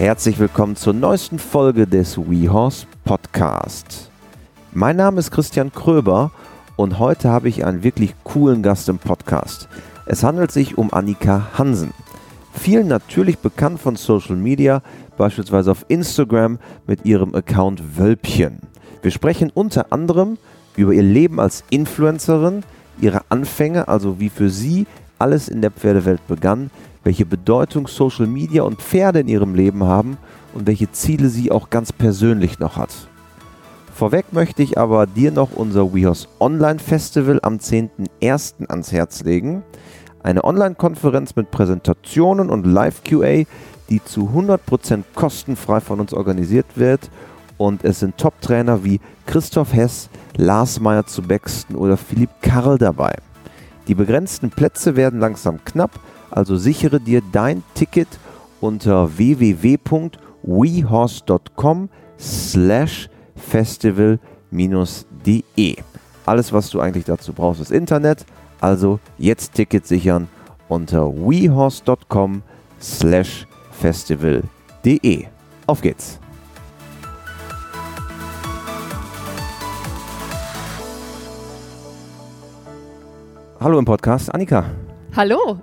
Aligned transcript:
Herzlich 0.00 0.38
willkommen 0.38 0.76
zur 0.76 0.94
neuesten 0.94 1.38
Folge 1.38 1.86
des 1.86 2.16
WeHorse 2.16 2.86
Podcast. 3.04 4.10
Mein 4.72 4.96
Name 4.96 5.20
ist 5.20 5.30
Christian 5.30 5.72
Kröber 5.72 6.30
und 6.76 6.98
heute 6.98 7.28
habe 7.28 7.50
ich 7.50 7.66
einen 7.66 7.82
wirklich 7.82 8.14
coolen 8.24 8.62
Gast 8.62 8.88
im 8.88 8.98
Podcast. 8.98 9.68
Es 10.06 10.24
handelt 10.24 10.52
sich 10.52 10.78
um 10.78 10.90
Annika 10.90 11.48
Hansen. 11.58 11.92
Vielen 12.54 12.88
natürlich 12.88 13.40
bekannt 13.40 13.78
von 13.78 13.96
Social 13.96 14.36
Media, 14.36 14.80
beispielsweise 15.18 15.70
auf 15.70 15.84
Instagram 15.88 16.58
mit 16.86 17.04
ihrem 17.04 17.34
Account 17.34 17.98
Wölbchen. 17.98 18.60
Wir 19.02 19.10
sprechen 19.10 19.50
unter 19.52 19.92
anderem 19.92 20.38
über 20.76 20.94
ihr 20.94 21.02
Leben 21.02 21.38
als 21.38 21.62
Influencerin, 21.68 22.62
ihre 23.02 23.20
Anfänge, 23.28 23.86
also 23.86 24.18
wie 24.18 24.30
für 24.30 24.48
sie 24.48 24.86
alles 25.18 25.48
in 25.48 25.60
der 25.60 25.70
Pferdewelt 25.70 26.26
begann, 26.26 26.70
welche 27.04 27.26
Bedeutung 27.26 27.86
Social 27.86 28.26
Media 28.26 28.62
und 28.62 28.80
Pferde 28.80 29.20
in 29.20 29.28
ihrem 29.28 29.54
Leben 29.54 29.84
haben 29.84 30.18
und 30.54 30.66
welche 30.66 30.90
Ziele 30.92 31.28
sie 31.28 31.50
auch 31.50 31.70
ganz 31.70 31.92
persönlich 31.92 32.58
noch 32.58 32.76
hat. 32.76 32.90
Vorweg 33.94 34.32
möchte 34.32 34.62
ich 34.62 34.78
aber 34.78 35.06
dir 35.06 35.30
noch 35.30 35.52
unser 35.52 35.94
WeHorse 35.94 36.26
Online 36.40 36.78
Festival 36.78 37.38
am 37.42 37.56
10.01. 37.56 38.70
ans 38.70 38.92
Herz 38.92 39.24
legen. 39.24 39.62
Eine 40.22 40.44
Online-Konferenz 40.44 41.36
mit 41.36 41.50
Präsentationen 41.50 42.50
und 42.50 42.66
Live-QA, 42.66 43.44
die 43.90 44.02
zu 44.04 44.30
100% 44.34 45.02
kostenfrei 45.14 45.80
von 45.80 46.00
uns 46.00 46.14
organisiert 46.14 46.66
wird. 46.76 47.10
Und 47.58 47.84
es 47.84 48.00
sind 48.00 48.16
Top-Trainer 48.16 48.84
wie 48.84 49.00
Christoph 49.26 49.74
Hess, 49.74 50.08
Lars 50.36 50.80
Meyer 50.80 51.06
zu 51.06 51.20
Bexton 51.20 51.76
oder 51.76 51.98
Philipp 51.98 52.30
Karl 52.40 52.78
dabei. 52.78 53.14
Die 53.86 53.94
begrenzten 53.94 54.48
Plätze 54.50 54.96
werden 54.96 55.20
langsam 55.20 55.62
knapp, 55.64 56.00
also 56.30 56.56
sichere 56.56 57.00
dir 57.00 57.22
dein 57.32 57.64
Ticket 57.74 58.08
unter 58.60 59.18
www.wehorse.com 59.18 61.88
slash 62.18 63.08
festival-de. 63.36 65.76
Alles, 66.26 66.52
was 66.52 66.68
du 66.70 66.80
eigentlich 66.80 67.04
dazu 67.04 67.32
brauchst, 67.32 67.60
ist 67.60 67.72
Internet. 67.72 68.24
Also 68.60 69.00
jetzt 69.18 69.54
Ticket 69.54 69.84
sichern 69.86 70.28
unter 70.68 71.12
wehorse.com 71.12 72.42
slash 72.80 73.46
festival.de. 73.72 75.24
Auf 75.66 75.80
geht's! 75.80 76.20
Hallo 83.60 83.78
im 83.78 83.84
Podcast, 83.84 84.32
Annika. 84.32 84.64
Hallo. 85.16 85.58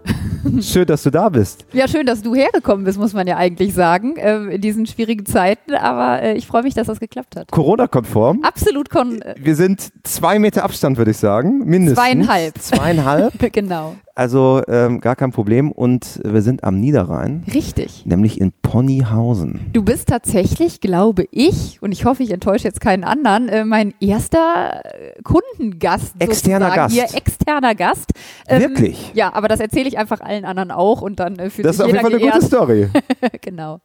Schön, 0.61 0.85
dass 0.85 1.03
du 1.03 1.09
da 1.09 1.29
bist. 1.29 1.65
Ja, 1.73 1.87
schön, 1.87 2.05
dass 2.05 2.21
du 2.21 2.35
hergekommen 2.35 2.85
bist, 2.85 2.99
muss 2.99 3.13
man 3.13 3.27
ja 3.27 3.37
eigentlich 3.37 3.73
sagen, 3.73 4.17
äh, 4.17 4.55
in 4.55 4.61
diesen 4.61 4.85
schwierigen 4.85 5.25
Zeiten. 5.25 5.73
Aber 5.73 6.21
äh, 6.21 6.33
ich 6.33 6.47
freue 6.47 6.63
mich, 6.63 6.73
dass 6.73 6.87
das 6.87 6.99
geklappt 6.99 7.35
hat. 7.35 7.51
Corona-konform. 7.51 8.43
Absolut 8.43 8.89
kon. 8.89 9.23
Wir 9.37 9.55
sind 9.55 9.91
zwei 10.03 10.39
Meter 10.39 10.63
Abstand, 10.63 10.97
würde 10.97 11.11
ich 11.11 11.17
sagen. 11.17 11.59
Mindestens. 11.59 11.97
Zweieinhalb. 12.03 12.57
Zweieinhalb. 12.57 13.33
genau. 13.53 13.95
Also 14.17 14.63
ähm, 14.67 14.99
gar 14.99 15.15
kein 15.15 15.31
Problem. 15.31 15.71
Und 15.71 16.19
wir 16.23 16.41
sind 16.41 16.63
am 16.63 16.79
Niederrhein. 16.79 17.43
Richtig. 17.53 18.03
Nämlich 18.07 18.41
in 18.41 18.51
Ponyhausen. 18.63 19.67
Du 19.73 19.83
bist 19.83 20.07
tatsächlich, 20.07 20.81
glaube 20.81 21.25
ich, 21.29 21.79
und 21.83 21.91
ich 21.91 22.05
hoffe, 22.05 22.23
ich 22.23 22.31
enttäusche 22.31 22.63
jetzt 22.63 22.81
keinen 22.81 23.03
anderen, 23.03 23.47
äh, 23.47 23.63
mein 23.63 23.93
erster 23.99 24.81
äh, 24.85 25.21
Kundengast. 25.21 26.15
Externer 26.17 26.69
sozusagen. 26.69 26.75
Gast. 26.75 26.95
Hier, 26.95 27.15
externer 27.15 27.75
Gast. 27.75 28.11
Ähm, 28.47 28.61
Wirklich? 28.61 29.11
Ja, 29.13 29.35
aber 29.35 29.49
das 29.49 29.59
erzähle 29.59 29.87
ich 29.87 29.99
einfach 29.99 30.19
allen 30.21 30.45
anderen 30.45 30.71
auch 30.71 31.03
und 31.03 31.19
dann 31.19 31.37
äh, 31.37 31.51
fühlt 31.51 31.67
Das 31.67 31.75
ist 31.75 31.85
sich 31.85 31.95
auf 31.95 32.01
jeden 32.01 32.11
jeder 32.11 32.39
Fall 32.39 32.39
eine 32.39 32.49
gute 32.49 32.89
geehrt. 32.89 32.89
Story. 33.23 33.37
genau. 33.41 33.81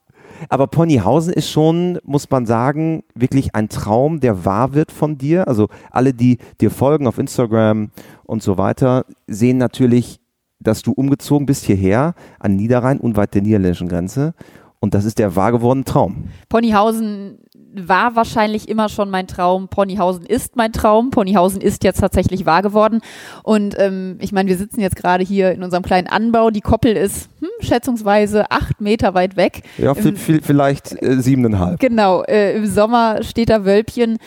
Aber 0.48 0.66
Ponyhausen 0.66 1.34
ist 1.34 1.50
schon, 1.50 1.98
muss 2.04 2.30
man 2.30 2.46
sagen, 2.46 3.04
wirklich 3.14 3.54
ein 3.54 3.68
Traum, 3.68 4.20
der 4.20 4.46
wahr 4.46 4.72
wird 4.72 4.92
von 4.92 5.18
dir. 5.18 5.46
Also 5.46 5.68
alle, 5.90 6.14
die 6.14 6.38
dir 6.60 6.70
folgen 6.70 7.06
auf 7.06 7.18
Instagram 7.18 7.90
und 8.24 8.42
so 8.42 8.56
weiter, 8.56 9.04
sehen 9.26 9.58
natürlich, 9.58 10.21
dass 10.62 10.82
du 10.82 10.92
umgezogen 10.92 11.46
bist 11.46 11.64
hierher 11.64 12.14
an 12.38 12.56
Niederrhein, 12.56 12.98
unweit 13.00 13.34
der 13.34 13.42
niederländischen 13.42 13.88
Grenze. 13.88 14.34
Und 14.80 14.94
das 14.94 15.04
ist 15.04 15.18
der 15.20 15.36
wahr 15.36 15.52
gewordene 15.52 15.84
Traum. 15.84 16.24
Ponyhausen 16.48 17.38
war 17.74 18.16
wahrscheinlich 18.16 18.68
immer 18.68 18.88
schon 18.88 19.10
mein 19.10 19.28
Traum. 19.28 19.68
Ponyhausen 19.68 20.26
ist 20.26 20.56
mein 20.56 20.72
Traum. 20.72 21.10
Ponyhausen 21.10 21.60
ist 21.60 21.84
jetzt 21.84 22.00
tatsächlich 22.00 22.46
wahr 22.46 22.62
geworden. 22.62 23.00
Und 23.44 23.76
ähm, 23.78 24.16
ich 24.20 24.32
meine, 24.32 24.48
wir 24.48 24.56
sitzen 24.56 24.80
jetzt 24.80 24.96
gerade 24.96 25.22
hier 25.24 25.52
in 25.52 25.62
unserem 25.62 25.84
kleinen 25.84 26.08
Anbau. 26.08 26.50
Die 26.50 26.60
Koppel 26.60 26.96
ist 26.96 27.28
hm, 27.38 27.48
schätzungsweise 27.60 28.50
acht 28.50 28.80
Meter 28.80 29.14
weit 29.14 29.36
weg. 29.36 29.62
Ja, 29.78 29.92
Im- 29.92 30.16
vielleicht 30.16 31.00
äh, 31.00 31.22
siebeneinhalb. 31.22 31.78
Genau, 31.78 32.22
äh, 32.24 32.56
im 32.56 32.66
Sommer 32.66 33.22
steht 33.22 33.50
da 33.50 33.64
Wölbchen. 33.64 34.18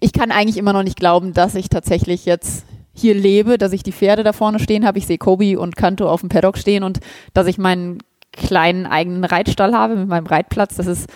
Ich 0.00 0.12
kann 0.12 0.30
eigentlich 0.32 0.56
immer 0.58 0.72
noch 0.72 0.82
nicht 0.82 0.98
glauben, 0.98 1.32
dass 1.32 1.54
ich 1.54 1.68
tatsächlich 1.68 2.24
jetzt 2.26 2.64
hier 2.98 3.14
lebe, 3.14 3.58
dass 3.58 3.72
ich 3.72 3.82
die 3.82 3.92
Pferde 3.92 4.22
da 4.22 4.32
vorne 4.32 4.58
stehen 4.58 4.86
habe. 4.86 4.98
Ich 4.98 5.06
sehe 5.06 5.18
Kobi 5.18 5.56
und 5.56 5.76
Kanto 5.76 6.08
auf 6.08 6.20
dem 6.20 6.28
Paddock 6.28 6.58
stehen 6.58 6.82
und 6.82 7.00
dass 7.34 7.46
ich 7.46 7.58
meinen 7.58 7.98
kleinen 8.32 8.86
eigenen 8.86 9.24
Reitstall 9.24 9.74
habe 9.74 9.96
mit 9.96 10.08
meinem 10.08 10.26
Reitplatz. 10.26 10.76
Das 10.76 10.86
ist, 10.86 11.08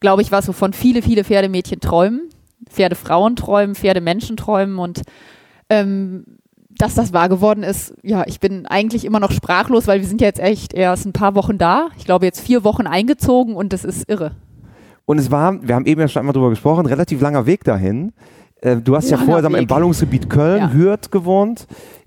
glaube 0.00 0.22
ich, 0.22 0.32
was, 0.32 0.48
wovon 0.48 0.72
viele, 0.72 1.02
viele 1.02 1.24
Pferdemädchen 1.24 1.80
träumen. 1.80 2.28
Pferdefrauen 2.68 3.36
träumen, 3.36 3.74
Pferdemenschen 3.74 4.36
träumen 4.36 4.78
und 4.78 5.02
ähm, 5.70 6.24
dass 6.78 6.94
das 6.94 7.12
wahr 7.12 7.28
geworden 7.28 7.64
ist, 7.64 7.94
ja, 8.02 8.24
ich 8.26 8.40
bin 8.40 8.66
eigentlich 8.66 9.04
immer 9.04 9.20
noch 9.20 9.32
sprachlos, 9.32 9.88
weil 9.88 10.00
wir 10.00 10.06
sind 10.06 10.20
ja 10.20 10.28
jetzt 10.28 10.38
echt 10.38 10.74
erst 10.74 11.06
ein 11.06 11.12
paar 11.12 11.34
Wochen 11.34 11.58
da. 11.58 11.88
Ich 11.98 12.04
glaube 12.04 12.24
jetzt 12.24 12.40
vier 12.40 12.62
Wochen 12.62 12.86
eingezogen 12.86 13.54
und 13.54 13.72
das 13.72 13.84
ist 13.84 14.08
irre. 14.08 14.32
Und 15.04 15.18
es 15.18 15.30
war, 15.30 15.66
wir 15.66 15.74
haben 15.74 15.86
eben 15.86 16.00
ja 16.00 16.06
schon 16.06 16.20
einmal 16.20 16.34
drüber 16.34 16.50
gesprochen, 16.50 16.86
relativ 16.86 17.20
langer 17.20 17.46
Weg 17.46 17.64
dahin. 17.64 18.12
Äh, 18.60 18.76
Du 18.76 18.96
hast 18.96 19.10
ja 19.10 19.18
vorher 19.18 19.44
im. 19.58 19.66
Ballungsgebiet 19.66 20.28
Köln, 20.30 20.60
Ja. 20.60 20.72
Hürth 20.72 21.10
gewohnt. 21.10 21.66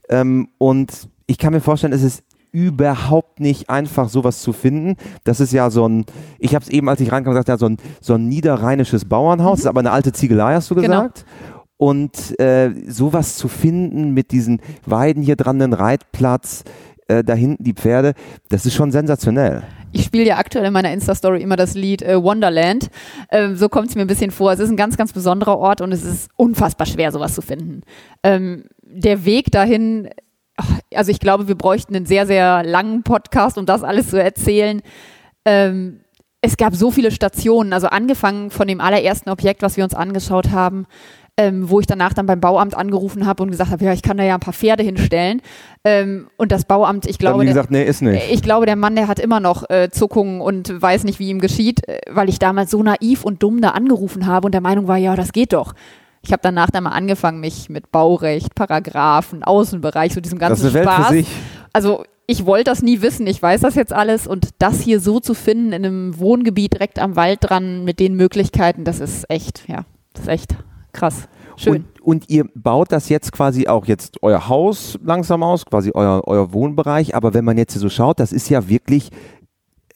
Ähm, 0.09 0.49
Und 0.57 1.07
ich 1.27 1.37
kann 1.37 1.53
mir 1.53 1.61
vorstellen, 1.61 1.93
es 1.93 2.03
ist 2.03 2.23
überhaupt 2.51 3.39
nicht 3.39 3.69
einfach, 3.69 4.09
sowas 4.09 4.41
zu 4.41 4.51
finden. 4.51 4.95
Das 5.23 5.39
ist 5.39 5.53
ja 5.53 5.69
so 5.69 5.87
ein, 5.87 6.05
ich 6.37 6.53
habe 6.53 6.63
es 6.63 6.69
eben, 6.69 6.89
als 6.89 6.99
ich 6.99 7.09
reinkam, 7.11 7.31
gesagt, 7.33 7.47
ja, 7.47 7.57
so 7.57 7.67
ein, 7.67 7.77
so 8.01 8.15
ein 8.15 8.27
niederrheinisches 8.27 9.05
Bauernhaus, 9.05 9.53
das 9.53 9.59
ist 9.61 9.65
aber 9.67 9.79
eine 9.79 9.91
alte 9.91 10.11
Ziegelei, 10.11 10.55
hast 10.55 10.69
du 10.69 10.75
Genau. 10.75 10.87
gesagt. 10.87 11.25
Und 11.77 12.39
äh, 12.39 12.71
sowas 12.87 13.37
zu 13.37 13.47
finden 13.47 14.13
mit 14.13 14.31
diesen 14.31 14.59
Weiden 14.85 15.23
hier 15.23 15.35
dran, 15.37 15.57
den 15.59 15.73
Reitplatz, 15.73 16.63
äh, 17.07 17.23
da 17.23 17.33
hinten 17.33 17.63
die 17.63 17.73
Pferde, 17.73 18.13
das 18.49 18.65
ist 18.65 18.73
schon 18.73 18.91
sensationell. 18.91 19.63
Ich 19.93 20.05
spiele 20.05 20.25
ja 20.25 20.37
aktuell 20.37 20.65
in 20.65 20.73
meiner 20.73 20.91
Insta-Story 20.91 21.41
immer 21.41 21.57
das 21.57 21.73
Lied 21.73 22.01
äh, 22.01 22.21
Wonderland. 22.21 22.89
Ähm, 23.29 23.55
so 23.57 23.67
kommt 23.67 23.89
es 23.89 23.95
mir 23.95 24.01
ein 24.01 24.07
bisschen 24.07 24.31
vor. 24.31 24.51
Es 24.53 24.59
ist 24.59 24.69
ein 24.69 24.77
ganz, 24.77 24.95
ganz 24.95 25.11
besonderer 25.11 25.57
Ort 25.57 25.81
und 25.81 25.91
es 25.91 26.03
ist 26.03 26.29
unfassbar 26.37 26.87
schwer, 26.87 27.11
sowas 27.11 27.35
zu 27.35 27.41
finden. 27.41 27.81
Ähm, 28.23 28.65
der 28.81 29.25
Weg 29.25 29.51
dahin, 29.51 30.09
also 30.93 31.11
ich 31.11 31.19
glaube, 31.19 31.47
wir 31.47 31.55
bräuchten 31.55 31.95
einen 31.95 32.05
sehr, 32.05 32.25
sehr 32.25 32.63
langen 32.63 33.03
Podcast, 33.03 33.57
um 33.57 33.65
das 33.65 33.83
alles 33.83 34.09
zu 34.09 34.21
erzählen. 34.21 34.81
Ähm, 35.45 36.01
es 36.41 36.57
gab 36.57 36.75
so 36.75 36.89
viele 36.89 37.11
Stationen, 37.11 37.71
also 37.71 37.87
angefangen 37.87 38.49
von 38.49 38.67
dem 38.67 38.81
allerersten 38.81 39.29
Objekt, 39.29 39.61
was 39.61 39.77
wir 39.77 39.83
uns 39.83 39.93
angeschaut 39.93 40.49
haben, 40.51 40.87
ähm, 41.37 41.69
wo 41.69 41.79
ich 41.79 41.87
danach 41.87 42.13
dann 42.13 42.25
beim 42.25 42.39
Bauamt 42.41 42.75
angerufen 42.75 43.25
habe 43.25 43.41
und 43.43 43.51
gesagt 43.51 43.71
habe, 43.71 43.83
ja, 43.85 43.93
ich 43.93 44.01
kann 44.01 44.17
da 44.17 44.23
ja 44.23 44.35
ein 44.35 44.39
paar 44.41 44.53
Pferde 44.53 44.83
hinstellen. 44.83 45.41
Ähm, 45.83 46.27
und 46.37 46.51
das 46.51 46.65
Bauamt, 46.65 47.05
ich 47.07 47.17
glaube, 47.17 47.43
der- 47.45 47.53
gesagt, 47.53 47.71
nee, 47.71 47.89
ich 48.31 48.41
glaube, 48.43 48.65
der 48.65 48.75
Mann, 48.75 48.95
der 48.95 49.07
hat 49.07 49.19
immer 49.19 49.39
noch 49.39 49.69
äh, 49.69 49.89
Zuckungen 49.91 50.41
und 50.41 50.81
weiß 50.81 51.03
nicht, 51.05 51.19
wie 51.19 51.29
ihm 51.29 51.39
geschieht, 51.39 51.87
äh, 51.87 51.99
weil 52.09 52.29
ich 52.29 52.37
damals 52.37 52.69
so 52.71 52.83
naiv 52.83 53.23
und 53.23 53.41
dumm 53.41 53.61
da 53.61 53.69
angerufen 53.69 54.27
habe 54.27 54.45
und 54.45 54.51
der 54.51 54.61
Meinung 54.61 54.87
war, 54.87 54.97
ja, 54.97 55.15
das 55.15 55.31
geht 55.31 55.53
doch. 55.53 55.73
Ich 56.21 56.31
habe 56.31 56.41
danach 56.43 56.69
dann 56.69 56.83
mal 56.83 56.91
angefangen, 56.91 57.39
mich 57.39 57.69
mit 57.69 57.91
Baurecht, 57.91 58.53
Paragraphen, 58.53 59.43
Außenbereich, 59.43 60.13
so 60.13 60.21
diesem 60.21 60.37
Das 60.37 60.49
ganzen 60.49 60.67
ist 60.67 60.75
eine 60.75 60.85
Welt 60.85 60.93
Spaß. 60.95 61.07
für 61.07 61.13
sich. 61.13 61.27
Also 61.73 62.03
ich 62.27 62.45
wollte 62.45 62.65
das 62.65 62.83
nie 62.83 63.01
wissen, 63.01 63.25
ich 63.25 63.41
weiß 63.41 63.61
das 63.61 63.73
jetzt 63.75 63.91
alles 63.93 64.27
und 64.27 64.49
das 64.59 64.79
hier 64.81 64.99
so 64.99 65.19
zu 65.19 65.33
finden 65.33 65.73
in 65.73 65.85
einem 65.85 66.19
Wohngebiet 66.19 66.73
direkt 66.73 66.99
am 66.99 67.15
Wald 67.15 67.39
dran 67.41 67.83
mit 67.83 67.99
den 67.99 68.13
Möglichkeiten, 68.15 68.83
das 68.83 68.99
ist 68.99 69.27
echt, 69.29 69.63
ja, 69.67 69.85
das 70.13 70.23
ist 70.23 70.29
echt 70.29 70.55
krass. 70.91 71.27
Schön. 71.57 71.75
Und, 71.75 72.01
und 72.01 72.29
ihr 72.29 72.45
baut 72.55 72.91
das 72.91 73.09
jetzt 73.09 73.31
quasi 73.31 73.67
auch 73.67 73.85
jetzt 73.85 74.21
euer 74.23 74.47
Haus 74.47 74.97
langsam 75.03 75.43
aus, 75.43 75.65
quasi 75.65 75.91
euer, 75.93 76.23
euer 76.25 76.53
Wohnbereich. 76.53 77.15
Aber 77.15 77.33
wenn 77.33 77.45
man 77.45 77.57
jetzt 77.57 77.73
so 77.73 77.89
schaut, 77.89 78.19
das 78.19 78.31
ist 78.31 78.49
ja 78.49 78.67
wirklich, 78.67 79.09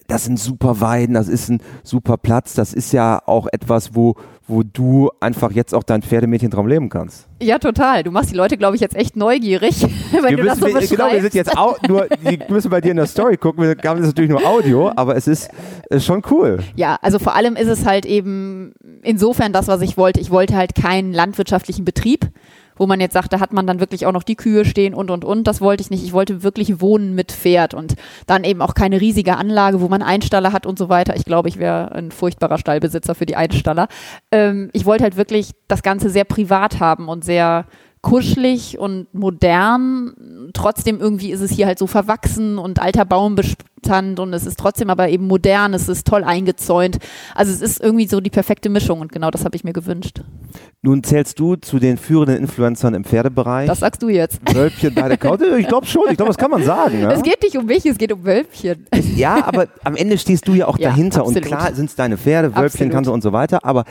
das 0.07 0.25
sind 0.25 0.39
super 0.39 0.81
Weiden, 0.81 1.15
das 1.15 1.27
ist 1.27 1.49
ein 1.49 1.61
super 1.83 2.17
Platz. 2.17 2.53
Das 2.53 2.73
ist 2.73 2.93
ja 2.93 3.21
auch 3.25 3.47
etwas, 3.51 3.95
wo, 3.95 4.15
wo 4.47 4.61
du 4.63 5.09
einfach 5.19 5.51
jetzt 5.51 5.73
auch 5.73 5.83
dein 5.83 6.01
Pferdemädchentraum 6.01 6.67
leben 6.67 6.89
kannst. 6.89 7.27
Ja, 7.41 7.57
total. 7.57 8.03
Du 8.03 8.11
machst 8.11 8.31
die 8.31 8.35
Leute, 8.35 8.57
glaube 8.57 8.75
ich, 8.75 8.81
jetzt 8.81 8.95
echt 8.95 9.15
neugierig, 9.15 9.81
wenn 10.21 10.37
du 10.37 10.43
das 10.43 10.59
so 10.59 10.67
wir, 10.67 10.73
beschreibst. 10.73 10.91
genau, 10.91 11.11
wir 11.11 11.21
sind 11.21 11.33
jetzt 11.33 11.57
auch 11.57 11.81
nur, 11.87 12.07
die 12.29 12.39
müssen 12.49 12.69
bei 12.69 12.81
dir 12.81 12.91
in 12.91 12.97
der 12.97 13.07
Story 13.07 13.37
gucken. 13.37 13.63
Wir 13.63 13.75
haben 13.89 13.99
das 13.99 14.07
natürlich 14.07 14.29
nur 14.29 14.45
Audio, 14.45 14.91
aber 14.95 15.15
es 15.15 15.27
ist, 15.27 15.49
äh, 15.89 15.99
schon 15.99 16.21
cool. 16.29 16.59
Ja, 16.75 16.97
also 17.01 17.19
vor 17.19 17.35
allem 17.35 17.55
ist 17.55 17.67
es 17.67 17.85
halt 17.85 18.05
eben 18.05 18.73
insofern 19.01 19.53
das, 19.53 19.67
was 19.67 19.81
ich 19.81 19.97
wollte. 19.97 20.19
Ich 20.19 20.31
wollte 20.31 20.55
halt 20.55 20.75
keinen 20.75 21.13
landwirtschaftlichen 21.13 21.85
Betrieb, 21.85 22.27
wo 22.77 22.87
man 22.87 22.99
jetzt 22.99 23.13
sagt, 23.13 23.33
da 23.33 23.39
hat 23.39 23.53
man 23.53 23.67
dann 23.67 23.79
wirklich 23.79 24.05
auch 24.05 24.11
noch 24.11 24.23
die 24.23 24.35
Kühe 24.35 24.65
stehen 24.65 24.93
und 24.93 25.11
und 25.11 25.25
und. 25.25 25.45
Das 25.45 25.61
wollte 25.61 25.81
ich 25.81 25.89
nicht. 25.89 26.03
Ich 26.03 26.13
wollte 26.13 26.43
wirklich 26.43 26.81
wohnen 26.81 27.15
mit 27.15 27.31
Pferd 27.31 27.73
und 27.73 27.95
dann 28.27 28.43
eben 28.43 28.61
auch 28.61 28.73
keine 28.73 29.01
riesige 29.01 29.37
Anlage, 29.37 29.81
wo 29.81 29.87
man 29.87 30.01
Einstaller 30.01 30.53
hat 30.53 30.65
und 30.65 30.77
so 30.77 30.89
weiter. 30.89 31.15
Ich 31.15 31.25
glaube, 31.25 31.49
ich 31.49 31.57
wäre 31.57 31.91
ein 31.93 32.11
furchtbarer 32.11 32.57
Stallbesitzer 32.57 33.15
für 33.15 33.25
die 33.25 33.35
Einstaller. 33.35 33.87
Ähm, 34.31 34.69
ich 34.73 34.85
wollte 34.85 35.03
halt 35.03 35.17
wirklich 35.17 35.51
das 35.67 35.83
Ganze 35.83 36.09
sehr 36.09 36.25
privat 36.25 36.79
haben 36.79 37.07
und 37.07 37.23
sehr 37.23 37.65
kuschelig 38.05 38.77
und 38.77 39.11
modern. 39.15 40.51
Trotzdem 40.53 40.99
irgendwie 40.99 41.31
ist 41.31 41.41
es 41.41 41.51
hier 41.51 41.65
halt 41.65 41.79
so 41.79 41.87
verwachsen 41.87 42.59
und 42.59 42.79
alter 42.79 43.03
Baumbestand 43.85 44.19
und 44.19 44.33
es 44.33 44.45
ist 44.45 44.59
trotzdem 44.59 44.89
aber 44.89 45.09
eben 45.09 45.27
modern, 45.27 45.73
es 45.73 45.87
ist 45.87 46.07
toll 46.07 46.23
eingezäunt. 46.23 46.97
Also 47.33 47.51
es 47.51 47.61
ist 47.61 47.81
irgendwie 47.81 48.07
so 48.07 48.19
die 48.19 48.29
perfekte 48.29 48.69
Mischung 48.69 49.01
und 49.01 49.11
genau 49.11 49.31
das 49.31 49.45
habe 49.45 49.55
ich 49.55 49.63
mir 49.63 49.73
gewünscht. 49.73 50.21
Nun 50.81 51.03
zählst 51.03 51.39
du 51.39 51.55
zu 51.55 51.79
den 51.79 51.97
führenden 51.97 52.37
Influencern 52.37 52.93
im 52.93 53.03
Pferdebereich. 53.03 53.67
Das 53.67 53.79
sagst 53.79 54.01
du 54.03 54.09
jetzt. 54.09 54.39
Wölbchen 54.53 54.93
bei 54.93 55.07
der 55.07 55.17
Couch. 55.17 55.41
Ich 55.57 55.67
glaube 55.67 55.85
schon, 55.85 56.03
ich 56.09 56.17
glaube, 56.17 56.29
das 56.29 56.37
kann 56.37 56.51
man 56.51 56.63
sagen. 56.63 57.01
Ja? 57.01 57.11
Es 57.11 57.23
geht 57.23 57.41
nicht 57.41 57.57
um 57.57 57.65
mich, 57.65 57.85
es 57.85 57.97
geht 57.97 58.11
um 58.11 58.23
Wölbchen. 58.23 58.85
Ja, 59.15 59.45
aber 59.45 59.67
am 59.83 59.95
Ende 59.95 60.17
stehst 60.17 60.47
du 60.47 60.53
ja 60.53 60.67
auch 60.67 60.77
Ja, 60.77 60.89
dahinter 60.89 61.21
absolut. 61.21 61.43
und 61.43 61.47
klar 61.47 61.73
sind 61.73 61.89
es 61.89 61.95
deine 61.95 62.17
Pferde, 62.17 62.49
Wölbchen 62.49 62.65
Absolut. 62.65 62.91
kannst 62.93 63.07
du 63.09 63.13
und 63.13 63.21
so 63.23 63.33
weiter, 63.33 63.63
aber 63.63 63.85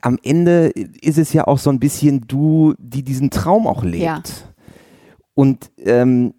am 0.00 0.18
Ende 0.22 0.66
ist 1.00 1.18
es 1.18 1.32
ja 1.32 1.46
auch 1.46 1.58
so 1.58 1.70
ein 1.70 1.78
bisschen 1.80 2.26
du, 2.26 2.74
die 2.78 3.02
diesen 3.02 3.30
Traum 3.30 3.66
auch 3.66 3.82
lebt. 3.84 4.02
Ja. 4.02 4.22
Und 5.34 5.70
ähm, 5.78 6.34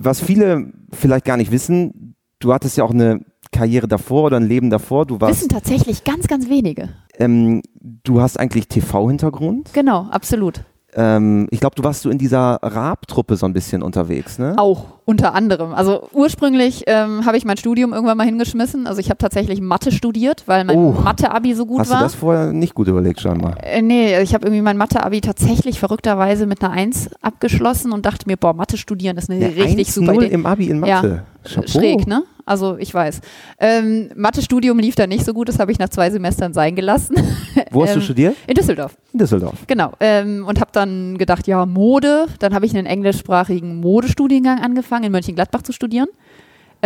was 0.00 0.20
viele 0.20 0.72
vielleicht 0.92 1.24
gar 1.24 1.36
nicht 1.36 1.50
wissen, 1.50 2.16
du 2.38 2.52
hattest 2.52 2.76
ja 2.76 2.84
auch 2.84 2.90
eine 2.90 3.24
Karriere 3.52 3.88
davor 3.88 4.24
oder 4.24 4.36
ein 4.36 4.46
Leben 4.46 4.70
davor. 4.70 5.06
Du 5.06 5.20
warst, 5.20 5.40
Wissen 5.40 5.48
tatsächlich 5.48 6.04
ganz, 6.04 6.26
ganz 6.26 6.48
wenige. 6.48 6.90
ähm, 7.18 7.62
du 7.80 8.20
hast 8.20 8.38
eigentlich 8.38 8.68
TV-Hintergrund. 8.68 9.72
Genau, 9.72 10.02
absolut. 10.10 10.64
Ähm, 10.98 11.46
ich 11.50 11.60
glaube, 11.60 11.76
du 11.76 11.84
warst 11.84 12.02
so 12.02 12.10
in 12.10 12.16
dieser 12.18 12.58
Raab-Truppe 12.62 13.36
so 13.36 13.44
ein 13.46 13.52
bisschen 13.52 13.82
unterwegs, 13.82 14.38
ne? 14.38 14.54
Auch 14.56 14.84
unter 15.04 15.34
anderem. 15.34 15.74
Also 15.74 16.08
ursprünglich 16.12 16.84
ähm, 16.86 17.26
habe 17.26 17.36
ich 17.36 17.44
mein 17.44 17.58
Studium 17.58 17.92
irgendwann 17.92 18.16
mal 18.16 18.24
hingeschmissen. 18.24 18.86
Also 18.86 19.00
ich 19.00 19.10
habe 19.10 19.18
tatsächlich 19.18 19.60
Mathe 19.60 19.92
studiert, 19.92 20.44
weil 20.46 20.64
mein 20.64 20.76
Oh. 20.78 20.92
Mathe-Abi 20.92 21.54
so 21.54 21.66
gut 21.66 21.80
Hast 21.80 21.90
war. 21.90 21.98
du 21.98 22.04
das 22.04 22.14
vorher 22.14 22.52
nicht 22.52 22.74
gut 22.74 22.88
überlegt, 22.88 23.20
scheinbar? 23.20 23.62
Äh, 23.62 23.82
nee, 23.82 24.18
ich 24.20 24.32
habe 24.34 24.46
irgendwie 24.46 24.62
mein 24.62 24.78
Mathe-Abi 24.78 25.20
tatsächlich 25.20 25.78
verrückterweise 25.78 26.46
mit 26.46 26.62
einer 26.64 26.72
Eins 26.72 27.10
abgeschlossen 27.20 27.92
und 27.92 28.06
dachte 28.06 28.26
mir, 28.26 28.36
boah, 28.38 28.54
Mathe 28.54 28.78
studieren 28.78 29.16
ist 29.18 29.30
eine 29.30 29.44
Eine 29.44 29.54
richtig 29.54 29.92
super 29.92 30.12
1-0 30.12 30.16
Idee. 30.24 30.34
im 30.34 30.46
Abi 30.46 30.66
in 30.70 30.80
Mathe. 30.80 31.24
Chapeau. 31.46 31.66
Schräg, 31.68 32.06
ne? 32.06 32.24
Also 32.44 32.76
ich 32.78 32.92
weiß. 32.94 33.20
Ähm, 33.58 34.10
Mathe-Studium 34.14 34.78
lief 34.78 34.94
da 34.94 35.06
nicht 35.06 35.24
so 35.24 35.32
gut, 35.34 35.48
das 35.48 35.58
habe 35.58 35.72
ich 35.72 35.78
nach 35.78 35.88
zwei 35.88 36.10
Semestern 36.10 36.52
sein 36.52 36.76
gelassen. 36.76 37.16
Wo 37.72 37.82
hast 37.82 37.94
du 37.94 37.98
Ähm, 37.98 38.04
studiert? 38.04 38.36
In 38.46 38.54
Düsseldorf, 38.54 38.96
In 39.12 39.18
Düsseldorf. 39.18 39.64
genau. 39.66 39.92
Ähm, 40.00 40.44
und 40.46 40.60
habe 40.60 40.70
dann 40.72 41.18
gedacht, 41.18 41.46
ja, 41.46 41.66
Mode. 41.66 42.26
Dann 42.38 42.54
habe 42.54 42.66
ich 42.66 42.76
einen 42.76 42.86
englischsprachigen 42.86 43.80
Modestudiengang 43.80 44.60
angefangen, 44.60 45.04
in 45.04 45.12
Mönchengladbach 45.12 45.62
zu 45.62 45.72
studieren. 45.72 46.08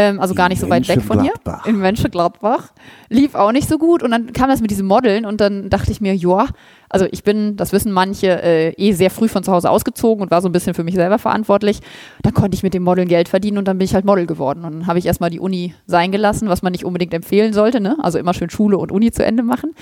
Ähm, 0.00 0.18
also 0.18 0.34
gar 0.34 0.48
nicht 0.48 0.60
so 0.60 0.70
weit 0.70 0.88
weg 0.88 1.02
von 1.02 1.22
hier. 1.22 1.32
In 1.66 1.76
Mönchengladbach. 1.78 2.72
Lief 3.10 3.34
auch 3.34 3.52
nicht 3.52 3.68
so 3.68 3.76
gut. 3.76 4.02
Und 4.02 4.10
dann 4.10 4.32
kam 4.32 4.48
das 4.48 4.62
mit 4.62 4.70
diesem 4.70 4.86
Modeln 4.86 5.26
und 5.26 5.40
dann 5.40 5.68
dachte 5.68 5.90
ich 5.90 6.00
mir, 6.00 6.14
ja, 6.14 6.46
also 6.88 7.06
ich 7.10 7.22
bin, 7.22 7.56
das 7.56 7.72
wissen 7.72 7.92
manche, 7.92 8.42
äh, 8.42 8.70
eh 8.70 8.92
sehr 8.92 9.10
früh 9.10 9.28
von 9.28 9.44
zu 9.44 9.52
Hause 9.52 9.70
ausgezogen 9.70 10.22
und 10.22 10.30
war 10.30 10.40
so 10.40 10.48
ein 10.48 10.52
bisschen 10.52 10.74
für 10.74 10.84
mich 10.84 10.94
selber 10.94 11.18
verantwortlich. 11.18 11.80
Dann 12.22 12.32
konnte 12.32 12.54
ich 12.54 12.62
mit 12.62 12.72
dem 12.72 12.82
Modeln 12.82 13.08
Geld 13.08 13.28
verdienen 13.28 13.58
und 13.58 13.68
dann 13.68 13.78
bin 13.78 13.84
ich 13.84 13.94
halt 13.94 14.04
Model 14.04 14.26
geworden. 14.26 14.64
Und 14.64 14.72
dann 14.72 14.86
habe 14.86 14.98
ich 14.98 15.06
erstmal 15.06 15.30
die 15.30 15.40
Uni 15.40 15.74
sein 15.86 16.12
gelassen, 16.12 16.48
was 16.48 16.62
man 16.62 16.72
nicht 16.72 16.84
unbedingt 16.84 17.12
empfehlen 17.12 17.52
sollte. 17.52 17.80
Ne? 17.80 17.96
Also 18.00 18.18
immer 18.18 18.32
schön 18.32 18.50
Schule 18.50 18.78
und 18.78 18.90
Uni 18.90 19.12
zu 19.12 19.24
Ende 19.24 19.42
machen. 19.42 19.74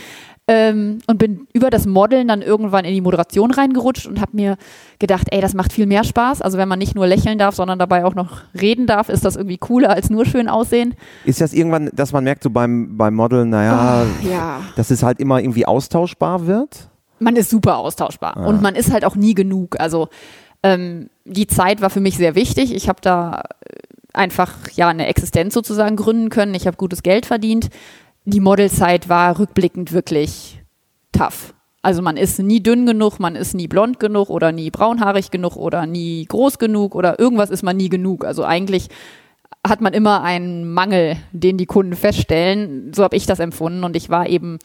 Ähm, 0.51 1.01
und 1.07 1.19
bin 1.19 1.47
über 1.53 1.69
das 1.69 1.87
Modeln 1.87 2.29
dann 2.29 2.41
irgendwann 2.41 2.87
in 2.87 2.95
die 2.95 3.03
Moderation 3.03 3.51
reingerutscht 3.51 4.07
und 4.07 4.21
habe 4.21 4.31
mir 4.35 4.57
gedacht, 4.99 5.27
ey, 5.31 5.43
das 5.43 5.53
macht 5.53 5.75
viel 5.75 5.85
mehr 5.85 6.05
Spaß. 6.05 6.41
Also 6.41 6.57
wenn 6.57 6.69
man 6.69 6.79
nicht 6.79 6.95
nur 6.95 7.07
lächeln 7.07 7.39
darf, 7.39 7.55
sondern 7.55 7.79
dabei 7.79 8.07
auch 8.07 8.15
noch 8.15 8.41
reden 8.59 8.87
darf, 8.87 9.11
ist 9.11 9.27
das 9.27 9.37
irgendwie 9.37 9.59
cooler 9.59 9.91
als 9.91 10.09
nur 10.09 10.25
schön 10.25 10.49
aussehen. 10.49 10.95
Ist 11.27 11.43
das 11.43 11.53
irgendwann, 11.53 11.91
dass 11.93 12.13
man 12.13 12.25
merkt, 12.25 12.43
so 12.43 12.49
beim, 12.51 12.97
beim 12.97 13.15
Modeln, 13.15 13.51
naja, 13.51 14.07
ja. 14.29 14.63
dass 14.77 14.91
es 14.91 15.03
halt 15.03 15.21
immer 15.21 15.39
irgendwie 15.41 15.67
austauschbar 15.67 16.47
wird? 16.47 16.89
man 17.21 17.37
ist 17.37 17.51
super 17.51 17.79
austauschbar 17.79 18.37
Ah. 18.37 18.47
und 18.47 18.63
man 18.63 18.75
ist 18.75 18.93
halt 18.93 19.05
auch 19.05 19.17
nie 19.17 19.35
genug. 19.35 19.79
Also 19.81 20.09
ähm, 20.63 21.11
die 21.25 21.47
Zeit 21.47 21.81
war 21.81 21.91
für 21.91 22.01
mich 22.01 22.17
sehr 22.17 22.35
wichtig. 22.35 22.75
Ich 22.75 22.89
habe 22.89 23.01
da 23.03 23.43
äh, 23.61 23.75
einfach 24.13 24.55
ja 24.75 24.89
eine 24.89 25.07
Existenz 25.07 25.55
sozusagen 25.55 25.97
gründen 25.97 26.31
können. 26.31 26.55
Ich 26.55 26.67
habe 26.67 26.77
gutes 26.77 27.03
Geld 27.03 27.27
verdient. 27.27 27.71
Die 28.31 28.41
Modelzeit 28.41 29.09
war 29.09 29.39
rückblickend 29.39 29.95
wirklich 29.95 30.63
tough. 31.13 31.55
Also 31.81 32.03
man 32.03 32.19
ist 32.19 32.39
nie 32.39 32.63
dünn 32.63 32.85
genug, 32.85 33.19
man 33.21 33.37
ist 33.37 33.55
nie 33.55 33.69
blond 33.69 33.99
genug 33.99 34.29
oder 34.29 34.53
nie 34.53 34.71
braunhaarig 34.71 35.31
genug 35.31 35.57
oder 35.57 35.87
nie 35.87 36.27
groß 36.27 36.59
genug 36.59 36.95
oder 36.95 37.19
irgendwas 37.19 37.49
ist 37.49 37.63
man 37.63 37.79
nie 37.79 37.89
genug. 37.89 38.27
Also 38.27 38.45
eigentlich 38.45 38.89
hat 39.67 39.81
man 39.81 39.95
immer 39.95 40.23
einen 40.23 40.71
Mangel, 40.71 41.17
den 41.33 41.57
die 41.57 41.65
Kunden 41.65 41.95
feststellen. 41.95 42.93
So 42.93 43.03
habe 43.03 43.17
ich 43.17 43.25
das 43.25 43.39
empfunden 43.39 43.83
und 43.83 43.97
ich 43.97 44.11
war 44.11 44.29
eben 44.29 44.59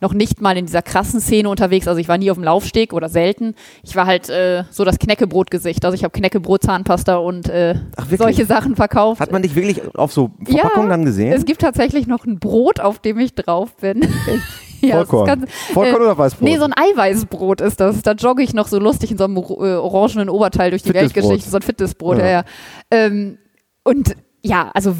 noch 0.00 0.12
nicht 0.12 0.40
mal 0.40 0.56
in 0.56 0.66
dieser 0.66 0.82
krassen 0.82 1.20
Szene 1.20 1.48
unterwegs. 1.48 1.88
Also 1.88 2.00
ich 2.00 2.08
war 2.08 2.18
nie 2.18 2.30
auf 2.30 2.36
dem 2.36 2.44
Laufsteg 2.44 2.92
oder 2.92 3.08
selten. 3.08 3.54
Ich 3.82 3.96
war 3.96 4.06
halt 4.06 4.28
äh, 4.28 4.64
so 4.70 4.84
das 4.84 4.98
Knäckebrotgesicht. 4.98 5.84
Also 5.84 5.94
ich 5.94 6.04
habe 6.04 6.12
Knäckebrot, 6.12 6.62
Zahnpasta 6.62 7.16
und 7.16 7.48
äh, 7.48 7.74
Ach, 7.96 8.06
solche 8.16 8.44
Sachen 8.46 8.76
verkauft. 8.76 9.20
Hat 9.20 9.32
man 9.32 9.42
dich 9.42 9.54
wirklich 9.54 9.82
auf 9.96 10.12
so 10.12 10.30
Verpackungen 10.44 10.90
dann 10.90 11.04
gesehen? 11.04 11.32
Es 11.32 11.44
gibt 11.44 11.60
tatsächlich 11.60 12.06
noch 12.06 12.24
ein 12.26 12.38
Brot, 12.38 12.80
auf 12.80 12.98
dem 12.98 13.18
ich 13.18 13.34
drauf 13.34 13.74
bin. 13.76 14.06
ja, 14.82 14.96
Vollkorn. 14.96 15.26
ganz- 15.26 15.50
Vollkorn 15.72 16.02
äh, 16.02 16.04
oder 16.06 16.18
Weißbrot? 16.18 16.42
Nee, 16.42 16.56
so 16.58 16.64
ein 16.64 16.72
Eiweißbrot 16.74 17.60
ist 17.60 17.80
das. 17.80 18.02
Da 18.02 18.12
jogge 18.12 18.42
ich 18.42 18.54
noch 18.54 18.68
so 18.68 18.78
lustig 18.78 19.10
in 19.10 19.18
so 19.18 19.24
einem 19.24 19.36
äh, 19.36 19.40
orangenen 19.40 20.28
Oberteil 20.28 20.70
durch 20.70 20.82
die. 20.82 20.92
Weltgeschichte. 20.94 21.48
So 21.50 21.56
ein 21.56 21.62
Fitnessbrot, 21.62 22.18
Ja. 22.18 22.24
ja. 22.24 22.30
ja. 22.30 22.44
Ähm, 22.90 23.38
und 23.84 24.16
ja, 24.42 24.70
also 24.74 24.94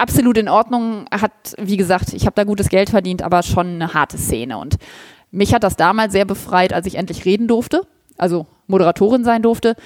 absolut 0.00 0.38
in 0.38 0.48
Ordnung. 0.48 1.06
Hat, 1.10 1.54
wie 1.58 1.76
gesagt, 1.76 2.12
ich 2.12 2.26
habe 2.26 2.34
da 2.34 2.44
gutes 2.44 2.68
Geld 2.68 2.90
verdient, 2.90 3.22
aber 3.22 3.42
schon 3.42 3.66
eine 3.66 3.94
harte 3.94 4.18
Szene. 4.18 4.58
Und 4.58 4.76
mich 5.30 5.54
hat 5.54 5.62
das 5.62 5.76
damals 5.76 6.12
sehr 6.12 6.24
befreit, 6.24 6.72
als 6.72 6.86
ich 6.86 6.96
endlich 6.96 7.24
reden 7.24 7.46
durfte, 7.48 7.86
also 8.18 8.46
Moderatorin 8.66 9.24
sein 9.24 9.42
durfte. 9.42 9.76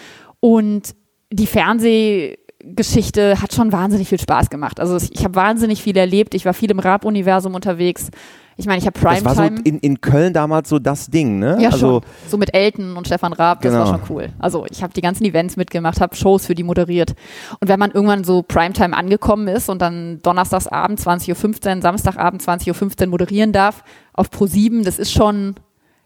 Und 0.41 0.95
die 1.31 1.47
Fernsehgeschichte 1.47 3.41
hat 3.41 3.53
schon 3.53 3.73
wahnsinnig 3.73 4.09
viel 4.09 4.21
Spaß 4.21 4.51
gemacht. 4.51 4.81
Also 4.81 4.97
ich 4.97 5.25
habe 5.25 5.35
wahnsinnig 5.35 5.83
viel 5.83 5.97
erlebt. 5.97 6.35
Ich 6.35 6.45
war 6.45 6.55
viel 6.55 6.71
im 6.71 6.79
Raab-Universum 6.79 7.55
unterwegs. 7.55 8.11
Ich 8.57 8.67
meine, 8.67 8.79
ich 8.79 8.87
habe 8.87 8.99
das 9.01 9.25
war 9.25 9.35
so 9.35 9.41
Primetime. 9.43 9.61
in, 9.65 9.79
in 9.81 10.01
Köln 10.01 10.33
damals 10.33 10.69
so 10.69 10.79
das 10.79 11.09
Ding, 11.09 11.41
ne? 11.41 11.59
Ja, 11.61 11.71
also, 11.71 12.01
schon. 12.01 12.03
So 12.29 12.37
mit 12.37 12.55
Elton 12.55 12.97
und 12.97 13.07
Stefan 13.07 13.33
Raab, 13.33 13.61
das 13.63 13.73
Genau. 13.73 13.85
war 13.85 13.99
schon 13.99 14.01
cool. 14.09 14.29
Also 14.39 14.65
ich 14.71 14.83
habe 14.83 14.93
die 14.95 15.01
ganzen 15.01 15.25
Events 15.25 15.57
mitgemacht, 15.57 16.01
habe 16.01 16.15
Shows 16.15 16.47
für 16.47 16.55
die 16.55 16.63
moderiert. 16.63 17.15
Und 17.61 17.69
wenn 17.69 17.81
man 17.81 17.91
irgendwann 17.91 18.23
so 18.23 18.43
Primetime 18.43 18.97
angekommen 18.97 19.49
ist 19.49 19.69
und 19.69 19.83
dann 19.83 20.21
donnerstagsabend 20.23 21.01
20.15 21.01 21.77
Uhr, 21.77 21.83
Samstagabend 21.83 22.43
20.15 22.43 23.01
Uhr 23.03 23.07
moderieren 23.09 23.53
darf 23.53 23.83
auf 24.13 24.29
Pro7, 24.31 24.85
das 24.85 25.01
ist 25.01 25.11
schon, 25.13 25.57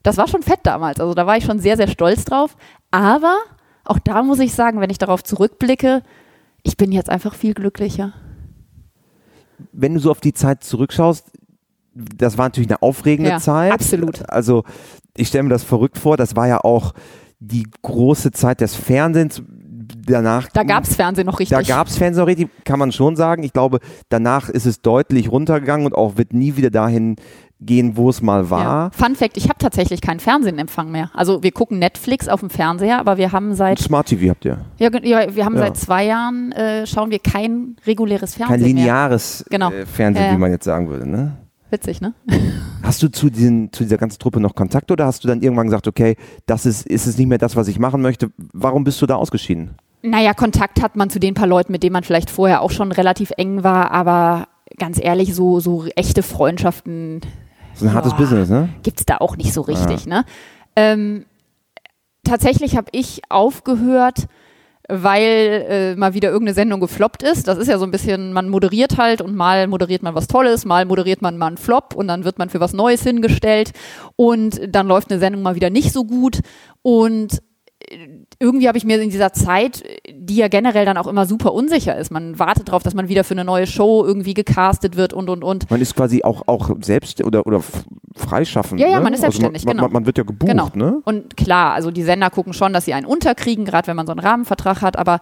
das 0.02 0.17
war 0.17 0.26
schon 0.26 0.43
fett 0.43 0.61
damals. 0.62 1.00
Also 1.00 1.12
da 1.12 1.26
war 1.26 1.37
ich 1.37 1.45
schon 1.45 1.59
sehr, 1.59 1.76
sehr 1.76 1.88
stolz 1.88 2.25
drauf. 2.25 2.57
Aber 2.90 3.37
auch 3.85 3.99
da 3.99 4.23
muss 4.23 4.38
ich 4.38 4.55
sagen, 4.55 4.81
wenn 4.81 4.88
ich 4.90 4.99
darauf 4.99 5.23
zurückblicke, 5.23 6.02
ich 6.62 6.78
bin 6.78 6.93
jetzt 6.93 7.11
einfach 7.11 7.35
viel 7.35 7.52
glücklicher. 7.52 8.14
wenn 9.73 9.95
du 9.95 10.00
so 10.00 10.11
auf 10.11 10.21
die 10.21 10.33
Zeit 10.33 10.62
zurückschaust, 10.64 11.26
das 12.17 12.38
war 12.38 12.47
natürlich 12.47 12.69
eine 12.71 12.83
aufregende 12.83 13.31
Ja, 13.31 13.38
Zeit. 13.38 13.73
absolut. 13.73 14.28
Also 14.31 14.64
ich 15.17 15.28
stelle 15.28 15.45
mir 15.45 15.50
das 15.50 15.64
verrückt 15.64 15.99
vor. 15.99 16.17
Das 16.17 16.37
war 16.37 16.47
ja 16.47 16.61
auch 16.62 16.93
die 17.40 17.67
große 17.83 18.31
Zeit 18.33 18.61
des 18.61 18.75
Fernsehens. 18.75 19.43
Danach 20.07 20.49
Da 20.52 20.64
gab's 20.64 20.95
Fernsehen 20.97 21.26
noch 21.26 21.40
richtig. 21.40 21.57
Da 21.57 21.62
gab 21.62 21.87
es 21.87 21.97
Fernsehen, 21.97 22.25
richtig, 22.25 22.49
kann 22.64 22.78
man 22.78 22.93
schon 22.93 23.17
sagen. 23.17 23.43
Ich 23.43 23.52
glaube, 23.55 23.78
danach 24.11 24.49
ist 24.50 24.67
es 24.67 24.83
deutlich 24.83 25.31
runtergegangen 25.33 25.87
und 25.87 25.95
auch 25.95 26.17
wird 26.19 26.35
nie 26.35 26.57
wieder 26.57 26.71
dahin 26.71 27.17
gehen, 27.61 27.97
wo 27.97 28.09
es 28.11 28.21
mal 28.23 28.50
war. 28.50 28.62
Ja. 28.62 28.90
Fun 28.93 29.17
Fact, 29.17 29.37
ich 29.37 29.45
habe 29.49 29.59
tatsächlich 29.59 30.00
keinen 30.00 30.21
Fernsehenempfang 30.21 30.90
mehr. 30.90 31.11
Also 31.14 31.43
wir 31.43 31.52
gucken 31.52 31.78
Netflix 31.78 32.28
auf 32.28 32.40
dem 32.40 32.50
Fernseher, 32.50 32.99
aber 33.00 33.17
wir 33.17 33.33
haben 33.33 33.55
seit 33.55 33.78
Smart 33.78 34.07
TV 34.09 34.31
habt 34.31 34.45
ihr. 34.45 34.59
ja, 34.78 34.90
ja, 35.02 35.35
wir 35.35 35.45
haben 35.45 35.55
Ja. 35.57 35.62
seit 35.62 35.76
zwei 35.78 36.05
Jahren 36.05 36.52
äh, 36.52 36.87
schauen 36.87 37.11
wir 37.11 37.19
kein 37.19 37.76
reguläres 37.87 38.37
Kein 38.37 38.47
Fernsehen 38.49 38.75
mehr. 38.75 38.85
lineares 38.85 39.45
Genau. 39.50 39.71
äh, 39.73 39.87
Fernsehen, 39.87 40.35
wie 40.35 40.38
man 40.38 40.50
jetzt 40.52 40.64
sagen 40.64 40.88
würde. 40.88 41.09
Ne? 41.09 41.37
Witzig, 41.71 42.01
ne? 42.01 42.15
Hast 42.83 43.03
du 43.03 43.09
zu, 43.09 43.29
diesen, 43.31 43.73
zu 43.73 43.83
dieser 43.83 43.99
ganzen 43.99 44.19
Truppe 44.19 44.41
noch 44.41 44.55
Kontakt 44.55 44.91
oder 44.91 45.05
hast 45.07 45.23
du 45.23 45.29
dann 45.29 45.43
irgendwann 45.43 45.67
gesagt, 45.67 45.87
okay, 45.87 46.17
das 46.47 46.65
ist, 46.65 46.87
ist 46.87 47.07
es 47.07 47.19
nicht 47.19 47.27
mehr 47.27 47.39
das, 47.39 47.57
was 47.57 47.69
ich 47.69 47.79
machen 47.79 48.01
möchte? 48.01 48.31
Warum 48.55 48.85
bist 48.85 49.01
du 49.03 49.07
da 49.07 49.17
ausgeschieden? 49.17 49.75
Naja, 50.03 50.33
Kontakt 50.33 50.81
hat 50.81 50.97
man 50.97 51.11
zu 51.11 51.19
den 51.19 51.35
paar 51.35 51.47
Leuten, 51.47 51.73
mit 51.73 51.83
denen 51.83 51.93
man 51.93 52.05
vielleicht 52.05 52.31
vorher 52.31 52.63
auch 52.63 52.71
schon 52.71 52.93
relativ 52.93 53.33
eng 53.37 53.65
war, 53.65 53.91
aber 53.91 54.49
ganz 54.79 54.99
ehrlich, 55.03 55.35
so, 55.35 55.61
so 55.61 55.87
echte 55.97 56.23
Freundschaften 56.23 57.21
Das 57.73 57.83
ist 57.83 57.89
ein 57.89 57.95
hartes 57.95 58.13
Ja. 58.13 58.19
Business, 58.19 58.49
ne? 58.49 58.69
gibt's 58.83 59.05
da 59.05 59.17
auch 59.19 59.37
nicht 59.37 59.53
so 59.53 59.61
richtig. 59.63 60.07
Ne? 60.07 60.25
Ähm, 60.77 61.25
tatsächlich 62.25 62.77
habe 62.77 62.89
ich 62.93 63.23
aufgehört, 63.29 64.29
weil 64.88 65.66
äh, 65.68 65.97
mal 65.97 66.14
wieder 66.14 66.30
irgendeine 66.30 66.54
Sendung 66.54 66.80
gefloppt 66.80 67.23
ist. 67.23 67.47
Das 67.47 67.59
ist 67.59 67.68
ja 67.68 67.78
so 67.78 67.85
ein 67.85 67.90
bisschen, 67.90 68.33
man 68.33 68.49
moderiert 68.49 68.97
halt 68.97 69.21
und 69.21 69.37
mal 69.37 69.66
moderiert 69.66 70.02
man 70.02 70.14
was 70.14 70.26
Tolles, 70.26 70.64
mal 70.64 70.87
moderiert 70.87 71.23
man 71.23 71.37
mal 71.37 71.49
einen 71.49 71.59
Flop 71.59 71.95
und 71.95 72.09
dann 72.09 72.25
wird 72.25 72.38
man 72.38 72.49
für 72.49 72.61
was 72.61 72.73
Neues 72.73 73.02
hingestellt 73.02 73.73
und 74.16 74.61
dann 74.66 74.88
läuft 74.88 75.11
eine 75.11 75.21
Sendung 75.21 75.42
mal 75.42 75.54
wieder 75.54 75.71
nicht 75.71 75.92
so 75.92 76.04
gut 76.04 76.40
und 76.83 77.42
irgendwie 78.38 78.68
habe 78.68 78.78
ich 78.78 78.85
mir 78.85 79.00
in 79.00 79.11
dieser 79.11 79.33
Zeit, 79.33 79.83
die 80.11 80.37
ja 80.37 80.49
generell 80.49 80.85
dann 80.85 80.97
auch 80.97 81.07
immer 81.07 81.26
super 81.26 81.52
unsicher 81.52 81.97
ist, 81.97 82.11
man 82.11 82.38
wartet 82.38 82.68
darauf, 82.68 82.83
dass 82.83 82.95
man 82.95 83.09
wieder 83.09 83.25
für 83.25 83.35
eine 83.35 83.45
neue 83.45 83.66
Show 83.66 84.04
irgendwie 84.04 84.35
gecastet 84.35 84.97
wird 84.97 85.12
und 85.12 85.28
und 85.28 85.42
und. 85.45 85.71
Man 85.71 85.80
ist 85.80 85.95
quasi 85.95 86.23
auch, 86.23 86.47
auch 86.47 86.71
selbst 86.80 87.25
oder, 87.25 87.47
oder 87.47 87.62
freischaffend. 88.16 88.80
Ja, 88.80 88.88
ja, 88.88 88.99
ne? 88.99 89.04
man 89.04 89.14
ist 89.14 89.21
selbstständig, 89.21 89.62
also 89.62 89.66
man, 89.66 89.76
genau. 89.76 89.83
Man, 89.85 89.92
man 89.92 90.07
wird 90.07 90.18
ja 90.18 90.25
gebucht, 90.25 90.50
Genau. 90.50 90.71
ne? 90.75 91.00
Und 91.04 91.37
klar, 91.37 91.73
also 91.73 91.90
die 91.90 92.02
Sender 92.02 92.30
gucken 92.30 92.52
schon, 92.52 92.73
dass 92.73 92.85
sie 92.85 92.95
einen 92.95 93.07
unterkriegen, 93.07 93.64
gerade 93.64 93.87
wenn 93.88 93.97
man 93.97 94.07
so 94.07 94.12
einen 94.12 94.21
Rahmenvertrag 94.21 94.83
hat, 94.83 94.97
aber 94.99 95.21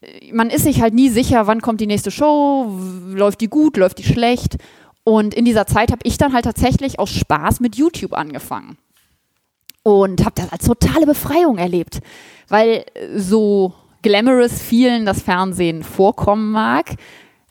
äh, 0.00 0.32
man 0.32 0.50
ist 0.50 0.64
sich 0.64 0.80
halt 0.80 0.94
nie 0.94 1.08
sicher, 1.08 1.46
wann 1.46 1.60
kommt 1.62 1.80
die 1.80 1.86
nächste 1.86 2.10
Show, 2.10 2.70
läuft 3.12 3.40
die 3.40 3.48
gut, 3.48 3.76
läuft 3.76 3.98
die 3.98 4.04
schlecht. 4.04 4.56
Und 5.04 5.34
in 5.34 5.44
dieser 5.44 5.66
Zeit 5.66 5.90
habe 5.90 6.02
ich 6.04 6.16
dann 6.16 6.32
halt 6.32 6.44
tatsächlich 6.44 7.00
aus 7.00 7.10
Spaß 7.10 7.58
mit 7.60 7.74
YouTube 7.74 8.12
angefangen. 8.12 8.78
Und 9.82 10.24
habe 10.24 10.34
das 10.36 10.52
als 10.52 10.64
totale 10.64 11.06
Befreiung 11.06 11.58
erlebt, 11.58 12.00
weil 12.48 12.84
äh, 12.94 13.18
so 13.18 13.72
glamorous 14.02 14.60
vielen 14.60 15.06
das 15.06 15.22
Fernsehen 15.22 15.82
vorkommen 15.82 16.50
mag, 16.52 16.94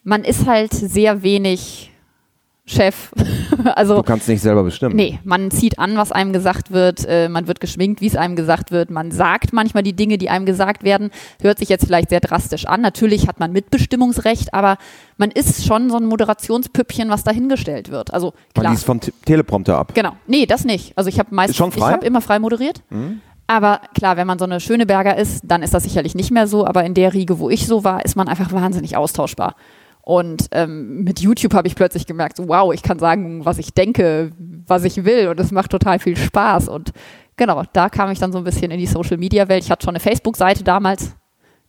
man 0.03 0.23
ist 0.23 0.47
halt 0.47 0.73
sehr 0.73 1.23
wenig 1.23 1.90
Chef. 2.71 3.11
also 3.75 3.97
Du 3.97 4.03
kannst 4.03 4.27
nicht 4.27 4.41
selber 4.41 4.63
bestimmen. 4.63 4.95
Nee, 4.95 5.19
man 5.23 5.51
zieht 5.51 5.77
an, 5.79 5.97
was 5.97 6.11
einem 6.11 6.33
gesagt 6.33 6.71
wird, 6.71 7.05
äh, 7.07 7.29
man 7.29 7.47
wird 7.47 7.59
geschminkt, 7.59 8.01
wie 8.01 8.07
es 8.07 8.15
einem 8.15 8.35
gesagt 8.35 8.71
wird, 8.71 8.89
man 8.89 9.11
sagt 9.11 9.53
manchmal 9.53 9.83
die 9.83 9.93
Dinge, 9.93 10.17
die 10.17 10.29
einem 10.29 10.45
gesagt 10.45 10.83
werden. 10.83 11.11
Hört 11.41 11.59
sich 11.59 11.69
jetzt 11.69 11.85
vielleicht 11.85 12.09
sehr 12.09 12.19
drastisch 12.21 12.65
an. 12.65 12.81
Natürlich 12.81 13.27
hat 13.27 13.39
man 13.39 13.51
Mitbestimmungsrecht, 13.51 14.53
aber 14.53 14.77
man 15.17 15.31
ist 15.31 15.65
schon 15.65 15.89
so 15.89 15.97
ein 15.97 16.05
Moderationspüppchen, 16.05 17.09
was 17.09 17.23
dahingestellt 17.23 17.91
wird. 17.91 18.13
Also 18.13 18.33
Man 18.55 18.61
klar. 18.63 18.73
liest 18.73 18.85
vom 18.85 18.99
T 18.99 19.11
Teleprompter 19.25 19.77
ab. 19.77 19.93
Genau. 19.93 20.13
Nee, 20.27 20.45
das 20.45 20.65
nicht. 20.65 20.97
Also 20.97 21.09
ich 21.09 21.19
habe 21.19 21.33
meist 21.35 21.51
Ist 21.51 21.57
schon 21.57 21.69
ich 21.69 21.75
frei? 21.75 21.89
Mhm. 21.89 21.93
habe 21.93 22.05
immer 22.05 22.21
frei 22.21 22.39
moderiert. 22.39 22.81
Aber 23.47 23.81
klar, 23.93 24.15
wenn 24.15 24.27
man 24.27 24.39
so 24.39 24.45
eine 24.45 24.59
Schöneberger 24.61 25.17
ist, 25.17 25.41
dann 25.43 25.61
ist 25.61 25.73
das 25.73 25.83
sicherlich 25.83 26.15
nicht 26.15 26.31
mehr 26.31 26.47
so. 26.47 26.65
Aber 26.65 26.85
in 26.85 26.93
der 26.93 27.13
Riege, 27.13 27.37
wo 27.39 27.49
ich 27.49 27.67
so 27.67 27.83
war, 27.83 28.05
ist 28.05 28.15
man 28.15 28.29
einfach 28.29 28.53
wahnsinnig 28.53 28.95
austauschbar. 28.95 29.55
Und 30.03 30.47
ähm, 30.51 31.03
mit 31.03 31.19
YouTube 31.19 31.53
habe 31.53 31.67
ich 31.67 31.75
plötzlich 31.75 32.05
gemerkt, 32.05 32.37
so, 32.37 32.47
wow, 32.47 32.73
ich 32.73 32.81
kann 32.81 32.99
sagen, 32.99 33.45
was 33.45 33.59
ich 33.59 33.73
denke, 33.73 34.31
was 34.65 34.83
ich 34.83 35.03
will. 35.05 35.27
Und 35.27 35.39
es 35.39 35.51
macht 35.51 35.71
total 35.71 35.99
viel 35.99 36.17
Spaß. 36.17 36.67
Und 36.69 36.91
genau, 37.37 37.63
da 37.73 37.89
kam 37.89 38.09
ich 38.11 38.19
dann 38.19 38.31
so 38.31 38.39
ein 38.39 38.43
bisschen 38.43 38.71
in 38.71 38.79
die 38.79 38.87
Social-Media-Welt. 38.87 39.63
Ich 39.63 39.71
hatte 39.71 39.85
schon 39.85 39.95
eine 39.95 39.99
Facebook-Seite 39.99 40.63
damals. 40.63 41.15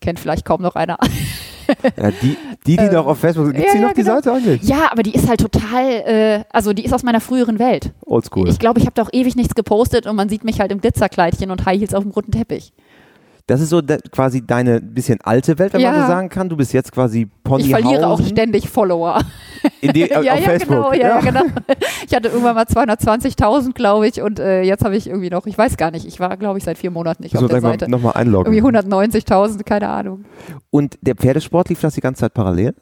Kennt 0.01 0.19
vielleicht 0.19 0.45
kaum 0.45 0.63
noch 0.63 0.75
einer. 0.75 0.99
Ja, 1.97 2.11
die, 2.11 2.37
die, 2.67 2.77
die 2.77 2.89
doch 2.91 3.07
auf 3.07 3.19
Facebook 3.21 3.47
sind, 3.47 3.57
gibt 3.57 3.69
es 3.69 3.75
ja, 3.75 3.79
die 3.79 3.83
noch, 3.83 3.91
ja, 3.91 3.95
die 3.95 4.03
genau. 4.03 4.15
Seite 4.17 4.33
eigentlich? 4.33 4.63
Ja, 4.63 4.91
aber 4.91 5.03
die 5.03 5.15
ist 5.15 5.29
halt 5.29 5.41
total, 5.41 5.85
äh, 5.85 6.45
also 6.51 6.73
die 6.73 6.85
ist 6.85 6.93
aus 6.93 7.03
meiner 7.03 7.21
früheren 7.21 7.59
Welt. 7.59 7.93
Oldschool. 8.05 8.49
Ich 8.49 8.59
glaube, 8.59 8.81
ich 8.81 8.87
habe 8.87 8.95
da 8.95 9.03
auch 9.03 9.13
ewig 9.13 9.37
nichts 9.37 9.55
gepostet 9.55 10.07
und 10.07 10.17
man 10.17 10.29
sieht 10.29 10.45
mich 10.45 10.61
halt 10.61 10.73
im 10.73 10.81
Glitzerkleidchen 10.81 11.51
und 11.51 11.65
High 11.65 11.79
Heels 11.79 11.95
auf 11.95 12.03
dem 12.03 12.11
roten 12.11 12.33
Teppich. 12.33 12.73
Das 13.47 13.61
ist 13.61 13.71
so 13.71 13.81
de 13.81 13.99
quasi 14.11 14.47
deine 14.47 14.81
bisschen 14.81 15.19
alte 15.23 15.59
Welt, 15.59 15.73
wenn 15.75 15.83
man 15.83 15.95
Ja. 15.95 16.03
so 16.03 16.07
sagen 16.07 16.29
kann. 16.29 16.49
Du 16.49 16.57
bist 16.57 16.73
jetzt 16.73 16.93
quasi 16.93 17.29
Pony 17.43 17.65
Ich 17.65 17.71
verliere 17.71 18.07
auch 18.07 18.21
ständig 18.25 18.69
Follower. 18.69 19.21
die, 19.83 20.01
ja, 20.11 20.19
auf 20.19 20.25
ja, 20.25 20.37
Facebook. 20.37 20.93
genau, 20.93 20.93
ja, 20.93 21.09
ja, 21.09 21.21
genau. 21.21 21.43
Ich 22.09 22.15
hatte 22.15 22.29
irgendwann 22.29 22.55
mal 22.55 22.65
220.000, 22.65 23.73
glaube 23.75 24.07
ich, 24.09 24.23
und 24.23 24.39
äh, 24.39 24.63
jetzt 24.63 24.85
habe 24.85 24.97
ich 24.97 25.09
irgendwie 25.09 25.31
noch, 25.31 25.47
ich 25.47 25.59
weiß 25.59 25.77
gar 25.77 25.91
nicht, 25.91 26.07
ich 26.07 26.21
war, 26.21 26.37
glaube 26.37 26.59
ich, 26.59 26.65
seit 26.65 26.79
vier 26.79 26.91
Monaten 26.91 27.23
nicht 27.25 27.37
So, 27.37 27.45
auf 27.45 27.51
der 27.51 27.61
dann 27.61 27.73
Seite. 27.73 27.91
nochmal 27.91 28.13
einloggen. 28.15 28.53
Irgendwie 28.53 28.79
190.000, 28.79 29.65
keine 29.65 29.89
Ahnung. 29.89 30.25
Und 30.71 30.97
der 31.03 31.17
Pferdesport 31.17 31.69
lief 31.69 31.81
das 31.81 31.95
die 31.95 32.01
ganze 32.01 32.21
Zeit 32.21 32.35
parallel? 32.35 32.75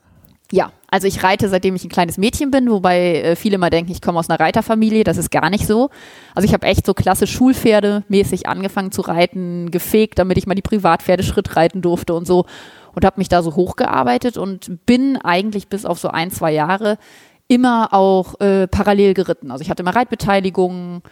Ja, 0.53 0.73
also 0.89 1.07
ich 1.07 1.23
reite, 1.23 1.49
seitdem 1.49 1.77
ich 1.77 1.85
ein 1.85 1.91
kleines 1.91 2.19
Mädchen 2.19 2.51
bin, 2.51 2.71
wobei 2.71 3.21
äh, 3.21 3.37
viele 3.37 3.59
mal 3.59 3.71
denken, 3.71 3.93
ich 3.93 4.03
komme 4.03 4.19
aus 4.19 4.29
einer 4.29 4.41
Reiterfamilie. 4.41 5.05
Das 5.05 5.17
ist 5.17 5.31
gar 5.31 5.49
nicht 5.49 5.67
so. 5.67 5.91
Also 6.35 6.47
ich 6.47 6.53
habe 6.53 6.67
echt 6.67 6.85
so 6.85 6.95
klasse 6.95 7.29
Schulpferde 7.29 8.03
mäßig 8.09 8.49
angefangen 8.49 8.91
zu 8.91 9.03
reiten, 9.03 9.71
gefegt, 9.71 10.19
damit 10.19 10.39
ich 10.39 10.47
mal 10.47 10.55
die 10.55 10.63
Privatpferde 10.63 11.23
Schritt 11.23 11.57
reiten 11.57 11.83
durfte 11.83 12.15
und 12.15 12.27
so. 12.27 12.47
Und 12.95 13.05
habe 13.05 13.21
mich 13.21 13.29
da 13.29 13.43
so 13.43 13.55
hochgearbeitet 13.55 14.37
und 14.37 14.85
bin 14.87 15.17
eigentlich 15.17 15.69
bis 15.69 15.87
auf 15.87 16.01
so 16.01 16.09
ein, 16.09 16.33
zwei 16.33 16.53
Jahre 16.53 16.99
immer 17.47 17.93
auch 17.93 18.41
äh, 18.41 18.67
parallel 18.67 19.15
geritten. 19.15 19.53
Also 19.53 19.63
ich 19.63 19.71
hatte 19.71 19.83
immer 19.83 19.95
Reitbeteiligungen 19.95 21.03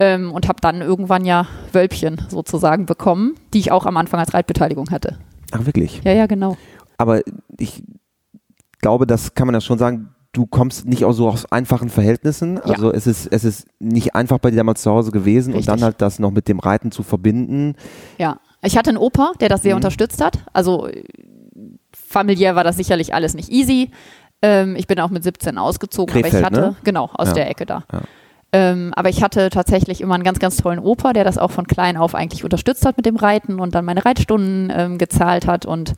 ähm, 0.00 0.32
und 0.32 0.48
habe 0.48 0.60
dann 0.60 0.80
irgendwann 0.80 1.24
ja 1.24 1.46
Wölbchen 1.72 2.22
sozusagen 2.28 2.86
bekommen, 2.86 3.36
die 3.54 3.60
ich 3.60 3.70
auch 3.70 3.86
am 3.86 3.96
Anfang 3.96 4.18
als 4.18 4.34
Reitbeteiligung 4.34 4.90
hatte. 4.90 5.18
Ach, 5.52 5.66
wirklich? 5.66 6.00
Ja, 6.02 6.12
ja, 6.12 6.26
genau. 6.26 6.56
Aber 6.96 7.22
ich 7.58 7.82
glaube, 8.80 9.06
das 9.06 9.34
kann 9.34 9.46
man 9.46 9.54
ja 9.54 9.60
schon 9.60 9.78
sagen, 9.78 10.08
du 10.32 10.46
kommst 10.46 10.86
nicht 10.86 11.04
auch 11.04 11.12
so 11.12 11.28
aus 11.28 11.50
einfachen 11.50 11.88
Verhältnissen. 11.88 12.56
Ja. 12.56 12.62
Also 12.74 12.92
es 12.92 13.06
ist, 13.06 13.26
es 13.32 13.44
ist 13.44 13.66
nicht 13.80 14.14
einfach 14.14 14.38
bei 14.38 14.50
dir 14.50 14.58
damals 14.58 14.82
zu 14.82 14.90
Hause 14.90 15.10
gewesen 15.10 15.50
und 15.52 15.58
Richtig. 15.58 15.74
dann 15.74 15.82
halt 15.84 16.00
das 16.00 16.18
noch 16.18 16.30
mit 16.30 16.46
dem 16.48 16.60
Reiten 16.60 16.92
zu 16.92 17.02
verbinden. 17.02 17.74
Ja, 18.18 18.38
ich 18.62 18.76
hatte 18.78 18.90
einen 18.90 18.98
Opa, 18.98 19.32
der 19.40 19.48
das 19.48 19.62
sehr 19.62 19.74
Mhm. 19.74 19.78
unterstützt 19.78 20.22
hat. 20.22 20.38
Also 20.52 20.86
äh, 20.86 21.02
familiär 21.92 22.54
war 22.56 22.64
das 22.64 22.76
sicherlich 22.76 23.14
alles 23.14 23.34
nicht 23.34 23.50
easy. 23.50 23.90
Ähm, 24.42 24.76
ich 24.76 24.86
bin 24.86 24.98
auch 25.00 25.10
mit 25.10 25.22
17 25.24 25.58
ausgezogen, 25.58 26.12
aber 26.14 26.22
Krefeld, 26.22 26.40
ich 26.42 26.46
hatte, 26.46 26.60
ne? 26.60 26.76
genau, 26.84 27.10
aus 27.12 27.28
Ja. 27.28 27.34
der 27.34 27.50
Ecke 27.50 27.66
da. 27.66 27.84
Ja. 27.92 28.00
Ähm, 28.52 28.92
aber 28.96 29.08
ich 29.10 29.22
hatte 29.22 29.48
tatsächlich 29.50 30.00
immer 30.00 30.14
einen 30.14 30.24
ganz, 30.24 30.38
ganz 30.40 30.56
tollen 30.56 30.78
Opa, 30.80 31.12
der 31.12 31.22
das 31.24 31.38
auch 31.38 31.50
von 31.52 31.66
klein 31.66 31.96
auf 31.96 32.14
eigentlich 32.14 32.42
unterstützt 32.42 32.84
hat 32.84 32.96
mit 32.96 33.06
dem 33.06 33.16
Reiten 33.16 33.60
und 33.60 33.74
dann 33.74 33.84
meine 33.84 34.04
Reitstunden 34.04 34.72
ähm, 34.74 34.98
gezahlt 34.98 35.46
hat. 35.46 35.66
Und 35.66 35.94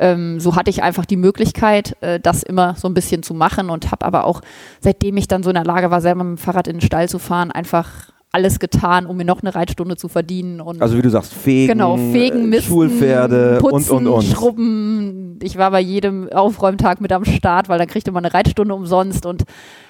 ähm, 0.00 0.40
so 0.40 0.56
hatte 0.56 0.70
ich 0.70 0.82
einfach 0.82 1.04
die 1.04 1.16
Möglichkeit, 1.16 1.96
äh, 2.00 2.18
das 2.18 2.42
immer 2.42 2.74
so 2.76 2.88
ein 2.88 2.94
bisschen 2.94 3.22
zu 3.22 3.34
machen 3.34 3.70
und 3.70 3.92
habe 3.92 4.04
aber 4.04 4.24
auch, 4.24 4.40
seitdem 4.80 5.16
ich 5.18 5.28
dann 5.28 5.42
so 5.42 5.50
in 5.50 5.54
der 5.54 5.64
Lage 5.64 5.90
war, 5.90 6.00
selber 6.00 6.24
mit 6.24 6.38
dem 6.38 6.42
Fahrrad 6.42 6.66
in 6.66 6.76
den 6.76 6.80
Stall 6.80 7.08
zu 7.08 7.18
fahren, 7.18 7.52
einfach 7.52 8.10
alles 8.32 8.60
getan, 8.60 9.06
um 9.06 9.16
mir 9.16 9.24
noch 9.24 9.42
eine 9.42 9.54
Reitstunde 9.54 9.96
zu 9.96 10.08
verdienen. 10.08 10.60
Und 10.60 10.80
Also 10.80 10.96
wie 10.96 11.02
du 11.02 11.10
sagst, 11.10 11.34
Fegen, 11.34 11.72
Genau, 11.72 11.96
fegen, 11.96 12.44
äh, 12.44 12.46
misten, 12.46 12.68
Schulpferde 12.68 13.58
putzen, 13.60 13.90
und, 13.90 14.06
und, 14.06 14.14
und. 14.14 14.24
schrubben. 14.24 15.38
Ich 15.42 15.58
war 15.58 15.70
bei 15.72 15.80
jedem 15.80 16.28
Aufräumtag 16.32 17.00
mit 17.00 17.12
am 17.12 17.24
Start, 17.24 17.68
weil 17.68 17.78
dann 17.78 17.88
kriegte 17.88 18.12
man 18.12 18.24
eine 18.24 18.32
Reitstunde 18.32 18.72
umsonst 18.74 19.26
und 19.26 19.42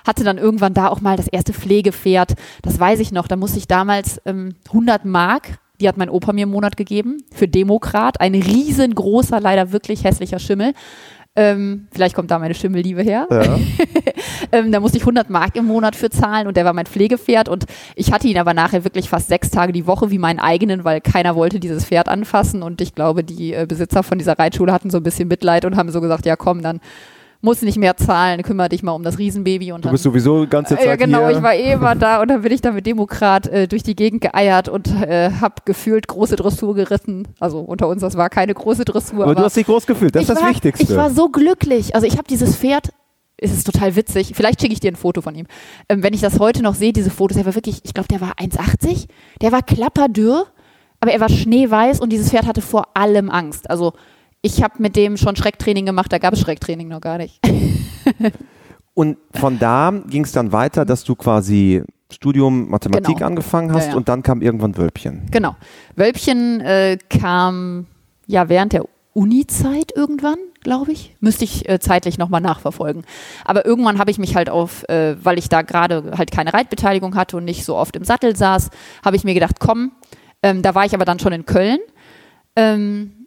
hatte 0.07 0.25
dann 0.25 0.39
irgendwann 0.39 0.73
da 0.73 0.89
auch 0.89 1.03
mal 1.03 1.17
das 1.17 1.29
erste 1.29 1.53
Pflegepferd. 1.53 2.35
Das 2.63 2.81
weiß 2.81 3.01
ich 3.01 3.13
noch. 3.13 3.29
Da 3.29 3.37
musste 3.37 3.59
ich 3.59 3.69
damals 3.69 4.21
ähm, 4.25 4.55
100 4.69 5.05
Mark, 5.05 5.59
die 5.81 5.89
hat 5.89 5.97
mein 5.97 6.11
Opa 6.11 6.33
mir 6.33 6.45
im 6.45 6.51
Monat 6.51 6.77
gegeben, 6.77 7.19
für 7.33 7.49
Demokrat. 7.49 8.21
Ein 8.21 8.35
riesengroßer, 8.35 9.41
leider 9.41 9.73
wirklich 9.73 10.05
hässlicher 10.05 10.39
Schimmel. 10.39 10.73
Ähm, 11.37 11.87
vielleicht 11.93 12.17
kommt 12.17 12.31
da 12.31 12.39
meine 12.39 12.55
Schimmelliebe 12.55 13.03
her. 13.03 13.27
Ja. 13.31 13.59
Ähm, 14.53 14.73
da 14.73 14.81
musste 14.81 14.97
ich 14.97 15.05
100 15.05 15.31
Mark 15.31 15.55
im 15.55 15.67
Monat 15.67 15.95
für 15.95 16.11
zahlen 16.11 16.49
und 16.49 16.57
der 16.57 16.65
war 16.65 16.73
mein 16.73 16.87
Pflegepferd 16.87 17.49
und 17.49 17.67
ich 17.95 18.11
hatte 18.13 18.27
ihn 18.27 18.37
aber 18.37 18.53
nachher 18.53 18.83
wirklich 18.83 19.09
fast 19.09 19.29
sechs 19.29 19.51
Tage 19.51 19.73
die 19.73 19.87
Woche 19.87 20.11
wie 20.11 20.19
meinen 20.19 20.41
eigenen, 20.41 20.83
weil 20.83 21.01
keiner 21.01 21.37
wollte 21.37 21.61
dieses 21.61 21.85
Pferd 21.85 22.09
anfassen 22.09 22.63
und 22.63 22.81
ich 22.81 22.97
glaube, 22.97 23.23
die 23.23 23.53
äh, 23.53 23.67
Besitzer 23.69 24.03
von 24.03 24.19
dieser 24.19 24.39
Reitschule 24.39 24.73
hatten 24.73 24.91
so 24.91 24.97
ein 24.97 25.05
bisschen 25.05 25.29
Mitleid 25.29 25.65
und 25.65 25.77
haben 25.77 25.91
so 25.93 26.01
gesagt, 26.01 26.27
ja 26.27 26.35
komm, 26.35 26.63
dann 26.63 26.81
musst 27.43 27.63
du 27.63 27.67
nicht 27.67 27.79
mehr 27.79 27.97
zahlen, 27.97 28.43
kümmere 28.43 28.69
dich 28.69 28.83
mal 28.83 28.93
um 28.93 29.03
das 29.03 29.19
Riesenbaby 29.19 29.73
und 29.73 29.81
Du 29.81 29.89
dann 29.89 29.93
bist 29.93 30.05
sowieso 30.05 30.45
die 30.45 30.51
ganze 30.51 30.77
Zeit 30.77 30.85
ja, 30.85 30.97
genau, 30.97 31.27
hier. 31.27 31.39
ich 31.39 31.43
war 31.43 31.55
eh 31.55 31.73
immer 31.73 31.95
da 31.95 32.21
und 32.21 32.29
dann 32.29 32.43
bin 32.43 32.53
ich 32.53 32.61
da 32.61 32.73
mit 32.73 32.87
Demokrat 32.87 33.47
äh, 33.47 33.67
durch 33.67 33.83
die 33.83 33.97
Gegend 33.97 34.21
geeiert 34.21 34.69
und 34.69 34.89
äh, 34.89 35.31
hab 35.41 35.65
gefühlt 35.65 36.07
große 36.07 36.37
Dressur 36.37 36.75
geritten. 36.75 37.29
Also 37.39 37.61
unter 37.61 37.89
uns, 37.89 38.03
das 38.03 38.17
war 38.17 38.29
keine 38.29 38.53
große 38.53 38.85
Dressur. 38.85 39.25
aber 39.25 39.35
du 39.35 39.43
hast 39.43 39.57
dich 39.57 39.67
groß 39.67 39.87
gefühlt, 39.87 40.15
das 40.15 40.23
ist 40.23 40.31
das 40.31 40.43
war, 40.43 40.51
Wichtigste. 40.51 40.83
Ich 40.83 40.97
war 40.97 41.11
so 41.11 41.29
glücklich. 41.29 41.95
Also 41.95 42.07
ich 42.07 42.15
habe 42.15 42.29
dieses 42.29 42.57
Pferd, 42.57 42.91
es 43.39 43.53
ist 43.53 43.65
total 43.65 43.97
witzig, 43.97 44.33
vielleicht 44.35 44.61
schicke 44.61 44.75
ich 44.75 44.81
dir 44.81 44.93
ein 44.93 44.97
Foto 44.97 45.23
von 45.23 45.35
ihm. 45.35 45.47
Ähm, 45.89 46.03
wenn 46.03 46.13
ich 46.13 46.21
das 46.21 46.39
heute 46.39 46.63
noch 46.63 46.75
sehe, 46.75 46.93
diese 46.93 47.11
Fotos, 47.11 47.37
der 47.37 47.47
war 47.47 47.55
wirklich, 47.55 47.81
ich 47.85 47.95
glaube, 47.95 48.09
der 48.09 48.21
war 48.21 48.35
1,80, 48.35 49.07
der 49.41 49.53
war 49.53 49.63
klapperdürr, 49.63 50.47
aber 51.01 51.13
er 51.13 51.21
war 51.21 51.31
schneeweiß 51.31 52.01
und 52.01 52.11
dieses 52.11 52.29
Pferd 52.29 52.47
hatte 52.47 52.61
vor 52.61 52.89
allem 52.95 53.31
Angst. 53.31 53.71
Also 53.71 53.95
ich 54.43 54.63
habe 54.63 54.75
mit 54.79 54.97
dem 54.97 55.17
schon 55.17 55.37
Schrecktraining 55.37 55.87
gemacht, 55.87 56.13
da 56.13 56.19
gab 56.19 56.35
es 56.35 56.41
Schrecktraining 56.41 56.89
noch 56.89 57.01
gar 57.01 57.19
nicht. 57.19 57.41
Und 58.95 59.19
von 59.33 59.59
da 59.59 59.93
ging 60.09 60.25
es 60.25 60.33
dann 60.33 60.53
weiter, 60.53 60.85
dass 60.85 61.05
du 61.05 61.15
quasi 61.15 61.83
Studium 62.13 62.69
Mathematik 62.69 63.17
Genau. 63.17 63.27
angefangen 63.27 63.73
hast 63.73 63.87
Ja, 63.87 63.91
ja. 63.93 63.97
und 63.97 64.09
dann 64.09 64.23
kam 64.25 64.43
irgendwann 64.43 64.77
Wölbchen. 64.77 65.29
Genau. 65.31 65.55
Wölbchen 65.95 66.61
äh, 66.61 66.99
kam 67.09 67.87
ja 68.27 68.49
während 68.49 68.73
der 68.73 68.85
Uni-Zeit 69.15 69.93
irgendwann, 69.95 70.39
glaube 70.63 70.91
ich. 70.93 71.15
Müsste 71.21 71.45
ich 71.45 71.69
äh, 71.69 71.79
zeitlich 71.79 72.19
nochmal 72.19 72.41
nachverfolgen. 72.41 73.05
Aber 73.45 73.65
irgendwann 73.65 73.99
habe 74.01 74.11
ich 74.11 74.19
mich 74.19 74.35
halt 74.35 74.51
auf, 74.51 74.87
äh, 74.89 75.17
weil 75.25 75.39
ich 75.39 75.49
da 75.49 75.63
gerade 75.63 76.13
halt 76.19 76.33
keine 76.33 76.53
Reitbeteiligung 76.53 77.15
hatte 77.15 77.37
und 77.37 77.45
nicht 77.45 77.65
so 77.65 77.77
oft 77.77 77.95
im 77.95 78.05
Sattel 78.05 78.35
saß, 78.37 78.71
habe 79.05 79.15
ich 79.17 79.23
mir 79.25 79.35
gedacht, 79.35 79.61
komm, 79.61 79.93
ähm, 80.43 80.63
da 80.63 80.75
war 80.75 80.85
ich 80.85 80.95
aber 80.95 81.05
dann 81.05 81.21
schon 81.21 81.33
in 81.33 81.47
Köln. 81.47 81.79
Ähm, 82.57 83.20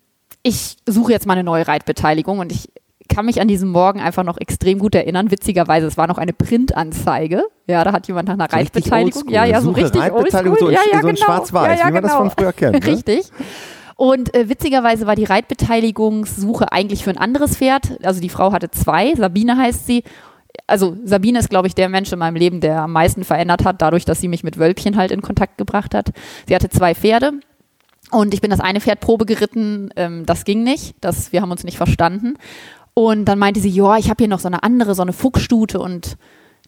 ich 0.43 0.77
suche 0.87 1.13
jetzt 1.13 1.25
mal 1.25 1.33
eine 1.33 1.43
neue 1.43 1.67
Reitbeteiligung 1.67 2.39
und 2.39 2.51
ich 2.51 2.69
kann 3.09 3.25
mich 3.25 3.41
an 3.41 3.47
diesem 3.47 3.69
Morgen 3.69 3.99
einfach 3.99 4.23
noch 4.23 4.37
extrem 4.39 4.79
gut 4.79 4.95
erinnern. 4.95 5.31
Witzigerweise, 5.31 5.87
es 5.87 5.97
war 5.97 6.07
noch 6.07 6.17
eine 6.17 6.33
Printanzeige. 6.33 7.43
Ja, 7.67 7.83
da 7.83 7.91
hat 7.91 8.07
jemand 8.07 8.27
nach 8.27 8.35
einer 8.35 8.43
richtig 8.43 8.91
Reitbeteiligung. 8.91 9.29
Ja, 9.29 9.45
ja, 9.45 9.61
so 9.61 9.69
Suche 9.69 9.85
richtig 9.85 10.01
Reitbeteiligung, 10.01 10.57
oldschool. 10.57 10.73
so 10.73 10.75
ja, 10.75 10.81
ja, 10.91 11.01
so 11.01 11.07
genau. 11.07 11.25
schwarz-weiß, 11.25 11.79
ja, 11.79 11.85
ja, 11.85 11.89
wie 11.89 11.93
man 11.93 12.03
das 12.03 12.11
genau. 12.11 12.23
von 12.23 12.31
früher 12.31 12.53
kennt, 12.53 12.73
ne? 12.85 12.91
Richtig. 12.91 13.31
Und 13.95 14.33
äh, 14.33 14.49
witzigerweise 14.49 15.05
war 15.05 15.15
die 15.15 15.23
Reitbeteiligungssuche 15.23 16.71
eigentlich 16.71 17.03
für 17.03 17.11
ein 17.11 17.17
anderes 17.17 17.57
Pferd. 17.57 17.99
Also 18.03 18.21
die 18.21 18.29
Frau 18.29 18.51
hatte 18.51 18.71
zwei, 18.71 19.13
Sabine 19.15 19.57
heißt 19.57 19.85
sie. 19.85 20.03
Also 20.67 20.97
Sabine 21.03 21.39
ist, 21.39 21.49
glaube 21.49 21.67
ich, 21.67 21.75
der 21.75 21.89
Mensch 21.89 22.11
in 22.11 22.19
meinem 22.19 22.35
Leben, 22.35 22.59
der 22.59 22.81
am 22.81 22.91
meisten 22.91 23.23
verändert 23.23 23.65
hat, 23.65 23.81
dadurch, 23.81 24.05
dass 24.05 24.19
sie 24.19 24.27
mich 24.27 24.43
mit 24.43 24.57
Wölbchen 24.57 24.97
halt 24.97 25.11
in 25.11 25.21
Kontakt 25.21 25.57
gebracht 25.57 25.93
hat. 25.93 26.11
Sie 26.47 26.55
hatte 26.55 26.69
zwei 26.69 26.95
Pferde 26.95 27.33
Und 28.11 28.33
ich 28.33 28.41
bin 28.41 28.51
das 28.51 28.59
eine 28.59 28.79
Pferd 28.81 28.99
Probe 28.99 29.25
geritten, 29.25 29.89
ähm, 29.95 30.25
das 30.25 30.45
ging 30.45 30.63
nicht, 30.63 30.95
das, 31.01 31.31
wir 31.31 31.41
haben 31.41 31.51
uns 31.51 31.63
nicht 31.63 31.77
verstanden. 31.77 32.35
Und 32.93 33.25
dann 33.25 33.39
meinte 33.39 33.59
sie, 33.59 33.69
ja, 33.69 33.97
ich 33.97 34.09
habe 34.09 34.17
hier 34.23 34.27
noch 34.27 34.39
so 34.39 34.47
eine 34.47 34.61
andere, 34.63 34.93
so 34.93 35.01
eine 35.01 35.13
Fuchsstute 35.13 35.79
und 35.79 36.17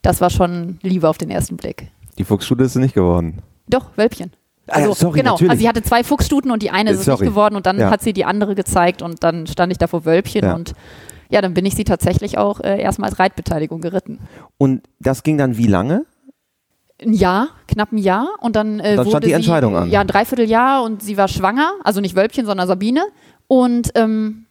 das 0.01 0.22
war 0.22 0.30
schon 0.32 0.80
Liebe 0.82 1.08
auf 1.08 1.18
den 1.18 1.30
ersten 1.30 1.56
Blick. 1.58 1.92
Die 2.18 2.24
Fuchsstute 2.24 2.63
ist 2.63 2.74
sie 2.74 2.80
nicht 2.80 2.96
geworden. 2.96 3.42
Doch, 3.68 3.89
Wölbchen. 3.96 4.32
Ah 4.68 4.80
ja, 4.80 4.86
Also 4.86 4.94
sorry, 4.96 5.20
genau, 5.20 5.34
natürlich. 5.34 5.51
also 5.51 5.62
sie 5.62 5.68
hatte 5.70 5.84
zwei 5.84 6.04
Fuchsstuten 6.04 6.50
und 6.50 6.63
die 6.63 6.72
eine 6.72 6.92
ist 6.92 7.04
Sorry. 7.04 7.22
nicht 7.25 7.30
geworden 7.30 7.56
und 7.56 7.68
dann 7.68 7.77
Ja. 7.80 7.92
hat 7.92 8.01
sie 8.01 8.13
die 8.13 8.25
andere 8.25 8.56
gezeigt 8.56 9.04
und 9.04 9.24
dann 9.24 9.46
stand 9.46 9.72
ich 9.72 9.77
da 9.77 9.86
vor 9.86 10.06
Wölbchen 10.06 10.44
Ja. 10.44 10.56
und 10.56 10.74
ja, 11.30 11.42
dann 11.42 11.54
bin 11.54 11.65
ich 11.65 11.75
sie 11.75 11.84
tatsächlich 11.84 12.38
auch 12.39 12.60
äh, 12.62 12.82
erstmal 12.82 13.10
als 13.10 13.20
Reitbeteiligung 13.20 13.82
geritten. 13.82 14.20
Und 14.58 14.82
das 15.00 15.22
ging 15.24 15.38
dann 15.38 15.58
wie 15.58 15.68
lange? 15.68 16.06
Ein 17.02 17.14
Jahr, 17.14 17.50
knapp 17.68 17.92
ein 17.92 17.98
Jahr 17.98 18.30
und 18.40 18.56
dann, 18.56 18.80
äh, 18.80 18.96
Dann 18.96 19.06
stand 19.06 19.14
wurde 19.14 19.28
die 19.28 19.34
Entscheidung 19.34 19.74
sie, 19.74 19.80
an. 19.80 19.92
Ja, 19.92 20.02
ein 20.02 20.08
Dreivierteljahr 20.08 20.84
und 20.84 21.04
sie 21.04 21.18
war 21.18 21.28
schwanger, 21.28 21.74
also 21.84 22.00
nicht 22.00 22.16
Wölbchen, 22.16 22.46
sondern 22.46 22.68
Sabine 22.68 23.04
und 23.48 23.92
ähm, 23.96 24.46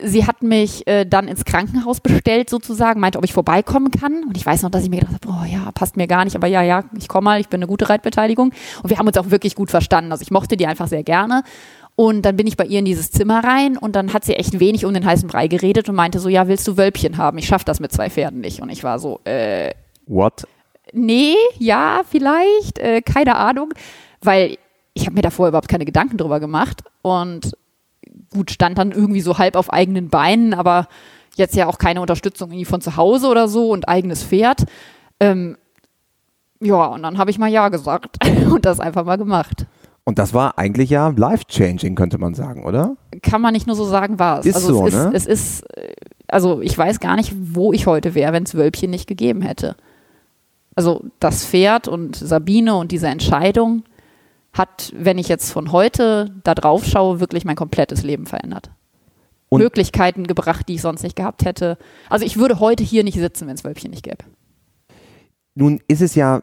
sie 0.00 0.24
hat 0.26 0.42
mich 0.42 0.86
äh, 0.86 1.04
dann 1.04 1.26
ins 1.26 1.44
Krankenhaus 1.44 2.00
bestellt 2.00 2.50
sozusagen, 2.50 3.00
meinte, 3.00 3.18
ob 3.18 3.24
ich 3.24 3.32
vorbeikommen 3.32 3.90
kann 3.90 4.22
und 4.24 4.36
ich 4.36 4.46
weiß 4.46 4.62
noch, 4.62 4.70
dass 4.70 4.84
ich 4.84 4.90
mir 4.90 5.00
gedacht 5.00 5.26
habe, 5.26 5.28
oh 5.28 5.44
ja, 5.44 5.72
passt 5.72 5.96
mir 5.96 6.06
gar 6.06 6.24
nicht, 6.24 6.36
aber 6.36 6.46
ja, 6.46 6.62
ja, 6.62 6.84
ich 6.96 7.08
komme 7.08 7.24
mal, 7.24 7.40
ich 7.40 7.48
bin 7.48 7.58
eine 7.58 7.66
gute 7.66 7.88
Reitbeteiligung 7.88 8.52
und 8.82 8.90
wir 8.90 8.98
haben 8.98 9.08
uns 9.08 9.18
auch 9.18 9.30
wirklich 9.30 9.56
gut 9.56 9.70
verstanden, 9.70 10.12
also 10.12 10.22
ich 10.22 10.30
mochte 10.30 10.56
die 10.56 10.68
einfach 10.68 10.86
sehr 10.86 11.02
gerne 11.02 11.42
und 11.96 12.22
dann 12.22 12.36
bin 12.36 12.46
ich 12.46 12.56
bei 12.56 12.64
ihr 12.64 12.78
in 12.78 12.84
dieses 12.84 13.10
Zimmer 13.10 13.42
rein 13.44 13.76
und 13.76 13.96
dann 13.96 14.12
hat 14.12 14.24
sie 14.24 14.34
echt 14.34 14.60
wenig 14.60 14.84
um 14.86 14.94
den 14.94 15.04
heißen 15.04 15.28
Brei 15.28 15.48
geredet 15.48 15.88
und 15.88 15.96
meinte 15.96 16.20
so, 16.20 16.28
ja, 16.28 16.46
willst 16.48 16.66
du 16.68 16.76
Wölbchen 16.76 17.18
haben? 17.18 17.38
Ich 17.38 17.46
schaffe 17.46 17.64
das 17.64 17.80
mit 17.80 17.92
zwei 17.92 18.08
Pferden 18.08 18.40
nicht 18.40 18.62
und 18.62 18.70
ich 18.70 18.84
war 18.84 18.98
so, 18.98 19.20
äh, 19.24 19.72
What? 20.06 20.46
Nee, 20.92 21.36
ja, 21.58 22.02
vielleicht, 22.08 22.78
äh, 22.78 23.02
keine 23.02 23.36
Ahnung, 23.36 23.72
weil 24.20 24.58
ich 24.94 25.06
habe 25.06 25.14
mir 25.14 25.22
davor 25.22 25.48
überhaupt 25.48 25.68
keine 25.68 25.84
Gedanken 25.84 26.18
drüber 26.18 26.40
gemacht 26.40 26.82
und 27.02 27.52
gut, 28.32 28.50
stand 28.50 28.78
dann 28.78 28.92
irgendwie 28.92 29.20
so 29.20 29.38
halb 29.38 29.56
auf 29.56 29.72
eigenen 29.72 30.08
Beinen, 30.08 30.54
aber 30.54 30.88
jetzt 31.36 31.56
ja 31.56 31.66
auch 31.66 31.78
keine 31.78 32.00
Unterstützung 32.00 32.50
irgendwie 32.50 32.64
von 32.64 32.80
zu 32.80 32.96
Hause 32.96 33.28
oder 33.28 33.48
so 33.48 33.70
und 33.70 33.88
eigenes 33.88 34.22
Pferd. 34.22 34.64
Ähm, 35.20 35.56
ja, 36.60 36.84
und 36.86 37.02
dann 37.02 37.18
habe 37.18 37.30
ich 37.30 37.38
mal 37.38 37.50
Ja 37.50 37.68
gesagt 37.68 38.18
und 38.50 38.64
das 38.64 38.80
einfach 38.80 39.04
mal 39.04 39.16
gemacht. 39.16 39.66
Und 40.04 40.18
das 40.18 40.34
war 40.34 40.58
eigentlich 40.58 40.90
ja 40.90 41.08
life-changing, 41.08 41.94
könnte 41.94 42.18
man 42.18 42.34
sagen, 42.34 42.64
oder? 42.64 42.96
Kann 43.22 43.40
man 43.40 43.52
nicht 43.52 43.66
nur 43.66 43.76
so 43.76 43.84
sagen, 43.84 44.18
war 44.18 44.40
es. 44.40 44.46
Ist 44.46 44.56
also 44.56 44.74
so, 44.74 44.86
es, 44.86 44.94
ne? 44.94 45.10
ist, 45.14 45.26
es 45.26 45.26
ist, 45.26 45.76
äh, 45.76 45.94
also 46.26 46.60
ich 46.60 46.76
weiß 46.76 46.98
gar 46.98 47.16
nicht, 47.16 47.32
wo 47.36 47.72
ich 47.72 47.86
heute 47.86 48.14
wäre, 48.14 48.32
wenn 48.32 48.42
es 48.42 48.54
Wölbchen 48.54 48.90
nicht 48.90 49.06
gegeben 49.06 49.42
hätte. 49.42 49.76
Also 50.74 51.04
das 51.20 51.44
Pferd 51.44 51.88
und 51.88 52.16
Sabine 52.16 52.74
und 52.76 52.92
diese 52.92 53.08
Entscheidung 53.08 53.84
hat, 54.52 54.92
wenn 54.96 55.18
ich 55.18 55.28
jetzt 55.28 55.50
von 55.52 55.72
heute 55.72 56.34
da 56.44 56.54
drauf 56.54 56.84
schaue, 56.84 57.20
wirklich 57.20 57.44
mein 57.44 57.56
komplettes 57.56 58.02
Leben 58.02 58.26
verändert. 58.26 58.70
Und- 59.48 59.60
Möglichkeiten 59.60 60.26
gebracht, 60.26 60.68
die 60.68 60.74
ich 60.74 60.82
sonst 60.82 61.02
nicht 61.02 61.16
gehabt 61.16 61.44
hätte. 61.44 61.76
Also 62.08 62.24
ich 62.24 62.36
würde 62.38 62.58
heute 62.60 62.82
hier 62.84 63.04
nicht 63.04 63.18
sitzen, 63.18 63.46
wenn 63.46 63.54
es 63.54 63.64
Wölbchen 63.64 63.90
nicht 63.90 64.02
gäbe. 64.02 64.24
Nun 65.54 65.80
ist 65.88 66.00
es 66.00 66.14
ja, 66.14 66.42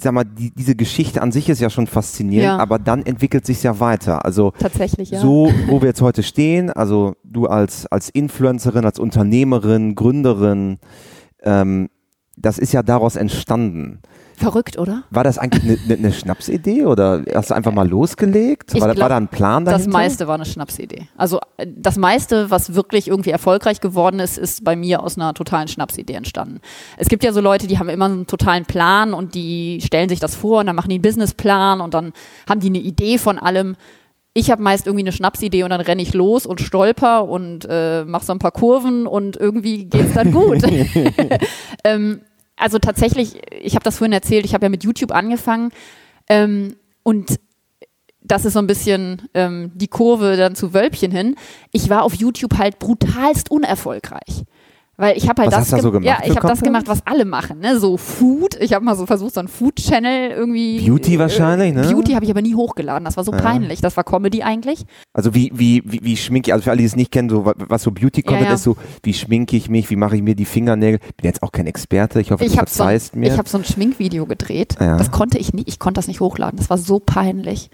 sag 0.00 0.12
mal, 0.12 0.24
die, 0.24 0.50
diese 0.52 0.74
Geschichte 0.74 1.22
an 1.22 1.30
sich 1.30 1.48
ist 1.48 1.60
ja 1.60 1.70
schon 1.70 1.86
faszinierend, 1.86 2.44
Ja. 2.44 2.58
aber 2.58 2.78
dann 2.80 3.06
entwickelt 3.06 3.46
sich 3.46 3.62
ja 3.62 3.78
weiter. 3.78 4.24
Also 4.24 4.52
Tatsächlich, 4.58 5.10
ja. 5.10 5.20
so, 5.20 5.52
wo 5.68 5.80
wir 5.80 5.88
jetzt 5.88 6.02
heute 6.02 6.24
stehen, 6.24 6.70
also 6.70 7.14
du 7.22 7.46
als, 7.46 7.86
als 7.86 8.08
Influencerin, 8.08 8.84
als 8.84 8.98
Unternehmerin, 8.98 9.94
Gründerin, 9.94 10.78
ähm, 11.42 11.88
das 12.40 12.58
ist 12.58 12.72
ja 12.72 12.82
daraus 12.82 13.16
entstanden. 13.16 14.00
Verrückt, 14.40 14.78
oder? 14.78 15.02
War 15.10 15.22
das 15.22 15.36
eigentlich 15.36 15.80
eine 15.86 15.96
ne, 15.98 16.08
ne 16.08 16.12
Schnapsidee 16.12 16.86
oder 16.86 17.22
hast 17.34 17.50
du 17.50 17.54
einfach 17.54 17.72
mal 17.72 17.86
losgelegt? 17.86 18.72
War, 18.72 18.88
da- 18.88 18.94
glaub, 18.94 19.02
war 19.02 19.08
da 19.10 19.16
ein 19.18 19.28
Plan 19.28 19.66
dahinter? 19.66 19.84
Das 19.84 19.92
meiste 19.92 20.28
war 20.28 20.36
eine 20.36 20.46
Schnapsidee. 20.46 21.08
Also 21.18 21.40
äh, 21.58 21.66
das 21.76 21.98
meiste, 21.98 22.50
was 22.50 22.74
wirklich 22.74 23.08
irgendwie 23.08 23.30
erfolgreich 23.30 23.82
geworden 23.82 24.18
ist, 24.18 24.38
ist 24.38 24.64
bei 24.64 24.76
mir 24.76 25.02
aus 25.02 25.18
einer 25.18 25.34
totalen 25.34 25.68
Schnapsidee 25.68 26.14
entstanden. 26.14 26.60
Es 26.96 27.08
gibt 27.08 27.22
ja 27.22 27.34
so 27.34 27.42
Leute, 27.42 27.66
die 27.66 27.78
haben 27.78 27.90
immer 27.90 28.06
einen 28.06 28.26
totalen 28.26 28.64
Plan 28.64 29.12
und 29.12 29.34
die 29.34 29.82
stellen 29.84 30.08
sich 30.08 30.20
das 30.20 30.34
vor 30.34 30.60
und 30.60 30.66
dann 30.66 30.76
machen 30.76 30.88
die 30.88 30.94
einen 30.94 31.02
Businessplan 31.02 31.82
und 31.82 31.92
dann 31.92 32.12
haben 32.48 32.60
die 32.60 32.68
eine 32.68 32.78
Idee 32.78 33.18
von 33.18 33.38
allem. 33.38 33.76
Ich 34.32 34.50
habe 34.50 34.62
meist 34.62 34.86
irgendwie 34.86 35.02
eine 35.02 35.12
Schnapsidee 35.12 35.64
und 35.64 35.70
dann 35.70 35.82
renne 35.82 36.00
ich 36.00 36.14
los 36.14 36.46
und 36.46 36.62
stolper 36.62 37.28
und 37.28 37.66
äh, 37.68 38.04
mache 38.06 38.24
so 38.24 38.32
ein 38.32 38.38
paar 38.38 38.52
Kurven 38.52 39.06
und 39.06 39.36
irgendwie 39.36 39.84
geht's 39.84 40.14
dann 40.14 40.32
gut. 40.32 40.62
ähm, 41.84 42.20
also 42.60 42.78
tatsächlich, 42.78 43.40
ich 43.60 43.74
habe 43.74 43.84
das 43.84 43.98
vorhin 43.98 44.12
erzählt, 44.12 44.44
ich 44.44 44.54
habe 44.54 44.66
ja 44.66 44.70
mit 44.70 44.84
YouTube 44.84 45.12
angefangen 45.12 45.70
ähm, 46.28 46.76
und 47.02 47.40
das 48.22 48.44
ist 48.44 48.52
so 48.52 48.58
ein 48.58 48.66
bisschen 48.66 49.22
ähm, 49.34 49.72
die 49.74 49.88
Kurve 49.88 50.36
dann 50.36 50.54
zu 50.54 50.74
Wölbchen 50.74 51.10
hin. 51.10 51.36
Ich 51.72 51.88
war 51.88 52.02
auf 52.02 52.14
YouTube 52.14 52.58
halt 52.58 52.78
brutalst 52.78 53.50
unerfolgreich. 53.50 54.44
Weil 55.00 55.16
ich 55.16 55.28
habe 55.30 55.40
halt 55.42 55.52
Was 55.52 55.60
das, 55.60 55.60
hast 55.60 55.72
du 55.72 55.76
da 55.76 55.82
so 55.82 55.92
gem- 55.92 56.02
gemacht 56.02 56.20
ja, 56.24 56.30
ich 56.30 56.36
habe 56.36 56.46
das 56.46 56.60
gemacht, 56.60 56.84
was 56.86 57.06
alle 57.06 57.24
machen, 57.24 57.58
ne? 57.60 57.78
So 57.80 57.96
Food. 57.96 58.56
Ich 58.60 58.74
habe 58.74 58.84
mal 58.84 58.94
so 58.96 59.06
versucht, 59.06 59.32
so 59.32 59.40
einen 59.40 59.48
Food-Channel 59.48 60.30
irgendwie. 60.30 60.86
Beauty 60.86 61.18
wahrscheinlich, 61.18 61.72
ne? 61.72 61.82
Beauty 61.90 62.12
habe 62.12 62.24
ich 62.26 62.30
aber 62.30 62.42
nie 62.42 62.54
hochgeladen. 62.54 63.04
Das 63.06 63.16
war 63.16 63.24
so 63.24 63.32
peinlich. 63.32 63.80
Das 63.80 63.96
war 63.96 64.04
Comedy 64.04 64.42
eigentlich. 64.42 64.84
Also 65.14 65.34
wie, 65.34 65.50
wie, 65.54 65.82
wie, 65.86 66.00
wie 66.02 66.16
schminke 66.18 66.50
ich, 66.50 66.52
also 66.52 66.64
für 66.64 66.70
alle, 66.70 66.80
die 66.80 66.84
es 66.84 66.96
nicht 66.96 67.10
kennen, 67.10 67.30
so 67.30 67.46
wa- 67.46 67.54
was 67.56 67.82
so 67.82 67.90
Beauty-Content 67.90 68.42
Ja, 68.42 68.48
ja. 68.50 68.54
ist, 68.54 68.62
so 68.62 68.76
wie 69.02 69.14
schminke 69.14 69.56
ich 69.56 69.70
mich, 69.70 69.88
wie 69.88 69.96
mache 69.96 70.16
ich 70.16 70.22
mir 70.22 70.34
die 70.34 70.44
Fingernägel. 70.44 70.98
Bin 71.16 71.24
jetzt 71.24 71.42
auch 71.42 71.52
kein 71.52 71.66
Experte, 71.66 72.20
ich 72.20 72.30
hoffe, 72.30 72.44
du 72.44 72.50
Ich 72.50 72.58
habe 72.58 72.68
so, 72.68 72.76
verzeihst 72.76 73.14
ein- 73.14 73.20
mir. 73.20 73.32
ich 73.32 73.38
hab 73.38 73.48
so 73.48 73.56
ein 73.56 73.64
Schminkvideo 73.64 74.26
gedreht. 74.26 74.76
Ja. 74.80 74.98
Das 74.98 75.10
konnte 75.10 75.38
ich 75.38 75.54
nicht. 75.54 75.66
Ich 75.68 75.78
konnte 75.78 75.98
das 75.98 76.08
nicht 76.08 76.20
hochladen. 76.20 76.58
Das 76.58 76.68
war 76.68 76.76
so 76.78 76.98
peinlich. 77.00 77.70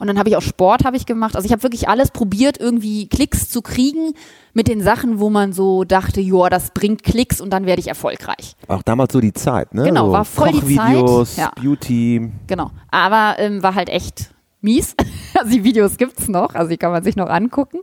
Und 0.00 0.06
dann 0.06 0.18
habe 0.18 0.30
ich 0.30 0.36
auch 0.36 0.42
Sport 0.42 0.84
habe 0.84 0.96
ich 0.96 1.04
gemacht. 1.06 1.36
Also 1.36 1.46
ich 1.46 1.52
habe 1.52 1.62
wirklich 1.62 1.88
alles 1.88 2.10
probiert, 2.10 2.58
irgendwie 2.58 3.06
Klicks 3.08 3.48
zu 3.48 3.60
kriegen 3.60 4.14
mit 4.54 4.66
den 4.66 4.80
Sachen, 4.80 5.20
wo 5.20 5.28
man 5.30 5.52
so 5.52 5.84
dachte, 5.84 6.20
joa, 6.20 6.48
das 6.48 6.70
bringt 6.72 7.02
Klicks 7.02 7.40
und 7.40 7.50
dann 7.50 7.66
werde 7.66 7.80
ich 7.80 7.88
erfolgreich. 7.88 8.56
auch 8.66 8.82
damals 8.82 9.12
so 9.12 9.20
die 9.20 9.34
Zeit, 9.34 9.74
ne? 9.74 9.84
Genau, 9.84 10.06
so 10.06 10.12
war 10.12 10.24
voll 10.24 10.52
die 10.52 10.74
Zeit, 10.74 11.36
ja. 11.36 11.52
Beauty. 11.54 12.32
Genau. 12.46 12.70
Aber 12.90 13.38
ähm, 13.38 13.62
war 13.62 13.74
halt 13.74 13.90
echt 13.90 14.30
mies. 14.60 14.94
Also 15.32 15.52
die 15.52 15.64
Videos 15.64 15.96
gibt's 15.96 16.28
noch, 16.28 16.54
also 16.54 16.68
die 16.68 16.76
kann 16.76 16.90
man 16.90 17.02
sich 17.02 17.16
noch 17.16 17.30
angucken. 17.30 17.78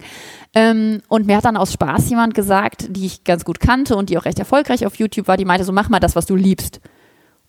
Ähm, 0.53 1.01
und 1.07 1.25
mir 1.25 1.37
hat 1.37 1.45
dann 1.45 1.57
aus 1.57 1.73
Spaß 1.73 2.09
jemand 2.09 2.35
gesagt, 2.35 2.87
die 2.89 3.05
ich 3.05 3.23
ganz 3.23 3.45
gut 3.45 3.59
kannte 3.59 3.95
und 3.95 4.09
die 4.09 4.17
auch 4.17 4.25
recht 4.25 4.37
erfolgreich 4.37 4.85
auf 4.85 4.95
YouTube 4.95 5.27
war, 5.27 5.37
die 5.37 5.45
meinte 5.45 5.63
so, 5.63 5.71
mach 5.71 5.89
mal 5.89 5.99
das, 5.99 6.15
was 6.15 6.27
du 6.27 6.35
liebst. 6.35 6.81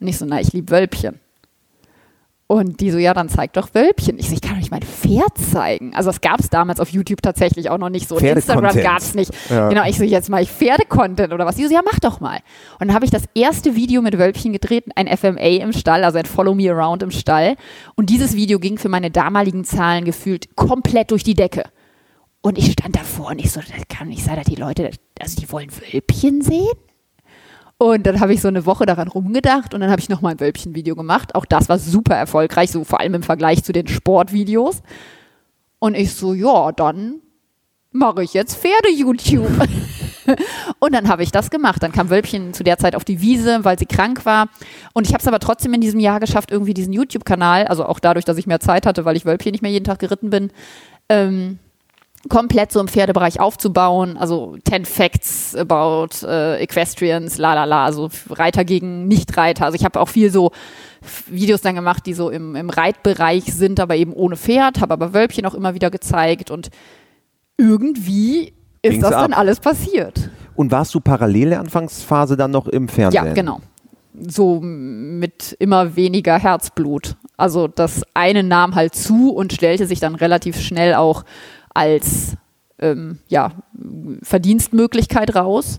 Und 0.01 0.07
ich 0.07 0.17
so, 0.17 0.25
na, 0.25 0.41
ich 0.41 0.53
lieb 0.53 0.71
Wölbchen. 0.71 1.21
Und 2.51 2.81
die 2.81 2.91
so, 2.91 2.97
ja, 2.97 3.13
dann 3.13 3.29
zeig 3.29 3.53
doch 3.53 3.75
Wölbchen. 3.75 4.19
Ich 4.19 4.29
so, 4.29 4.33
ich 4.33 4.41
kann 4.41 4.53
doch 4.53 4.59
nicht 4.59 4.71
mein 4.71 4.81
Pferd 4.81 5.37
zeigen. 5.37 5.95
Also 5.95 6.09
das 6.09 6.23
gab's 6.23 6.49
damals 6.49 6.81
auf 6.81 6.89
YouTube 6.89 7.21
tatsächlich 7.21 7.69
auch 7.69 7.77
noch 7.77 7.91
nicht 7.91 8.09
so. 8.09 8.17
Und 8.17 8.23
Instagram 8.25 8.71
Pferdecontent. 8.71 8.85
gab's 8.87 9.15
nicht. 9.15 9.33
Ja. 9.51 9.69
Genau, 9.69 9.85
ich 9.85 9.99
so, 9.99 10.05
jetzt 10.05 10.31
mal 10.31 10.43
ich 10.43 10.51
Pferde-Content 10.51 11.35
oder 11.35 11.45
was. 11.45 11.57
Die 11.57 11.67
so, 11.67 11.75
ja, 11.75 11.83
mach 11.85 11.99
doch 12.01 12.21
mal. 12.21 12.39
Und 12.81 12.89
dann 12.89 12.95
habe 12.95 13.05
ich 13.05 13.11
das 13.11 13.25
erste 13.35 13.77
Video 13.77 14.01
mit 14.01 14.17
Wölbchen 14.17 14.55
gedreht, 14.55 14.87
ein 14.97 15.15
FMA 15.15 15.61
im 15.61 15.75
Stall, 15.75 16.05
also 16.05 16.17
ein 16.17 16.25
Follow 16.25 16.55
Me 16.55 16.73
Around 16.73 17.03
im 17.03 17.11
Stall. 17.11 17.57
Und 17.97 18.09
dieses 18.09 18.35
Video 18.35 18.59
ging 18.59 18.79
für 18.79 18.89
meine 18.89 19.11
damaligen 19.11 19.65
Zahlen 19.65 20.07
gefühlt 20.07 20.57
komplett 20.57 21.11
durch 21.11 21.25
die 21.25 21.35
Decke. 21.35 21.65
Und 22.41 22.57
ich 22.57 22.73
stand 22.73 22.97
davor 22.97 23.33
und 23.33 23.41
ich 23.41 23.53
so, 23.53 23.61
das 23.61 23.69
kann 23.91 24.09
nicht 24.09 24.25
sein, 24.25 24.37
dass 24.37 24.47
die 24.47 24.55
Leute, 24.55 24.91
also 25.21 25.39
die 25.39 25.53
wollen 25.53 25.69
Wölbchen 25.71 26.41
sehen? 26.41 26.73
Und 27.79 28.07
dann 28.07 28.19
habe 28.19 28.35
ich 28.35 28.41
so 28.41 28.49
eine 28.49 28.67
Woche 28.67 28.87
daran 28.87 29.07
rumgedacht 29.07 29.73
und 29.73 29.81
dann 29.81 29.91
habe 29.91 30.01
ich 30.01 30.09
nochmal 30.09 30.33
ein 30.33 30.41
Wölbchen-Video 30.41 30.97
gemacht. 30.97 31.37
Auch 31.37 31.45
das 31.45 31.69
war 31.69 31.79
super 31.79 32.17
erfolgreich, 32.17 32.73
so 32.73 32.83
vor 32.83 32.99
allem 32.99 33.15
im 33.15 33.23
Vergleich 33.23 33.63
zu 33.63 33.73
den 33.73 33.87
Sportvideos. 33.87 34.83
Und 35.79 35.95
ich 35.95 36.13
so, 36.13 36.35
ja, 36.35 36.73
dann 36.73 37.21
mache 37.93 38.25
ich 38.25 38.35
jetzt 38.35 38.57
Pferde-YouTube. 38.57 39.49
und 40.81 40.93
dann 40.93 41.09
habe 41.09 41.23
ich 41.23 41.31
das 41.31 41.51
gemacht. 41.51 41.81
Dann 41.81 41.93
kam 41.93 42.11
Wölbchen 42.11 42.53
zu 42.53 42.65
der 42.65 42.79
Zeit 42.79 42.97
auf 42.97 43.05
die 43.05 43.21
Wiese, 43.21 43.65
weil 43.65 43.79
sie 43.79 43.87
krank 43.87 44.27
war. 44.27 44.49
Und 44.93 45.07
ich 45.07 45.15
habe 45.15 45.23
es 45.23 45.29
aber 45.29 45.39
trotzdem 45.39 45.73
in 45.73 45.81
diesem 45.81 46.01
Jahr 46.01 46.19
geschafft, 46.19 46.51
irgendwie 46.51 46.75
diesen 46.75 46.93
YouTube-Kanal, 46.93 47.69
also 47.69 47.87
auch 47.87 48.01
dadurch, 48.01 48.25
dass 48.25 48.39
ich 48.39 48.49
mehr 48.49 48.61
Zeit 48.61 48.87
hatte, 48.87 49.05
weil 49.05 49.17
ich 49.17 49.25
Wölbchen 49.25 49.53
nicht 49.53 49.63
mehr 49.63 49.71
jeden 49.71 49.85
Tag 49.85 50.01
geritten 50.01 50.31
bin, 50.31 50.51
ähm, 51.09 51.61
komplett 52.29 52.73
so 52.73 52.81
im 52.81 52.89
Pferdebereich 52.89 53.41
aufzubauen. 53.41 54.17
Also 54.17 54.57
10 54.69 54.85
Facts 54.85 55.55
about 55.55 56.27
äh, 56.27 56.63
Equestrians, 56.63 57.39
la 57.39 57.55
la 57.55 57.65
la, 57.65 57.85
also 57.85 58.11
Reiter 58.31 58.65
gegen 58.65 59.07
Nicht-Reiter. 59.07 59.65
Also 59.65 59.77
ich 59.77 59.85
habe 59.85 60.01
auch 60.01 60.09
viel 60.09 60.31
so 60.31 60.51
Videos 61.29 61.61
dann 61.61 61.77
gemacht, 61.77 62.07
die 62.07 62.15
so 62.15 62.31
im, 62.31 62.57
im 62.57 62.71
Reitbereich 62.71 63.45
sind, 63.45 63.79
aber 63.81 63.97
eben 63.97 64.13
ohne 64.13 64.37
Pferd, 64.37 64.81
habe 64.81 64.95
aber 64.95 65.15
Wölbchen 65.15 65.47
auch 65.47 65.55
immer 65.55 65.75
wieder 65.75 65.91
gezeigt 65.91 66.51
und 66.51 66.71
irgendwie 67.57 68.53
ist 68.83 68.93
Ging's 68.93 69.03
das 69.03 69.11
dann 69.11 69.33
ab. 69.33 69.39
alles 69.39 69.61
passiert. 69.61 70.31
Und 70.55 70.71
warst 70.73 70.95
du 70.95 71.01
parallel 71.01 71.51
der 71.51 71.61
Anfangsphase 71.61 72.37
dann 72.37 72.51
noch 72.51 72.67
im 72.67 72.89
Fernsehen? 72.89 73.27
Ja, 73.27 73.33
genau. 73.33 73.61
So 74.21 74.61
mit 74.61 75.57
immer 75.61 75.95
weniger 75.95 76.39
Herzblut. 76.39 77.17
Also 77.37 77.69
das 77.69 78.03
eine 78.15 78.43
nahm 78.43 78.75
halt 78.75 78.95
zu 78.97 79.33
und 79.33 79.53
stellte 79.53 79.87
sich 79.87 80.01
dann 80.01 80.17
relativ 80.17 80.61
schnell 80.61 80.95
auch 80.95 81.25
als 81.75 82.37
ähm, 82.79 83.19
ja, 83.29 83.53
Verdienstmöglichkeit 84.23 85.35
raus. 85.35 85.79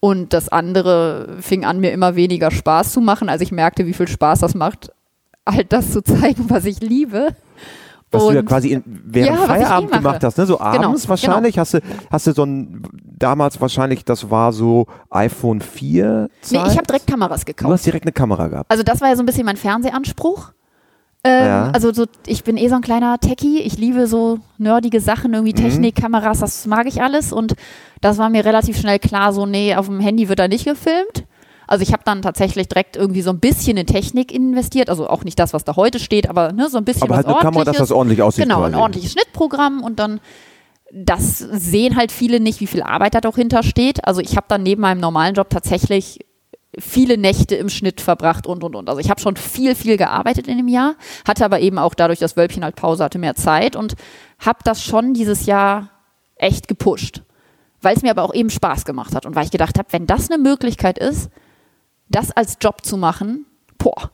Und 0.00 0.32
das 0.32 0.48
andere 0.48 1.38
fing 1.40 1.64
an, 1.64 1.80
mir 1.80 1.90
immer 1.90 2.14
weniger 2.14 2.52
Spaß 2.52 2.92
zu 2.92 3.00
machen, 3.00 3.28
als 3.28 3.42
ich 3.42 3.50
merkte, 3.50 3.84
wie 3.86 3.92
viel 3.92 4.06
Spaß 4.06 4.38
das 4.40 4.54
macht, 4.54 4.92
halt 5.48 5.72
das 5.72 5.90
zu 5.90 6.02
zeigen, 6.02 6.48
was 6.50 6.64
ich 6.66 6.80
liebe. 6.80 7.34
Was 8.12 8.22
du 8.24 8.30
ja 8.32 8.40
Und- 8.40 8.46
quasi 8.46 8.68
in, 8.70 8.82
während 8.86 9.36
Ja, 9.36 9.44
eh 9.44 9.46
Feierabend 9.48 9.90
mache. 9.90 10.00
gemacht 10.02 10.24
hast, 10.24 10.38
ne? 10.38 10.46
So 10.46 10.60
abends 10.60 11.02
genau. 11.02 11.10
wahrscheinlich. 11.10 11.58
Hast 11.58 11.74
du, 11.74 11.80
hast 12.10 12.26
du 12.28 12.32
so 12.32 12.44
ein, 12.44 12.82
damals 13.04 13.60
wahrscheinlich, 13.60 14.04
das 14.04 14.30
war 14.30 14.52
so 14.52 14.86
iPhone 15.10 15.60
4 15.60 16.28
Nee, 16.30 16.58
Zeit? 16.58 16.70
ich 16.72 16.76
habe 16.78 16.86
direkt 16.86 17.06
Kameras 17.08 17.40
Du 17.40 17.46
gekauft. 17.46 17.72
hast 17.72 17.84
direkt 17.86 18.04
eine 18.04 18.12
Kamera 18.12 18.46
gehabt. 18.46 18.70
Also 18.70 18.84
das 18.84 19.00
war 19.00 19.08
ja 19.08 19.16
so 19.16 19.22
ein 19.22 19.26
bisschen 19.26 19.44
mein 19.44 19.56
Fernsehanspruch. 19.58 20.52
Ähm, 21.24 21.44
Ja. 21.46 21.70
Also 21.72 21.92
so, 21.92 22.06
ich 22.26 22.44
bin 22.44 22.56
eh 22.56 22.68
so 22.68 22.76
ein 22.76 22.80
kleiner 22.80 23.18
Techie. 23.18 23.58
Ich 23.60 23.76
liebe 23.78 24.06
so 24.06 24.38
nerdige 24.56 25.00
Sachen, 25.00 25.34
irgendwie 25.34 25.52
Mhm. 25.52 25.64
Technik, 25.68 25.96
Kameras, 25.96 26.40
das 26.40 26.66
mag 26.66 26.86
ich 26.86 27.02
alles. 27.02 27.32
Und 27.32 27.54
das 28.00 28.18
war 28.18 28.30
mir 28.30 28.44
relativ 28.44 28.78
schnell 28.78 28.98
klar, 28.98 29.32
so 29.32 29.46
nee, 29.46 29.74
auf 29.74 29.86
dem 29.86 30.00
Handy 30.00 30.28
wird 30.28 30.38
da 30.38 30.48
nicht 30.48 30.64
gefilmt. 30.64 31.24
Also 31.66 31.82
ich 31.82 31.92
habe 31.92 32.02
dann 32.04 32.22
tatsächlich 32.22 32.66
direkt 32.68 32.96
irgendwie 32.96 33.20
so 33.20 33.30
ein 33.30 33.40
bisschen 33.40 33.76
in 33.76 33.86
Technik 33.86 34.32
investiert. 34.32 34.88
Also 34.88 35.08
auch 35.08 35.24
nicht 35.24 35.38
das, 35.38 35.52
was 35.52 35.64
da 35.64 35.76
heute 35.76 35.98
steht, 35.98 36.30
aber 36.30 36.52
ne, 36.52 36.68
so 36.70 36.78
ein 36.78 36.84
bisschen 36.84 37.02
Aber 37.02 37.10
was 37.10 37.16
halt 37.18 37.26
eine 37.26 37.36
Kamera, 37.38 37.64
dass 37.64 37.76
das 37.76 37.92
ordentlich 37.92 38.22
aussieht. 38.22 38.44
Genau, 38.44 38.60
quasi. 38.60 38.74
ein 38.74 38.80
ordentliches 38.80 39.12
Schnittprogramm 39.12 39.82
und 39.82 39.98
dann 39.98 40.20
das 40.90 41.38
sehen 41.38 41.96
halt 41.96 42.10
viele 42.12 42.40
nicht, 42.40 42.60
wie 42.60 42.66
viel 42.66 42.82
Arbeit 42.82 43.14
da 43.14 43.20
doch 43.20 43.36
hintersteht. 43.36 44.06
Also 44.06 44.22
ich 44.22 44.36
habe 44.36 44.46
dann 44.48 44.62
neben 44.62 44.80
meinem 44.80 45.00
normalen 45.00 45.34
Job 45.34 45.50
tatsächlich 45.50 46.20
viele 46.78 47.16
Nächte 47.16 47.54
im 47.54 47.68
Schnitt 47.68 48.00
verbracht 48.00 48.46
und 48.46 48.62
und 48.62 48.76
und. 48.76 48.88
Also 48.88 49.00
ich 49.00 49.10
habe 49.10 49.20
schon 49.20 49.36
viel, 49.36 49.74
viel 49.74 49.96
gearbeitet 49.96 50.48
in 50.48 50.58
dem 50.58 50.68
Jahr, 50.68 50.96
hatte 51.26 51.44
aber 51.44 51.60
eben 51.60 51.78
auch 51.78 51.94
dadurch, 51.94 52.18
dass 52.18 52.36
Wölbchen 52.36 52.64
halt 52.64 52.76
Pause 52.76 53.04
hatte, 53.04 53.18
mehr 53.18 53.34
Zeit 53.34 53.76
und 53.76 53.94
habe 54.38 54.58
das 54.64 54.82
schon 54.82 55.14
dieses 55.14 55.46
Jahr 55.46 55.90
echt 56.36 56.68
gepusht. 56.68 57.22
Weil 57.80 57.96
es 57.96 58.02
mir 58.02 58.10
aber 58.10 58.22
auch 58.22 58.34
eben 58.34 58.50
Spaß 58.50 58.84
gemacht 58.84 59.14
hat 59.14 59.24
und 59.24 59.34
weil 59.34 59.44
ich 59.44 59.50
gedacht 59.50 59.78
habe, 59.78 59.88
wenn 59.92 60.06
das 60.06 60.30
eine 60.30 60.42
Möglichkeit 60.42 60.98
ist, 60.98 61.30
das 62.08 62.32
als 62.32 62.58
Job 62.60 62.84
zu 62.84 62.96
machen, 62.96 63.46
boah, 63.78 64.10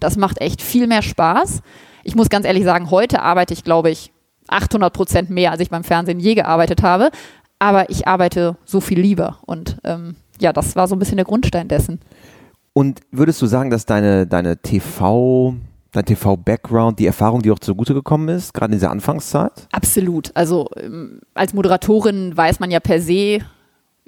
das 0.00 0.16
macht 0.16 0.40
echt 0.40 0.62
viel 0.62 0.86
mehr 0.86 1.02
Spaß. 1.02 1.62
Ich 2.04 2.14
muss 2.14 2.28
ganz 2.28 2.46
ehrlich 2.46 2.64
sagen, 2.64 2.90
heute 2.90 3.20
arbeite 3.20 3.52
ich, 3.52 3.64
glaube 3.64 3.90
ich, 3.90 4.12
800 4.48 4.92
Prozent 4.92 5.30
mehr, 5.30 5.50
als 5.50 5.60
ich 5.60 5.70
beim 5.70 5.84
Fernsehen 5.84 6.20
je 6.20 6.34
gearbeitet 6.34 6.82
habe. 6.82 7.10
Aber 7.58 7.90
ich 7.90 8.06
arbeite 8.06 8.56
so 8.64 8.80
viel 8.80 9.00
lieber. 9.00 9.38
Und 9.44 9.78
ähm, 9.84 10.16
ja, 10.40 10.52
das 10.52 10.76
war 10.76 10.88
so 10.88 10.96
ein 10.96 10.98
bisschen 10.98 11.16
der 11.16 11.26
Grundstein 11.26 11.68
dessen. 11.68 12.00
Und 12.72 13.00
würdest 13.10 13.42
du 13.42 13.46
sagen, 13.46 13.70
dass 13.70 13.86
deine, 13.86 14.26
deine 14.26 14.58
TV, 14.58 15.54
dein 15.92 16.04
TV-Background, 16.04 16.98
die 16.98 17.06
Erfahrung, 17.06 17.42
die 17.42 17.50
auch 17.50 17.58
zugute 17.58 17.94
gekommen 17.94 18.28
ist, 18.28 18.54
gerade 18.54 18.72
in 18.72 18.78
dieser 18.78 18.90
Anfangszeit? 18.90 19.66
Absolut. 19.72 20.30
Also 20.34 20.68
ähm, 20.76 21.20
als 21.34 21.54
Moderatorin 21.54 22.36
weiß 22.36 22.60
man 22.60 22.70
ja 22.70 22.80
per 22.80 23.00
se 23.00 23.40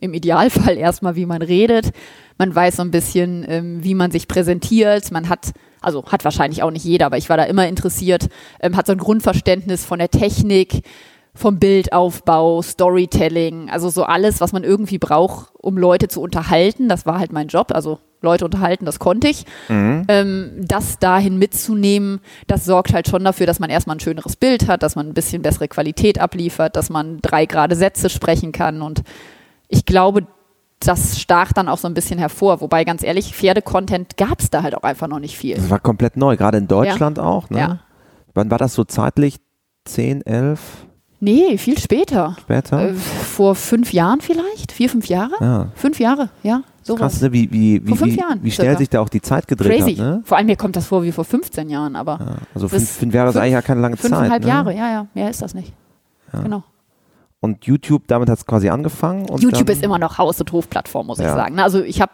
im 0.01 0.15
Idealfall 0.15 0.77
erstmal, 0.77 1.17
wie 1.17 1.27
man 1.27 1.43
redet. 1.43 1.91
Man 2.39 2.55
weiß 2.55 2.77
so 2.77 2.83
ein 2.83 2.91
bisschen, 2.91 3.45
ähm, 3.49 3.85
wie 3.85 3.95
man 3.95 4.11
sich 4.11 4.29
präsentiert. 4.29 5.11
Man 5.11 5.29
hat, 5.29 5.53
also 5.81 6.05
hat 6.07 6.25
wahrscheinlich 6.25 6.63
auch 6.63 6.71
nicht 6.71 6.85
jeder, 6.85 7.07
aber 7.07 7.19
ich 7.19 7.29
war 7.29 7.37
da 7.37 7.45
immer 7.45 7.69
interessiert, 7.69 8.29
ähm, 8.61 8.77
hat 8.77 8.87
so 8.87 8.93
ein 8.93 8.99
Grundverständnis 8.99 9.85
von 9.85 9.99
der 9.99 10.11
Technik, 10.11 10.83
vom 11.41 11.59
Bildaufbau, 11.59 12.63
Storytelling, 12.63 13.71
also 13.71 13.89
so 13.89 14.05
alles, 14.05 14.41
was 14.41 14.53
man 14.53 14.63
irgendwie 14.63 14.99
braucht, 14.99 15.53
um 15.55 15.77
Leute 15.79 16.09
zu 16.09 16.21
unterhalten. 16.21 16.89
Das 16.89 17.07
war 17.07 17.19
halt 17.19 17.33
mein 17.33 17.49
Job. 17.49 17.73
Also 17.75 17.99
Leute 18.21 18.45
unterhalten, 18.45 18.85
das 18.85 18.99
konnte 18.99 19.29
ich. 19.29 19.47
Ähm, 20.09 20.51
das 20.59 20.99
dahin 20.99 21.39
mitzunehmen, 21.39 22.21
das 22.47 22.67
sorgt 22.67 22.93
halt 22.93 23.09
schon 23.09 23.25
dafür, 23.25 23.47
dass 23.47 23.59
man 23.59 23.71
erstmal 23.71 23.97
ein 23.97 24.01
schöneres 24.01 24.37
Bild 24.37 24.69
hat, 24.69 24.83
dass 24.83 24.95
man 24.95 25.09
ein 25.09 25.15
bisschen 25.15 25.43
bessere 25.43 25.69
Qualität 25.69 26.21
abliefert, 26.21 26.77
dass 26.77 26.91
man 26.91 27.19
drei 27.23 27.47
gerade 27.47 27.75
Sätze 27.75 28.11
sprechen 28.11 28.53
kann. 28.53 28.83
Und 28.83 29.03
ich 29.69 29.87
glaube, 29.87 30.27
das 30.81 31.21
stach 31.21 31.53
dann 31.53 31.69
auch 31.69 31.79
so 31.79 31.89
ein 31.89 31.95
bisschen 31.95 32.19
hervor. 32.19 32.61
Wobei, 32.61 32.85
ganz 32.85 33.03
ehrlich, 33.03 33.35
Pferde-Content 33.35 34.17
gab 34.17 34.41
es 34.41 34.51
da 34.51 34.63
halt 34.63 34.75
auch 34.75 34.83
einfach 34.83 35.09
noch 35.09 35.21
nicht 35.21 35.37
viel. 35.37 35.57
Das 35.57 35.71
war 35.71 35.81
komplett 35.81 36.17
neu, 36.17 36.37
gerade 36.37 36.59
in 36.59 36.69
Deutschland 36.69 37.19
auch. 37.19 37.49
Ne? 37.49 37.59
Ja. 37.59 37.79
Wann 38.35 38.51
war 38.51 38.59
das 38.59 38.75
so 38.75 38.85
zeitlich? 38.85 39.39
10, 39.87 40.27
11 40.27 40.61
Nee, 41.21 41.59
viel 41.59 41.79
später. 41.79 42.37
später? 42.41 42.89
Äh, 42.91 42.95
vor 42.95 43.55
fünf 43.55 43.93
Jahren 43.93 44.21
vielleicht? 44.21 44.73
Vier, 44.73 44.89
fünf 44.89 45.07
Jahre? 45.07 45.33
ja. 45.41 45.67
Fünf 45.75 46.01
Jahre, 46.01 46.31
ja. 46.43 46.63
Sowas. 46.83 47.01
Krass, 47.01 47.21
ne? 47.21 47.33
wie, 47.33 47.51
wie, 47.53 47.85
wie, 47.85 47.89
Vor 47.89 47.99
fünf 47.99 48.15
wie, 48.15 48.19
Jahren 48.19 48.43
wie 48.43 48.51
schnell 48.51 48.79
sich 48.79 48.89
da 48.89 49.01
auch 49.01 49.11
die 49.11 49.21
Zeit 49.21 49.47
gedreht 49.47 49.81
Crazy. 49.83 49.97
hat. 49.97 49.99
Ne? 50.07 50.23
Vor 50.25 50.39
allem 50.39 50.47
mir 50.47 50.57
kommt 50.57 50.77
das 50.77 50.87
vor 50.87 51.03
wie 51.03 51.13
vor 51.13 51.25
15 51.25 51.69
Jahren, 51.69 51.95
aber 51.95 52.19
Ja, 52.21 52.35
also 52.55 52.69
fünf, 52.69 52.89
fünf 52.91 53.13
Jahre 53.15 53.29
ist 53.29 53.33
fünf- 53.35 53.43
eigentlich 53.43 53.53
ja 53.53 53.63
keine 53.63 53.81
lange 53.83 53.97
Zeit. 53.97 54.11
fünfeinhalb 54.11 54.43
ne? 54.43 54.49
Jahre, 54.49 54.75
ja, 54.75 54.91
ja. 54.91 55.07
Mehr 55.15 55.29
ist 55.29 55.43
das 55.43 55.53
nicht. 55.53 55.75
Genau. 56.33 56.65
Und 57.41 57.65
YouTube, 57.67 58.05
damit 58.07 58.29
hat 58.31 58.39
es 58.39 58.47
quasi 58.47 58.69
angefangen. 58.71 59.29
Und 59.29 59.43
YouTube 59.43 59.69
ist 59.69 59.83
immer 59.83 59.99
noch 59.99 60.17
Haus- 60.19 60.41
und 60.41 60.51
Hofplattform, 60.53 61.07
muss 61.09 61.19
ich 61.19 61.25
Ja. 61.25 61.35
sagen. 61.35 61.59
Also 61.59 61.83
ich 61.83 62.01
habe, 62.01 62.13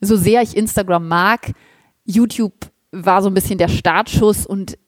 so 0.00 0.16
sehr 0.16 0.42
ich 0.42 0.56
Instagram 0.56 1.08
mag, 1.08 1.52
YouTube 2.04 2.54
war 2.92 3.22
so 3.22 3.28
ein 3.28 3.34
bisschen 3.34 3.58
der 3.58 3.68
Startschuss 3.68 4.46
und 4.46 4.78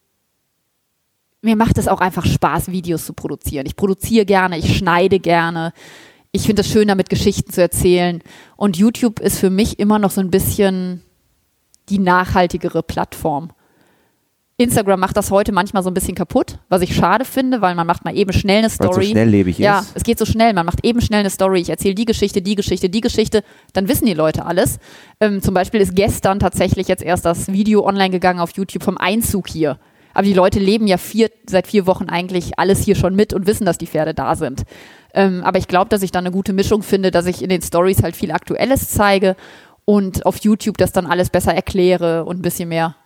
mir 1.49 1.57
macht 1.57 1.79
es 1.79 1.89
auch 1.89 2.01
einfach 2.03 2.27
Spaß, 2.27 2.69
Videos 2.71 3.07
zu 3.07 3.15
produzieren. 3.15 3.65
Ich 3.67 3.75
produziere 3.75 4.27
gerne, 4.27 4.59
ich 4.59 4.77
schneide 4.77 5.19
gerne. 5.19 5.73
Ich 6.31 6.43
finde 6.43 6.61
es 6.61 6.69
schön, 6.69 6.89
damit 6.89 7.09
Geschichten 7.09 7.51
zu 7.51 7.63
erzählen. 7.63 8.23
Und 8.57 8.77
YouTube 8.77 9.19
ist 9.19 9.39
für 9.39 9.49
mich 9.49 9.79
immer 9.79 9.99
noch 9.99 10.11
so 10.11 10.21
ein 10.21 10.31
bisschen 10.31 11.03
die 11.89 11.99
nachhaltigere 11.99 12.83
Plattform. 12.83 13.49
Instagram 14.59 15.01
macht 15.01 15.17
das 15.17 15.31
heute 15.31 15.53
manchmal 15.53 15.83
so 15.83 15.89
ein 15.91 15.95
bisschen 15.95 16.17
kaputt, 16.17 16.59
was 16.69 16.83
ich 16.83 16.95
schade 16.95 17.25
finde, 17.25 17.63
weil 17.63 17.75
man 17.77 17.87
macht 17.87 18.05
mal 18.05 18.15
eben 18.15 18.33
schnell 18.35 18.59
eine 18.59 18.67
Weil 18.67 18.71
Story. 18.73 19.05
so 19.07 19.11
schnelllebig 19.13 19.57
Ja, 19.59 19.79
ist. 19.79 19.93
es 19.95 20.03
geht 20.03 20.19
so 20.19 20.27
schnell. 20.27 20.53
Man 20.53 20.67
macht 20.67 20.85
eben 20.85 21.01
schnell 21.01 21.21
eine 21.21 21.31
Story. 21.31 21.61
Ich 21.61 21.71
erzähle 21.71 21.95
die 21.95 22.05
Geschichte, 22.05 22.43
die 22.43 22.57
Geschichte, 22.57 22.91
die 22.91 23.01
Geschichte. 23.01 23.43
Dann 23.73 23.89
wissen 23.89 24.05
die 24.05 24.15
Leute 24.15 24.45
alles. 24.45 24.81
Ähm, 25.21 25.41
zum 25.41 25.55
Beispiel 25.55 25.81
ist 25.81 25.95
gestern 25.95 26.41
tatsächlich 26.41 26.89
jetzt 26.89 27.03
erst 27.05 27.25
das 27.25 27.51
Video 27.51 27.87
online 27.87 28.11
gegangen 28.11 28.41
auf 28.41 28.51
YouTube 28.55 28.83
vom 28.83 28.99
Einzug 28.99 29.49
hier. 29.49 29.79
Aber 30.19 30.27
die 30.27 30.35
Leute 30.35 30.59
leben 30.59 30.89
ja 30.89 30.97
vier, 30.97 31.31
seit 31.49 31.69
vier 31.69 31.87
Wochen 31.87 32.09
eigentlich 32.09 32.59
alles 32.59 32.81
hier 32.81 32.97
schon 32.97 33.15
mit 33.15 33.33
und 33.33 33.47
wissen, 33.47 33.65
dass 33.65 33.79
die 33.79 33.87
Pferde 33.87 34.15
da 34.15 34.35
sind. 34.35 34.65
Ähm, 35.15 35.45
aber 35.45 35.59
ich 35.59 35.69
glaube, 35.69 35.91
dass 35.91 36.03
ich 36.03 36.11
da 36.11 36.19
eine 36.19 36.33
gute 36.33 36.53
Mischung 36.53 36.83
finde, 36.83 37.13
dass 37.13 37.27
ich 37.27 37.41
in 37.41 37.51
den 37.51 37.63
Stories 37.63 38.03
halt 38.03 38.17
viel 38.17 38.33
Aktuelles 38.33 38.91
zeige 38.91 39.37
und 39.85 40.27
auf 40.27 40.39
YouTube 40.39 40.77
das 40.77 40.91
dann 40.91 41.07
alles 41.07 41.31
besser 41.31 41.55
erkläre 41.55 42.25
und 42.25 42.41
ein 42.41 42.43
bisschen 42.43 42.69
mehr 42.69 42.97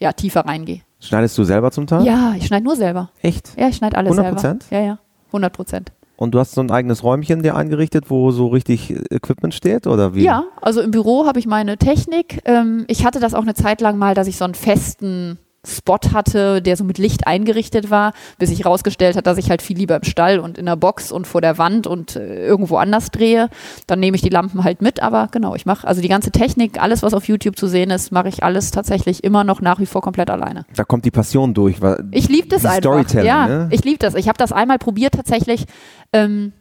ja, 0.00 0.12
tiefer 0.12 0.46
reingehe. 0.46 0.80
Schneidest 0.98 1.38
du 1.38 1.44
selber 1.44 1.70
zum 1.70 1.86
Teil? 1.86 2.04
Ja, 2.04 2.34
ich 2.36 2.46
schneide 2.46 2.64
nur 2.64 2.74
selber. 2.74 3.10
Echt? 3.22 3.52
Ja, 3.56 3.68
ich 3.68 3.76
schneide 3.76 3.96
alles 3.96 4.18
100%? 4.18 4.40
selber. 4.40 4.58
Ja, 4.72 4.80
ja, 4.80 4.98
100 5.28 5.52
Prozent. 5.52 5.92
Und 6.16 6.34
du 6.34 6.40
hast 6.40 6.56
so 6.56 6.60
ein 6.60 6.72
eigenes 6.72 7.04
Räumchen 7.04 7.44
dir 7.44 7.54
eingerichtet, 7.54 8.10
wo 8.10 8.32
so 8.32 8.48
richtig 8.48 8.96
Equipment 9.12 9.54
steht? 9.54 9.86
Oder 9.86 10.16
wie? 10.16 10.24
Ja, 10.24 10.42
also 10.60 10.80
im 10.80 10.90
Büro 10.90 11.24
habe 11.24 11.38
ich 11.38 11.46
meine 11.46 11.78
Technik. 11.78 12.40
Ähm, 12.46 12.84
ich 12.88 13.04
hatte 13.04 13.20
das 13.20 13.34
auch 13.34 13.42
eine 13.42 13.54
Zeit 13.54 13.80
lang 13.80 13.96
mal, 13.96 14.16
dass 14.16 14.26
ich 14.26 14.36
so 14.36 14.44
einen 14.44 14.54
festen 14.56 15.38
Spot 15.66 15.98
hatte, 16.12 16.62
der 16.62 16.76
so 16.76 16.84
mit 16.84 16.98
Licht 16.98 17.26
eingerichtet 17.26 17.90
war, 17.90 18.12
bis 18.38 18.50
sich 18.50 18.60
herausgestellt 18.64 19.16
hat, 19.16 19.26
dass 19.26 19.38
ich 19.38 19.50
halt 19.50 19.60
viel 19.60 19.76
lieber 19.76 19.96
im 19.96 20.04
Stall 20.04 20.38
und 20.38 20.56
in 20.56 20.66
der 20.66 20.76
Box 20.76 21.10
und 21.10 21.26
vor 21.26 21.40
der 21.40 21.58
Wand 21.58 21.86
und 21.86 22.16
äh, 22.16 22.46
irgendwo 22.46 22.76
anders 22.76 23.10
drehe. 23.10 23.48
Dann 23.86 24.00
nehme 24.00 24.14
ich 24.14 24.22
die 24.22 24.28
Lampen 24.28 24.62
halt 24.64 24.82
mit, 24.82 25.02
aber 25.02 25.28
genau, 25.30 25.54
ich 25.54 25.66
mache 25.66 25.86
also 25.86 26.00
die 26.00 26.08
ganze 26.08 26.30
Technik, 26.30 26.80
alles, 26.80 27.02
was 27.02 27.12
auf 27.12 27.26
YouTube 27.26 27.58
zu 27.58 27.66
sehen 27.66 27.90
ist, 27.90 28.12
mache 28.12 28.28
ich 28.28 28.42
alles 28.42 28.70
tatsächlich 28.70 29.24
immer 29.24 29.44
noch 29.44 29.60
nach 29.60 29.80
wie 29.80 29.86
vor 29.86 30.00
komplett 30.00 30.30
alleine. 30.30 30.64
Da 30.74 30.84
kommt 30.84 31.04
die 31.04 31.10
Passion 31.10 31.54
durch. 31.54 31.80
Weil 31.80 32.04
Ich 32.12 32.28
liebe 32.28 32.48
das 32.48 32.64
einfach. 32.64 32.78
Storytelling, 32.78 33.26
ja, 33.26 33.46
ne? 33.48 33.68
ich 33.70 33.84
liebe 33.84 33.98
das. 33.98 34.14
Ich 34.14 34.28
habe 34.28 34.38
das 34.38 34.52
einmal 34.52 34.78
probiert 34.78 35.14
tatsächlich. 35.14 35.64
Ähm, 36.12 36.52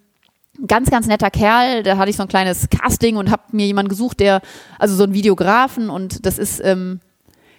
ganz, 0.66 0.90
ganz 0.90 1.08
netter 1.08 1.30
Kerl. 1.30 1.84
Da 1.84 1.98
hatte 1.98 2.10
ich 2.10 2.16
so 2.16 2.24
ein 2.24 2.30
kleines 2.30 2.68
Casting 2.70 3.18
und 3.18 3.30
habe 3.30 3.44
mir 3.52 3.68
jemanden 3.68 3.90
gesucht, 3.90 4.20
der, 4.20 4.42
also 4.80 4.96
so 4.96 5.04
einen 5.04 5.14
Videografen 5.14 5.90
und 5.90 6.26
das 6.26 6.40
ist 6.40 6.62
ähm, 6.64 7.00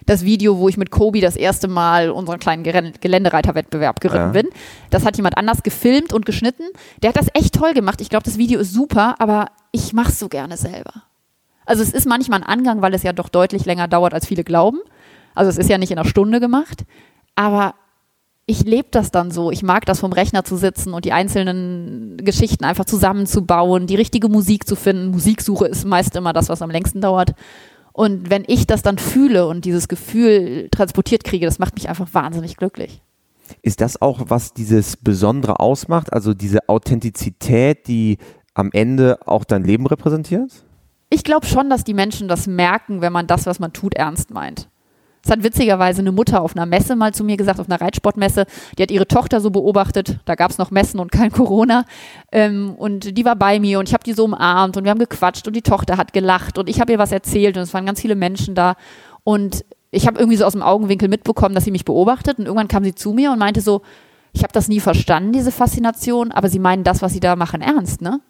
das 0.09 0.23
Video, 0.25 0.57
wo 0.57 0.67
ich 0.69 0.77
mit 0.77 0.91
Kobi 0.91 1.21
das 1.21 1.35
erste 1.35 1.67
Mal 1.67 2.09
unseren 2.09 2.39
kleinen 2.39 2.63
Geländereiterwettbewerb 2.63 3.99
geritten 3.99 4.19
Ja. 4.25 4.41
bin. 4.41 4.49
Das 4.89 5.05
hat 5.05 5.17
jemand 5.17 5.37
anders 5.37 5.63
gefilmt 5.63 6.13
und 6.13 6.25
geschnitten. 6.25 6.63
Der 7.01 7.09
hat 7.09 7.17
das 7.17 7.27
echt 7.33 7.55
toll 7.55 7.73
gemacht. 7.73 8.01
Ich 8.01 8.09
glaube, 8.09 8.23
das 8.23 8.37
Video 8.37 8.59
ist 8.59 8.73
super, 8.73 9.15
aber 9.19 9.47
ich 9.71 9.93
mache 9.93 10.09
es 10.09 10.19
so 10.19 10.27
gerne 10.27 10.57
selber. 10.57 11.03
Also 11.65 11.83
es 11.83 11.91
ist 11.91 12.07
manchmal 12.07 12.39
ein 12.41 12.47
Angang, 12.47 12.81
weil 12.81 12.93
es 12.95 13.03
ja 13.03 13.13
doch 13.13 13.29
deutlich 13.29 13.65
länger 13.65 13.87
dauert, 13.87 14.13
als 14.13 14.25
viele 14.25 14.43
glauben. 14.43 14.79
Also 15.35 15.49
es 15.49 15.57
ist 15.57 15.69
ja 15.69 15.77
nicht 15.77 15.91
in 15.91 15.99
einer 15.99 16.09
Stunde 16.09 16.39
gemacht, 16.39 16.85
aber 17.35 17.75
ich 18.47 18.63
lebe 18.63 18.87
das 18.89 19.11
dann 19.11 19.29
so. 19.29 19.51
Ich 19.51 19.61
mag 19.61 19.85
das 19.85 19.99
vom 19.99 20.11
Rechner 20.11 20.43
zu 20.43 20.57
sitzen 20.57 20.95
und 20.95 21.05
die 21.05 21.13
einzelnen 21.13 22.17
Geschichten 22.17 22.65
einfach 22.65 22.85
zusammenzubauen, 22.85 23.85
die 23.85 23.95
richtige 23.95 24.27
Musik 24.27 24.67
zu 24.67 24.75
finden. 24.75 25.11
Musiksuche 25.11 25.67
ist 25.67 25.85
meist 25.85 26.15
immer 26.15 26.33
das, 26.33 26.49
was 26.49 26.63
am 26.63 26.71
längsten 26.71 26.99
dauert. 26.99 27.33
Und 27.99 28.29
wenn 28.29 28.45
ich 28.47 28.65
das 28.65 28.81
dann 28.81 28.97
fühle 28.97 29.45
und 29.45 29.65
dieses 29.65 29.89
Gefühl 29.89 30.69
transportiert 30.71 31.25
kriege, 31.25 31.45
das 31.45 31.59
macht 31.59 31.75
mich 31.75 31.89
einfach 31.89 32.07
wahnsinnig 32.13 32.55
glücklich. 32.55 33.01
Ist 33.61 33.81
das 33.81 34.01
auch, 34.01 34.21
was 34.29 34.53
dieses 34.53 34.95
Besondere 34.95 35.59
ausmacht? 35.59 36.13
Also 36.13 36.33
diese 36.33 36.69
Authentizität, 36.69 37.89
die 37.89 38.17
am 38.53 38.69
Ende 38.71 39.19
auch 39.27 39.43
dein 39.43 39.65
Leben 39.65 39.85
repräsentiert? 39.85 40.63
Ich 41.09 41.25
glaube 41.25 41.45
schon, 41.45 41.69
dass 41.69 41.83
die 41.83 41.93
Menschen 41.93 42.29
das 42.29 42.47
merken, 42.47 43.01
wenn 43.01 43.11
man 43.11 43.27
das, 43.27 43.45
was 43.45 43.59
man 43.59 43.73
tut, 43.73 43.95
ernst 43.95 44.31
meint. 44.31 44.69
Es 45.23 45.31
hat 45.31 45.43
witzigerweise 45.43 46.01
eine 46.01 46.11
Mutter 46.11 46.41
auf 46.41 46.55
einer 46.55 46.65
Messe 46.65 46.95
mal 46.95 47.13
zu 47.13 47.23
mir 47.23 47.37
gesagt, 47.37 47.59
auf 47.59 47.69
einer 47.69 47.81
Reitsportmesse, 47.81 48.45
die 48.77 48.83
hat 48.83 48.91
ihre 48.91 49.07
Tochter 49.07 49.41
so 49.41 49.49
beobachtet, 49.49 50.19
da 50.25 50.35
gab 50.35 50.51
es 50.51 50.57
noch 50.57 50.71
Messen 50.71 50.99
und 50.99 51.11
kein 51.11 51.31
Corona. 51.31 51.85
Ähm, 52.31 52.73
und 52.77 53.17
die 53.17 53.25
war 53.25 53.35
bei 53.35 53.59
mir 53.59 53.79
und 53.79 53.89
ich 53.89 53.93
habe 53.93 54.03
die 54.03 54.13
so 54.13 54.25
umarmt 54.25 54.77
und 54.77 54.83
wir 54.83 54.91
haben 54.91 54.99
gequatscht 54.99 55.47
und 55.47 55.55
die 55.55 55.61
Tochter 55.61 55.97
hat 55.97 56.13
gelacht 56.13 56.57
und 56.57 56.69
ich 56.69 56.79
habe 56.79 56.91
ihr 56.91 56.99
was 56.99 57.11
erzählt 57.11 57.57
und 57.57 57.63
es 57.63 57.73
waren 57.73 57.85
ganz 57.85 58.01
viele 58.01 58.15
Menschen 58.15 58.55
da. 58.55 58.75
Und 59.23 59.65
ich 59.91 60.07
habe 60.07 60.19
irgendwie 60.19 60.37
so 60.37 60.45
aus 60.45 60.53
dem 60.53 60.61
Augenwinkel 60.61 61.09
mitbekommen, 61.09 61.55
dass 61.55 61.65
sie 61.65 61.71
mich 61.71 61.85
beobachtet 61.85 62.39
und 62.39 62.45
irgendwann 62.45 62.67
kam 62.67 62.83
sie 62.83 62.95
zu 62.95 63.13
mir 63.13 63.31
und 63.31 63.39
meinte 63.39 63.61
so, 63.61 63.81
ich 64.31 64.43
habe 64.43 64.53
das 64.53 64.67
nie 64.67 64.79
verstanden, 64.79 65.33
diese 65.33 65.51
Faszination, 65.51 66.31
aber 66.31 66.49
sie 66.49 66.59
meinen 66.59 66.83
das, 66.83 67.01
was 67.01 67.13
sie 67.13 67.19
da 67.19 67.35
machen, 67.35 67.61
ernst, 67.61 68.01
ne? 68.01 68.21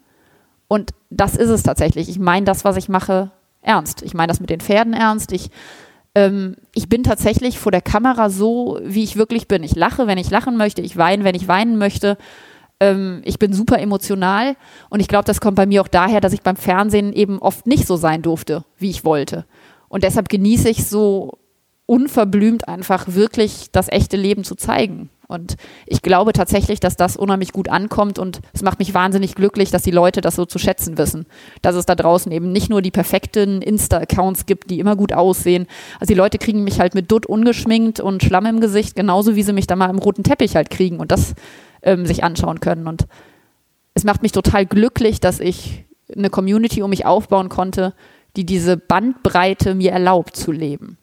Und 0.66 0.92
das 1.10 1.34
ist 1.34 1.48
es 1.48 1.64
tatsächlich. 1.64 2.08
Ich 2.08 2.20
meine 2.20 2.46
das, 2.46 2.64
was 2.64 2.76
ich 2.76 2.88
mache, 2.88 3.32
ernst. 3.60 4.02
Ich 4.02 4.14
meine 4.14 4.28
das 4.28 4.38
mit 4.38 4.50
den 4.50 4.60
Pferden 4.60 4.92
ernst. 4.92 5.32
Ich, 5.32 5.50
ähm, 6.20 6.56
ich 6.74 6.88
bin 6.88 7.02
tatsächlich 7.02 7.58
vor 7.58 7.72
der 7.72 7.80
Kamera 7.80 8.28
so, 8.28 8.78
wie 8.82 9.02
ich 9.02 9.16
wirklich 9.16 9.48
bin. 9.48 9.62
Ich 9.62 9.74
lache, 9.74 10.06
wenn 10.06 10.18
ich 10.18 10.30
lachen 10.30 10.56
möchte. 10.56 10.82
Ich 10.82 10.96
weine, 10.96 11.24
wenn 11.24 11.34
ich 11.34 11.48
weinen 11.48 11.78
möchte. 11.78 12.18
Ähm, 12.78 13.22
ich 13.24 13.38
bin 13.38 13.54
super 13.54 13.78
emotional. 13.78 14.56
Und 14.90 15.00
ich 15.00 15.08
glaube, 15.08 15.24
das 15.24 15.40
kommt 15.40 15.56
bei 15.56 15.66
mir 15.66 15.80
auch 15.80 15.88
daher, 15.88 16.20
dass 16.20 16.34
ich 16.34 16.42
beim 16.42 16.56
Fernsehen 16.56 17.14
eben 17.14 17.38
oft 17.38 17.66
nicht 17.66 17.86
so 17.86 17.96
sein 17.96 18.20
durfte, 18.20 18.64
wie 18.76 18.90
ich 18.90 19.04
wollte. 19.04 19.46
Und 19.88 20.04
deshalb 20.04 20.28
genieße 20.28 20.68
ich 20.68 20.86
so 20.86 21.38
unverblümt 21.86 22.68
einfach 22.68 23.06
wirklich 23.08 23.70
das 23.72 23.88
echte 23.88 24.16
Leben 24.16 24.44
zu 24.44 24.54
zeigen. 24.54 25.08
Und 25.30 25.56
ich 25.86 26.02
glaube 26.02 26.32
tatsächlich, 26.32 26.80
dass 26.80 26.96
das 26.96 27.16
unheimlich 27.16 27.52
gut 27.52 27.68
ankommt 27.68 28.18
und 28.18 28.40
es 28.52 28.62
macht 28.62 28.80
mich 28.80 28.94
wahnsinnig 28.94 29.36
glücklich, 29.36 29.70
dass 29.70 29.82
die 29.82 29.92
Leute 29.92 30.20
das 30.20 30.34
so 30.34 30.44
zu 30.44 30.58
schätzen 30.58 30.98
wissen. 30.98 31.26
Dass 31.62 31.76
es 31.76 31.86
da 31.86 31.94
draußen 31.94 32.32
eben 32.32 32.50
nicht 32.50 32.68
nur 32.68 32.82
die 32.82 32.90
perfekten 32.90 33.62
Insta-Accounts 33.62 34.46
gibt, 34.46 34.70
die 34.70 34.80
immer 34.80 34.96
gut 34.96 35.12
aussehen. 35.12 35.68
Also 36.00 36.12
die 36.12 36.18
Leute 36.18 36.38
kriegen 36.38 36.64
mich 36.64 36.80
halt 36.80 36.96
mit 36.96 37.12
Dutt 37.12 37.26
ungeschminkt 37.26 38.00
und 38.00 38.24
Schlamm 38.24 38.46
im 38.46 38.60
Gesicht, 38.60 38.96
genauso 38.96 39.36
wie 39.36 39.44
sie 39.44 39.52
mich 39.52 39.68
da 39.68 39.76
mal 39.76 39.88
im 39.88 39.98
roten 39.98 40.24
Teppich 40.24 40.56
halt 40.56 40.68
kriegen 40.68 40.98
und 40.98 41.12
das 41.12 41.34
ähm, 41.82 42.06
sich 42.06 42.24
anschauen 42.24 42.58
können. 42.58 42.88
Und 42.88 43.06
es 43.94 44.02
macht 44.02 44.22
mich 44.22 44.32
total 44.32 44.66
glücklich, 44.66 45.20
dass 45.20 45.38
ich 45.38 45.84
eine 46.14 46.28
Community 46.28 46.82
um 46.82 46.90
mich 46.90 47.06
aufbauen 47.06 47.48
konnte, 47.48 47.94
die 48.36 48.44
diese 48.44 48.76
Bandbreite 48.76 49.76
mir 49.76 49.92
erlaubt 49.92 50.34
zu 50.34 50.50
leben. 50.50 50.98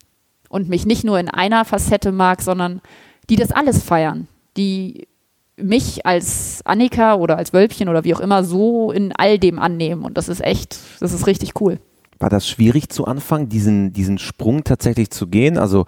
Und 0.50 0.68
mich 0.68 0.86
nicht 0.86 1.06
nur 1.06 1.18
in 1.18 1.30
einer 1.30 1.64
Facette 1.64 2.12
mag, 2.12 2.42
sondern 2.42 2.82
die 3.30 3.36
das 3.36 3.52
alles 3.52 3.84
feiern, 3.84 4.28
die 4.56 5.08
mich 5.58 6.06
als 6.06 6.62
Annika 6.66 7.16
oder 7.16 7.38
als 7.38 7.52
Wölbchen 7.52 7.90
oder 7.90 8.04
wie 8.04 8.14
auch 8.14 8.20
immer 8.20 8.44
so 8.44 8.92
in 8.92 9.12
all 9.14 9.40
dem 9.40 9.60
annehmen. 9.60 10.04
Und 10.04 10.18
das 10.18 10.30
ist 10.30 10.42
echt, 10.42 10.78
das 11.00 11.14
ist 11.14 11.28
richtig 11.28 11.60
cool. 11.60 11.80
War 12.20 12.30
das 12.30 12.48
schwierig 12.48 12.90
zu 12.90 13.06
Anfang, 13.06 13.50
diesen, 13.50 13.94
diesen 13.94 14.18
Sprung 14.18 14.64
tatsächlich 14.64 15.10
zu 15.10 15.28
gehen? 15.28 15.58
Also 15.58 15.86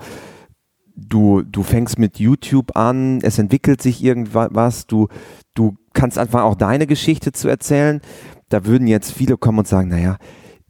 du, 0.95 1.43
du 1.43 1.63
fängst 1.63 1.97
mit 1.97 2.19
YouTube 2.19 2.75
an, 2.75 3.19
es 3.21 3.39
entwickelt 3.39 3.81
sich 3.81 4.03
irgendwas, 4.03 4.87
du, 4.87 5.07
du 5.53 5.75
kannst 5.93 6.17
einfach 6.17 6.43
auch 6.43 6.55
deine 6.55 6.87
Geschichte 6.87 7.31
zu 7.31 7.47
erzählen. 7.47 8.01
Da 8.49 8.65
würden 8.65 8.87
jetzt 8.87 9.11
viele 9.11 9.37
kommen 9.37 9.59
und 9.59 9.67
sagen, 9.67 9.89
naja, 9.89 10.17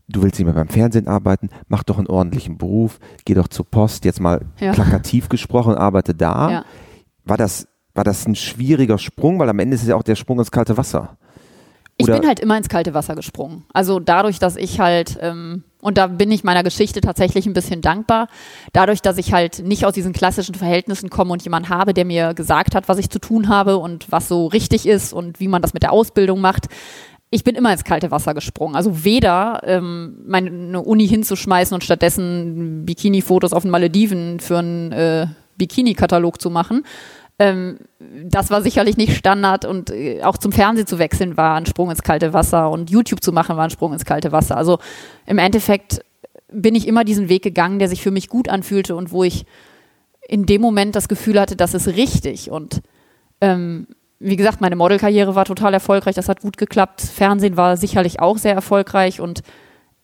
du 0.10 0.24
willst 0.24 0.40
nicht 0.40 0.46
mehr 0.46 0.56
beim 0.56 0.68
Fernsehen 0.68 1.08
arbeiten, 1.08 1.50
mach 1.68 1.84
doch 1.84 1.98
einen 1.98 2.08
ordentlichen 2.08 2.58
Beruf, 2.58 3.00
geh 3.26 3.36
doch 3.36 3.48
zur 3.48 3.66
Post, 3.66 4.06
jetzt 4.06 4.20
mal 4.20 4.42
ja. 4.60 4.74
plakativ 4.74 5.30
gesprochen, 5.30 5.76
arbeite 5.76 6.14
da. 6.14 6.52
Ja. 6.52 6.66
War, 7.24 7.38
das, 7.38 7.68
war 7.94 8.04
das 8.04 8.28
ein 8.28 8.36
schwieriger 8.36 8.98
Sprung? 8.98 9.40
Weil 9.40 9.50
am 9.50 9.60
Ende 9.60 9.76
ist 9.76 9.84
es 9.84 9.88
ja 9.88 9.96
auch 9.96 10.04
der 10.04 10.16
Sprung 10.16 10.40
ins 10.40 10.52
kalte 10.52 10.78
Wasser. 10.78 11.18
Oder 12.02 12.16
ich 12.16 12.20
bin 12.22 12.28
halt 12.28 12.40
immer 12.40 12.58
ins 12.58 12.70
kalte 12.70 12.94
Wasser 12.94 13.16
gesprungen. 13.16 13.66
Also 13.74 14.00
dadurch, 14.00 14.40
dass 14.40 14.56
ich 14.56 14.80
halt, 14.80 15.18
ähm, 15.22 15.64
und 15.82 15.98
da 15.98 16.08
bin 16.08 16.32
ich 16.32 16.46
meiner 16.46 16.64
Geschichte 16.64 17.02
tatsächlich 17.02 17.46
ein 17.46 17.54
bisschen 17.54 17.82
dankbar, 17.82 18.30
dadurch, 18.72 19.02
dass 19.02 19.18
ich 19.18 19.34
halt 19.34 19.66
nicht 19.66 19.86
aus 19.86 19.94
diesen 19.94 20.14
klassischen 20.14 20.56
Verhältnissen 20.56 21.10
komme 21.10 21.34
und 21.34 21.44
jemand 21.44 21.68
habe, 21.68 21.94
der 21.94 22.06
mir 22.06 22.34
gesagt 22.34 22.74
hat, 22.74 22.88
was 22.88 23.00
ich 23.00 23.10
zu 23.10 23.20
tun 23.20 23.50
habe 23.50 23.78
und 23.78 24.10
was 24.12 24.30
so 24.30 24.48
richtig 24.48 24.88
ist 24.88 25.12
und 25.12 25.42
wie 25.42 25.50
man 25.50 25.62
das 25.62 25.74
mit 25.74 25.84
der 25.84 25.92
Ausbildung 25.92 26.40
macht, 26.40 26.68
ich 27.32 27.44
bin 27.44 27.56
immer 27.56 27.72
ins 27.72 27.84
kalte 27.84 28.12
Wasser 28.12 28.34
gesprungen. 28.34 28.76
Also 28.76 29.04
weder 29.04 29.62
ähm, 29.64 30.18
meine 30.26 30.82
Uni 30.82 31.08
hinzuschmeißen 31.08 31.76
und 31.76 31.84
stattdessen 31.84 32.86
Bikini-Fotos 32.86 33.54
auf 33.54 33.64
den 33.64 33.72
Malediven 33.72 34.40
für 34.40 34.58
einen 34.58 34.92
äh, 34.92 35.28
Bikini-Katalog 35.58 36.42
zu 36.42 36.50
machen. 36.50 36.86
Ähm, 37.38 37.78
das 38.00 38.50
war 38.50 38.62
sicherlich 38.62 38.98
nicht 38.98 39.16
Standard 39.16 39.64
und 39.64 39.92
äh, 39.92 40.24
auch 40.24 40.38
zum 40.38 40.52
Fernsehen 40.52 40.88
zu 40.88 40.98
wechseln 40.98 41.38
war 41.38 41.56
ein 41.56 41.68
Sprung 41.68 41.92
ins 41.92 42.02
kalte 42.02 42.34
Wasser 42.34 42.70
und 42.70 42.90
YouTube 42.90 43.24
zu 43.24 43.32
machen 43.32 43.56
war 43.56 43.64
ein 43.64 43.70
Sprung 43.70 43.94
ins 43.94 44.06
kalte 44.06 44.32
Wasser. 44.32 44.58
Also 44.58 44.80
im 45.26 45.38
Endeffekt 45.38 46.02
bin 46.52 46.74
ich 46.74 46.88
immer 46.88 47.04
diesen 47.04 47.30
Weg 47.30 47.44
gegangen, 47.44 47.80
der 47.80 47.90
sich 47.90 48.02
für 48.02 48.12
mich 48.12 48.28
gut 48.28 48.50
anfühlte 48.50 48.96
und 48.96 49.12
wo 49.12 49.24
ich 49.24 49.46
in 50.28 50.46
dem 50.46 50.62
Moment 50.62 50.96
das 50.96 51.08
Gefühl 51.08 51.40
hatte, 51.40 51.56
das 51.56 51.74
ist 51.74 51.88
richtig 51.88 52.52
und 52.52 52.82
ähm, 53.40 53.88
wie 54.20 54.36
gesagt, 54.36 54.62
meine 54.62 54.76
Modelkarriere 54.76 55.36
war 55.36 55.46
total 55.46 55.74
erfolgreich, 55.74 56.16
das 56.16 56.30
hat 56.30 56.42
gut 56.42 56.58
geklappt. 56.58 57.02
Fernsehen 57.02 57.58
war 57.58 57.78
sicherlich 57.78 58.20
auch 58.20 58.38
sehr 58.38 58.54
erfolgreich 58.54 59.22
und 59.22 59.42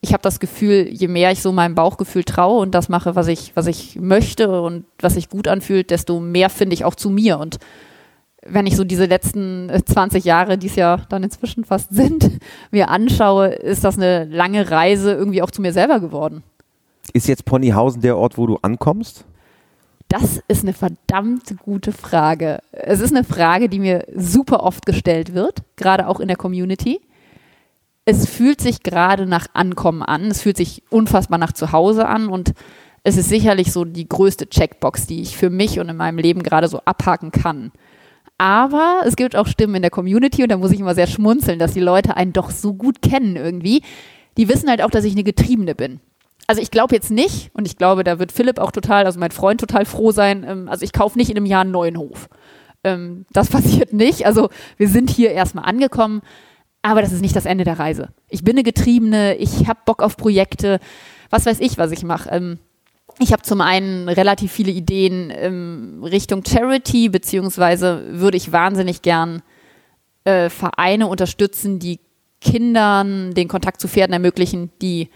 ich 0.02 0.14
habe 0.14 0.22
das 0.22 0.40
Gefühl, 0.40 0.88
je 0.90 1.08
mehr 1.08 1.32
ich 1.32 1.42
so 1.42 1.52
meinem 1.52 1.76
Bauchgefühl 1.76 2.24
traue 2.24 2.62
und 2.62 2.76
das 2.76 2.90
mache, 2.90 3.16
was 3.16 3.28
ich, 3.28 3.56
was 3.56 3.68
ich 3.68 4.00
möchte 4.00 4.62
und 4.62 4.86
was 5.00 5.16
sich 5.16 5.30
gut 5.30 5.48
anfühlt, 5.48 5.90
desto 5.90 6.20
mehr 6.20 6.50
finde 6.50 6.76
ich 6.76 6.86
auch 6.86 6.96
zu 6.96 7.10
mir. 7.10 7.40
Und 7.40 7.58
wenn 8.46 8.68
ich 8.68 8.76
so 8.76 8.84
diese 8.84 9.06
letzten 9.06 9.72
20 9.86 10.24
Jahre, 10.24 10.58
die 10.58 10.68
es 10.68 10.76
ja 10.76 10.98
dann 11.10 11.24
inzwischen 11.24 11.66
fast 11.66 11.94
sind, 11.94 12.30
mir 12.72 12.90
anschaue, 12.90 13.48
ist 13.48 13.84
das 13.84 13.98
eine 13.98 14.26
lange 14.26 14.70
Reise 14.70 15.12
irgendwie 15.14 15.42
auch 15.42 15.52
zu 15.52 15.62
mir 15.62 15.74
selber 15.74 16.00
geworden. 16.00 16.44
Ist 17.14 17.28
jetzt 17.28 17.46
Ponyhausen 17.46 18.02
der 18.02 18.18
Ort, 18.18 18.38
wo 18.38 18.48
du 18.48 18.58
ankommst? 18.62 19.26
Das 20.18 20.42
ist 20.48 20.64
eine 20.64 20.72
verdammt 20.72 21.58
gute 21.58 21.92
Frage. 21.92 22.60
Es 22.72 23.02
ist 23.02 23.14
eine 23.14 23.26
Frage, 23.26 23.68
die 23.68 23.80
mir 23.80 24.06
super 24.16 24.64
oft 24.64 24.86
gestellt 24.86 25.34
wird, 25.34 25.64
gerade 25.76 26.08
auch 26.08 26.22
in 26.22 26.30
der 26.30 26.38
Community. 26.38 27.02
Es 28.06 28.26
fühlt 28.26 28.62
sich 28.62 28.82
gerade 28.82 29.26
nach 29.26 29.48
Ankommen 29.52 30.04
an. 30.04 30.28
Es 30.28 30.42
fühlt 30.42 30.56
sich 30.56 30.84
unfassbar 30.90 31.38
nach 31.38 31.52
Zuhause 31.52 32.08
an 32.08 32.30
und 32.30 32.54
es 33.04 33.18
ist 33.18 33.28
sicherlich 33.28 33.74
so 33.74 33.84
die 33.84 34.08
größte 34.08 34.48
Checkbox, 34.48 35.06
die 35.06 35.22
ich 35.22 35.36
für 35.36 35.50
mich 35.50 35.82
und 35.82 35.90
in 35.90 35.98
meinem 35.98 36.20
Leben 36.20 36.44
gerade 36.44 36.70
so 36.70 36.80
abhaken 36.86 37.32
kann. 37.32 37.74
Aber 38.38 39.02
es 39.06 39.18
gibt 39.18 39.36
auch 39.36 39.48
Stimmen 39.48 39.76
in 39.76 39.82
der 39.82 39.92
Community 39.92 40.44
und 40.44 40.50
da 40.50 40.56
muss 40.56 40.72
ich 40.72 40.80
immer 40.80 40.96
sehr 40.96 41.08
schmunzeln, 41.08 41.60
dass 41.60 41.74
die 41.74 41.82
Leute 41.82 42.16
einen 42.16 42.32
doch 42.32 42.52
so 42.52 42.74
gut 42.74 43.02
kennen 43.02 43.36
irgendwie. 43.36 43.82
Die 44.38 44.48
wissen 44.48 44.70
halt 44.70 44.82
auch, 44.82 44.92
dass 44.92 45.04
ich 45.04 45.12
eine 45.12 45.26
Getriebene 45.26 45.76
bin 45.76 46.00
also 46.48 46.62
ich 46.62 46.72
glaube 46.72 46.96
jetzt 46.96 47.12
nicht, 47.12 47.52
und 47.54 47.66
ich 47.66 47.78
glaube, 47.78 48.04
da 48.04 48.20
wird 48.20 48.32
Philipp 48.32 48.60
auch 48.60 48.72
total, 48.72 49.06
also 49.06 49.20
mein 49.20 49.32
Freund 49.32 49.60
total 49.60 49.86
froh 49.86 50.12
sein, 50.12 50.46
ähm, 50.48 50.70
also 50.70 50.84
ich 50.84 50.94
kaufe 50.94 51.18
nicht 51.18 51.30
in 51.30 51.38
einem 51.38 51.46
Jahr 51.46 51.62
einen 51.62 51.72
neuen 51.72 51.98
Hof. 51.98 52.30
Ähm, 52.84 53.26
das 53.32 53.50
passiert 53.52 53.94
nicht. 53.94 54.26
Also 54.26 54.50
wir 54.78 54.90
sind 54.90 55.10
hier 55.10 55.32
erstmal 55.32 55.66
angekommen, 55.66 56.22
aber 56.82 57.02
das 57.02 57.12
ist 57.12 57.22
nicht 57.22 57.36
das 57.36 57.46
Ende 57.46 57.64
der 57.64 57.80
Reise. 57.80 58.10
Ich 58.30 58.44
bin 58.44 58.56
eine 58.56 58.64
Getriebene, 58.64 59.36
ich 59.38 59.68
habe 59.68 59.80
Bock 59.86 60.04
auf 60.04 60.18
Projekte, 60.18 60.80
was 61.30 61.46
weiß 61.46 61.60
ich, 61.60 61.78
was 61.78 61.92
ich 61.92 62.04
mache. 62.04 62.30
Ähm, 62.30 62.60
ich 63.20 63.32
habe 63.32 63.44
zum 63.44 63.62
einen 63.62 64.10
relativ 64.10 64.52
viele 64.52 64.72
Ideen 64.72 65.32
ähm, 65.34 66.04
Richtung 66.04 66.44
Charity, 66.46 67.10
beziehungsweise 67.10 68.04
würde 68.20 68.38
ich 68.38 68.52
wahnsinnig 68.52 69.02
gern 69.02 69.42
äh, 70.26 70.50
Vereine 70.50 71.08
unterstützen, 71.08 71.80
die 71.80 72.00
Kindern 72.42 73.34
den 73.34 73.48
Kontakt 73.48 73.80
zu 73.80 73.88
Pferden 73.88 74.14
ermöglichen, 74.14 74.70
die 74.82 75.10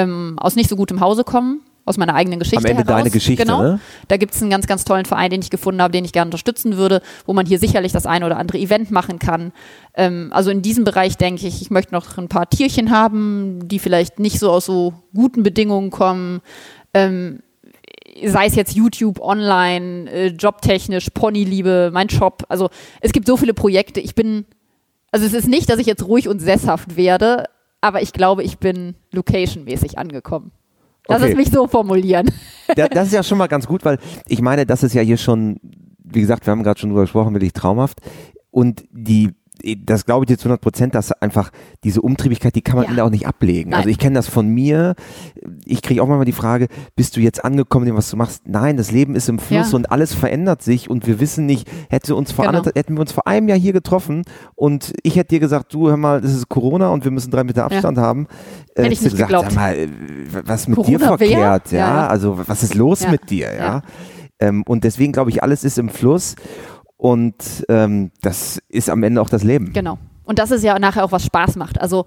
ähm, 0.00 0.38
aus 0.38 0.56
nicht 0.56 0.68
so 0.68 0.76
gutem 0.76 1.00
Hause 1.00 1.24
kommen, 1.24 1.60
aus 1.84 1.96
meiner 1.96 2.14
eigenen 2.14 2.38
Geschichte 2.38 2.58
Am 2.58 2.64
Ende 2.64 2.84
heraus. 2.84 2.98
deine 2.98 3.10
Geschichte, 3.10 3.44
genau. 3.44 3.62
Ne? 3.62 3.80
Da 4.08 4.16
gibt 4.16 4.34
es 4.34 4.40
einen 4.40 4.50
ganz, 4.50 4.66
ganz 4.66 4.84
tollen 4.84 5.06
Verein, 5.06 5.30
den 5.30 5.40
ich 5.40 5.50
gefunden 5.50 5.82
habe, 5.82 5.92
den 5.92 6.04
ich 6.04 6.12
gerne 6.12 6.28
unterstützen 6.28 6.76
würde, 6.76 7.02
wo 7.26 7.32
man 7.32 7.46
hier 7.46 7.58
sicherlich 7.58 7.92
das 7.92 8.06
eine 8.06 8.26
oder 8.26 8.38
andere 8.38 8.58
Event 8.58 8.90
machen 8.90 9.18
kann. 9.18 9.52
Ähm, 9.94 10.30
also 10.32 10.50
in 10.50 10.62
diesem 10.62 10.84
Bereich 10.84 11.16
denke 11.16 11.46
ich, 11.46 11.62
ich 11.62 11.70
möchte 11.70 11.92
noch 11.92 12.16
ein 12.18 12.28
paar 12.28 12.48
Tierchen 12.48 12.90
haben, 12.90 13.66
die 13.68 13.78
vielleicht 13.78 14.18
nicht 14.18 14.38
so 14.38 14.50
aus 14.50 14.66
so 14.66 14.94
guten 15.14 15.42
Bedingungen 15.42 15.90
kommen. 15.90 16.40
Ähm, 16.94 17.40
sei 18.24 18.46
es 18.46 18.54
jetzt 18.54 18.74
YouTube, 18.74 19.20
online, 19.20 20.10
äh, 20.10 20.26
jobtechnisch, 20.28 21.08
Ponyliebe, 21.10 21.90
mein 21.92 22.08
Shop. 22.08 22.44
Also 22.48 22.68
es 23.00 23.12
gibt 23.12 23.26
so 23.26 23.36
viele 23.36 23.54
Projekte. 23.54 24.00
Ich 24.00 24.14
bin, 24.14 24.44
also 25.10 25.26
es 25.26 25.32
ist 25.32 25.48
nicht, 25.48 25.68
dass 25.70 25.78
ich 25.78 25.86
jetzt 25.86 26.06
ruhig 26.06 26.28
und 26.28 26.40
sesshaft 26.40 26.96
werde, 26.96 27.44
aber 27.80 28.02
ich 28.02 28.12
glaube, 28.12 28.42
ich 28.42 28.58
bin 28.58 28.94
location-mäßig 29.12 29.98
angekommen. 29.98 30.52
Lass 31.08 31.22
okay. 31.22 31.32
es 31.32 31.36
mich 31.36 31.50
so 31.50 31.66
formulieren. 31.66 32.30
das 32.76 33.08
ist 33.08 33.14
ja 33.14 33.22
schon 33.22 33.38
mal 33.38 33.48
ganz 33.48 33.66
gut, 33.66 33.84
weil 33.84 33.98
ich 34.28 34.40
meine, 34.40 34.66
das 34.66 34.82
ist 34.82 34.94
ja 34.94 35.02
hier 35.02 35.16
schon, 35.16 35.58
wie 36.04 36.20
gesagt, 36.20 36.46
wir 36.46 36.52
haben 36.52 36.62
gerade 36.62 36.78
schon 36.78 36.90
drüber 36.90 37.02
gesprochen, 37.02 37.34
wirklich 37.34 37.52
traumhaft. 37.52 38.00
Und 38.50 38.84
die 38.90 39.30
das 39.84 40.04
glaube 40.06 40.24
ich 40.24 40.28
dir 40.28 40.38
zu 40.38 40.46
100 40.46 40.60
Prozent, 40.60 40.94
dass 40.94 41.12
einfach 41.12 41.50
diese 41.84 42.02
Umtriebigkeit, 42.02 42.54
die 42.54 42.62
kann 42.62 42.76
man 42.76 42.94
ja. 42.94 43.04
auch 43.04 43.10
nicht 43.10 43.26
ablegen. 43.26 43.70
Also 43.70 43.70
Nein. 43.70 43.78
Also 43.78 43.90
ich 43.90 43.98
kenne 43.98 44.14
das 44.14 44.28
von 44.28 44.48
mir. 44.48 44.94
Ich 45.64 45.82
kriege 45.82 46.02
auch 46.02 46.06
manchmal 46.06 46.24
die 46.24 46.32
Frage, 46.32 46.68
bist 46.96 47.16
du 47.16 47.20
jetzt 47.20 47.44
angekommen, 47.44 47.86
dem 47.86 47.96
was 47.96 48.10
du 48.10 48.16
machst? 48.16 48.42
Nein, 48.46 48.76
das 48.76 48.90
Leben 48.90 49.14
ist 49.14 49.28
im 49.28 49.38
Fluss 49.38 49.72
ja. 49.72 49.76
und 49.76 49.90
alles 49.90 50.14
verändert 50.14 50.62
sich 50.62 50.90
und 50.90 51.06
wir 51.06 51.20
wissen 51.20 51.46
nicht, 51.46 51.68
hätte 51.88 52.14
uns 52.14 52.32
vor 52.32 52.46
genau. 52.46 52.64
hätten 52.74 52.94
wir 52.94 53.00
uns 53.00 53.12
vor 53.12 53.26
einem 53.26 53.48
Jahr 53.48 53.58
hier 53.58 53.72
getroffen 53.72 54.24
und 54.54 54.92
ich 55.02 55.16
hätte 55.16 55.28
dir 55.28 55.40
gesagt, 55.40 55.72
du 55.74 55.88
hör 55.88 55.96
mal, 55.96 56.20
das 56.20 56.32
ist 56.32 56.48
Corona 56.48 56.88
und 56.88 57.04
wir 57.04 57.10
müssen 57.10 57.30
drei 57.30 57.44
Meter 57.44 57.64
Abstand 57.64 57.96
ja. 57.96 58.02
haben. 58.02 58.26
Äh, 58.74 58.82
hätte 58.82 58.92
ich 58.92 59.02
nicht 59.02 59.12
gesagt, 59.12 59.30
geglaubt. 59.30 59.54
Mal, 59.54 59.88
was 60.44 60.68
mit 60.68 60.76
Corona 60.76 60.98
dir 60.98 61.04
verkehrt? 61.04 61.72
Ja? 61.72 62.06
also 62.06 62.38
was 62.46 62.62
ist 62.62 62.74
los 62.74 63.06
mit 63.08 63.30
dir? 63.30 63.54
Ja. 63.54 63.82
Ähm, 64.40 64.62
und 64.66 64.84
deswegen 64.84 65.12
glaube 65.12 65.30
ich, 65.30 65.42
alles 65.42 65.64
ist 65.64 65.78
im 65.78 65.88
Fluss. 65.88 66.34
Und 67.00 67.64
ähm, 67.70 68.10
das 68.20 68.60
ist 68.68 68.90
am 68.90 69.02
Ende 69.02 69.22
auch 69.22 69.30
das 69.30 69.42
Leben. 69.42 69.72
Genau. 69.72 69.98
Und 70.24 70.38
das 70.38 70.50
ist 70.50 70.62
ja 70.62 70.78
nachher 70.78 71.02
auch, 71.02 71.12
was 71.12 71.24
Spaß 71.24 71.56
macht. 71.56 71.80
Also 71.80 72.04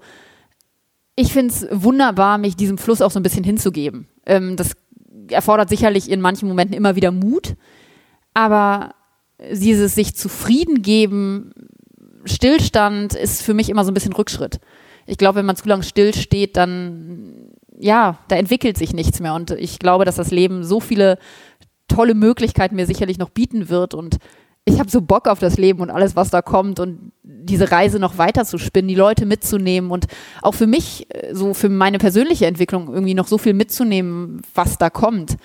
ich 1.16 1.32
finde 1.32 1.52
es 1.52 1.66
wunderbar, 1.72 2.38
mich 2.38 2.54
diesem 2.54 2.78
Fluss 2.78 3.02
auch 3.02 3.10
so 3.10 3.18
ein 3.18 3.24
bisschen 3.24 3.42
hinzugeben. 3.42 4.06
Ähm, 4.24 4.54
das 4.54 4.76
erfordert 5.28 5.68
sicherlich 5.68 6.08
in 6.08 6.20
manchen 6.20 6.46
Momenten 6.46 6.76
immer 6.76 6.94
wieder 6.94 7.10
Mut, 7.10 7.56
aber 8.34 8.94
dieses 9.52 9.96
sich 9.96 10.14
zufrieden 10.14 10.82
geben, 10.82 11.50
Stillstand 12.24 13.14
ist 13.14 13.42
für 13.42 13.52
mich 13.52 13.70
immer 13.70 13.84
so 13.84 13.90
ein 13.90 13.94
bisschen 13.94 14.12
Rückschritt. 14.12 14.60
Ich 15.06 15.18
glaube, 15.18 15.40
wenn 15.40 15.46
man 15.46 15.56
zu 15.56 15.68
lange 15.68 15.82
still 15.82 16.14
steht, 16.14 16.56
dann 16.56 17.50
ja, 17.80 18.18
da 18.28 18.36
entwickelt 18.36 18.78
sich 18.78 18.92
nichts 18.92 19.18
mehr. 19.18 19.34
Und 19.34 19.50
ich 19.50 19.80
glaube, 19.80 20.04
dass 20.04 20.14
das 20.14 20.30
Leben 20.30 20.62
so 20.62 20.78
viele 20.78 21.18
tolle 21.88 22.14
Möglichkeiten 22.14 22.76
mir 22.76 22.86
sicherlich 22.86 23.18
noch 23.18 23.30
bieten 23.30 23.68
wird. 23.68 23.92
Und 23.92 24.18
ich 24.66 24.78
habe 24.78 24.90
so 24.90 25.02
Bock 25.02 25.28
auf 25.28 25.38
das 25.38 25.58
Leben 25.58 25.80
und 25.80 25.90
alles, 25.90 26.16
was 26.16 26.30
da 26.30 26.40
kommt 26.40 26.80
und 26.80 27.12
diese 27.22 27.70
Reise 27.70 27.98
noch 27.98 28.16
weiter 28.16 28.44
zu 28.44 28.56
spinnen, 28.56 28.88
die 28.88 28.94
Leute 28.94 29.26
mitzunehmen 29.26 29.90
und 29.90 30.06
auch 30.40 30.54
für 30.54 30.66
mich, 30.66 31.06
äh, 31.10 31.34
so 31.34 31.52
für 31.54 31.68
meine 31.68 31.98
persönliche 31.98 32.46
Entwicklung 32.46 32.92
irgendwie 32.92 33.14
noch 33.14 33.28
so 33.28 33.36
viel 33.36 33.52
mitzunehmen, 33.52 34.40
was 34.54 34.78
da 34.78 34.88
kommt. 34.88 35.36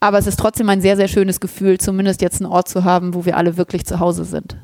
Aber 0.00 0.18
es 0.18 0.26
ist 0.26 0.38
trotzdem 0.38 0.68
ein 0.68 0.80
sehr, 0.80 0.96
sehr 0.96 1.08
schönes 1.08 1.40
Gefühl, 1.40 1.78
zumindest 1.78 2.20
jetzt 2.22 2.42
einen 2.42 2.50
Ort 2.50 2.68
zu 2.68 2.84
haben, 2.84 3.14
wo 3.14 3.24
wir 3.24 3.36
alle 3.36 3.56
wirklich 3.56 3.86
zu 3.86 4.00
Hause 4.00 4.24
sind. 4.24 4.56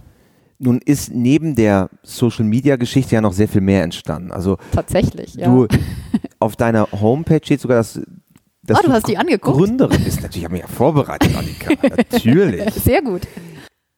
Nun 0.59 0.81
ist 0.85 1.12
neben 1.12 1.55
der 1.55 1.88
Social 2.03 2.45
Media 2.45 2.77
Geschichte 2.77 3.15
ja 3.15 3.21
noch 3.21 3.33
sehr 3.33 3.49
viel 3.49 3.61
mehr 3.61 3.83
entstanden. 3.83 4.31
Also 4.31 4.59
tatsächlich, 4.73 5.35
ja. 5.35 5.47
Du 5.47 5.67
auf 6.38 6.57
deiner 6.57 6.88
Homepage 6.93 7.41
steht 7.43 7.61
sogar, 7.61 7.79
dass, 7.79 8.01
dass 8.62 8.79
oh, 8.79 8.87
du, 8.87 8.93
hast 8.93 9.09
die 9.09 9.17
angeguckt. 9.17 9.57
Gründerin 9.57 10.05
bist. 10.05 10.23
Natürlich 10.23 10.45
habe 10.45 10.57
ich 10.57 10.62
mich 10.62 10.71
ja 10.71 10.77
vorbereitet, 10.77 11.35
Annika. 11.35 11.73
Natürlich. 12.12 12.73
Sehr 12.75 13.03
gut. 13.03 13.23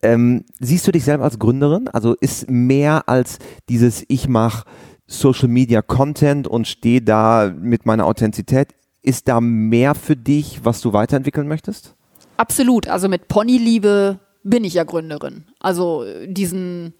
Ähm, 0.05 0.45
siehst 0.61 0.87
du 0.87 0.93
dich 0.93 1.05
selber 1.05 1.25
als 1.25 1.39
Gründerin? 1.39 1.89
Also 1.89 2.15
ist 2.15 2.51
mehr 2.51 3.09
als 3.09 3.39
dieses 3.69 4.05
ich 4.09 4.29
mache 4.29 4.65
Social 5.07 5.49
Media 5.49 5.83
Content 5.83 6.47
und 6.47 6.69
stehe 6.69 7.03
da 7.03 7.53
mit 7.59 7.87
meiner 7.87 8.07
Authentizität. 8.07 8.75
Ist 9.03 9.29
da 9.29 9.41
mehr 9.41 9.95
für 9.95 10.17
dich, 10.17 10.61
was 10.65 10.81
du 10.81 10.93
weiterentwickeln 10.93 11.49
möchtest? 11.49 11.95
Absolut. 12.37 12.89
Also 12.89 13.09
mit 13.09 13.29
Ponyliebe 13.29 14.19
bin 14.43 14.65
ich 14.65 14.75
ja 14.75 14.85
Gründerin. 14.85 15.45
Also 15.61 16.05
diesen 16.27 16.95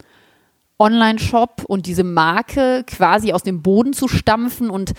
Online-Shop 0.79 1.65
und 1.67 1.87
diese 1.87 2.05
Marke 2.05 2.85
quasi 2.87 3.33
aus 3.33 3.43
dem 3.43 3.63
Boden 3.63 3.93
zu 3.93 4.09
stampfen 4.09 4.71
und 4.71 4.93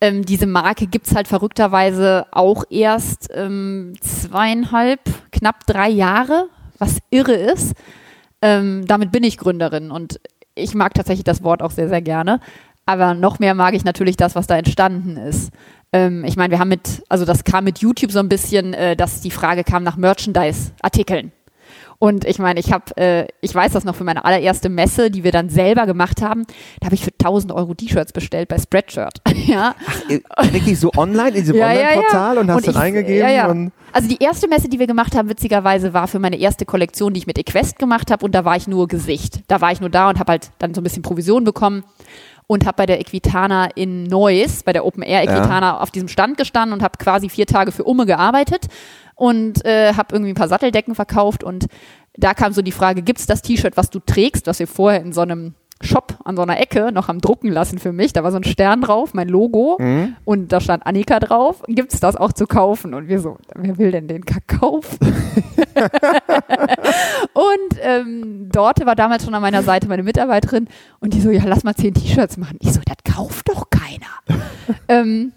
ähm, 0.00 0.24
diese 0.24 0.46
Marke 0.46 0.86
gibt 0.86 1.06
es 1.06 1.14
halt 1.14 1.28
verrückterweise 1.28 2.26
auch 2.32 2.64
erst 2.70 3.28
ähm, 3.32 3.92
zweieinhalb, 4.00 5.00
knapp 5.30 5.66
drei 5.66 5.90
Jahre, 5.90 6.48
was 6.80 6.98
irre 7.10 7.34
ist. 7.34 7.74
Ähm, 8.42 8.86
damit 8.86 9.12
bin 9.12 9.22
ich 9.22 9.38
Gründerin 9.38 9.90
und 9.90 10.20
ich 10.54 10.74
mag 10.74 10.94
tatsächlich 10.94 11.24
das 11.24 11.42
Wort 11.42 11.62
auch 11.62 11.70
sehr, 11.70 11.88
sehr 11.88 12.02
gerne. 12.02 12.40
Aber 12.86 13.14
noch 13.14 13.38
mehr 13.38 13.54
mag 13.54 13.74
ich 13.74 13.84
natürlich 13.84 14.16
das, 14.16 14.34
was 14.34 14.46
da 14.46 14.56
entstanden 14.56 15.16
ist. 15.16 15.52
Ähm, 15.92 16.24
ich 16.24 16.36
meine, 16.36 16.50
wir 16.50 16.58
haben 16.58 16.68
mit, 16.68 17.02
also 17.08 17.24
das 17.24 17.44
kam 17.44 17.64
mit 17.64 17.78
YouTube 17.78 18.10
so 18.10 18.18
ein 18.18 18.28
bisschen, 18.28 18.74
äh, 18.74 18.96
dass 18.96 19.20
die 19.20 19.30
Frage 19.30 19.64
kam 19.64 19.84
nach 19.84 19.96
Merchandise-Artikeln. 19.96 21.32
Und 22.02 22.24
ich 22.24 22.38
meine, 22.38 22.58
ich 22.58 22.72
habe, 22.72 22.96
äh, 22.96 23.26
ich 23.42 23.54
weiß 23.54 23.72
das 23.72 23.84
noch 23.84 23.94
für 23.94 24.04
meine 24.04 24.24
allererste 24.24 24.70
Messe, 24.70 25.10
die 25.10 25.22
wir 25.22 25.32
dann 25.32 25.50
selber 25.50 25.84
gemacht 25.84 26.22
haben. 26.22 26.46
Da 26.80 26.86
habe 26.86 26.94
ich 26.94 27.04
für 27.04 27.10
1000 27.12 27.52
Euro 27.52 27.74
T-Shirts 27.74 28.14
bestellt 28.14 28.48
bei 28.48 28.56
Spreadshirt. 28.56 29.20
ja. 29.34 29.74
Ach, 29.86 30.08
äh, 30.08 30.20
wirklich 30.54 30.80
so 30.80 30.90
online 30.96 31.28
in 31.28 31.34
diesem 31.34 31.56
ja, 31.58 31.66
Online-Portal 31.66 32.12
ja, 32.12 32.34
ja. 32.34 32.40
und 32.40 32.50
hast 32.50 32.56
und 32.56 32.66
dann 32.68 32.74
ich, 32.74 32.80
eingegeben? 32.80 33.72
also 33.92 34.08
die 34.08 34.16
erste 34.18 34.48
Messe, 34.48 34.70
die 34.70 34.78
wir 34.78 34.86
gemacht 34.86 35.14
haben, 35.14 35.28
witzigerweise 35.28 35.92
war 35.92 36.08
für 36.08 36.18
meine 36.18 36.38
erste 36.38 36.64
Kollektion, 36.64 37.12
die 37.12 37.18
ich 37.18 37.26
mit 37.26 37.38
Equest 37.38 37.78
gemacht 37.78 38.10
habe 38.10 38.24
und 38.24 38.34
da 38.34 38.46
war 38.46 38.56
ich 38.56 38.66
nur 38.66 38.88
Gesicht. 38.88 39.40
Da 39.48 39.60
war 39.60 39.70
ich 39.70 39.82
nur 39.82 39.90
da 39.90 40.08
und 40.08 40.18
habe 40.18 40.32
halt 40.32 40.52
dann 40.58 40.72
so 40.72 40.80
ein 40.80 40.84
bisschen 40.84 41.02
Provision 41.02 41.44
bekommen 41.44 41.84
und 42.46 42.64
habe 42.64 42.78
bei 42.78 42.86
der 42.86 42.98
Equitana 42.98 43.66
in 43.74 44.04
Neuss, 44.04 44.62
bei 44.62 44.72
der 44.72 44.86
Open 44.86 45.02
Air 45.02 45.24
Equitana 45.24 45.66
ja. 45.66 45.80
auf 45.80 45.90
diesem 45.90 46.08
Stand 46.08 46.38
gestanden 46.38 46.72
und 46.72 46.82
habe 46.82 46.96
quasi 46.98 47.28
vier 47.28 47.46
Tage 47.46 47.72
für 47.72 47.84
Umme 47.84 48.06
gearbeitet 48.06 48.68
und 49.20 49.64
äh, 49.66 49.92
habe 49.92 50.14
irgendwie 50.14 50.32
ein 50.32 50.34
paar 50.34 50.48
Satteldecken 50.48 50.94
verkauft 50.94 51.44
und 51.44 51.66
da 52.14 52.32
kam 52.32 52.54
so 52.54 52.62
die 52.62 52.72
Frage, 52.72 53.02
gibt 53.02 53.20
es 53.20 53.26
das 53.26 53.42
T-Shirt, 53.42 53.76
was 53.76 53.90
du 53.90 53.98
trägst, 54.00 54.46
was 54.46 54.58
wir 54.58 54.66
vorher 54.66 55.02
in 55.02 55.12
so 55.12 55.20
einem 55.20 55.54
Shop 55.82 56.18
an 56.24 56.36
so 56.36 56.42
einer 56.42 56.58
Ecke 56.58 56.90
noch 56.90 57.10
am 57.10 57.20
drucken 57.20 57.48
lassen 57.48 57.78
für 57.78 57.92
mich. 57.92 58.14
Da 58.14 58.24
war 58.24 58.32
so 58.32 58.38
ein 58.38 58.44
Stern 58.44 58.80
drauf, 58.80 59.12
mein 59.12 59.28
Logo 59.28 59.76
mhm. 59.78 60.16
und 60.24 60.52
da 60.52 60.60
stand 60.60 60.86
Annika 60.86 61.20
drauf. 61.20 61.62
Gibt 61.68 61.92
es 61.92 62.00
das 62.00 62.16
auch 62.16 62.32
zu 62.32 62.46
kaufen? 62.46 62.94
Und 62.94 63.08
wir 63.08 63.20
so, 63.20 63.36
wer 63.54 63.76
will 63.76 63.90
denn 63.90 64.08
den 64.08 64.24
Kakao? 64.24 64.76
und 67.34 67.78
ähm, 67.82 68.48
Dorte 68.50 68.86
war 68.86 68.94
damals 68.94 69.24
schon 69.24 69.34
an 69.34 69.42
meiner 69.42 69.62
Seite 69.62 69.86
meine 69.86 70.02
Mitarbeiterin 70.02 70.66
und 71.00 71.12
die 71.12 71.20
so, 71.20 71.30
ja, 71.30 71.42
lass 71.44 71.62
mal 71.62 71.74
zehn 71.74 71.92
T-Shirts 71.92 72.38
machen. 72.38 72.56
Ich 72.60 72.72
so, 72.72 72.80
das 72.84 72.96
kauft 73.04 73.50
doch 73.50 73.68
keiner. 73.68 74.40
ähm, 74.88 75.32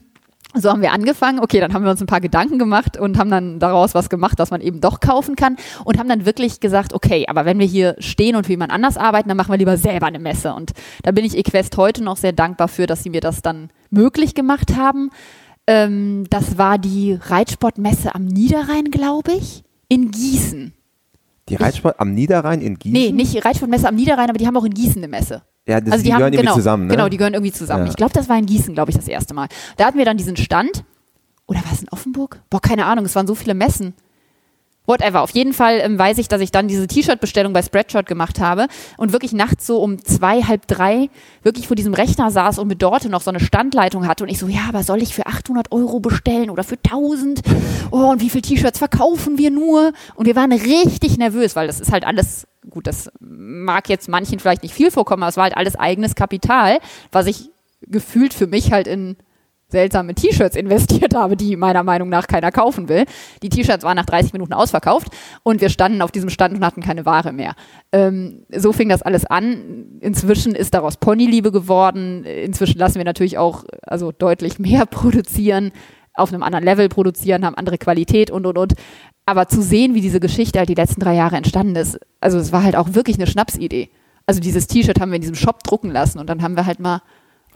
so 0.54 0.70
haben 0.70 0.82
wir 0.82 0.92
angefangen. 0.92 1.40
Okay, 1.40 1.60
dann 1.60 1.74
haben 1.74 1.84
wir 1.84 1.92
uns 1.92 2.02
ein 2.02 2.08
paar 2.08 2.22
Gedanken 2.22 2.60
gemacht 2.60 2.98
und 2.98 3.18
haben 3.18 3.30
dann 3.30 3.60
daraus 3.60 3.96
was 3.96 4.10
gemacht, 4.10 4.40
dass 4.40 4.52
man 4.52 4.62
eben 4.62 4.82
doch 4.82 5.00
kaufen 5.00 5.36
kann 5.36 5.58
und 5.84 5.98
haben 5.98 6.10
dann 6.10 6.26
wirklich 6.26 6.60
gesagt, 6.60 6.94
okay, 6.94 7.26
aber 7.28 7.46
wenn 7.46 7.60
wir 7.60 7.66
hier 7.66 7.96
stehen 8.00 8.36
und 8.36 8.46
für 8.46 8.54
jemand 8.54 8.72
anders 8.72 8.98
arbeiten, 8.98 9.30
dann 9.30 9.38
machen 9.38 9.52
wir 9.52 9.58
lieber 9.58 9.78
selber 9.78 10.08
eine 10.08 10.20
Messe. 10.20 10.54
Und 10.54 10.72
da 11.04 11.12
bin 11.12 11.26
ich 11.26 11.38
Equest 11.38 11.78
heute 11.78 12.04
noch 12.04 12.18
sehr 12.18 12.34
dankbar 12.34 12.68
für, 12.68 12.86
dass 12.86 13.04
sie 13.04 13.10
mir 13.10 13.22
das 13.22 13.42
dann 13.42 13.70
möglich 13.90 14.36
gemacht 14.36 14.76
haben. 14.76 15.10
Ähm, 15.66 16.26
das 16.30 16.58
war 16.58 16.78
die 16.78 17.18
Reitsportmesse 17.20 18.14
am 18.14 18.26
Niederrhein, 18.26 18.86
glaube 18.86 19.32
ich, 19.34 19.64
in 19.88 20.12
Gießen. 20.12 20.74
Die 21.50 21.56
Reitsport 21.56 22.00
am 22.00 22.14
Niederrhein 22.14 22.62
in 22.62 22.80
Gießen? 22.80 22.94
Nee, 22.94 23.12
nicht 23.12 23.44
Reitsportmesse 23.44 23.88
am 23.88 23.96
Niederrhein, 23.96 24.30
aber 24.30 24.38
die 24.38 24.48
haben 24.48 24.58
auch 24.58 24.66
in 24.66 24.74
Gießen 24.74 24.98
eine 24.98 25.08
Messe. 25.08 25.44
Ja, 25.68 25.80
das, 25.80 25.94
also 25.94 26.04
die, 26.04 26.10
die 26.10 26.16
gehören 26.16 26.24
haben, 26.24 26.32
genau, 26.32 26.42
irgendwie 26.42 26.56
zusammen, 26.56 26.88
ne? 26.88 26.96
Genau, 26.96 27.10
die 27.10 27.18
gehören 27.18 27.34
irgendwie 27.34 27.54
zusammen. 27.54 27.86
Ja. 27.86 27.90
Ich 27.90 27.96
glaube, 27.96 28.14
das 28.14 28.28
war 28.28 28.38
in 28.38 28.46
Gießen, 28.46 28.74
glaube 28.74 28.92
ich, 28.92 28.98
das 28.98 29.08
erste 29.08 29.34
Mal. 29.34 29.48
Da 29.78 29.86
hatten 29.86 29.98
wir 29.98 30.06
dann 30.06 30.18
diesen 30.18 30.36
Stand. 30.36 30.84
Oder 31.46 31.60
war 31.66 31.74
es 31.74 31.82
in 31.82 31.90
Offenburg? 31.90 32.42
Boah, 32.50 32.62
keine 32.62 32.86
Ahnung, 32.86 33.06
es 33.06 33.16
waren 33.16 33.28
so 33.28 33.36
viele 33.36 33.54
Messen. 33.54 33.94
Whatever. 34.86 35.22
Auf 35.22 35.30
jeden 35.30 35.54
Fall 35.54 35.80
ähm, 35.82 35.98
weiß 35.98 36.18
ich, 36.18 36.28
dass 36.28 36.42
ich 36.42 36.52
dann 36.52 36.68
diese 36.68 36.88
T-Shirt-Bestellung 36.88 37.54
bei 37.54 37.62
Spreadshirt 37.62 38.06
gemacht 38.06 38.42
habe 38.42 38.68
und 38.98 39.14
wirklich 39.14 39.32
nachts 39.32 39.66
so 39.66 39.82
um 39.82 40.04
zwei, 40.04 40.42
halb 40.44 40.68
drei 40.68 41.10
wirklich 41.42 41.68
vor 41.68 41.78
diesem 41.78 41.94
Rechner 41.94 42.32
saß 42.32 42.60
und 42.60 42.68
mit 42.68 42.82
Dorte 42.82 43.08
noch 43.08 43.22
so 43.22 43.30
eine 43.30 43.40
Standleitung 43.40 44.08
hatte 44.08 44.26
und 44.26 44.30
ich 44.30 44.40
so, 44.40 44.48
ja, 44.48 44.64
aber 44.68 44.84
soll 44.84 45.02
ich 45.02 45.16
für 45.16 45.26
800 45.26 45.72
Euro 45.72 46.02
bestellen 46.02 46.50
oder 46.50 46.66
für 46.66 46.76
1000? 46.76 47.42
Oh, 47.92 48.12
und 48.12 48.22
wie 48.22 48.30
viele 48.30 48.42
T-Shirts 48.42 48.78
verkaufen 48.78 49.38
wir 49.38 49.52
nur? 49.52 49.94
Und 50.16 50.26
wir 50.26 50.36
waren 50.36 50.52
richtig 50.52 51.18
nervös, 51.18 51.56
weil 51.56 51.68
das 51.68 51.80
ist 51.80 51.94
halt 51.94 52.06
alles, 52.06 52.46
gut, 52.70 52.88
das 52.88 53.12
mag 53.20 53.90
jetzt 53.90 54.10
manchen 54.10 54.40
vielleicht 54.40 54.64
nicht 54.64 54.74
viel 54.74 54.92
vorkommen, 54.92 55.24
aber 55.24 55.30
es 55.30 55.38
war 55.38 55.44
halt 55.46 55.58
alles 55.58 55.76
eigenes 55.76 56.16
Kapital, 56.16 56.80
was 57.12 57.28
ich 57.28 57.50
gefühlt 57.82 58.34
für 58.34 58.48
mich 58.48 58.72
halt 58.72 58.88
in 58.88 59.18
seltsame 59.74 60.14
T-Shirts 60.14 60.56
investiert 60.56 61.16
habe, 61.16 61.36
die 61.36 61.58
meiner 61.58 61.84
Meinung 61.84 62.08
nach 62.08 62.28
keiner 62.28 62.52
kaufen 62.52 62.88
will. 62.88 63.06
Die 63.42 63.50
T-Shirts 63.50 63.84
waren 63.84 63.98
nach 63.98 64.06
30 64.06 64.32
Minuten 64.32 64.54
ausverkauft 64.54 65.08
und 65.42 65.62
wir 65.62 65.70
standen 65.70 66.02
auf 66.02 66.12
diesem 66.12 66.30
Stand 66.30 66.56
und 66.56 66.64
hatten 66.64 66.82
keine 66.82 67.06
Ware 67.06 67.34
mehr. 67.34 67.56
Ähm, 67.92 68.46
so 68.56 68.72
fing 68.72 68.88
das 68.88 69.02
alles 69.02 69.26
an. 69.26 69.98
Inzwischen 70.00 70.54
ist 70.56 70.76
daraus 70.76 70.98
Ponyliebe 70.98 71.52
geworden. 71.52 72.24
Inzwischen 72.24 72.78
lassen 72.78 73.00
wir 73.00 73.06
natürlich 73.06 73.38
auch 73.38 73.66
also 73.82 74.12
deutlich 74.12 74.60
mehr 74.60 74.86
produzieren, 74.90 75.72
auf 76.16 76.32
einem 76.32 76.44
anderen 76.44 76.64
Level 76.64 76.90
produzieren, 76.90 77.46
haben 77.46 77.56
andere 77.56 77.78
Qualität 77.78 78.32
und 78.32 78.46
und 78.46 78.58
und. 78.58 78.74
Aber 79.26 79.48
zu 79.48 79.62
sehen, 79.62 79.94
wie 79.94 80.02
diese 80.02 80.20
Geschichte 80.20 80.60
halt 80.60 80.70
die 80.70 80.76
letzten 80.76 81.00
drei 81.00 81.16
Jahre 81.16 81.38
entstanden 81.38 81.76
ist, 81.76 82.00
also 82.20 82.38
es 82.38 82.52
war 82.52 82.64
halt 82.64 82.76
auch 82.76 82.94
wirklich 82.94 83.18
eine 83.18 83.28
Schnapsidee. 83.28 83.90
Also 84.26 84.40
dieses 84.40 84.68
T-Shirt 84.68 85.00
haben 85.00 85.12
wir 85.12 85.16
in 85.16 85.22
diesem 85.22 85.36
Shop 85.36 85.64
drucken 85.64 85.92
lassen 85.92 86.20
und 86.20 86.30
dann 86.30 86.42
haben 86.42 86.56
wir 86.56 86.66
halt 86.66 86.80
mal 86.80 87.02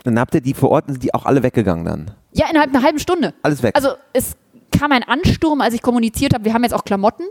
dann 0.04 0.18
habt 0.18 0.34
ihr 0.34 0.40
die 0.40 0.54
vor 0.54 0.70
Ort, 0.70 0.86
sind 0.86 1.02
die 1.02 1.12
auch 1.14 1.26
alle 1.26 1.42
weggegangen 1.42 1.84
dann? 1.84 2.10
Ja, 2.32 2.46
innerhalb 2.50 2.74
einer 2.74 2.84
halben 2.84 2.98
Stunde. 2.98 3.34
Alles 3.42 3.62
weg. 3.62 3.74
Also 3.74 3.90
es 4.12 4.36
kam 4.70 4.92
ein 4.92 5.02
Ansturm, 5.02 5.60
als 5.60 5.74
ich 5.74 5.82
kommuniziert 5.82 6.34
habe, 6.34 6.44
wir 6.44 6.54
haben 6.54 6.62
jetzt 6.62 6.74
auch 6.74 6.84
Klamotten. 6.84 7.24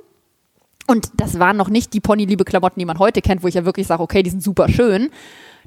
Und 0.87 1.09
das 1.17 1.37
waren 1.37 1.57
noch 1.57 1.69
nicht 1.69 1.93
die 1.93 1.99
Ponyliebe-Klamotten, 1.99 2.79
die 2.79 2.85
man 2.85 2.97
heute 2.97 3.21
kennt, 3.21 3.43
wo 3.43 3.47
ich 3.47 3.55
ja 3.55 3.65
wirklich 3.65 3.87
sage, 3.87 4.01
okay, 4.01 4.23
die 4.23 4.29
sind 4.29 4.41
super 4.41 4.69
schön. 4.69 5.09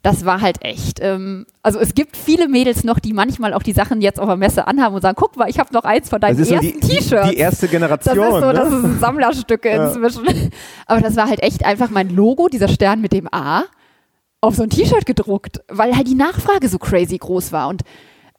Das 0.03 0.25
war 0.25 0.41
halt 0.41 0.65
echt. 0.65 0.99
Ähm, 1.01 1.47
also 1.63 1.79
es 1.79 1.95
gibt 1.95 2.17
viele 2.17 2.49
Mädels 2.49 2.85
noch, 2.85 2.99
die 2.99 3.13
manchmal 3.13 3.53
auch 3.53 3.63
die 3.63 3.73
Sachen 3.73 4.01
jetzt 4.01 4.19
auf 4.19 4.27
der 4.27 4.37
Messe 4.37 4.67
anhaben 4.67 4.95
und 4.95 5.03
sagen, 5.03 5.17
guck 5.19 5.37
mal, 5.37 5.49
ich 5.49 5.59
habe 5.59 5.73
noch 5.75 5.85
eins 5.85 6.09
von 6.09 6.21
deinen 6.21 6.39
ersten 6.39 6.81
T-Shirts. 6.81 7.29
Die, 7.29 7.35
die, 7.35 7.41
erste 7.41 7.69
Generation. 7.69 8.17
Das 8.17 8.35
ist 8.35 8.41
so, 8.41 8.47
ne? 8.47 8.53
das 8.55 8.73
ist 8.73 9.01
Sammlerstücke 9.01 9.69
inzwischen. 9.69 10.25
Ja. 10.25 10.49
Aber 10.87 11.01
das 11.01 11.17
war 11.17 11.29
halt 11.29 11.43
echt 11.43 11.65
einfach 11.65 11.91
mein 11.91 12.09
Logo, 12.09 12.49
dieser 12.49 12.69
Stern 12.69 13.01
mit 13.01 13.13
dem 13.13 13.29
A 13.33 13.65
auf 14.41 14.55
so 14.55 14.63
ein 14.63 14.71
T-Shirt 14.71 15.05
gedruckt, 15.05 15.61
weil 15.69 15.95
halt 15.95 16.09
die 16.09 16.15
Nachfrage 16.15 16.69
so 16.69 16.79
crazy 16.79 17.19
groß 17.19 17.53
war. 17.53 17.69
Und 17.69 17.83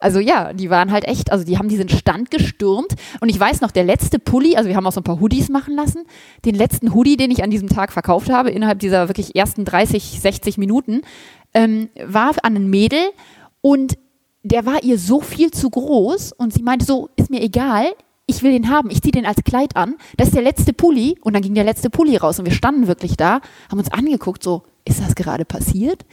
also 0.02 0.20
ja, 0.20 0.52
die 0.52 0.72
waren 0.72 0.92
halt 0.92 1.08
echt, 1.08 1.32
also 1.32 1.46
die 1.46 1.60
haben 1.60 1.70
diesen 1.70 1.88
Stand 1.88 2.32
gestürmt. 2.32 2.96
Und 3.20 3.30
ich 3.30 3.40
weiß 3.40 3.62
noch, 3.62 3.70
der 3.70 3.84
letzte 3.84 4.18
Pulli, 4.18 4.56
also 4.56 4.68
wir 4.68 4.76
haben 4.76 4.88
auch 4.88 4.92
so 4.92 5.00
ein 5.00 5.04
paar 5.04 5.20
Hoodies 5.20 5.50
machen 5.50 5.76
lassen. 5.76 6.06
Den 6.44 6.56
letzten 6.56 6.96
Hoodie, 6.96 7.18
den 7.18 7.30
ich 7.30 7.44
an 7.44 7.52
diesem 7.52 7.70
Tag 7.70 7.94
verkauft 7.94 8.32
habe, 8.32 8.50
innerhalb 8.50 8.80
dieser 8.80 9.08
wirklich 9.10 9.36
ersten 9.36 9.64
30, 9.64 10.20
60 10.20 10.58
Minuten, 10.58 11.04
ähm, 11.54 11.90
war 12.06 12.34
an 12.44 12.56
ein 12.56 12.70
Mädel 12.70 13.12
und 13.62 13.98
der 14.44 14.66
war 14.66 14.84
ihr 14.84 14.98
so 14.98 15.22
viel 15.22 15.52
zu 15.52 15.70
groß 15.70 16.34
und 16.34 16.54
sie 16.54 16.64
meinte 16.64 16.86
so, 16.86 17.10
ist 17.16 17.30
mir 17.30 17.42
egal, 17.42 17.86
ich 18.26 18.44
will 18.44 18.52
den 18.52 18.70
haben, 18.70 18.90
ich 18.90 19.02
ziehe 19.02 19.12
den 19.12 19.26
als 19.26 19.44
Kleid 19.44 19.76
an. 19.76 19.96
Das 20.18 20.30
ist 20.30 20.36
der 20.36 20.44
letzte 20.44 20.74
Pulli 20.74 21.18
und 21.22 21.34
dann 21.34 21.42
ging 21.42 21.54
der 21.54 21.64
letzte 21.64 21.90
Pulli 21.90 22.16
raus 22.18 22.40
und 22.40 22.46
wir 22.46 22.54
standen 22.54 22.88
wirklich 22.88 23.18
da, 23.18 23.42
haben 23.70 23.80
uns 23.80 23.92
angeguckt, 23.92 24.42
so, 24.42 24.64
ist 24.86 25.02
das 25.02 25.16
gerade 25.16 25.46
passiert? 25.46 26.06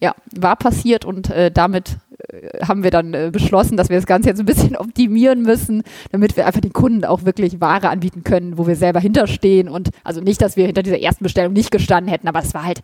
Ja, 0.00 0.14
war 0.34 0.56
passiert 0.56 1.04
und 1.04 1.30
äh, 1.30 1.50
damit 1.50 1.98
äh, 2.28 2.64
haben 2.66 2.82
wir 2.82 2.90
dann 2.90 3.14
äh, 3.14 3.30
beschlossen, 3.32 3.76
dass 3.76 3.88
wir 3.88 3.96
das 3.96 4.06
Ganze 4.06 4.28
jetzt 4.28 4.40
ein 4.40 4.46
bisschen 4.46 4.76
optimieren 4.76 5.42
müssen, 5.42 5.82
damit 6.12 6.36
wir 6.36 6.46
einfach 6.46 6.60
den 6.60 6.72
Kunden 6.72 7.04
auch 7.04 7.24
wirklich 7.24 7.60
Ware 7.60 7.88
anbieten 7.88 8.24
können, 8.24 8.58
wo 8.58 8.66
wir 8.66 8.76
selber 8.76 9.00
hinterstehen 9.00 9.68
und 9.68 9.90
also 10.02 10.20
nicht, 10.20 10.42
dass 10.42 10.56
wir 10.56 10.66
hinter 10.66 10.82
dieser 10.82 11.00
ersten 11.00 11.24
Bestellung 11.24 11.52
nicht 11.52 11.70
gestanden 11.70 12.10
hätten, 12.10 12.28
aber 12.28 12.40
es 12.40 12.52
war 12.52 12.64
halt, 12.64 12.80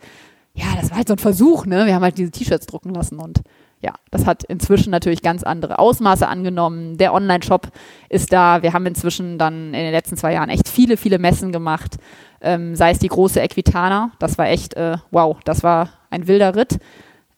ja, 0.54 0.66
das 0.76 0.90
war 0.90 0.98
halt 0.98 1.08
so 1.08 1.14
ein 1.14 1.18
Versuch, 1.18 1.66
ne? 1.66 1.86
Wir 1.86 1.94
haben 1.94 2.02
halt 2.02 2.18
diese 2.18 2.30
T-Shirts 2.30 2.66
drucken 2.66 2.90
lassen 2.90 3.18
und 3.18 3.42
ja, 3.82 3.94
das 4.12 4.26
hat 4.26 4.44
inzwischen 4.44 4.90
natürlich 4.90 5.22
ganz 5.22 5.42
andere 5.42 5.80
Ausmaße 5.80 6.28
angenommen. 6.28 6.98
Der 6.98 7.12
Online-Shop 7.12 7.68
ist 8.08 8.32
da. 8.32 8.62
Wir 8.62 8.72
haben 8.72 8.86
inzwischen 8.86 9.38
dann 9.38 9.66
in 9.66 9.72
den 9.72 9.90
letzten 9.90 10.16
zwei 10.16 10.34
Jahren 10.34 10.50
echt 10.50 10.68
viele, 10.68 10.96
viele 10.96 11.18
Messen 11.18 11.50
gemacht. 11.50 11.96
Ähm, 12.40 12.76
sei 12.76 12.92
es 12.92 13.00
die 13.00 13.08
große 13.08 13.40
Equitana, 13.40 14.12
das 14.18 14.38
war 14.38 14.48
echt, 14.48 14.74
äh, 14.74 14.98
wow, 15.10 15.36
das 15.44 15.62
war 15.62 15.90
ein 16.10 16.28
wilder 16.28 16.54
Ritt. 16.54 16.78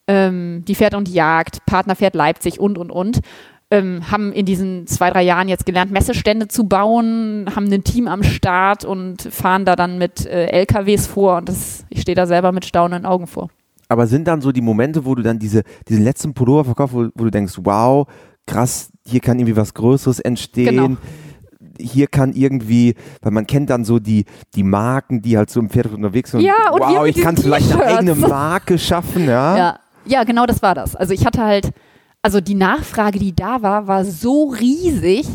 Ähm, 0.07 0.65
die 0.69 0.75
Pferd 0.75 0.95
und 0.95 1.09
Jagd, 1.09 1.65
Partnerpferd 1.65 2.15
Leipzig 2.15 2.61
und, 2.61 2.77
und, 2.77 2.91
und. 2.91 3.21
Ähm, 3.79 4.11
haben 4.11 4.33
in 4.33 4.47
diesen 4.47 4.87
zwei, 4.87 5.11
drei 5.11 5.23
Jahren 5.23 5.49
jetzt 5.49 5.67
gelernt, 5.67 5.91
Messestände 5.91 6.49
zu 6.49 6.65
bauen, 6.65 7.47
haben 7.55 7.73
ein 7.73 7.85
Team 7.85 8.09
am 8.09 8.23
Start 8.23 8.85
und 8.85 9.23
fahren 9.23 9.65
da 9.65 9.77
dann 9.77 9.99
mit 9.99 10.27
äh, 10.27 10.47
LKWs 10.47 11.07
vor. 11.07 11.39
Und 11.39 11.49
das, 11.49 11.85
ich 11.91 12.03
stehe 12.03 12.17
da 12.17 12.27
selber 12.27 12.53
mit 12.53 12.65
staunenden 12.65 13.07
Augen 13.07 13.27
vor 13.27 13.51
aber 13.89 14.07
sind 14.07 14.27
dann 14.27 14.41
so 14.41 14.53
die 14.53 14.61
Momente, 14.61 15.05
wo 15.05 15.15
du 15.15 15.23
dann 15.23 15.39
diese, 15.39 15.63
diesen 15.89 16.05
letzten 16.05 16.35
Pullover 16.35 16.65
verkaufst, 16.65 16.95
wo, 16.95 17.09
wo 17.15 17.25
du 17.25 17.31
denkst, 17.31 17.55
wow, 17.63 18.07
krass, 18.47 18.91
hier 19.07 19.21
kann 19.21 19.39
irgendwie 19.39 19.57
was 19.57 19.75
Größeres 19.75 20.21
entstehen. 20.21 20.77
Genau. 20.77 20.97
Hier 21.79 22.07
kann 22.07 22.33
irgendwie, 22.33 22.95
weil 23.21 23.33
man 23.33 23.47
kennt 23.47 23.71
dann 23.71 23.85
so 23.85 23.99
die, 23.99 24.25
die 24.55 24.63
Marken, 24.63 25.23
die 25.23 25.37
halt 25.37 25.51
so 25.51 25.61
im 25.61 25.71
Pferd 25.71 25.93
unterwegs 25.93 26.31
sind. 26.31 26.41
Ja, 26.41 26.71
und 26.71 26.81
wow, 26.81 27.05
ich 27.07 27.21
kann 27.21 27.37
vielleicht 27.37 27.73
eine 27.73 27.85
eigene 27.85 28.15
Marke 28.15 28.79
schaffen, 28.79 29.27
ja. 29.27 29.57
ja. 29.57 29.79
Ja, 30.07 30.25
genau 30.25 30.45
das 30.45 30.61
war 30.61 30.75
das. 30.75 30.95
Also 30.95 31.15
ich 31.15 31.25
hatte 31.25 31.43
halt, 31.43 31.71
also 32.25 32.41
die 32.41 32.55
Nachfrage, 32.55 33.19
die 33.19 33.37
da 33.37 33.61
war, 33.61 33.87
war 33.87 34.03
so 34.07 34.49
riesig, 34.49 35.27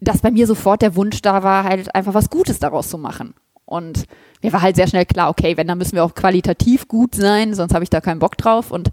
dass 0.00 0.18
bei 0.18 0.32
mir 0.32 0.48
sofort 0.48 0.82
der 0.82 0.96
Wunsch 0.96 1.22
da 1.22 1.44
war, 1.44 1.62
halt 1.62 1.94
einfach 1.94 2.12
was 2.12 2.28
Gutes 2.28 2.58
daraus 2.58 2.88
zu 2.88 2.98
machen. 2.98 3.34
Und 3.64 4.06
mir 4.42 4.52
war 4.52 4.62
halt 4.62 4.74
sehr 4.74 4.88
schnell 4.88 5.06
klar, 5.06 5.30
okay, 5.30 5.56
wenn, 5.56 5.68
dann 5.68 5.78
müssen 5.78 5.94
wir 5.94 6.02
auch 6.02 6.16
qualitativ 6.16 6.88
gut 6.88 7.14
sein, 7.14 7.54
sonst 7.54 7.72
habe 7.72 7.84
ich 7.84 7.90
da 7.90 8.00
keinen 8.00 8.18
Bock 8.18 8.36
drauf. 8.36 8.72
Und 8.72 8.90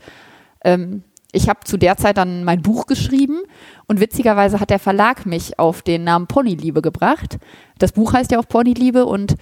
ähm, 0.64 1.03
ich 1.32 1.49
habe 1.49 1.62
zu 1.64 1.78
der 1.78 1.97
Zeit 1.97 2.18
dann 2.18 2.43
mein 2.43 2.62
Buch 2.62 2.86
geschrieben 2.86 3.39
und 3.88 3.99
witzigerweise 3.99 4.60
hat 4.60 4.70
der 4.70 4.78
Verlag 4.78 5.26
mich 5.26 5.57
auf 5.57 5.82
den 5.82 6.03
Namen 6.03 6.28
Ponyliebe 6.28 6.84
gebracht. 6.84 7.39
Das 7.80 7.91
Buch 7.91 8.14
heißt 8.14 8.32
ja 8.32 8.38
auch 8.38 8.47
Ponyliebe 8.47 9.07
und 9.07 9.34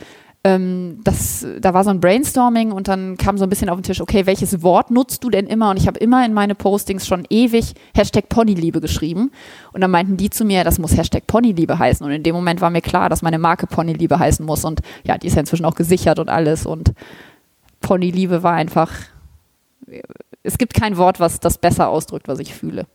ähm, 0.44 1.02
das, 1.04 1.46
da 1.60 1.74
war 1.74 1.84
so 1.84 1.90
ein 1.90 2.00
Brainstorming 2.00 2.72
und 2.72 2.88
dann 2.88 3.18
kam 3.18 3.38
so 3.38 3.44
ein 3.44 3.50
bisschen 3.50 3.70
auf 3.70 3.78
den 3.78 3.84
Tisch, 3.84 4.02
okay, 4.02 4.26
welches 4.26 4.62
Wort 4.62 4.92
nutzt 4.92 5.24
du 5.24 5.30
denn 5.30 5.48
immer? 5.48 5.72
Und 5.72 5.78
ich 5.78 5.88
habe 5.88 6.00
immer 6.00 6.26
in 6.26 6.34
meine 6.34 6.56
Postings 6.56 7.08
schon 7.08 7.26
ewig 7.30 7.74
Hashtag 7.96 8.30
Ponyliebe 8.30 8.80
geschrieben. 8.80 9.32
Und 9.74 9.82
dann 9.82 9.92
meinten 9.92 10.16
die 10.16 10.30
zu 10.30 10.46
mir, 10.46 10.64
das 10.64 10.80
muss 10.80 10.96
Hashtag 10.96 11.28
Ponyliebe 11.28 11.80
heißen. 11.80 12.06
Und 12.06 12.12
in 12.12 12.24
dem 12.24 12.36
Moment 12.36 12.62
war 12.62 12.70
mir 12.70 12.82
klar, 12.82 13.10
dass 13.10 13.22
meine 13.22 13.40
Marke 13.40 13.68
Ponyliebe 13.68 14.20
heißen 14.20 14.46
muss. 14.46 14.64
Und 14.64 14.82
ja, 15.04 15.18
die 15.18 15.28
ist 15.28 15.34
ja 15.34 15.42
inzwischen 15.42 15.66
auch 15.66 15.76
gesichert 15.76 16.20
und 16.20 16.30
alles. 16.30 16.66
Und 16.66 16.94
Ponyliebe 17.82 18.44
war 18.44 18.54
einfach, 18.54 18.92
es 20.44 20.58
gibt 20.58 20.74
kein 20.74 20.98
Wort, 20.98 21.20
was 21.20 21.40
das 21.40 21.58
besser 21.58 21.90
ausdrückt, 21.90 22.28
was 22.28 22.40
ich 22.40 22.54
fühle. 22.54 22.86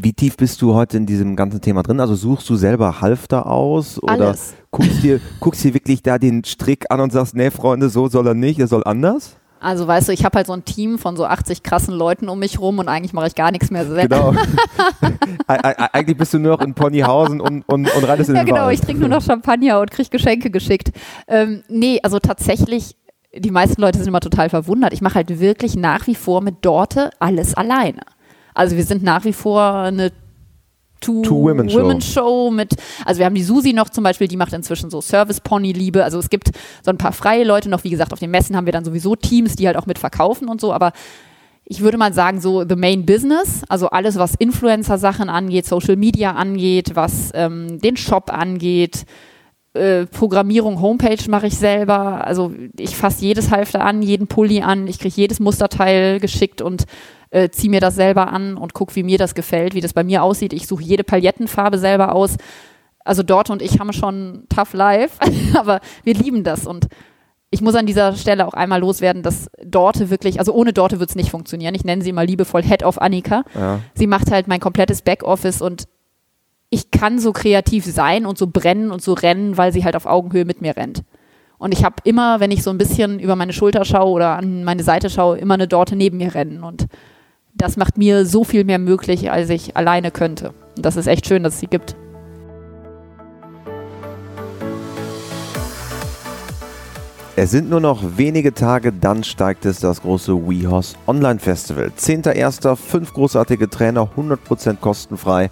Wie 0.00 0.12
tief 0.12 0.36
bist 0.36 0.62
du 0.62 0.74
heute 0.74 0.96
in 0.96 1.06
diesem 1.06 1.34
ganzen 1.34 1.60
Thema 1.60 1.82
drin? 1.82 1.98
Also 1.98 2.14
suchst 2.14 2.48
du 2.48 2.54
selber 2.54 3.00
Halfter 3.00 3.48
aus 3.48 4.00
oder 4.00 4.28
Alles. 4.28 4.54
guckst 4.70 5.02
dir, 5.02 5.20
guckst 5.40 5.64
dir 5.64 5.74
wirklich 5.74 6.04
da 6.04 6.18
den 6.18 6.44
Strick 6.44 6.86
an 6.90 7.00
und 7.00 7.12
sagst, 7.12 7.34
nee, 7.34 7.50
Freunde, 7.50 7.88
so 7.88 8.06
soll 8.06 8.28
er 8.28 8.34
nicht, 8.34 8.60
er 8.60 8.68
soll 8.68 8.84
anders? 8.84 9.36
Also 9.58 9.88
weißt 9.88 10.08
du, 10.08 10.12
ich 10.12 10.24
habe 10.24 10.36
halt 10.36 10.46
so 10.46 10.52
ein 10.52 10.64
Team 10.64 10.98
von 10.98 11.16
so 11.16 11.24
80 11.24 11.64
krassen 11.64 11.92
Leuten 11.92 12.28
um 12.28 12.38
mich 12.38 12.60
rum 12.60 12.78
und 12.78 12.88
eigentlich 12.88 13.12
mache 13.12 13.26
ich 13.26 13.34
gar 13.34 13.50
nichts 13.50 13.72
mehr 13.72 13.86
selber. 13.86 14.36
Genau. 14.36 14.42
eigentlich 15.48 16.16
bist 16.16 16.32
du 16.32 16.38
nur 16.38 16.52
noch 16.52 16.64
in 16.64 16.74
Ponyhausen 16.74 17.40
und, 17.40 17.64
und, 17.66 17.92
und 17.92 18.04
reitest 18.04 18.28
in 18.28 18.36
den 18.36 18.46
Ja 18.46 18.52
genau, 18.52 18.68
ich 18.68 18.80
trinke 18.80 19.00
nur 19.00 19.08
noch 19.08 19.22
Champagner 19.22 19.80
und 19.80 19.90
kriege 19.90 20.10
Geschenke 20.10 20.50
geschickt. 20.50 20.92
Ähm, 21.26 21.64
nee, 21.68 21.98
also 22.04 22.20
tatsächlich, 22.20 22.94
die 23.34 23.50
meisten 23.50 23.80
Leute 23.80 23.98
sind 23.98 24.06
immer 24.06 24.20
total 24.20 24.48
verwundert. 24.48 24.92
Ich 24.92 25.00
mache 25.00 25.16
halt 25.16 25.40
wirklich 25.40 25.74
nach 25.74 26.06
wie 26.06 26.14
vor 26.14 26.40
mit 26.40 26.64
Dorte 26.64 27.10
alles 27.18 27.54
alleine. 27.54 28.02
Also 28.58 28.76
wir 28.76 28.84
sind 28.84 29.04
nach 29.04 29.24
wie 29.24 29.32
vor 29.32 29.62
eine 29.62 30.10
Two-Women-Show 31.00 32.50
mit, 32.50 32.74
also 33.04 33.20
wir 33.20 33.26
haben 33.26 33.36
die 33.36 33.44
Susi 33.44 33.72
noch 33.72 33.88
zum 33.88 34.02
Beispiel, 34.02 34.26
die 34.26 34.36
macht 34.36 34.52
inzwischen 34.52 34.90
so 34.90 35.00
Service-Pony-Liebe. 35.00 36.02
Also 36.02 36.18
es 36.18 36.28
gibt 36.28 36.50
so 36.82 36.90
ein 36.90 36.98
paar 36.98 37.12
freie 37.12 37.44
Leute 37.44 37.68
noch, 37.68 37.84
wie 37.84 37.90
gesagt, 37.90 38.12
auf 38.12 38.18
den 38.18 38.32
Messen 38.32 38.56
haben 38.56 38.66
wir 38.66 38.72
dann 38.72 38.84
sowieso 38.84 39.14
Teams, 39.14 39.54
die 39.54 39.68
halt 39.68 39.76
auch 39.76 39.86
mit 39.86 40.00
verkaufen 40.00 40.48
und 40.48 40.60
so, 40.60 40.72
aber 40.72 40.92
ich 41.66 41.82
würde 41.82 41.98
mal 41.98 42.12
sagen, 42.12 42.40
so 42.40 42.64
the 42.68 42.74
main 42.74 43.06
business, 43.06 43.62
also 43.68 43.90
alles, 43.90 44.16
was 44.16 44.34
Influencer-Sachen 44.34 45.28
angeht, 45.28 45.66
Social 45.66 45.96
Media 45.96 46.32
angeht, 46.32 46.92
was 46.94 47.30
ähm, 47.34 47.78
den 47.78 47.96
Shop 47.96 48.32
angeht, 48.32 49.04
äh, 49.78 50.06
Programmierung, 50.06 50.80
Homepage 50.80 51.30
mache 51.30 51.46
ich 51.46 51.56
selber. 51.56 52.26
Also 52.26 52.52
ich 52.78 52.96
fasse 52.96 53.24
jedes 53.24 53.50
Halfter 53.50 53.84
an, 53.84 54.02
jeden 54.02 54.26
Pulli 54.26 54.62
an, 54.62 54.86
ich 54.86 54.98
kriege 54.98 55.14
jedes 55.16 55.40
Musterteil 55.40 56.20
geschickt 56.20 56.60
und 56.60 56.84
äh, 57.30 57.50
ziehe 57.50 57.70
mir 57.70 57.80
das 57.80 57.94
selber 57.94 58.32
an 58.32 58.56
und 58.56 58.74
gucke, 58.74 58.94
wie 58.96 59.02
mir 59.02 59.18
das 59.18 59.34
gefällt, 59.34 59.74
wie 59.74 59.80
das 59.80 59.92
bei 59.92 60.04
mir 60.04 60.22
aussieht. 60.22 60.52
Ich 60.52 60.66
suche 60.66 60.82
jede 60.82 61.04
Palettenfarbe 61.04 61.78
selber 61.78 62.14
aus. 62.14 62.36
Also 63.04 63.22
dort 63.22 63.50
und 63.50 63.62
ich 63.62 63.80
haben 63.80 63.92
schon 63.92 64.44
tough 64.54 64.74
life, 64.74 65.18
aber 65.54 65.80
wir 66.04 66.14
lieben 66.14 66.44
das 66.44 66.66
und 66.66 66.88
ich 67.50 67.62
muss 67.62 67.74
an 67.74 67.86
dieser 67.86 68.14
Stelle 68.14 68.46
auch 68.46 68.52
einmal 68.52 68.80
loswerden, 68.80 69.22
dass 69.22 69.50
Dorte 69.64 70.10
wirklich, 70.10 70.38
also 70.38 70.52
ohne 70.52 70.74
Dorte 70.74 71.00
wird 71.00 71.08
es 71.08 71.16
nicht 71.16 71.30
funktionieren. 71.30 71.74
Ich 71.74 71.84
nenne 71.84 72.02
sie 72.02 72.12
mal 72.12 72.26
liebevoll 72.26 72.62
Head 72.62 72.82
of 72.82 73.00
Annika. 73.00 73.42
Ja. 73.54 73.80
Sie 73.94 74.06
macht 74.06 74.30
halt 74.30 74.48
mein 74.48 74.60
komplettes 74.60 75.00
Backoffice 75.00 75.62
und 75.62 75.84
ich 76.70 76.90
kann 76.90 77.18
so 77.18 77.32
kreativ 77.32 77.84
sein 77.86 78.26
und 78.26 78.36
so 78.36 78.46
brennen 78.46 78.90
und 78.90 79.02
so 79.02 79.14
rennen, 79.14 79.56
weil 79.56 79.72
sie 79.72 79.84
halt 79.84 79.96
auf 79.96 80.06
Augenhöhe 80.06 80.44
mit 80.44 80.60
mir 80.60 80.76
rennt. 80.76 81.02
Und 81.56 81.72
ich 81.72 81.84
habe 81.84 81.96
immer, 82.04 82.40
wenn 82.40 82.50
ich 82.50 82.62
so 82.62 82.70
ein 82.70 82.78
bisschen 82.78 83.18
über 83.18 83.36
meine 83.36 83.52
Schulter 83.52 83.84
schaue 83.84 84.10
oder 84.12 84.36
an 84.36 84.64
meine 84.64 84.82
Seite 84.82 85.10
schaue, 85.10 85.38
immer 85.38 85.54
eine 85.54 85.66
Dorte 85.66 85.96
neben 85.96 86.18
mir 86.18 86.34
rennen. 86.34 86.62
Und 86.62 86.86
das 87.54 87.76
macht 87.76 87.98
mir 87.98 88.26
so 88.26 88.44
viel 88.44 88.64
mehr 88.64 88.78
möglich, 88.78 89.30
als 89.30 89.50
ich 89.50 89.76
alleine 89.76 90.10
könnte. 90.10 90.52
Und 90.76 90.84
das 90.84 90.96
ist 90.96 91.08
echt 91.08 91.26
schön, 91.26 91.42
dass 91.42 91.54
es 91.54 91.60
sie 91.60 91.66
gibt. 91.66 91.96
Es 97.34 97.52
sind 97.52 97.70
nur 97.70 97.80
noch 97.80 98.02
wenige 98.16 98.52
Tage, 98.52 98.92
dann 98.92 99.22
steigt 99.22 99.64
es 99.64 99.78
das 99.78 100.02
große 100.02 100.34
WeHorse 100.34 100.96
Online 101.06 101.38
Festival. 101.38 101.92
10.01. 101.96 102.74
fünf 102.74 103.14
großartige 103.14 103.70
Trainer, 103.70 104.08
100% 104.16 104.76
kostenfrei. 104.76 105.50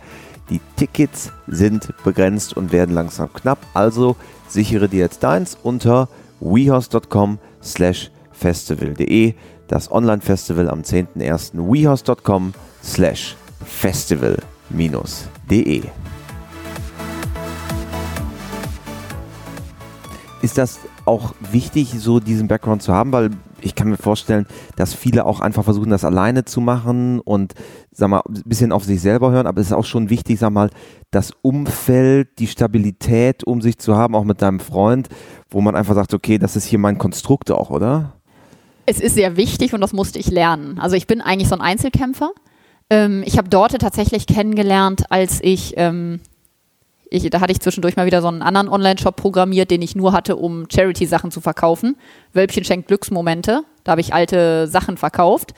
Die 0.51 0.61
Tickets 0.77 1.33
sind 1.47 1.93
begrenzt 2.05 2.57
und 2.57 2.73
werden 2.73 2.95
langsam 2.95 3.33
knapp, 3.33 3.59
also 3.75 4.17
sichere 4.49 4.89
dir 4.89 5.01
jetzt 5.01 5.23
deins 5.23 5.57
unter 5.63 6.09
wehorse.com 6.41 7.39
slash 7.63 8.11
festival.de 8.33 9.35
das 9.69 9.91
Online-Festival 9.91 10.71
am 10.71 10.83
10.01. 10.83 11.53
wehouse.com 11.55 12.55
slash 12.83 13.37
festival-de. 13.65 15.83
Ist 20.43 20.59
das 20.59 20.79
auch 21.05 21.35
wichtig, 21.51 21.95
so 21.99 22.21
diesen 22.21 22.47
Background 22.47 22.83
zu 22.83 22.93
haben, 22.93 23.13
weil 23.13 23.31
ich 23.61 23.75
kann 23.75 23.89
mir 23.89 23.97
vorstellen, 23.97 24.47
dass 24.77 24.95
viele 24.95 25.25
auch 25.25 25.41
einfach 25.41 25.65
versuchen, 25.65 25.91
das 25.91 26.05
alleine 26.05 26.45
zu 26.45 26.61
machen 26.61 27.21
und 27.21 27.55
sag 27.91 28.09
mal, 28.09 28.23
ein 28.29 28.43
bisschen 28.45 28.73
auf 28.73 28.85
sich 28.85 29.01
selber 29.01 29.31
hören, 29.31 29.47
aber 29.47 29.61
es 29.61 29.69
ist 29.69 29.73
auch 29.73 29.85
schon 29.85 30.11
wichtig, 30.11 30.39
sag 30.39 30.51
mal, 30.51 30.71
das 31.11 31.33
Umfeld, 31.43 32.39
die 32.39 32.47
Stabilität 32.47 33.45
um 33.45 33.63
sich 33.63 33.79
zu 33.79 33.97
haben, 33.97 34.15
auch 34.15 34.25
mit 34.25 34.43
deinem 34.43 34.61
Freund, 34.61 35.09
wo 35.51 35.61
man 35.61 35.77
einfach 35.77 35.95
sagt, 35.95 36.15
okay, 36.15 36.39
das 36.39 36.57
ist 36.57 36.65
hier 36.65 36.79
mein 36.79 36.99
Konstrukt 36.99 37.51
auch, 37.51 37.71
oder? 37.71 38.13
Es 38.87 39.01
ist 39.01 39.15
sehr 39.15 39.37
wichtig 39.37 39.75
und 39.75 39.81
das 39.81 39.93
musste 39.93 40.19
ich 40.19 40.31
lernen. 40.31 40.79
Also 40.79 40.97
ich 40.97 41.07
bin 41.07 41.21
eigentlich 41.21 41.49
so 41.49 41.57
ein 41.57 41.61
Einzelkämpfer. 41.61 42.31
Ähm, 42.89 43.25
ich 43.27 43.37
habe 43.37 43.49
Dorte 43.49 43.79
tatsächlich 43.79 44.27
kennengelernt, 44.27 45.05
als 45.11 45.41
ich, 45.43 45.75
ähm, 45.77 46.21
ich, 47.11 47.29
da 47.31 47.41
hatte 47.41 47.53
ich 47.53 47.61
zwischendurch 47.61 47.97
mal 47.97 48.07
wieder 48.07 48.23
so 48.23 48.29
einen 48.29 48.43
anderen 48.43 48.69
Online-Shop 48.69 49.17
programmiert, 49.17 49.71
den 49.71 49.83
ich 49.83 49.95
nur 49.95 50.13
hatte, 50.13 50.37
um 50.37 50.67
Charity-Sachen 50.73 51.31
zu 51.31 51.41
verkaufen. 51.41 51.97
Wölbchen 52.33 52.65
schenkt 52.65 52.89
Glücksmomente. 52.89 53.63
Da 53.85 53.93
habe 53.93 54.01
ich 54.01 54.13
alte 54.13 54.67
Sachen 54.67 54.97
verkauft. 54.97 55.55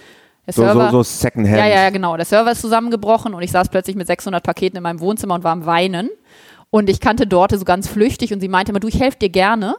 Der 0.46 0.54
so, 0.54 0.62
Server, 0.62 0.90
so, 0.90 0.98
so 0.98 1.02
Secondhand. 1.02 1.58
Ja, 1.58 1.66
ja, 1.66 1.90
genau. 1.90 2.16
Der 2.16 2.24
Server 2.24 2.52
ist 2.52 2.60
zusammengebrochen 2.60 3.34
und 3.34 3.42
ich 3.42 3.50
saß 3.50 3.68
plötzlich 3.68 3.96
mit 3.96 4.06
600 4.06 4.42
Paketen 4.42 4.76
in 4.76 4.82
meinem 4.82 5.00
Wohnzimmer 5.00 5.34
und 5.34 5.44
war 5.44 5.52
am 5.52 5.66
Weinen. 5.66 6.10
Und 6.70 6.90
ich 6.90 7.00
kannte 7.00 7.26
Dorte 7.26 7.58
so 7.58 7.64
ganz 7.64 7.88
flüchtig 7.88 8.32
und 8.32 8.40
sie 8.40 8.48
meinte 8.48 8.72
immer, 8.72 8.80
du, 8.80 8.88
ich 8.88 9.00
helfe 9.00 9.18
dir 9.18 9.30
gerne. 9.30 9.76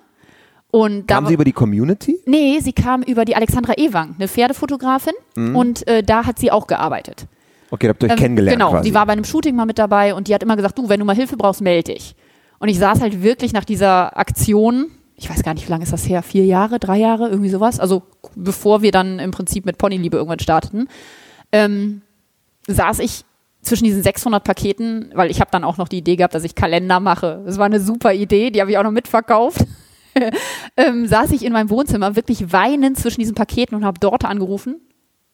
Und 0.72 1.08
kam 1.08 1.26
sie 1.26 1.34
über 1.34 1.46
die 1.46 1.54
Community? 1.54 2.20
Nee, 2.26 2.60
sie 2.60 2.74
kam 2.74 3.02
über 3.02 3.26
die 3.26 3.36
Alexandra 3.36 3.74
Ewang, 3.78 4.16
eine 4.18 4.28
Pferdefotografin. 4.28 5.14
Mhm. 5.36 5.56
Und 5.56 5.88
äh, 5.88 6.04
da 6.04 6.26
hat 6.26 6.38
sie 6.38 6.52
auch 6.52 6.68
gearbeitet. 6.68 7.26
Okay, 7.72 7.88
da 7.88 7.90
habt 7.90 8.04
ihr 8.04 8.08
euch 8.08 8.14
ähm, 8.14 8.20
kennengelernt. 8.20 8.58
Genau, 8.58 8.72
quasi. 8.72 8.90
die 8.90 8.96
war 8.96 9.06
bei 9.06 9.14
einem 9.14 9.24
Shooting 9.24 9.56
mal 9.56 9.66
mit 9.66 9.78
dabei 9.78 10.14
und 10.14 10.28
die 10.28 10.34
hat 10.34 10.44
immer 10.44 10.56
gesagt, 10.56 10.78
du, 10.78 10.90
wenn 10.90 11.00
du 11.00 11.06
mal 11.06 11.16
Hilfe 11.16 11.38
brauchst, 11.38 11.62
melde 11.62 11.94
dich. 11.94 12.16
Und 12.60 12.70
ich 12.70 12.80
saß 12.80 13.02
halt 13.02 13.24
wirklich 13.24 13.54
nach 13.54 13.66
dieser 13.66 14.18
Aktion, 14.18 14.88
ich 15.16 15.30
weiß 15.30 15.44
gar 15.44 15.54
nicht, 15.54 15.68
wie 15.68 15.72
lange 15.72 15.84
ist 15.84 15.94
das 15.94 16.08
her, 16.08 16.24
vier 16.24 16.46
Jahre, 16.46 16.80
drei 16.80 16.98
Jahre, 16.98 17.30
irgendwie 17.30 17.50
sowas. 17.50 17.80
Also 17.80 18.04
bevor 18.36 18.82
wir 18.82 18.92
dann 18.92 19.20
im 19.20 19.32
Prinzip 19.32 19.66
mit 19.66 19.78
Ponyliebe 19.78 20.18
irgendwann 20.18 20.40
starteten. 20.40 20.88
Ähm, 21.52 22.02
saß 22.68 23.00
ich 23.00 23.24
zwischen 23.62 23.84
diesen 23.84 24.04
600 24.04 24.44
Paketen, 24.44 25.12
weil 25.14 25.32
ich 25.32 25.42
habe 25.42 25.52
dann 25.52 25.64
auch 25.64 25.78
noch 25.78 25.88
die 25.88 25.98
Idee 25.98 26.16
gehabt, 26.16 26.34
dass 26.34 26.44
ich 26.44 26.56
Kalender 26.56 27.00
mache. 27.00 27.42
Das 27.46 27.58
war 27.58 27.66
eine 27.66 27.80
super 27.80 28.14
Idee, 28.14 28.52
die 28.52 28.62
habe 28.62 28.72
ich 28.72 28.78
auch 28.78 28.84
noch 28.84 28.92
mitverkauft. 28.92 29.66
ähm, 30.78 31.08
saß 31.08 31.32
ich 31.32 31.46
in 31.46 31.54
meinem 31.54 31.70
Wohnzimmer 31.70 32.16
wirklich 32.16 32.52
weinend 32.52 32.98
zwischen 32.98 33.20
diesen 33.20 33.36
Paketen 33.36 33.76
und 33.76 33.86
habe 33.86 34.00
Dorte 34.00 34.28
angerufen, 34.28 34.82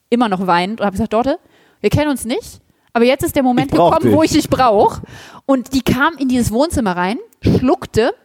immer 0.10 0.30
noch 0.30 0.48
weinend 0.48 0.80
und 0.80 0.86
habe 0.86 0.96
gesagt, 0.96 1.14
Dorte, 1.14 1.40
wir 1.86 1.92
kennen 1.92 2.10
uns 2.10 2.26
nicht, 2.26 2.62
aber 2.94 3.06
jetzt 3.06 3.24
ist 3.24 3.36
der 3.36 3.44
Moment 3.44 3.70
gekommen, 3.70 4.02
dich. 4.02 4.12
wo 4.12 4.24
ich 4.24 4.32
dich 4.32 4.50
brauche. 4.50 5.04
Und 5.46 5.72
die 5.76 5.84
kam 5.84 6.18
in 6.18 6.28
dieses 6.28 6.52
Wohnzimmer 6.52 6.98
rein, 6.98 7.20
schluckte, 7.42 8.16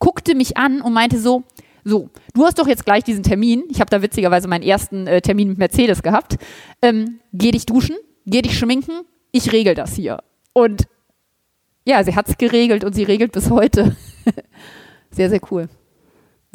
guckte 0.00 0.34
mich 0.34 0.56
an 0.56 0.80
und 0.80 0.92
meinte 0.92 1.20
so, 1.20 1.44
so, 1.84 2.10
du 2.32 2.44
hast 2.44 2.58
doch 2.58 2.66
jetzt 2.66 2.84
gleich 2.84 3.04
diesen 3.04 3.22
Termin. 3.22 3.66
Ich 3.68 3.78
habe 3.78 3.88
da 3.88 4.02
witzigerweise 4.02 4.48
meinen 4.48 4.64
ersten 4.64 5.06
äh, 5.06 5.20
Termin 5.20 5.50
mit 5.50 5.58
Mercedes 5.58 6.02
gehabt. 6.02 6.38
Ähm, 6.82 7.20
geh 7.32 7.52
dich 7.52 7.66
duschen, 7.66 7.94
geh 8.26 8.42
dich 8.42 8.58
schminken, 8.58 9.02
ich 9.30 9.52
regel 9.52 9.76
das 9.76 9.94
hier. 9.94 10.18
Und 10.52 10.88
ja, 11.86 12.02
sie 12.02 12.16
hat 12.16 12.28
es 12.28 12.36
geregelt 12.36 12.82
und 12.82 12.96
sie 12.96 13.04
regelt 13.04 13.30
bis 13.30 13.48
heute. 13.48 13.94
sehr, 15.12 15.30
sehr 15.30 15.40
cool. 15.52 15.68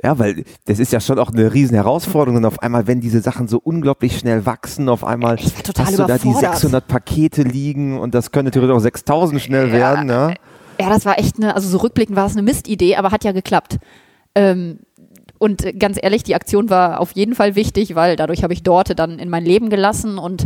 Ja, 0.04 0.18
weil 0.18 0.46
das 0.66 0.80
ist 0.80 0.94
ja 0.94 1.00
schon 1.00 1.20
auch 1.20 1.32
eine 1.32 1.54
riesen 1.54 1.76
Herausforderung 1.76 2.38
und 2.38 2.46
auf 2.46 2.62
einmal, 2.62 2.88
wenn 2.88 3.02
diese 3.02 3.22
Sachen 3.22 3.48
so 3.48 3.60
unglaublich 3.62 4.18
schnell 4.18 4.46
wachsen, 4.46 4.88
auf 4.88 5.04
einmal 5.04 5.38
hast 5.38 5.98
du 6.00 6.06
da 6.06 6.18
die 6.18 6.34
600 6.34 6.88
Pakete 6.88 7.44
liegen 7.44 8.00
und 8.00 8.16
das 8.16 8.32
könnte 8.32 8.52
theoretisch 8.52 8.76
auch 8.76 8.82
6000 8.82 9.42
schnell 9.42 9.72
werden. 9.72 10.10
Ja? 10.10 10.34
ja, 10.80 10.90
das 10.90 11.06
war 11.06 11.20
echt 11.20 11.38
eine, 11.38 11.56
also 11.56 11.68
so 11.68 11.80
rückblickend 11.80 12.16
war 12.16 12.26
es 12.26 12.34
eine 12.34 12.44
Mistidee, 12.44 12.96
aber 12.96 13.12
hat 13.12 13.24
ja 13.24 13.34
geklappt. 13.34 13.78
Ähm, 14.36 14.80
und 15.38 15.80
ganz 15.80 15.98
ehrlich, 16.02 16.24
die 16.24 16.36
Aktion 16.36 16.70
war 16.70 17.00
auf 17.00 17.12
jeden 17.14 17.36
Fall 17.36 17.56
wichtig, 17.56 17.96
weil 17.96 18.16
dadurch 18.16 18.44
habe 18.44 18.54
ich 18.54 18.64
Dorte 18.64 18.96
dann 18.96 19.20
in 19.20 19.30
mein 19.30 19.46
Leben 19.46 19.70
gelassen 19.70 20.18
und 20.18 20.46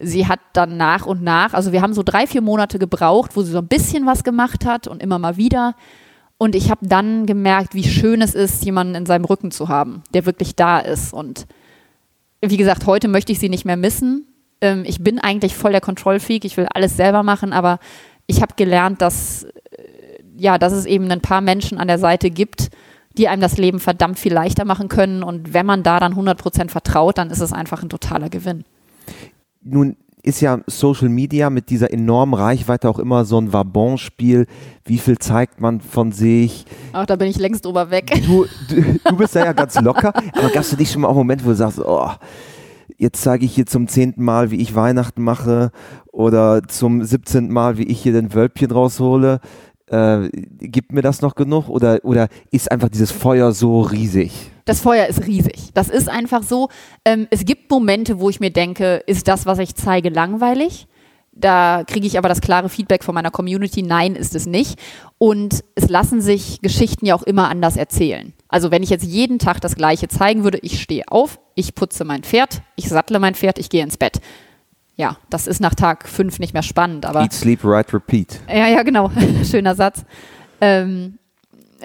sie 0.00 0.26
hat 0.26 0.40
dann 0.52 0.76
nach 0.76 1.06
und 1.06 1.22
nach, 1.22 1.54
also 1.54 1.72
wir 1.72 1.82
haben 1.82 1.94
so 1.94 2.02
drei, 2.02 2.26
vier 2.26 2.42
Monate 2.42 2.78
gebraucht, 2.78 3.36
wo 3.36 3.42
sie 3.42 3.52
so 3.52 3.58
ein 3.58 3.68
bisschen 3.68 4.06
was 4.06 4.24
gemacht 4.24 4.64
hat 4.64 4.88
und 4.88 5.02
immer 5.02 5.18
mal 5.18 5.36
wieder. 5.36 5.74
Und 6.42 6.56
ich 6.56 6.72
habe 6.72 6.84
dann 6.84 7.24
gemerkt, 7.24 7.72
wie 7.72 7.84
schön 7.84 8.20
es 8.20 8.34
ist, 8.34 8.64
jemanden 8.64 8.96
in 8.96 9.06
seinem 9.06 9.24
Rücken 9.24 9.52
zu 9.52 9.68
haben, 9.68 10.02
der 10.12 10.26
wirklich 10.26 10.56
da 10.56 10.80
ist. 10.80 11.12
Und 11.12 11.46
wie 12.40 12.56
gesagt, 12.56 12.84
heute 12.84 13.06
möchte 13.06 13.30
ich 13.30 13.38
sie 13.38 13.48
nicht 13.48 13.64
mehr 13.64 13.76
missen. 13.76 14.26
Ähm, 14.60 14.82
ich 14.84 15.04
bin 15.04 15.20
eigentlich 15.20 15.54
voll 15.54 15.70
der 15.70 15.80
Kontrollfreak, 15.80 16.44
ich 16.44 16.56
will 16.56 16.66
alles 16.74 16.96
selber 16.96 17.22
machen, 17.22 17.52
aber 17.52 17.78
ich 18.26 18.42
habe 18.42 18.54
gelernt, 18.56 19.00
dass, 19.00 19.44
äh, 19.44 19.52
ja, 20.36 20.58
dass 20.58 20.72
es 20.72 20.84
eben 20.84 21.08
ein 21.12 21.20
paar 21.20 21.42
Menschen 21.42 21.78
an 21.78 21.86
der 21.86 22.00
Seite 22.00 22.28
gibt, 22.28 22.70
die 23.16 23.28
einem 23.28 23.40
das 23.40 23.56
Leben 23.56 23.78
verdammt 23.78 24.18
viel 24.18 24.32
leichter 24.32 24.64
machen 24.64 24.88
können. 24.88 25.22
Und 25.22 25.54
wenn 25.54 25.64
man 25.64 25.84
da 25.84 26.00
dann 26.00 26.16
100% 26.16 26.70
vertraut, 26.70 27.18
dann 27.18 27.30
ist 27.30 27.38
es 27.38 27.52
einfach 27.52 27.84
ein 27.84 27.88
totaler 27.88 28.30
Gewinn. 28.30 28.64
Nun 29.62 29.96
ist 30.22 30.40
ja 30.40 30.60
Social 30.66 31.08
Media 31.08 31.50
mit 31.50 31.70
dieser 31.70 31.92
enormen 31.92 32.34
Reichweite 32.34 32.88
auch 32.88 32.98
immer 32.98 33.24
so 33.24 33.40
ein 33.40 33.52
Wabon-Spiel. 33.52 34.46
Wie 34.84 34.98
viel 34.98 35.18
zeigt 35.18 35.60
man 35.60 35.80
von 35.80 36.12
sich? 36.12 36.64
Ach, 36.92 37.06
da 37.06 37.16
bin 37.16 37.28
ich 37.28 37.38
längst 37.38 37.64
drüber 37.64 37.90
weg. 37.90 38.12
Du, 38.26 38.46
du, 38.68 38.98
du 39.04 39.16
bist 39.16 39.34
da 39.34 39.44
ja 39.44 39.52
ganz 39.52 39.80
locker, 39.80 40.12
aber 40.32 40.48
gab 40.48 40.62
es 40.62 40.70
für 40.70 40.76
dich 40.76 40.92
schon 40.92 41.02
mal 41.02 41.08
auch 41.08 41.12
einen 41.12 41.18
Moment, 41.18 41.44
wo 41.44 41.48
du 41.48 41.56
sagst, 41.56 41.80
oh, 41.80 42.10
jetzt 42.98 43.22
zeige 43.22 43.44
ich 43.44 43.54
hier 43.54 43.66
zum 43.66 43.88
zehnten 43.88 44.22
Mal, 44.22 44.50
wie 44.50 44.60
ich 44.60 44.74
Weihnachten 44.76 45.22
mache 45.22 45.72
oder 46.12 46.62
zum 46.68 47.02
siebzehnten 47.02 47.52
Mal, 47.52 47.76
wie 47.78 47.84
ich 47.84 48.00
hier 48.00 48.12
den 48.12 48.32
Wölbchen 48.32 48.70
raushole. 48.70 49.40
Äh, 49.92 50.30
gibt 50.32 50.92
mir 50.92 51.02
das 51.02 51.20
noch 51.20 51.34
genug 51.34 51.68
oder, 51.68 52.00
oder 52.02 52.28
ist 52.50 52.72
einfach 52.72 52.88
dieses 52.88 53.10
Feuer 53.10 53.52
so 53.52 53.82
riesig? 53.82 54.32
Das 54.64 54.80
Feuer 54.80 55.06
ist 55.06 55.26
riesig. 55.26 55.70
Das 55.74 55.90
ist 55.90 56.08
einfach 56.08 56.42
so. 56.42 56.70
Ähm, 57.04 57.26
es 57.30 57.44
gibt 57.44 57.70
Momente, 57.70 58.18
wo 58.18 58.30
ich 58.30 58.40
mir 58.40 58.50
denke, 58.50 59.02
ist 59.06 59.28
das, 59.28 59.44
was 59.44 59.58
ich 59.58 59.74
zeige, 59.74 60.08
langweilig? 60.08 60.86
Da 61.32 61.84
kriege 61.86 62.06
ich 62.06 62.16
aber 62.16 62.30
das 62.30 62.40
klare 62.40 62.70
Feedback 62.70 63.04
von 63.04 63.14
meiner 63.14 63.30
Community, 63.30 63.82
nein, 63.82 64.16
ist 64.16 64.34
es 64.34 64.46
nicht. 64.46 64.78
Und 65.18 65.62
es 65.74 65.90
lassen 65.90 66.22
sich 66.22 66.60
Geschichten 66.62 67.04
ja 67.04 67.14
auch 67.14 67.22
immer 67.22 67.50
anders 67.50 67.76
erzählen. 67.76 68.32
Also 68.48 68.70
wenn 68.70 68.82
ich 68.82 68.90
jetzt 68.90 69.04
jeden 69.04 69.38
Tag 69.38 69.60
das 69.60 69.74
gleiche 69.74 70.08
zeigen 70.08 70.42
würde, 70.42 70.58
ich 70.62 70.80
stehe 70.80 71.04
auf, 71.08 71.38
ich 71.54 71.74
putze 71.74 72.04
mein 72.04 72.22
Pferd, 72.22 72.62
ich 72.76 72.88
sattle 72.88 73.18
mein 73.18 73.34
Pferd, 73.34 73.58
ich 73.58 73.68
gehe 73.68 73.82
ins 73.82 73.98
Bett. 73.98 74.20
Ja, 74.96 75.16
das 75.30 75.46
ist 75.46 75.60
nach 75.60 75.74
Tag 75.74 76.08
fünf 76.08 76.38
nicht 76.38 76.52
mehr 76.52 76.62
spannend. 76.62 77.06
Aber 77.06 77.22
Eat, 77.22 77.32
sleep, 77.32 77.64
write, 77.64 77.94
repeat. 77.94 78.40
Ja, 78.48 78.68
ja, 78.68 78.82
genau. 78.82 79.10
Schöner 79.44 79.74
Satz. 79.74 80.04
Ähm, 80.60 81.18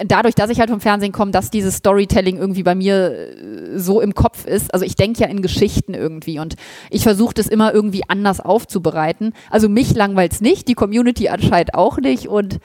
dadurch, 0.04 0.34
dass 0.34 0.50
ich 0.50 0.60
halt 0.60 0.70
vom 0.70 0.80
Fernsehen 0.80 1.12
komme, 1.12 1.30
dass 1.30 1.50
dieses 1.50 1.76
Storytelling 1.76 2.36
irgendwie 2.36 2.62
bei 2.62 2.74
mir 2.74 3.12
äh, 3.12 3.78
so 3.78 4.00
im 4.00 4.14
Kopf 4.14 4.46
ist. 4.46 4.72
Also 4.72 4.84
ich 4.84 4.94
denke 4.94 5.20
ja 5.20 5.26
in 5.26 5.42
Geschichten 5.42 5.94
irgendwie 5.94 6.38
und 6.38 6.54
ich 6.90 7.02
versuche 7.02 7.34
das 7.34 7.46
immer 7.46 7.72
irgendwie 7.72 8.02
anders 8.08 8.40
aufzubereiten. 8.40 9.32
Also 9.50 9.68
mich 9.68 9.94
langweilt 9.94 10.32
es 10.32 10.40
nicht, 10.40 10.68
die 10.68 10.74
Community 10.74 11.28
anscheinend 11.28 11.74
auch 11.74 11.98
nicht. 11.98 12.28
Und 12.28 12.58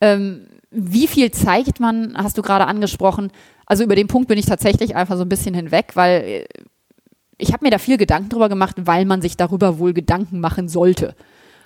ähm, 0.00 0.46
wie 0.70 1.06
viel 1.06 1.30
zeigt 1.30 1.80
man, 1.80 2.14
hast 2.16 2.38
du 2.38 2.42
gerade 2.42 2.66
angesprochen. 2.66 3.32
Also 3.66 3.84
über 3.84 3.96
den 3.96 4.08
Punkt 4.08 4.28
bin 4.28 4.38
ich 4.38 4.46
tatsächlich 4.46 4.96
einfach 4.96 5.16
so 5.16 5.22
ein 5.22 5.28
bisschen 5.28 5.54
hinweg, 5.54 5.92
weil 5.94 6.22
äh, 6.22 6.44
ich 7.40 7.52
habe 7.52 7.64
mir 7.64 7.70
da 7.70 7.78
viel 7.78 7.96
Gedanken 7.96 8.28
drüber 8.28 8.48
gemacht, 8.48 8.76
weil 8.84 9.04
man 9.04 9.22
sich 9.22 9.36
darüber 9.36 9.78
wohl 9.78 9.92
Gedanken 9.92 10.40
machen 10.40 10.68
sollte 10.68 11.14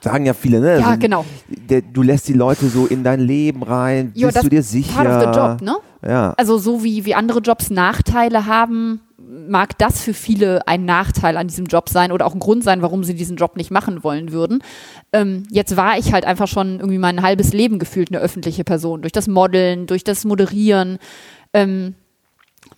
sagen 0.05 0.27
ja 0.27 0.35
viele, 0.35 0.61
ne? 0.61 0.79
Ja, 0.79 0.87
also, 0.87 0.99
genau. 1.01 1.25
Der, 1.49 1.83
du 1.83 2.03
lässt 2.03 2.29
die 2.29 2.35
Leute 2.35 2.69
so 2.69 2.87
in 2.87 3.03
dein 3.03 3.21
Leben 3.21 3.65
rein, 3.65 4.13
jo, 4.15 4.29
bist 4.29 4.45
du 4.45 4.49
dir 4.49 4.63
sicher? 4.63 5.03
Part 5.03 5.09
of 5.09 5.21
the 5.21 5.41
job, 5.41 5.63
ne? 5.63 5.77
Ja. 6.07 6.35
Also 6.37 6.59
so 6.59 6.85
wie, 6.85 7.05
wie 7.07 7.15
andere 7.15 7.41
Jobs 7.41 7.71
Nachteile 7.71 8.47
haben, 8.47 9.01
mag 9.49 9.77
das 9.79 10.03
für 10.03 10.15
viele 10.15 10.69
ein 10.69 10.85
Nachteil 10.85 11.37
an 11.37 11.49
diesem 11.49 11.67
Job 11.67 11.89
sein 11.89 12.13
oder 12.13 12.27
auch 12.27 12.35
ein 12.35 12.41
Grund 12.41 12.63
sein, 12.63 12.83
warum 12.83 13.03
sie 13.03 13.15
diesen 13.15 13.37
Job 13.37 13.57
nicht 13.57 13.71
machen 13.71 14.05
wollen 14.05 14.31
würden. 14.31 14.63
Ähm, 15.13 15.45
jetzt 15.51 15.77
war 15.77 15.99
ich 15.99 16.13
halt 16.13 16.27
einfach 16.27 16.47
schon 16.47 16.79
irgendwie 16.79 16.99
mein 16.99 17.23
halbes 17.23 17.53
Leben 17.53 17.79
gefühlt 17.79 18.11
eine 18.11 18.21
öffentliche 18.21 18.65
Person. 18.65 19.01
Durch 19.01 19.13
das 19.13 19.27
Modeln, 19.27 19.87
durch 19.87 20.05
das 20.05 20.25
Moderieren. 20.25 20.99
Ähm, 21.55 21.95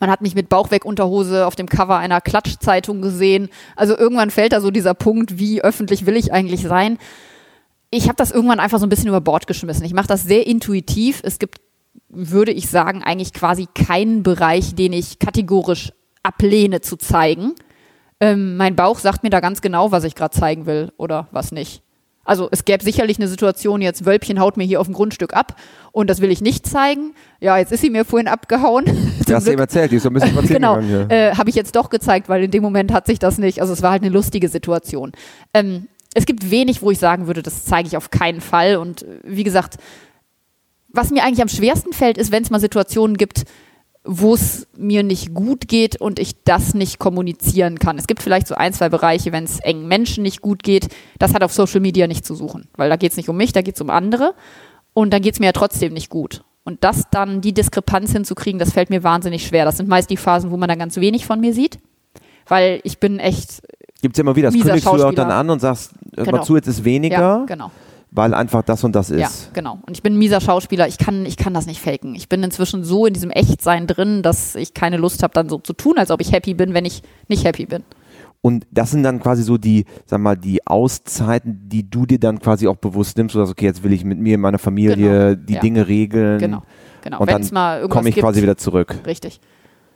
man 0.01 0.11
hat 0.11 0.21
mich 0.21 0.35
mit 0.35 0.49
Bauch 0.49 0.71
weg 0.71 0.85
Unterhose 0.85 1.47
auf 1.47 1.57
dem 1.57 1.69
Cover 1.69 1.97
einer 1.97 2.21
Klatschzeitung 2.21 3.01
gesehen. 3.01 3.49
Also 3.77 3.97
irgendwann 3.97 4.31
fällt 4.31 4.53
da 4.53 4.61
so 4.61 4.71
dieser 4.71 4.95
Punkt, 4.95 5.39
wie 5.39 5.63
öffentlich 5.63 6.07
will 6.07 6.17
ich 6.17 6.33
eigentlich 6.33 6.63
sein? 6.63 6.99
Ich 7.91 8.05
habe 8.05 8.17
das 8.17 8.31
irgendwann 8.31 8.61
einfach 8.61 8.79
so 8.79 8.87
ein 8.87 8.91
bisschen 8.91 9.09
über 9.09 9.21
Bord 9.21 9.47
geschmissen. 9.47 9.85
Ich 9.85 9.95
mache 9.95 10.09
das 10.09 10.25
sehr 10.25 10.47
intuitiv. 10.47 11.21
Es 11.23 11.39
gibt, 11.39 11.61
würde 12.09 12.53
ich 12.53 12.69
sagen, 12.69 13.03
eigentlich 13.03 13.33
quasi 13.33 13.67
keinen 13.75 14.23
Bereich, 14.23 14.75
den 14.75 14.93
ich 14.93 15.19
kategorisch 15.19 15.93
ablehne 16.23 16.81
zu 16.81 16.97
zeigen. 16.97 17.55
Ähm, 18.21 18.57
mein 18.57 18.77
Bauch 18.77 18.99
sagt 18.99 19.23
mir 19.23 19.31
da 19.31 19.41
ganz 19.41 19.61
genau, 19.61 19.93
was 19.93 20.05
ich 20.05 20.15
gerade 20.15 20.37
zeigen 20.37 20.67
will 20.67 20.93
oder 20.97 21.29
was 21.31 21.53
nicht. 21.53 21.83
Also 22.27 22.49
es 22.51 22.65
gäbe 22.65 22.83
sicherlich 22.83 23.19
eine 23.19 23.29
Situation, 23.29 23.81
jetzt 23.81 24.05
Wölbchen 24.05 24.41
haut 24.41 24.57
mir 24.57 24.65
hier 24.65 24.81
auf 24.81 24.87
dem 24.87 24.95
Grundstück 24.95 25.35
ab 25.35 25.57
und 25.93 26.11
das 26.11 26.21
will 26.21 26.31
ich 26.31 26.41
nicht 26.41 26.67
zeigen. 26.67 27.15
Ja, 27.41 27.57
jetzt 27.57 27.73
ist 27.73 27.81
sie 27.81 27.91
mir 27.91 28.05
vorhin 28.05 28.29
abgehauen. 28.29 28.85
Du 29.27 29.35
hast 29.35 29.49
eben 29.49 29.59
erzählt, 29.59 29.91
die 29.91 29.97
ist 29.97 30.05
so 30.05 30.11
ein 30.11 30.13
bisschen 30.13 30.31
spazieren 30.33 30.63
Genau, 30.63 30.79
äh, 31.09 31.35
habe 31.35 31.51
ich 31.51 31.57
jetzt 31.57 31.75
doch 31.75 31.91
gezeigt, 31.91 32.29
weil 32.29 32.45
in 32.45 32.51
dem 32.53 32.63
Moment 32.63 32.93
hat 32.93 33.07
sich 33.07 33.19
das 33.19 33.39
nicht, 33.39 33.61
also 33.61 33.73
es 33.73 33.83
war 33.83 33.91
halt 33.91 34.03
eine 34.03 34.13
lustige 34.13 34.49
Situation. 34.49 35.13
Ähm, 35.53 35.89
es 36.15 36.27
gibt 36.27 36.51
wenig, 36.51 36.81
wo 36.81 36.91
ich 36.93 36.99
sagen 36.99 37.27
würde, 37.27 37.43
das 37.43 37.65
zeige 37.65 37.89
ich 37.89 37.97
auf 37.97 38.11
keinen 38.11 38.41
Fall 38.41 38.77
und 38.77 39.03
äh, 39.03 39.19
wie 39.25 39.45
gesagt, 39.45 39.79
was 40.89 41.11
mir 41.11 41.25
eigentlich 41.25 41.43
am 41.43 41.49
schwersten 41.49 41.93
fällt, 41.93 42.19
ist, 42.19 42.33
wenn 42.33 42.43
es 42.43 42.51
mal 42.51 42.61
Situationen 42.61 43.17
gibt, 43.17 43.45
wo 44.07 44.35
es 44.35 44.67
mir 44.77 45.03
nicht 45.03 45.35
gut 45.35 45.69
geht 45.69 46.01
und 46.01 46.19
ich 46.19 46.43
das 46.45 46.75
nicht 46.75 46.99
kommunizieren 46.99 47.79
kann. 47.79 47.99
Es 47.99 48.07
gibt 48.07 48.23
vielleicht 48.23 48.47
so 48.47 48.55
ein, 48.55 48.73
zwei 48.73 48.89
Bereiche, 48.89 49.33
wenn 49.33 49.45
es 49.45 49.59
engen 49.61 49.89
Menschen 49.89 50.23
nicht 50.23 50.41
gut 50.41 50.63
geht. 50.63 50.89
Das 51.19 51.35
hat 51.35 51.43
auf 51.43 51.53
Social 51.53 51.81
Media 51.81 52.07
nicht 52.07 52.25
zu 52.25 52.35
suchen, 52.35 52.69
weil 52.77 52.89
da 52.89 52.97
geht 52.97 53.11
es 53.11 53.17
nicht 53.17 53.29
um 53.29 53.37
mich, 53.37 53.53
da 53.53 53.63
geht 53.63 53.75
es 53.75 53.81
um 53.81 53.91
andere 53.91 54.35
und 54.95 55.13
dann 55.13 55.23
geht 55.23 55.35
es 55.35 55.41
mir 55.41 55.47
ja 55.47 55.53
trotzdem 55.53 55.93
nicht 55.93 56.09
gut. 56.09 56.45
Und 56.65 56.83
das 56.83 57.05
dann, 57.11 57.41
die 57.41 57.53
Diskrepanz 57.53 58.13
hinzukriegen, 58.13 58.59
das 58.59 58.73
fällt 58.73 58.91
mir 58.91 59.03
wahnsinnig 59.05 59.47
schwer. 59.47 59.65
Das 59.65 59.77
sind 59.77 59.89
meist 59.89 60.11
die 60.11 60.17
Phasen, 60.17 60.51
wo 60.51 60.57
man 60.57 60.69
dann 60.69 60.79
ganz 60.79 60.97
wenig 60.97 61.27
von 61.27 61.41
mir 61.41 61.53
sieht, 61.53 61.79
weil 62.49 62.81
ich 62.85 62.99
bin 62.99 63.19
echt. 63.19 63.63
Gibt 64.03 64.17
es 64.17 64.21
immer 64.21 64.37
wieder, 64.37 64.51
das 64.51 64.61
kündigst 64.61 64.87
du 64.87 64.91
auch 64.91 65.15
dann 65.15 65.31
an 65.31 65.51
und 65.51 65.61
sagst, 65.61 65.93
hör 66.17 66.25
genau. 66.25 66.39
mal 66.39 66.45
zu, 66.45 66.57
jetzt 66.57 66.67
ist 66.67 66.85
weniger. 66.85 67.19
Ja, 67.19 67.45
genau 67.47 67.71
weil 68.11 68.35
einfach 68.35 68.63
das 68.63 68.85
und 68.85 68.95
das 68.95 69.11
ist. 69.11 69.21
Ja, 69.21 69.29
genau. 69.53 69.79
Und 69.87 69.97
ich 69.97 70.03
bin 70.03 70.15
ein 70.15 70.19
mieser 70.19 70.41
Schauspieler. 70.41 70.89
Ich 70.89 70.99
kann, 70.99 71.27
ich 71.27 71.37
kann 71.37 71.53
das 71.55 71.67
nicht 71.67 71.81
faken. 71.81 72.15
Ich 72.15 72.29
bin 72.29 72.43
inzwischen 72.43 72.85
so 72.85 73.07
in 73.07 73.15
diesem 73.15 73.31
Echtsein 73.31 73.87
drin, 73.87 74.23
dass 74.23 74.55
ich 74.55 74.75
keine 74.75 74.97
Lust 74.97 75.23
habe, 75.23 75.35
dann 75.35 75.49
so 75.49 75.59
zu 75.59 75.73
tun, 75.73 75.99
als 75.99 76.11
ob 76.11 76.21
ich 76.21 76.33
happy 76.33 76.55
bin, 76.55 76.73
wenn 76.75 76.85
ich 76.85 77.03
nicht 77.29 77.45
happy 77.45 77.67
bin. 77.67 77.83
Und 78.41 78.65
das 78.71 78.93
sind 78.93 79.03
dann 79.03 79.21
quasi 79.21 79.43
so 79.43 79.59
die, 79.59 79.87
sag 80.05 80.21
mal, 80.21 80.37
die 80.37 80.65
Auszeiten, 80.67 81.69
die 81.69 81.91
du 81.91 82.07
dir 82.07 82.21
dann 82.21 82.39
quasi 82.39 82.69
auch 82.69 82.77
bewusst 82.77 83.17
nimmst, 83.17 83.35
oder 83.35 83.49
okay, 83.49 83.65
jetzt 83.65 83.83
will 83.83 83.93
ich 83.93 84.05
mit 84.05 84.19
mir, 84.19 84.39
meiner 84.39 84.59
Familie 84.59 85.35
genau. 85.35 85.47
die 85.47 85.55
ja. 85.55 85.61
Dinge 85.61 85.89
regeln. 85.89 86.39
Genau, 86.39 86.63
genau. 87.03 87.21
Und 87.21 87.29
Wenn's 87.29 87.51
dann 87.51 87.89
komme 87.89 88.09
ich 88.09 88.15
gibt, 88.15 88.25
quasi 88.25 88.43
wieder 88.43 88.57
zurück. 88.57 88.95
Richtig. 89.05 89.41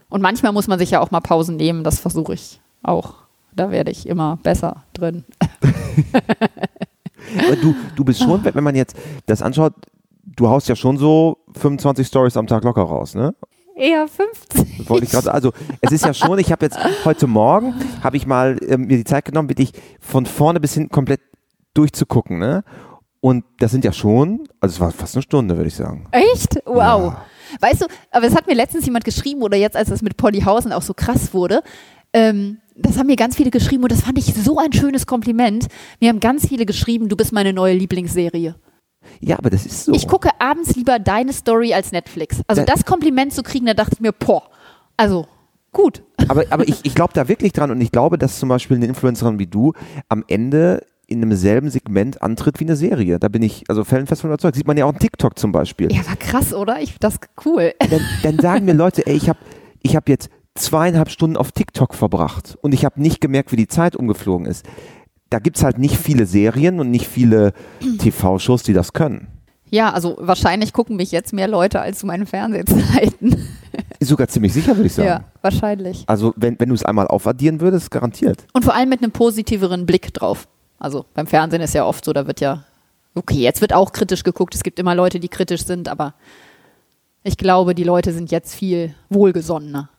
Und 0.09 0.21
manchmal 0.21 0.53
muss 0.53 0.67
man 0.67 0.79
sich 0.79 0.91
ja 0.91 1.01
auch 1.01 1.13
mal 1.13 1.21
Pausen 1.21 1.57
nehmen, 1.57 1.85
das 1.85 2.01
versuche 2.01 2.35
ich 2.35 2.61
auch. 2.83 3.15
Da 3.55 3.71
werde 3.71 3.93
ich 3.93 4.09
immer 4.09 4.39
besser 4.43 4.85
drin. 4.95 5.25
du, 7.63 7.75
du 7.97 8.05
bist 8.05 8.23
schon, 8.23 8.45
wenn 8.45 8.65
man 8.65 8.75
jetzt 8.75 8.97
das 9.27 9.43
anschaut, 9.43 9.75
du 10.25 10.49
haust 10.49 10.69
ja 10.69 10.77
schon 10.77 10.97
so 10.99 11.39
25 11.57 12.07
Stories 12.07 12.37
am 12.37 12.47
Tag 12.47 12.65
locker 12.65 12.83
raus, 12.83 13.15
ne? 13.15 13.35
Eher 13.77 14.07
50. 14.07 14.89
Wollte 14.91 15.05
ich 15.05 15.11
gerade, 15.11 15.33
also 15.33 15.53
es 15.81 15.93
ist 15.93 16.05
ja 16.05 16.13
schon, 16.13 16.39
ich 16.39 16.53
habe 16.53 16.67
jetzt 16.67 16.79
heute 17.05 17.27
Morgen, 17.27 17.75
habe 18.03 18.17
ich 18.17 18.27
mal 18.27 18.59
äh, 18.63 18.77
mir 18.77 18.99
die 18.99 19.05
Zeit 19.05 19.25
genommen, 19.25 19.49
wirklich 19.49 19.73
von 20.01 20.27
vorne 20.27 20.61
bis 20.61 20.75
hinten 20.75 20.91
komplett 20.91 21.21
durchzugucken, 21.75 22.39
ne? 22.39 22.63
Und 23.21 23.45
das 23.59 23.71
sind 23.71 23.85
ja 23.85 23.93
schon, 23.93 24.49
also 24.61 24.75
es 24.75 24.81
war 24.81 24.91
fast 24.93 25.15
eine 25.15 25.23
Stunde, 25.23 25.57
würde 25.57 25.69
ich 25.69 25.75
sagen. 25.75 26.09
Echt? 26.11 26.57
Wow. 26.65 27.15
Weißt 27.61 27.83
du, 27.83 27.87
aber 28.11 28.27
es 28.27 28.35
hat 28.35 28.47
mir 28.47 28.55
letztens 28.55 28.87
jemand 28.87 29.05
geschrieben 29.05 29.43
oder 29.43 29.57
jetzt, 29.57 29.77
als 29.77 29.91
das 29.91 30.01
mit 30.03 30.17
Pollyhausen 30.17 30.73
auch 30.73 30.83
so 30.83 30.95
krass 30.95 31.35
wurde, 31.35 31.63
ähm, 32.13 32.59
das 32.83 32.99
haben 32.99 33.07
mir 33.07 33.17
ganz 33.17 33.37
viele 33.37 33.51
geschrieben 33.51 33.83
und 33.83 33.93
das 33.93 34.03
fand 34.03 34.19
ich 34.19 34.33
so 34.35 34.59
ein 34.59 34.73
schönes 34.73 35.07
Kompliment. 35.07 35.67
Mir 36.01 36.09
haben 36.11 36.21
ganz 36.21 36.49
viele 36.49 36.67
geschrieben, 36.67 37.09
du 37.09 37.17
bist 37.17 37.33
meine 37.33 37.53
neue 37.53 37.75
Lieblingsserie. 37.75 38.55
Ja, 39.21 39.39
aber 39.39 39.51
das 39.51 39.65
ist 39.67 39.85
so. 39.87 39.93
Ich 39.93 40.07
gucke 40.07 40.29
abends 40.39 40.77
lieber 40.77 40.99
deine 40.99 41.33
Story 41.33 41.73
als 41.75 41.93
Netflix. 41.93 42.41
Also 42.47 42.63
Da- 42.65 42.73
das 42.75 42.85
Kompliment 42.85 43.33
zu 43.33 43.43
kriegen, 43.43 43.67
da 43.67 43.75
dachte 43.75 43.93
ich 43.95 44.01
mir, 44.01 44.13
boah, 44.13 44.43
also 44.97 45.27
gut. 45.73 46.03
aber, 46.29 46.45
aber 46.51 46.69
ich, 46.69 46.77
ich 46.83 46.95
glaube 46.95 47.13
da 47.15 47.29
wirklich 47.29 47.53
dran 47.53 47.71
und 47.71 47.81
ich 47.81 47.93
glaube, 47.93 48.19
dass 48.19 48.39
zum 48.39 48.49
Beispiel 48.49 48.77
eine 48.77 48.87
Influencerin 48.87 49.39
wie 49.39 49.47
du 49.47 49.73
am 50.09 50.25
Ende 50.29 50.85
in 51.07 51.23
einem 51.23 51.35
selben 51.37 51.71
Segment 51.71 52.23
antritt 52.23 52.61
wie 52.61 52.65
eine 52.65 52.77
Serie. 52.77 53.19
Da 53.19 53.29
bin 53.29 53.43
ich 53.43 53.65
also 53.69 53.83
fellenfest 53.85 54.21
von 54.21 54.31
überzeugt. 54.31 54.55
Sieht 54.55 54.67
man 54.67 54.77
ja 54.77 54.85
auch 54.85 54.93
in 54.93 54.99
TikTok 55.01 55.39
zum 55.39 55.51
Beispiel. 55.51 55.91
Ja, 55.93 56.07
war 56.07 56.17
krass, 56.17 56.55
oder? 56.55 56.81
Ich 56.81 56.97
das 57.01 57.17
cool. 57.45 57.73
Dann, 57.81 58.01
dann 58.23 58.39
sagen 58.39 58.65
mir 58.67 58.75
Leute, 58.75 59.05
ey, 59.07 59.17
ich 59.17 59.29
habe 59.29 59.39
ich 59.83 59.97
hab 59.97 60.09
jetzt 60.09 60.29
zweieinhalb 60.55 61.11
Stunden 61.11 61.37
auf 61.37 61.53
TikTok 61.53 61.95
verbracht 61.95 62.59
und 62.61 62.73
ich 62.73 62.85
habe 62.85 63.01
nicht 63.01 63.21
gemerkt, 63.21 63.53
wie 63.53 63.57
die 63.57 63.69
Zeit 63.69 63.97
umgeflogen 63.97 64.47
ist. 64.47 64.67
Da 65.31 65.39
gibt 65.39 65.57
es 65.57 65.63
halt 65.63 65.79
nicht 65.79 65.97
viele 65.97 66.27
Serien 66.27 66.81
und 66.81 66.91
nicht 66.91 67.07
viele 67.07 67.53
TV-Shows, 67.99 68.63
die 68.63 68.73
das 68.73 68.93
können. 68.93 69.29
Ja, 69.71 69.93
also 69.93 70.17
wahrscheinlich 70.19 70.73
gucken 70.73 70.97
mich 70.97 71.13
jetzt 71.13 71.33
mehr 71.33 71.47
Leute 71.47 71.81
als 71.81 72.01
zu 72.01 72.07
meinen 72.07 72.27
Fernsehzeiten. 72.27 73.49
Ist 74.01 74.09
sogar 74.09 74.27
ziemlich 74.27 74.53
sicher, 74.53 74.77
würde 74.77 74.87
ich 74.87 74.95
sagen. 74.95 75.09
Ja, 75.09 75.25
wahrscheinlich. 75.43 76.03
Also 76.07 76.33
wenn, 76.37 76.59
wenn 76.59 76.71
du 76.71 76.75
es 76.75 76.85
einmal 76.85 77.07
aufaddieren 77.07 77.61
würdest, 77.61 77.91
garantiert. 77.91 78.47
Und 78.53 78.65
vor 78.65 78.75
allem 78.75 78.89
mit 78.89 79.03
einem 79.03 79.13
positiveren 79.13 79.87
Blick 79.87 80.13
drauf. 80.13 80.49
Also 80.79 81.05
beim 81.15 81.27
Fernsehen 81.27 81.63
ist 81.63 81.75
ja 81.75 81.85
oft 81.85 82.05
so, 82.05 82.13
da 82.13 82.27
wird 82.27 82.41
ja, 82.41 82.65
okay, 83.15 83.39
jetzt 83.39 83.61
wird 83.61 83.73
auch 83.73 83.93
kritisch 83.93 84.25
geguckt. 84.25 84.55
Es 84.55 84.65
gibt 84.65 84.79
immer 84.79 84.95
Leute, 84.95 85.21
die 85.21 85.29
kritisch 85.29 85.65
sind, 85.65 85.89
aber 85.89 86.15
ich 87.23 87.37
glaube, 87.37 87.75
die 87.75 87.85
Leute 87.85 88.13
sind 88.13 88.31
jetzt 88.31 88.55
viel 88.55 88.95
wohlgesonnener. 89.11 89.91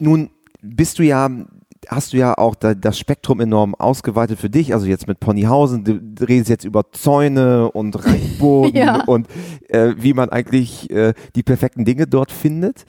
Nun 0.00 0.30
bist 0.62 0.98
du 0.98 1.04
ja, 1.04 1.28
hast 1.88 2.12
du 2.12 2.16
ja 2.16 2.36
auch 2.36 2.54
da, 2.54 2.74
das 2.74 2.98
Spektrum 2.98 3.40
enorm 3.40 3.74
ausgeweitet 3.74 4.38
für 4.38 4.50
dich. 4.50 4.74
Also 4.74 4.86
jetzt 4.86 5.06
mit 5.06 5.20
Ponyhausen, 5.20 5.84
du, 5.84 6.00
du 6.00 6.24
redest 6.24 6.50
jetzt 6.50 6.64
über 6.64 6.90
Zäune 6.92 7.70
und 7.70 8.04
Reitboden 8.04 8.74
Ja. 8.76 9.04
und 9.04 9.28
äh, 9.68 9.94
wie 9.96 10.14
man 10.14 10.28
eigentlich 10.30 10.90
äh, 10.90 11.14
die 11.34 11.42
perfekten 11.42 11.84
Dinge 11.84 12.06
dort 12.06 12.32
findet. 12.32 12.84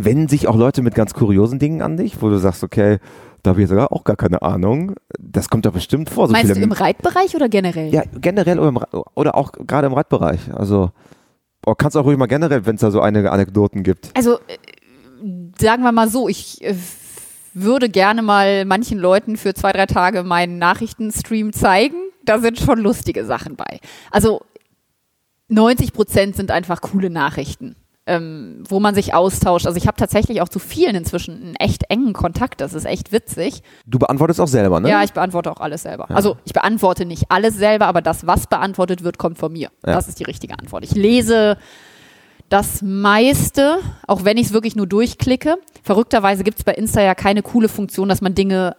Wenden 0.00 0.28
sich 0.28 0.46
auch 0.46 0.54
Leute 0.54 0.82
mit 0.82 0.94
ganz 0.94 1.12
kuriosen 1.12 1.58
Dingen 1.58 1.82
an 1.82 1.96
dich, 1.96 2.22
wo 2.22 2.28
du 2.28 2.38
sagst, 2.38 2.62
okay, 2.62 2.98
da 3.42 3.50
habe 3.50 3.62
ich 3.62 3.68
sogar 3.68 3.92
auch 3.92 4.04
gar 4.04 4.14
keine 4.16 4.42
Ahnung. 4.42 4.94
Das 5.18 5.48
kommt 5.48 5.66
doch 5.66 5.72
bestimmt 5.72 6.08
vor. 6.10 6.28
So 6.28 6.32
Meinst 6.32 6.54
du 6.54 6.60
im 6.60 6.70
Reitbereich 6.70 7.34
oder 7.34 7.48
generell? 7.48 7.92
Ja, 7.92 8.02
generell 8.20 8.60
oder, 8.60 8.68
im, 8.68 8.78
oder 9.14 9.34
auch 9.34 9.50
gerade 9.52 9.86
im 9.88 9.92
Radbereich. 9.94 10.54
Also 10.54 10.90
oh, 11.66 11.74
kannst 11.74 11.96
auch 11.96 12.04
ruhig 12.04 12.16
mal 12.16 12.26
generell, 12.26 12.64
wenn 12.66 12.76
es 12.76 12.80
da 12.80 12.90
so 12.90 13.00
einige 13.00 13.32
Anekdoten 13.32 13.82
gibt. 13.82 14.10
Also 14.14 14.34
äh, 14.34 14.56
sagen 15.58 15.82
wir 15.82 15.92
mal 15.92 16.08
so, 16.08 16.28
ich 16.28 16.62
äh, 16.62 16.74
würde 17.54 17.88
gerne 17.88 18.22
mal 18.22 18.64
manchen 18.64 18.98
Leuten 18.98 19.36
für 19.36 19.54
zwei, 19.54 19.72
drei 19.72 19.86
Tage 19.86 20.22
meinen 20.22 20.58
Nachrichtenstream 20.58 21.52
zeigen. 21.52 21.96
Da 22.24 22.38
sind 22.38 22.58
schon 22.58 22.78
lustige 22.78 23.24
Sachen 23.24 23.56
bei. 23.56 23.80
Also 24.10 24.42
90 25.48 25.92
Prozent 25.92 26.36
sind 26.36 26.50
einfach 26.50 26.80
coole 26.80 27.10
Nachrichten, 27.10 27.74
ähm, 28.06 28.62
wo 28.68 28.80
man 28.80 28.94
sich 28.94 29.14
austauscht. 29.14 29.66
Also 29.66 29.78
ich 29.78 29.86
habe 29.86 29.96
tatsächlich 29.96 30.42
auch 30.42 30.48
zu 30.48 30.58
vielen 30.58 30.94
inzwischen 30.94 31.42
einen 31.42 31.56
echt 31.56 31.84
engen 31.90 32.12
Kontakt. 32.12 32.60
Das 32.60 32.74
ist 32.74 32.84
echt 32.84 33.12
witzig. 33.12 33.62
Du 33.86 33.98
beantwortest 33.98 34.40
auch 34.40 34.48
selber, 34.48 34.80
ne? 34.80 34.90
Ja, 34.90 35.02
ich 35.02 35.12
beantworte 35.12 35.50
auch 35.50 35.60
alles 35.60 35.82
selber. 35.82 36.10
Also 36.10 36.36
ich 36.44 36.52
beantworte 36.52 37.06
nicht 37.06 37.30
alles 37.30 37.56
selber, 37.56 37.86
aber 37.86 38.02
das, 38.02 38.26
was 38.26 38.46
beantwortet 38.46 39.04
wird, 39.04 39.18
kommt 39.18 39.38
von 39.38 39.52
mir. 39.52 39.70
Ja. 39.86 39.94
Das 39.94 40.08
ist 40.08 40.20
die 40.20 40.24
richtige 40.24 40.58
Antwort. 40.58 40.84
Ich 40.84 40.94
lese 40.94 41.56
das 42.48 42.82
meiste, 42.82 43.78
auch 44.06 44.24
wenn 44.24 44.36
ich 44.36 44.46
es 44.46 44.52
wirklich 44.52 44.76
nur 44.76 44.86
durchklicke. 44.86 45.56
Verrückterweise 45.82 46.44
gibt 46.44 46.58
es 46.58 46.64
bei 46.64 46.74
Insta 46.74 47.02
ja 47.02 47.14
keine 47.14 47.42
coole 47.42 47.68
Funktion, 47.68 48.08
dass 48.08 48.20
man 48.20 48.34
Dinge 48.34 48.76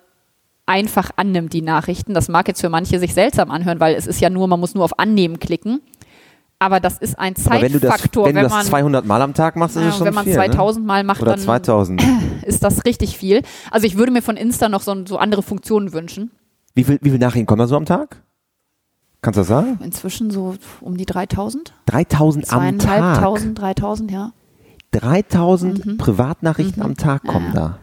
einfach 0.65 1.11
annimmt, 1.15 1.53
die 1.53 1.61
Nachrichten. 1.61 2.13
Das 2.13 2.29
mag 2.29 2.47
jetzt 2.47 2.61
für 2.61 2.69
manche 2.69 2.99
sich 2.99 3.13
seltsam 3.13 3.51
anhören, 3.51 3.79
weil 3.79 3.95
es 3.95 4.07
ist 4.07 4.21
ja 4.21 4.29
nur, 4.29 4.47
man 4.47 4.59
muss 4.59 4.75
nur 4.75 4.83
auf 4.83 4.99
Annehmen 4.99 5.39
klicken. 5.39 5.81
Aber 6.59 6.79
das 6.81 6.97
ist 6.97 7.17
ein 7.17 7.35
Aber 7.45 7.61
wenn 7.61 7.71
du 7.71 7.79
das, 7.79 7.91
Zeitfaktor, 7.91 8.25
wenn 8.25 8.35
du 8.35 8.41
das 8.41 8.51
man 8.51 8.65
200 8.65 9.05
Mal 9.05 9.21
am 9.21 9.33
Tag 9.33 9.55
machst, 9.55 9.77
ist 9.77 9.83
ja, 9.83 9.89
es 9.89 9.97
schon 9.97 10.07
wenn 10.07 10.13
man 10.13 10.25
viel, 10.25 10.33
2000 10.33 10.85
Mal 10.85 11.05
macht, 11.05 11.21
ne? 11.21 11.27
Oder 11.27 11.31
dann 11.37 11.39
2000. 11.39 12.03
ist 12.45 12.63
das 12.63 12.85
richtig 12.85 13.17
viel. 13.17 13.43
Also 13.71 13.87
ich 13.87 13.97
würde 13.97 14.11
mir 14.11 14.21
von 14.21 14.35
Insta 14.35 14.67
noch 14.67 14.81
so, 14.81 15.05
so 15.05 15.17
andere 15.17 15.41
Funktionen 15.41 15.93
wünschen. 15.93 16.31
Wie 16.75 16.83
viel, 16.83 16.99
wie 17.01 17.11
viel 17.11 17.19
Nachrichten 17.19 17.45
kommen 17.45 17.59
da 17.59 17.67
so 17.67 17.77
am 17.77 17.85
Tag? 17.85 18.21
Kannst 19.21 19.37
du 19.37 19.41
das 19.41 19.47
sagen? 19.47 19.79
Inzwischen 19.83 20.31
so 20.31 20.55
um 20.81 20.95
die 20.97 21.05
3000. 21.05 21.73
3000 21.87 22.53
am 22.53 22.79
Tag. 22.79 22.81
Zweieinhalbtausend, 22.81 23.59
3000, 23.59 24.11
ja. 24.11 24.31
3000 24.91 25.85
Mhm. 25.85 25.97
Privatnachrichten 25.97 26.81
am 26.81 26.95
Tag 26.95 27.23
kommen 27.25 27.51
da. 27.53 27.79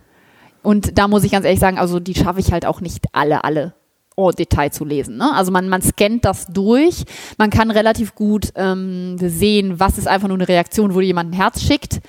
Und 0.63 0.99
da 0.99 1.07
muss 1.09 1.23
ich 1.25 1.31
ganz 1.33 1.45
ehrlich 1.45 1.61
sagen, 1.61 1.79
also 1.79 2.01
die 2.01 2.15
schaffe 2.15 2.41
ich 2.41 2.53
halt 2.53 2.67
auch 2.67 2.81
nicht 2.81 3.05
alle, 3.13 3.45
alle 3.45 3.75
en 4.17 4.31
Detail 4.33 4.71
zu 4.71 4.85
lesen. 4.85 5.17
Ne? 5.19 5.33
Also 5.35 5.53
man, 5.53 5.69
man 5.69 5.83
scannt 5.83 6.25
das 6.25 6.47
durch, 6.47 7.05
man 7.39 7.51
kann 7.51 7.71
relativ 7.71 8.15
gut 8.15 8.49
ähm, 8.57 9.17
sehen, 9.21 9.79
was 9.79 9.99
ist 9.99 10.09
einfach 10.09 10.27
nur 10.29 10.39
eine 10.39 10.49
Reaktion, 10.49 10.95
wo 10.95 11.01
jemand 11.01 11.31
ein 11.31 11.35
Herz 11.35 11.61
schickt, 11.61 12.01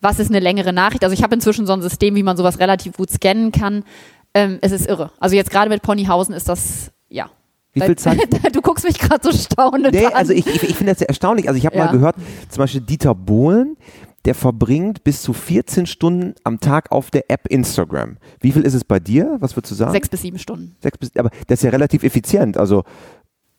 was 0.00 0.20
ist 0.20 0.28
eine 0.28 0.40
längere 0.40 0.72
Nachricht. 0.74 1.02
Also 1.02 1.14
ich 1.14 1.22
habe 1.22 1.34
inzwischen 1.34 1.66
so 1.66 1.72
ein 1.72 1.80
System, 1.82 2.14
wie 2.14 2.22
man 2.22 2.36
sowas 2.36 2.58
relativ 2.60 2.96
gut 2.98 3.10
scannen 3.10 3.50
kann. 3.50 3.82
Ähm, 4.34 4.58
es 4.60 4.70
ist 4.72 4.86
irre. 4.86 5.10
Also 5.18 5.34
jetzt 5.34 5.50
gerade 5.50 5.70
mit 5.70 5.82
Ponyhausen 5.82 6.34
ist 6.34 6.48
das, 6.48 6.92
ja. 7.08 7.30
Wie 7.74 7.80
viel 7.80 7.96
Zeit? 7.96 8.18
Du 8.54 8.62
guckst 8.62 8.84
mich 8.84 8.98
gerade 8.98 9.20
so 9.22 9.36
staunend 9.36 9.92
Nee, 9.92 10.06
an. 10.06 10.12
also 10.14 10.32
ich, 10.32 10.46
ich, 10.46 10.62
ich 10.62 10.76
finde 10.76 10.92
das 10.92 11.00
sehr 11.00 11.08
erstaunlich. 11.08 11.48
Also 11.48 11.58
ich 11.58 11.66
habe 11.66 11.76
Ja. 11.76 11.86
mal 11.86 11.92
gehört, 11.92 12.16
zum 12.48 12.62
Beispiel 12.62 12.80
Dieter 12.80 13.14
Bohlen, 13.14 13.76
der 14.24 14.34
verbringt 14.34 15.04
bis 15.04 15.20
zu 15.22 15.32
14 15.34 15.86
Stunden 15.86 16.34
am 16.44 16.60
Tag 16.60 16.90
auf 16.92 17.10
der 17.10 17.30
App 17.30 17.46
Instagram. 17.48 18.16
Wie 18.40 18.52
viel 18.52 18.62
ist 18.62 18.74
es 18.74 18.84
bei 18.84 18.98
dir? 19.00 19.36
Was 19.40 19.54
würdest 19.56 19.72
du 19.72 19.74
sagen? 19.74 19.92
Sechs 19.92 20.08
bis 20.08 20.22
sieben 20.22 20.38
Stunden. 20.38 20.76
Sechs 20.80 20.96
bis, 20.96 21.10
aber 21.16 21.30
das 21.48 21.58
ist 21.58 21.64
ja 21.64 21.70
relativ 21.70 22.04
effizient. 22.04 22.56
Also 22.56 22.84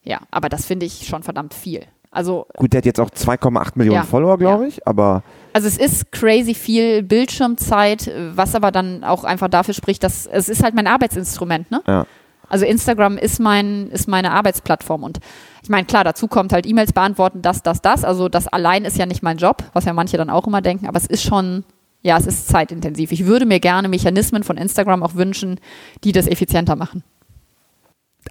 Ja, 0.04 0.20
aber 0.32 0.50
das 0.50 0.66
finde 0.66 0.86
ich 0.86 1.06
schon 1.08 1.22
verdammt 1.22 1.54
viel. 1.54 1.84
Also 2.10 2.48
gut, 2.56 2.72
der 2.72 2.78
hat 2.78 2.86
jetzt 2.86 3.00
auch 3.02 3.10
2,8 3.10 3.72
Millionen 3.76 3.98
Ja. 3.98 4.04
Follower, 4.04 4.38
glaube 4.38 4.64
Ja. 4.64 4.70
ich, 4.70 4.88
aber 4.88 5.22
Also 5.52 5.68
es 5.68 5.78
ist 5.78 6.14
crazy 6.14 6.54
viel 6.54 7.04
Bildschirmzeit, 7.04 8.10
was 8.34 8.56
aber 8.56 8.72
dann 8.72 9.04
auch 9.04 9.24
einfach 9.26 9.50
dafür 9.50 9.74
spricht, 9.74 10.02
dass 10.04 10.26
es 10.26 10.48
ist 10.50 10.64
halt 10.64 10.76
mein 10.76 10.88
Arbeitsinstrument, 10.88 11.70
ne? 11.72 11.82
ja. 11.86 12.06
Also 12.50 12.66
Instagram 12.66 13.18
ist 13.18 13.40
mein 13.40 13.90
ist 13.90 14.08
meine 14.08 14.32
Arbeitsplattform 14.32 15.04
und 15.04 15.20
ich 15.64 15.70
meine 15.70 15.86
klar, 15.86 16.04
dazu 16.04 16.28
kommt 16.28 16.54
halt 16.54 16.66
E-Mails 16.66 16.94
beantworten, 16.94 17.42
das 17.42 17.64
das 17.64 17.82
das, 17.82 18.04
also 18.04 18.30
das 18.30 18.48
allein 18.48 18.86
ist 18.86 18.98
ja 18.98 19.06
nicht 19.06 19.24
mein 19.24 19.38
Job, 19.38 19.64
was 19.74 19.86
ja 19.86 19.94
manche 19.94 20.18
dann 20.18 20.30
auch 20.30 20.48
immer 20.48 20.62
denken, 20.62 20.88
aber 20.88 20.98
es 20.98 21.06
ist 21.08 21.24
schon 21.24 21.64
ja, 22.02 22.18
es 22.20 22.28
ist 22.28 22.48
zeitintensiv. 22.48 23.12
Ich 23.12 23.26
würde 23.26 23.48
mir 23.48 23.60
gerne 23.60 23.90
Mechanismen 23.90 24.44
von 24.44 24.58
Instagram 24.58 25.02
auch 25.02 25.16
wünschen, 25.16 25.60
die 26.04 26.12
das 26.12 26.28
effizienter 26.28 26.76
machen. 26.76 27.04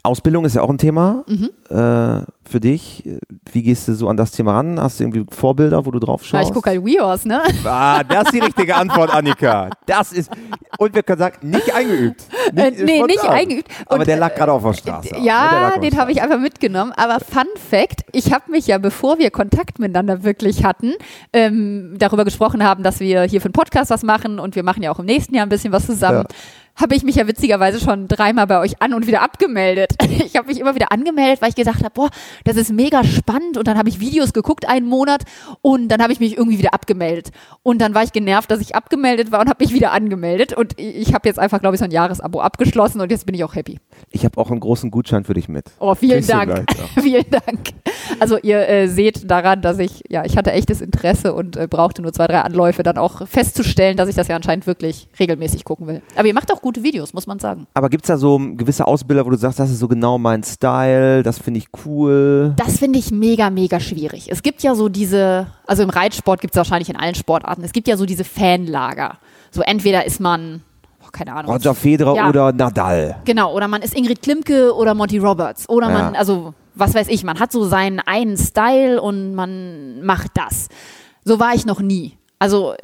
Ausbildung 0.04 0.44
ist 0.44 0.54
ja 0.54 0.62
auch 0.62 0.68
ein 0.70 0.78
Thema 0.78 1.24
Mhm. 1.26 1.50
äh, 1.70 2.22
für 2.46 2.60
dich. 2.60 3.02
Wie 3.52 3.62
gehst 3.62 3.88
du 3.88 3.94
so 3.94 4.06
an 4.08 4.18
das 4.18 4.32
Thema 4.32 4.52
ran? 4.52 4.78
Hast 4.78 5.00
du 5.00 5.04
irgendwie 5.04 5.24
Vorbilder, 5.34 5.86
wo 5.86 5.90
du 5.90 5.98
drauf 5.98 6.22
Ja, 6.24 6.28
schaust? 6.40 6.50
ich 6.50 6.54
gucke 6.54 6.68
halt 6.70 6.84
WeHorse, 6.84 7.26
ne? 7.26 7.40
Ah, 7.64 8.04
das 8.04 8.24
ist 8.24 8.34
die 8.34 8.40
richtige 8.40 8.76
Antwort, 8.76 9.12
Annika. 9.14 9.70
Das 9.86 10.12
ist, 10.12 10.30
und 10.78 10.94
wir 10.94 11.02
können 11.02 11.18
sagen, 11.20 11.48
nicht 11.48 11.74
eingeübt. 11.74 12.22
Äh, 12.54 12.70
nee, 12.84 13.02
nicht 13.02 13.24
eingeübt. 13.26 13.68
Aber 13.86 14.00
Und, 14.00 14.06
der 14.06 14.18
lag 14.18 14.34
gerade 14.34 14.52
auf 14.52 14.62
der 14.62 14.74
Straße. 14.74 15.08
ne? 15.14 15.18
Lag 15.20 15.24
Ja, 15.24 15.66
auf 15.68 15.72
der 15.80 15.90
den 15.90 15.98
habe 15.98 16.12
ich 16.12 16.20
einfach 16.20 16.38
mitgenommen. 16.38 16.92
Aber 16.94 17.18
Fun 17.20 17.46
Fact, 17.70 18.04
ich 18.12 18.30
habe 18.32 18.50
mich 18.50 18.66
ja, 18.66 18.76
bevor 18.76 19.18
wir 19.18 19.30
Kontakt 19.30 19.78
miteinander 19.78 20.22
wirklich 20.22 20.64
hatten, 20.64 20.92
ähm, 21.32 21.94
darüber 21.98 22.24
gesprochen 22.26 22.62
haben, 22.62 22.82
dass 22.82 23.00
wir 23.00 23.22
hier 23.24 23.40
für 23.40 23.46
einen 23.46 23.52
Podcast 23.54 23.90
was 23.90 24.02
machen 24.02 24.38
und 24.38 24.54
wir 24.54 24.62
machen 24.64 24.82
ja 24.82 24.90
auch 24.92 24.98
im 24.98 25.06
nächsten 25.06 25.34
Jahr 25.34 25.46
ein 25.46 25.48
bisschen 25.48 25.72
was 25.72 25.86
zusammen. 25.86 26.24
Ja. 26.28 26.36
Habe 26.76 26.96
ich 26.96 27.04
mich 27.04 27.16
ja 27.16 27.26
witzigerweise 27.28 27.78
schon 27.78 28.08
dreimal 28.08 28.46
bei 28.46 28.58
euch 28.58 28.82
an 28.82 28.94
und 28.94 29.06
wieder 29.06 29.22
abgemeldet. 29.22 29.92
Ich 30.24 30.36
habe 30.36 30.48
mich 30.48 30.58
immer 30.58 30.74
wieder 30.74 30.90
angemeldet, 30.90 31.42
weil 31.42 31.50
ich 31.50 31.54
gedacht 31.54 31.84
habe, 31.84 31.90
boah, 31.94 32.10
das 32.44 32.56
ist 32.56 32.72
mega 32.72 33.04
spannend. 33.04 33.56
Und 33.56 33.68
dann 33.68 33.78
habe 33.78 33.88
ich 33.88 34.00
Videos 34.00 34.32
geguckt 34.32 34.66
einen 34.68 34.88
Monat 34.88 35.22
und 35.60 35.88
dann 35.88 36.02
habe 36.02 36.12
ich 36.12 36.18
mich 36.18 36.36
irgendwie 36.36 36.58
wieder 36.58 36.74
abgemeldet. 36.74 37.30
Und 37.62 37.78
dann 37.78 37.94
war 37.94 38.02
ich 38.02 38.12
genervt, 38.12 38.50
dass 38.50 38.60
ich 38.60 38.74
abgemeldet 38.74 39.30
war 39.30 39.40
und 39.40 39.48
habe 39.48 39.62
mich 39.62 39.72
wieder 39.72 39.92
angemeldet. 39.92 40.52
Und 40.52 40.78
ich 40.78 41.14
habe 41.14 41.28
jetzt 41.28 41.38
einfach, 41.38 41.60
glaube 41.60 41.76
ich, 41.76 41.78
so 41.78 41.84
ein 41.84 41.92
Jahresabo 41.92 42.40
abgeschlossen 42.40 43.00
und 43.00 43.12
jetzt 43.12 43.26
bin 43.26 43.34
ich 43.34 43.44
auch 43.44 43.54
happy. 43.54 43.78
Ich 44.10 44.24
habe 44.24 44.38
auch 44.38 44.50
einen 44.50 44.60
großen 44.60 44.90
Gutschein 44.90 45.24
für 45.24 45.34
dich 45.34 45.48
mit. 45.48 45.66
Oh, 45.78 45.94
vielen 45.94 46.18
Kriegst 46.18 46.30
Dank. 46.30 46.64
vielen 47.00 47.30
Dank. 47.30 47.60
Also 48.20 48.38
ihr 48.38 48.68
äh, 48.68 48.88
seht 48.88 49.30
daran, 49.30 49.62
dass 49.62 49.78
ich, 49.78 50.02
ja, 50.08 50.24
ich 50.24 50.36
hatte 50.36 50.52
echtes 50.52 50.80
Interesse 50.80 51.34
und 51.34 51.56
äh, 51.56 51.66
brauchte 51.68 52.02
nur 52.02 52.12
zwei, 52.12 52.26
drei 52.26 52.40
Anläufe, 52.40 52.82
dann 52.82 52.98
auch 52.98 53.26
festzustellen, 53.26 53.96
dass 53.96 54.08
ich 54.08 54.14
das 54.14 54.28
ja 54.28 54.36
anscheinend 54.36 54.66
wirklich 54.66 55.08
regelmäßig 55.18 55.64
gucken 55.64 55.86
will. 55.86 56.02
Aber 56.16 56.26
ihr 56.26 56.34
macht 56.34 56.52
auch 56.52 56.60
gute 56.60 56.82
Videos, 56.82 57.12
muss 57.12 57.26
man 57.26 57.38
sagen. 57.38 57.66
Aber 57.74 57.88
gibt 57.88 58.04
es 58.04 58.08
da 58.08 58.16
so 58.16 58.38
gewisse 58.38 58.86
Ausbilder, 58.86 59.24
wo 59.26 59.30
du 59.30 59.36
sagst, 59.36 59.58
das 59.58 59.70
ist 59.70 59.78
so 59.78 59.88
genau 59.88 60.18
mein 60.18 60.42
Style, 60.42 61.22
das 61.22 61.38
finde 61.38 61.58
ich 61.58 61.66
cool? 61.84 62.54
Das 62.56 62.78
finde 62.78 62.98
ich 62.98 63.10
mega, 63.10 63.50
mega 63.50 63.80
schwierig. 63.80 64.30
Es 64.30 64.42
gibt 64.42 64.62
ja 64.62 64.74
so 64.74 64.88
diese, 64.88 65.46
also 65.66 65.82
im 65.82 65.90
Reitsport 65.90 66.40
gibt 66.40 66.54
es 66.54 66.58
wahrscheinlich 66.58 66.90
in 66.90 66.96
allen 66.96 67.14
Sportarten, 67.14 67.64
es 67.64 67.72
gibt 67.72 67.88
ja 67.88 67.96
so 67.96 68.06
diese 68.06 68.24
Fanlager. 68.24 69.18
So 69.50 69.62
entweder 69.62 70.04
ist 70.04 70.20
man, 70.20 70.62
keine 71.14 71.34
Ahnung. 71.34 71.50
Roger 71.52 71.74
Federer 71.74 72.14
Ja. 72.16 72.28
oder 72.28 72.52
Nadal. 72.52 73.16
Genau, 73.24 73.54
oder 73.54 73.68
man 73.68 73.80
ist 73.82 73.96
Ingrid 73.96 74.20
Klimke 74.20 74.74
oder 74.74 74.94
Monty 74.94 75.18
Roberts. 75.18 75.68
Oder 75.68 75.88
man, 75.88 76.12
Ja. 76.14 76.18
also 76.18 76.52
was 76.74 76.94
weiß 76.94 77.08
ich, 77.08 77.24
man 77.24 77.38
hat 77.40 77.52
so 77.52 77.64
seinen 77.64 78.00
einen 78.00 78.36
Style 78.36 79.00
und 79.00 79.34
man 79.34 80.02
macht 80.04 80.32
das. 80.34 80.68
So 81.24 81.38
war 81.40 81.54
ich 81.54 81.64
noch 81.64 81.80
nie. 81.80 82.18
Also 82.38 82.74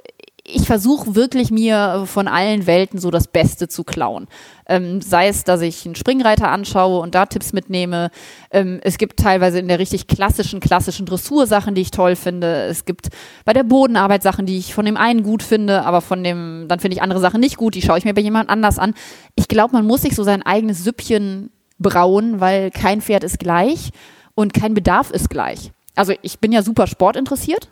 ich 0.52 0.66
versuche 0.66 1.14
wirklich 1.14 1.50
mir 1.50 2.04
von 2.06 2.28
allen 2.28 2.66
Welten 2.66 2.98
so 2.98 3.10
das 3.10 3.28
Beste 3.28 3.68
zu 3.68 3.84
klauen. 3.84 4.26
Ähm, 4.66 5.00
sei 5.00 5.28
es, 5.28 5.44
dass 5.44 5.60
ich 5.62 5.84
einen 5.84 5.94
Springreiter 5.94 6.50
anschaue 6.50 7.00
und 7.00 7.14
da 7.14 7.26
Tipps 7.26 7.52
mitnehme. 7.52 8.10
Ähm, 8.50 8.80
es 8.82 8.98
gibt 8.98 9.18
teilweise 9.18 9.58
in 9.58 9.68
der 9.68 9.78
richtig 9.78 10.06
klassischen, 10.06 10.60
klassischen 10.60 11.06
Dressursachen, 11.06 11.74
die 11.74 11.80
ich 11.82 11.90
toll 11.90 12.16
finde. 12.16 12.64
Es 12.64 12.84
gibt 12.84 13.08
bei 13.44 13.52
der 13.52 13.64
Bodenarbeit 13.64 14.22
Sachen, 14.22 14.46
die 14.46 14.58
ich 14.58 14.74
von 14.74 14.84
dem 14.84 14.96
einen 14.96 15.22
gut 15.22 15.42
finde, 15.42 15.84
aber 15.84 16.00
von 16.00 16.22
dem, 16.22 16.66
dann 16.68 16.80
finde 16.80 16.96
ich 16.96 17.02
andere 17.02 17.20
Sachen 17.20 17.40
nicht 17.40 17.56
gut. 17.56 17.74
Die 17.74 17.82
schaue 17.82 17.98
ich 17.98 18.04
mir 18.04 18.14
bei 18.14 18.20
jemand 18.20 18.48
anders 18.48 18.78
an. 18.78 18.94
Ich 19.34 19.48
glaube, 19.48 19.72
man 19.72 19.86
muss 19.86 20.02
sich 20.02 20.14
so 20.14 20.22
sein 20.22 20.42
eigenes 20.42 20.84
Süppchen 20.84 21.50
brauen, 21.78 22.40
weil 22.40 22.70
kein 22.70 23.00
Pferd 23.00 23.24
ist 23.24 23.38
gleich 23.38 23.90
und 24.34 24.54
kein 24.54 24.74
Bedarf 24.74 25.10
ist 25.10 25.30
gleich. 25.30 25.72
Also 25.96 26.12
ich 26.22 26.38
bin 26.38 26.52
ja 26.52 26.62
super 26.62 26.86
sportinteressiert 26.86 27.70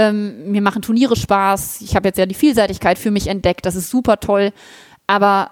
ähm, 0.00 0.50
mir 0.50 0.62
machen 0.62 0.80
Turniere 0.80 1.14
Spaß. 1.14 1.82
Ich 1.82 1.94
habe 1.94 2.08
jetzt 2.08 2.16
ja 2.16 2.24
die 2.24 2.34
Vielseitigkeit 2.34 2.98
für 2.98 3.10
mich 3.10 3.26
entdeckt. 3.26 3.66
Das 3.66 3.76
ist 3.76 3.90
super 3.90 4.18
toll. 4.18 4.52
Aber 5.06 5.50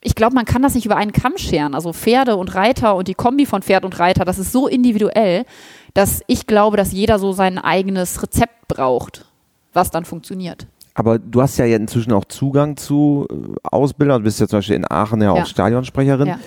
ich 0.00 0.14
glaube, 0.14 0.34
man 0.34 0.46
kann 0.46 0.62
das 0.62 0.74
nicht 0.74 0.86
über 0.86 0.96
einen 0.96 1.12
Kamm 1.12 1.36
scheren. 1.36 1.74
Also 1.74 1.92
Pferde 1.92 2.36
und 2.36 2.54
Reiter 2.54 2.96
und 2.96 3.08
die 3.08 3.14
Kombi 3.14 3.44
von 3.44 3.60
Pferd 3.60 3.84
und 3.84 3.98
Reiter, 3.98 4.24
das 4.24 4.38
ist 4.38 4.52
so 4.52 4.66
individuell, 4.66 5.44
dass 5.92 6.22
ich 6.26 6.46
glaube, 6.46 6.78
dass 6.78 6.92
jeder 6.92 7.18
so 7.18 7.32
sein 7.32 7.58
eigenes 7.58 8.22
Rezept 8.22 8.68
braucht, 8.68 9.26
was 9.74 9.90
dann 9.90 10.06
funktioniert. 10.06 10.66
Aber 10.94 11.18
du 11.18 11.42
hast 11.42 11.58
ja 11.58 11.66
inzwischen 11.66 12.12
auch 12.12 12.24
Zugang 12.24 12.78
zu 12.78 13.26
äh, 13.30 13.34
Ausbildern. 13.62 14.22
Du 14.22 14.24
bist 14.24 14.40
ja 14.40 14.48
zum 14.48 14.60
Beispiel 14.60 14.76
in 14.76 14.90
Aachen 14.90 15.20
ja 15.20 15.32
auch 15.32 15.38
ja. 15.38 15.44
Stadionsprecherin. 15.44 16.28
Ja. 16.28 16.38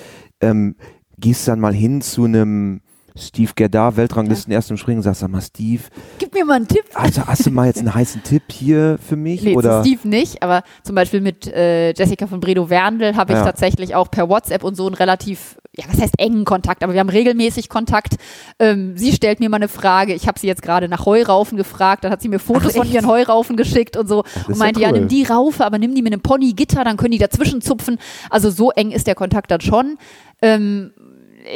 Ähm, 0.42 0.76
gehst 1.20 1.48
dann 1.48 1.60
mal 1.60 1.74
hin 1.74 2.02
zu 2.02 2.24
einem 2.24 2.82
Steve 3.18 3.52
Gerda, 3.56 3.96
Weltranglisten 3.96 4.52
ja. 4.52 4.58
erst 4.58 4.72
im 4.72 4.78
Springen, 4.78 5.02
sagst, 5.02 5.22
sag 5.22 5.30
mal, 5.30 5.42
Steve. 5.42 5.84
Gib 6.18 6.34
mir 6.34 6.46
mal 6.46 6.56
einen 6.56 6.68
Tipp. 6.68 6.84
Also 6.94 7.26
hast 7.26 7.46
du 7.46 7.52
mal 7.52 7.68
jetzt 7.68 7.80
einen 7.80 7.94
heißen 7.94 8.24
Tipp 8.24 8.44
hier 8.52 8.98
für 9.06 9.16
mich? 9.16 9.44
Nee, 9.44 9.56
oder? 9.56 9.82
Steve 9.82 10.08
nicht, 10.08 10.42
aber 10.44 10.64
zum 10.84 10.96
Beispiel 10.96 11.22
mit 11.22 11.48
äh, 11.48 11.94
Jessica 11.94 12.28
von 12.28 12.40
Bredow 12.40 12.70
Werndl 12.70 13.16
habe 13.16 13.34
ich 13.34 13.40
ja. 13.40 13.46
tatsächlich 13.46 13.96
auch 13.96 14.10
per 14.12 14.30
WhatsApp 14.30 14.64
und 14.64 14.76
so 14.76 14.86
einen 14.86 14.96
relativ, 14.96 15.58
ja, 15.76 15.86
was 15.90 16.02
heißt 16.02 16.14
engen 16.18 16.46
Kontakt, 16.46 16.84
aber 16.84 16.94
wir 16.94 17.00
haben 17.00 17.10
regelmäßig 17.10 17.70
Kontakt. 17.70 18.16
Ähm, 18.60 18.98
sie 18.98 19.12
stellt 19.12 19.40
mir 19.40 19.50
mal 19.50 19.58
eine 19.58 19.68
Frage. 19.68 20.14
Ich 20.14 20.28
habe 20.28 20.40
sie 20.40 20.48
jetzt 20.48 20.62
gerade 20.62 20.88
nach 20.88 21.06
Heuraufen 21.06 21.58
gefragt, 21.58 22.04
dann 22.04 22.12
hat 22.12 22.22
sie 22.22 22.30
mir 22.30 22.40
Fotos 22.40 22.74
Ach, 22.74 22.80
von 22.80 22.92
ihren 22.92 23.08
Heuraufen 23.08 23.58
geschickt 23.58 23.98
und 23.98 24.08
so 24.08 24.24
und 24.48 24.58
meinte, 24.58 24.80
ja, 24.80 24.90
cool. 24.90 24.96
ja, 24.96 25.00
nimm 25.00 25.10
die 25.10 25.24
Raufe, 25.24 25.66
aber 25.66 25.78
nimm 25.78 25.96
die 25.96 26.02
mit 26.02 26.14
einem 26.14 26.22
Pony-Gitter, 26.22 26.84
dann 26.84 26.98
können 26.98 27.12
die 27.12 27.18
dazwischen 27.18 27.62
zupfen. 27.62 27.98
Also 28.30 28.50
so 28.50 28.72
eng 28.72 28.92
ist 28.92 29.08
der 29.08 29.16
Kontakt 29.16 29.52
dann 29.52 29.62
schon. 29.62 29.98
Ähm, 30.42 30.94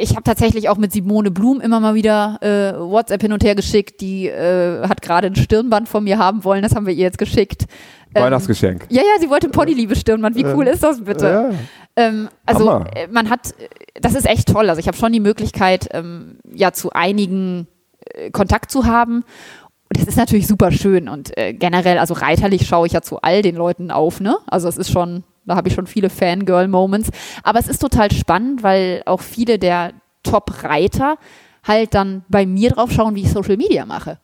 ich 0.00 0.10
habe 0.10 0.22
tatsächlich 0.22 0.68
auch 0.68 0.76
mit 0.76 0.92
Simone 0.92 1.30
Blum 1.30 1.60
immer 1.60 1.80
mal 1.80 1.94
wieder 1.94 2.38
äh, 2.40 2.78
WhatsApp 2.78 3.22
hin 3.22 3.32
und 3.32 3.44
her 3.44 3.54
geschickt. 3.54 4.00
Die 4.00 4.28
äh, 4.28 4.86
hat 4.88 5.02
gerade 5.02 5.26
ein 5.26 5.36
Stirnband 5.36 5.88
von 5.88 6.04
mir 6.04 6.18
haben 6.18 6.44
wollen. 6.44 6.62
Das 6.62 6.74
haben 6.74 6.86
wir 6.86 6.94
ihr 6.94 7.02
jetzt 7.02 7.18
geschickt. 7.18 7.66
Ähm, 8.14 8.22
Weihnachtsgeschenk. 8.22 8.86
Ja, 8.88 9.02
ja, 9.02 9.20
sie 9.20 9.28
wollte 9.28 9.48
Ponyliebe 9.48 9.96
Stirnband. 9.96 10.36
Wie 10.36 10.44
cool 10.44 10.66
ist 10.66 10.82
das 10.82 11.02
bitte? 11.02 11.26
Ja. 11.26 11.50
Ähm, 11.96 12.28
also 12.46 12.70
Hammer. 12.70 12.96
Äh, 12.96 13.08
man 13.08 13.30
hat, 13.30 13.54
das 14.00 14.14
ist 14.14 14.26
echt 14.26 14.48
toll. 14.48 14.68
Also 14.68 14.80
ich 14.80 14.86
habe 14.86 14.96
schon 14.96 15.12
die 15.12 15.20
Möglichkeit, 15.20 15.88
ähm, 15.92 16.38
ja 16.52 16.72
zu 16.72 16.90
einigen 16.92 17.66
äh, 18.06 18.30
Kontakt 18.30 18.70
zu 18.70 18.86
haben. 18.86 19.24
Und 19.88 20.00
das 20.00 20.06
ist 20.06 20.16
natürlich 20.16 20.46
super 20.46 20.72
schön. 20.72 21.08
Und 21.08 21.36
äh, 21.36 21.52
generell, 21.52 21.98
also 21.98 22.14
reiterlich 22.14 22.66
schaue 22.66 22.86
ich 22.86 22.92
ja 22.92 23.02
zu 23.02 23.20
all 23.20 23.42
den 23.42 23.56
Leuten 23.56 23.90
auf. 23.90 24.20
Ne? 24.20 24.36
Also 24.46 24.68
es 24.68 24.76
ist 24.76 24.90
schon 24.90 25.24
da 25.46 25.56
habe 25.56 25.68
ich 25.68 25.74
schon 25.74 25.86
viele 25.86 26.10
Fangirl-Moments. 26.10 27.10
Aber 27.42 27.58
es 27.58 27.68
ist 27.68 27.80
total 27.80 28.10
spannend, 28.12 28.62
weil 28.62 29.02
auch 29.06 29.20
viele 29.20 29.58
der 29.58 29.92
Top-Reiter 30.22 31.16
halt 31.62 31.94
dann 31.94 32.24
bei 32.28 32.46
mir 32.46 32.70
drauf 32.70 32.90
schauen, 32.92 33.14
wie 33.14 33.22
ich 33.22 33.30
Social 33.30 33.56
Media 33.56 33.86
mache. 33.86 34.18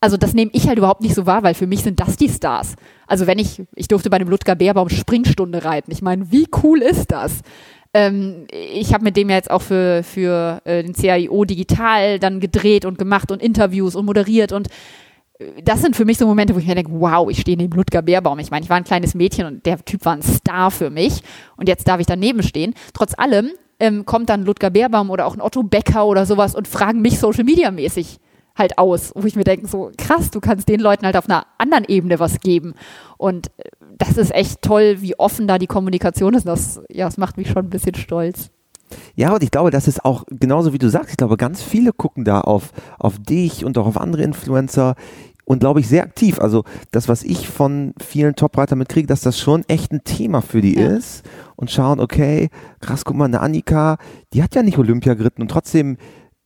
Also 0.00 0.16
das 0.16 0.34
nehme 0.34 0.50
ich 0.52 0.68
halt 0.68 0.76
überhaupt 0.78 1.00
nicht 1.00 1.14
so 1.14 1.24
wahr, 1.24 1.42
weil 1.42 1.54
für 1.54 1.66
mich 1.66 1.82
sind 1.82 1.98
das 1.98 2.16
die 2.16 2.28
Stars. 2.28 2.74
Also 3.06 3.26
wenn 3.26 3.38
ich, 3.38 3.62
ich 3.74 3.88
durfte 3.88 4.10
bei 4.10 4.18
dem 4.18 4.28
Ludger 4.28 4.54
Bärbaum 4.54 4.90
Springstunde 4.90 5.64
reiten. 5.64 5.90
Ich 5.90 6.02
meine, 6.02 6.30
wie 6.30 6.46
cool 6.62 6.82
ist 6.82 7.10
das? 7.10 7.40
Ähm, 7.94 8.46
ich 8.50 8.92
habe 8.92 9.04
mit 9.04 9.16
dem 9.16 9.30
ja 9.30 9.36
jetzt 9.36 9.50
auch 9.50 9.62
für, 9.62 10.02
für 10.02 10.60
äh, 10.64 10.82
den 10.82 10.92
CAIO 10.92 11.44
digital 11.44 12.18
dann 12.18 12.40
gedreht 12.40 12.84
und 12.84 12.98
gemacht 12.98 13.30
und 13.30 13.40
Interviews 13.40 13.94
und 13.94 14.04
moderiert 14.04 14.52
und 14.52 14.68
das 15.62 15.82
sind 15.82 15.96
für 15.96 16.04
mich 16.04 16.18
so 16.18 16.26
Momente, 16.26 16.54
wo 16.54 16.58
ich 16.58 16.66
mir 16.66 16.76
denke, 16.76 16.92
wow, 16.92 17.28
ich 17.28 17.40
stehe 17.40 17.56
neben 17.56 17.76
Ludger 17.76 18.02
Bärbaum. 18.02 18.38
Ich 18.38 18.50
meine, 18.50 18.64
ich 18.64 18.70
war 18.70 18.76
ein 18.76 18.84
kleines 18.84 19.14
Mädchen 19.14 19.46
und 19.46 19.66
der 19.66 19.84
Typ 19.84 20.04
war 20.04 20.12
ein 20.12 20.22
Star 20.22 20.70
für 20.70 20.90
mich. 20.90 21.22
Und 21.56 21.68
jetzt 21.68 21.88
darf 21.88 22.00
ich 22.00 22.06
daneben 22.06 22.42
stehen. 22.42 22.74
Trotz 22.92 23.18
allem 23.18 23.50
ähm, 23.80 24.04
kommt 24.04 24.28
dann 24.28 24.44
Ludger 24.44 24.70
Bärbaum 24.70 25.10
oder 25.10 25.26
auch 25.26 25.34
ein 25.34 25.40
Otto 25.40 25.62
Becker 25.62 26.06
oder 26.06 26.24
sowas 26.24 26.54
und 26.54 26.68
fragen 26.68 27.02
mich 27.02 27.18
Social 27.18 27.44
Media 27.44 27.70
mäßig 27.72 28.20
halt 28.56 28.78
aus, 28.78 29.12
wo 29.16 29.26
ich 29.26 29.34
mir 29.34 29.42
denke, 29.42 29.66
so 29.66 29.90
krass, 29.98 30.30
du 30.30 30.40
kannst 30.40 30.68
den 30.68 30.78
Leuten 30.78 31.04
halt 31.04 31.16
auf 31.16 31.28
einer 31.28 31.44
anderen 31.58 31.84
Ebene 31.86 32.20
was 32.20 32.38
geben. 32.38 32.74
Und 33.18 33.48
äh, 33.58 33.70
das 33.98 34.16
ist 34.16 34.32
echt 34.32 34.62
toll, 34.62 34.98
wie 35.00 35.18
offen 35.18 35.48
da 35.48 35.58
die 35.58 35.66
Kommunikation 35.66 36.34
ist. 36.34 36.46
Das, 36.46 36.80
ja, 36.88 37.06
das 37.06 37.16
macht 37.16 37.36
mich 37.36 37.48
schon 37.48 37.66
ein 37.66 37.70
bisschen 37.70 37.96
stolz. 37.96 38.50
Ja, 39.14 39.34
und 39.34 39.42
ich 39.42 39.50
glaube, 39.50 39.70
das 39.70 39.88
ist 39.88 40.04
auch 40.04 40.24
genauso 40.30 40.72
wie 40.72 40.78
du 40.78 40.88
sagst. 40.88 41.10
Ich 41.10 41.16
glaube, 41.16 41.36
ganz 41.36 41.62
viele 41.62 41.92
gucken 41.92 42.24
da 42.24 42.40
auf, 42.40 42.70
auf 42.98 43.18
dich 43.18 43.64
und 43.64 43.78
auch 43.78 43.86
auf 43.86 43.98
andere 43.98 44.22
Influencer 44.22 44.94
und 45.44 45.60
glaube 45.60 45.80
ich 45.80 45.88
sehr 45.88 46.02
aktiv. 46.02 46.40
Also 46.40 46.64
das, 46.90 47.08
was 47.08 47.22
ich 47.22 47.48
von 47.48 47.94
vielen 48.02 48.34
Top-Reitern 48.34 48.78
mitkriege, 48.78 49.06
dass 49.06 49.20
das 49.20 49.38
schon 49.38 49.64
echt 49.68 49.92
ein 49.92 50.04
Thema 50.04 50.40
für 50.40 50.60
die 50.60 50.78
ja. 50.78 50.88
ist 50.88 51.22
und 51.56 51.70
schauen, 51.70 52.00
okay, 52.00 52.48
krass, 52.80 53.04
guck 53.04 53.16
mal, 53.16 53.26
eine 53.26 53.40
Annika, 53.40 53.98
die 54.32 54.42
hat 54.42 54.54
ja 54.54 54.62
nicht 54.62 54.78
Olympia 54.78 55.14
geritten 55.14 55.42
und 55.42 55.48
trotzdem 55.48 55.96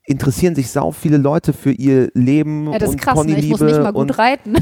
interessieren 0.05 0.55
sich 0.55 0.70
sau 0.70 0.90
viele 0.90 1.18
Leute 1.18 1.53
für 1.53 1.70
ihr 1.70 2.11
Leben 2.14 2.72
ja, 2.72 2.78
das 2.78 2.90
und 2.90 2.94
ist 2.96 3.03
krass, 3.03 3.24
ne? 3.24 3.38
Ich 3.38 3.51
muss 3.51 3.61
nicht 3.61 3.80
mal 3.80 3.92
gut 3.92 4.18
reiten. 4.18 4.55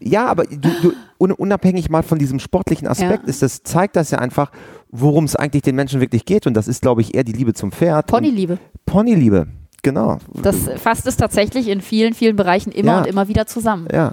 ja, 0.00 0.26
aber 0.26 0.44
du, 0.44 0.70
du, 0.82 0.92
unabhängig 1.34 1.90
mal 1.90 2.02
von 2.02 2.18
diesem 2.18 2.40
sportlichen 2.40 2.88
Aspekt 2.88 3.24
ja. 3.24 3.28
ist 3.28 3.42
das, 3.42 3.62
zeigt 3.62 3.94
das 3.94 4.10
ja 4.10 4.18
einfach, 4.18 4.50
worum 4.92 5.24
es 5.24 5.34
eigentlich 5.34 5.62
den 5.62 5.74
Menschen 5.74 6.00
wirklich 6.00 6.24
geht. 6.24 6.46
Und 6.46 6.54
das 6.54 6.68
ist, 6.68 6.82
glaube 6.82 7.00
ich, 7.00 7.14
eher 7.14 7.24
die 7.24 7.32
Liebe 7.32 7.54
zum 7.54 7.72
Pferd. 7.72 8.06
Ponyliebe. 8.06 8.58
Ponyliebe, 8.86 9.48
genau. 9.82 10.18
Das 10.42 10.68
fasst 10.76 11.06
es 11.06 11.16
tatsächlich 11.16 11.66
in 11.68 11.80
vielen, 11.80 12.14
vielen 12.14 12.36
Bereichen 12.36 12.70
immer 12.70 12.92
ja. 12.92 12.98
und 13.00 13.06
immer 13.06 13.26
wieder 13.26 13.46
zusammen. 13.46 13.88
Ja. 13.92 14.12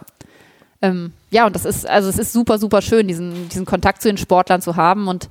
Ähm, 0.82 1.12
ja, 1.30 1.46
und 1.46 1.56
das 1.56 1.66
ist, 1.66 1.88
also 1.88 2.10
es 2.10 2.18
ist 2.18 2.32
super, 2.32 2.58
super 2.58 2.82
schön, 2.82 3.08
diesen, 3.08 3.50
diesen 3.50 3.66
Kontakt 3.66 4.02
zu 4.02 4.08
den 4.08 4.18
Sportlern 4.18 4.62
zu 4.62 4.78
haben. 4.78 5.10
Und 5.10 5.28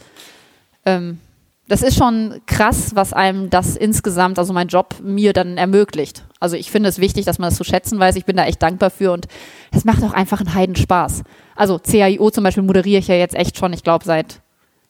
ähm, 0.84 1.18
das 1.66 1.82
ist 1.82 1.96
schon 1.96 2.40
krass, 2.46 2.94
was 2.94 3.14
einem 3.14 3.49
das 3.49 3.76
insgesamt, 3.76 4.38
also 4.38 4.53
mein 4.53 4.68
Job 4.68 4.96
mir 5.03 5.32
dann 5.32 5.57
ermöglicht. 5.57 6.24
Also 6.40 6.57
ich 6.57 6.70
finde 6.70 6.90
es 6.90 6.99
wichtig, 6.99 7.24
dass 7.24 7.38
man 7.38 7.49
das 7.49 7.57
zu 7.57 7.64
schätzen 7.64 7.99
weiß. 7.99 8.16
Ich 8.16 8.26
bin 8.26 8.36
da 8.36 8.44
echt 8.44 8.62
dankbar 8.62 8.90
für 8.90 9.12
und 9.12 9.26
es 9.72 9.86
macht 9.86 10.03
auch 10.03 10.12
einfach 10.12 10.40
einen 10.40 10.55
Heidenspaß. 10.55 11.22
Also 11.57 11.78
CAIO 11.78 12.30
zum 12.30 12.44
Beispiel 12.44 12.62
moderiere 12.62 12.99
ich 13.01 13.09
ja 13.09 13.14
jetzt 13.14 13.34
echt 13.34 13.57
schon, 13.57 13.72
ich 13.72 13.82
glaube, 13.82 14.05
seit 14.05 14.40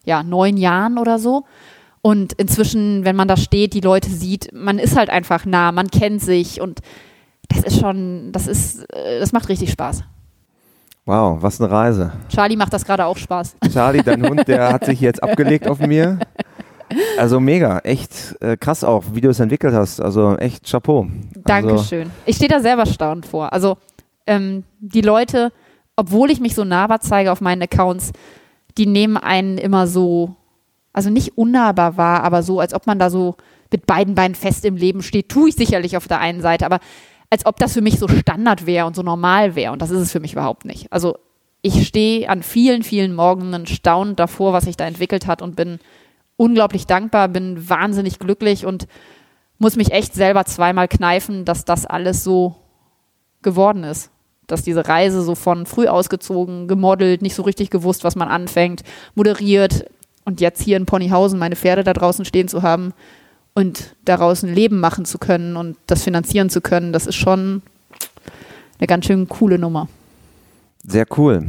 ja, 0.09 0.23
neun 0.23 0.57
Jahren 0.57 0.99
oder 0.99 1.19
so. 1.19 1.45
Und 2.01 2.33
inzwischen, 2.33 3.05
wenn 3.05 3.15
man 3.15 3.29
da 3.29 3.37
steht, 3.37 3.75
die 3.75 3.81
Leute 3.81 4.09
sieht, 4.09 4.49
man 4.55 4.79
ist 4.79 4.97
halt 4.97 5.11
einfach 5.11 5.45
nah, 5.45 5.71
man 5.71 5.89
kennt 5.89 6.23
sich 6.23 6.61
und 6.61 6.81
das 7.49 7.63
ist 7.63 7.79
schon, 7.79 8.33
das 8.33 8.47
ist, 8.47 8.85
äh, 8.93 9.21
das 9.21 9.33
macht 9.33 9.49
richtig 9.49 9.71
Spaß. 9.71 10.05
Wow, 11.05 11.43
was 11.43 11.61
eine 11.61 11.71
Reise. 11.71 12.13
Charlie 12.29 12.57
macht 12.57 12.73
das 12.73 12.85
gerade 12.85 13.05
auch 13.05 13.17
Spaß. 13.17 13.57
Charlie, 13.73 14.03
dein 14.03 14.27
Hund, 14.27 14.49
der 14.49 14.73
hat 14.73 14.85
sich 14.85 15.01
jetzt 15.01 15.23
abgelegt 15.23 15.67
auf 15.67 15.79
mir. 15.79 16.19
Also 17.19 17.39
mega, 17.39 17.81
echt 17.81 18.37
äh, 18.41 18.57
krass 18.57 18.85
auch, 18.85 19.05
wie 19.13 19.21
du 19.21 19.29
es 19.29 19.41
entwickelt 19.41 19.75
hast. 19.75 20.01
Also 20.01 20.37
echt 20.37 20.67
Chapeau. 20.71 21.03
Also 21.03 21.41
Dankeschön. 21.45 22.11
Ich 22.25 22.37
stehe 22.37 22.49
da 22.49 22.61
selber 22.61 22.87
staunend 22.87 23.27
vor. 23.27 23.53
Also 23.53 23.77
ähm, 24.27 24.65
die 24.81 25.03
Leute, 25.03 25.53
obwohl 25.97 26.31
ich 26.31 26.41
mich 26.41 26.55
so 26.55 26.65
nahbar 26.65 27.01
zeige 27.01 27.31
auf 27.31 27.43
meinen 27.43 27.63
Accounts, 27.63 28.13
die 28.79 28.87
nehmen 28.87 29.17
einen 29.17 29.59
immer 29.59 29.87
so, 29.87 30.37
also 30.93 31.11
nicht 31.11 31.37
unnahbar 31.37 31.97
wahr, 31.97 32.23
aber 32.23 32.43
so, 32.43 32.61
als 32.61 32.73
ob 32.73 32.87
man 32.87 32.99
da 32.99 33.11
so 33.11 33.37
mit 33.71 33.87
beiden 33.87 34.15
Beinen 34.15 34.35
fest 34.35 34.65
im 34.65 34.77
Leben 34.77 35.03
steht. 35.03 35.29
Tue 35.29 35.51
ich 35.51 35.57
sicherlich 35.57 35.97
auf 35.97 36.09
der 36.09 36.21
einen 36.21 36.41
Seite, 36.41 36.65
aber 36.65 36.79
als 37.29 37.45
ob 37.45 37.59
das 37.59 37.75
für 37.75 37.83
mich 37.83 37.99
so 37.99 38.09
Standard 38.09 38.65
wäre 38.65 38.87
und 38.87 38.97
so 38.97 39.03
normal 39.03 39.55
wäre. 39.55 39.73
Und 39.73 39.83
das 39.83 39.91
ist 39.91 40.01
es 40.01 40.13
für 40.13 40.21
mich 40.21 40.33
überhaupt 40.33 40.65
nicht. 40.65 40.91
Also 40.93 41.19
ich 41.61 41.87
stehe 41.87 42.29
an 42.31 42.43
vielen, 42.43 42.83
vielen 42.83 43.15
Morgen 43.15 43.67
staunend 43.67 44.19
davor, 44.19 44.53
was 44.53 44.65
sich 44.65 44.77
da 44.77 44.87
entwickelt 44.87 45.27
hat 45.27 45.43
und 45.43 45.57
bin 45.57 45.81
unglaublich 46.37 46.87
dankbar, 46.87 47.29
bin 47.29 47.69
wahnsinnig 47.69 48.19
glücklich 48.19 48.65
und 48.65 48.87
muss 49.59 49.77
mich 49.77 49.91
echt 49.91 50.15
selber 50.15 50.45
zweimal 50.45 50.87
kneifen, 50.89 51.45
dass 51.45 51.65
das 51.65 51.85
alles 51.85 52.23
so 52.23 52.55
geworden 53.43 53.85
ist 53.85 54.11
dass 54.49 54.63
diese 54.63 54.89
Reise 54.89 55.23
so 55.23 55.37
von 55.37 55.67
früh 55.67 55.87
ausgezogen, 55.87 56.67
gemodelt, 56.67 57.23
nicht 57.23 57.37
so 57.37 57.43
richtig 57.43 57.71
gewusst, 57.71 58.03
was 58.03 58.17
man 58.17 58.29
anfängt, 58.29 58.83
moderiert 59.15 59.85
und 60.25 60.41
jetzt 60.41 60.61
hier 60.61 60.77
in 60.77 60.87
Ponyhausen 60.87 61.39
meine 61.39 61.55
Pferde 61.55 61.85
da 61.85 61.93
draußen 61.93 62.25
stehen 62.25 62.49
zu 62.49 62.63
haben 62.63 62.93
und 63.55 63.95
daraus 64.05 64.43
ein 64.43 64.55
Leben 64.55 64.81
machen 64.81 65.05
zu 65.05 65.19
können 65.19 65.57
und 65.57 65.77
das 65.87 66.03
finanzieren 66.03 66.51
zu 66.51 66.61
können, 66.61 66.93
das 66.93 67.07
ist 67.07 67.17
schon 67.17 67.63
eine 68.79 68.87
ganz 68.87 69.07
schön 69.07 69.29
coole 69.29 69.59
Nummer. 69.59 69.89
Sehr 70.91 71.07
cool. 71.19 71.47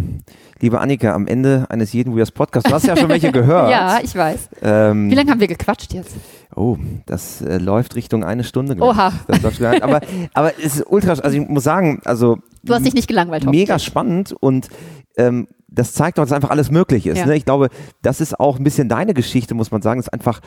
Liebe 0.59 0.81
Annika, 0.81 1.13
am 1.13 1.25
Ende 1.25 1.65
eines 1.69 1.93
jeden 1.93 2.13
Weirds 2.15 2.31
Podcasts, 2.31 2.69
du 2.69 2.75
hast 2.75 2.85
ja 2.85 2.97
schon 2.97 3.07
welche 3.07 3.31
gehört. 3.31 3.71
ja, 3.71 3.99
ich 4.03 4.13
weiß. 4.13 4.49
Ähm, 4.61 5.09
Wie 5.09 5.15
lange 5.15 5.31
haben 5.31 5.39
wir 5.39 5.47
gequatscht 5.47 5.93
jetzt? 5.93 6.13
Oh, 6.53 6.77
das 7.05 7.41
äh, 7.41 7.57
läuft 7.57 7.95
Richtung 7.95 8.25
eine 8.25 8.43
Stunde. 8.43 8.75
Oha. 8.81 9.13
Das 9.27 9.59
gar 9.59 9.71
nicht. 9.71 9.83
aber, 9.83 10.01
aber 10.33 10.51
es 10.59 10.75
ist 10.75 10.85
ultra, 10.87 11.13
also 11.13 11.29
ich 11.29 11.47
muss 11.47 11.63
sagen, 11.63 12.01
also 12.03 12.39
Du 12.63 12.73
hast 12.73 12.85
dich 12.85 12.93
nicht 12.93 13.07
gelangweilt. 13.07 13.45
Mega 13.45 13.79
spannend 13.79 14.35
und 14.37 14.67
ähm, 15.15 15.47
das 15.69 15.93
zeigt 15.93 16.17
doch, 16.17 16.23
dass 16.23 16.33
einfach 16.33 16.49
alles 16.49 16.69
möglich 16.69 17.07
ist. 17.07 17.19
Ja. 17.19 17.25
Ne? 17.25 17.37
Ich 17.37 17.45
glaube, 17.45 17.69
das 18.01 18.19
ist 18.19 18.37
auch 18.37 18.57
ein 18.57 18.65
bisschen 18.65 18.89
deine 18.89 19.13
Geschichte, 19.13 19.53
muss 19.53 19.71
man 19.71 19.81
sagen. 19.81 20.01
Es 20.01 20.07
ist 20.07 20.13
einfach 20.13 20.41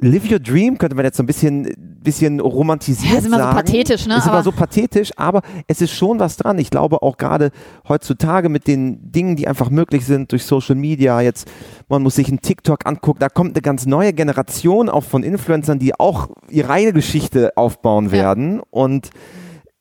Live 0.00 0.30
Your 0.30 0.38
Dream, 0.40 0.76
könnte 0.76 0.96
man 0.96 1.04
jetzt 1.04 1.16
so 1.16 1.22
ein 1.22 1.26
bisschen, 1.26 1.72
bisschen 2.02 2.40
romantisiert 2.40 3.12
Ja, 3.12 3.18
ist 3.20 3.26
immer 3.26 3.36
so 3.38 3.42
sagen. 3.44 3.56
pathetisch, 3.56 4.06
ne? 4.06 4.16
Ist 4.16 4.24
immer 4.24 4.34
Aber- 4.34 4.42
so 4.42 4.52
pathetisch, 4.52 5.12
aber 5.16 5.40
es 5.68 5.80
ist 5.80 5.92
schon 5.92 6.18
was 6.18 6.36
dran. 6.36 6.58
Ich 6.58 6.68
glaube 6.70 7.00
auch 7.02 7.16
gerade 7.16 7.52
heutzutage 7.88 8.48
mit 8.48 8.66
den 8.66 9.12
Dingen, 9.12 9.36
die 9.36 9.46
einfach 9.48 9.70
möglich 9.70 10.04
sind 10.04 10.32
durch 10.32 10.44
Social 10.44 10.74
Media, 10.74 11.20
jetzt, 11.20 11.48
man 11.88 12.02
muss 12.02 12.16
sich 12.16 12.28
einen 12.28 12.40
TikTok 12.40 12.86
angucken, 12.86 13.20
da 13.20 13.28
kommt 13.28 13.54
eine 13.54 13.62
ganz 13.62 13.86
neue 13.86 14.12
Generation 14.12 14.88
auch 14.88 15.04
von 15.04 15.22
Influencern, 15.22 15.78
die 15.78 15.98
auch 15.98 16.28
ihre 16.50 16.70
eigene 16.70 16.92
Geschichte 16.92 17.52
aufbauen 17.56 18.06
Ja. 18.06 18.12
werden 18.12 18.60
und 18.70 19.10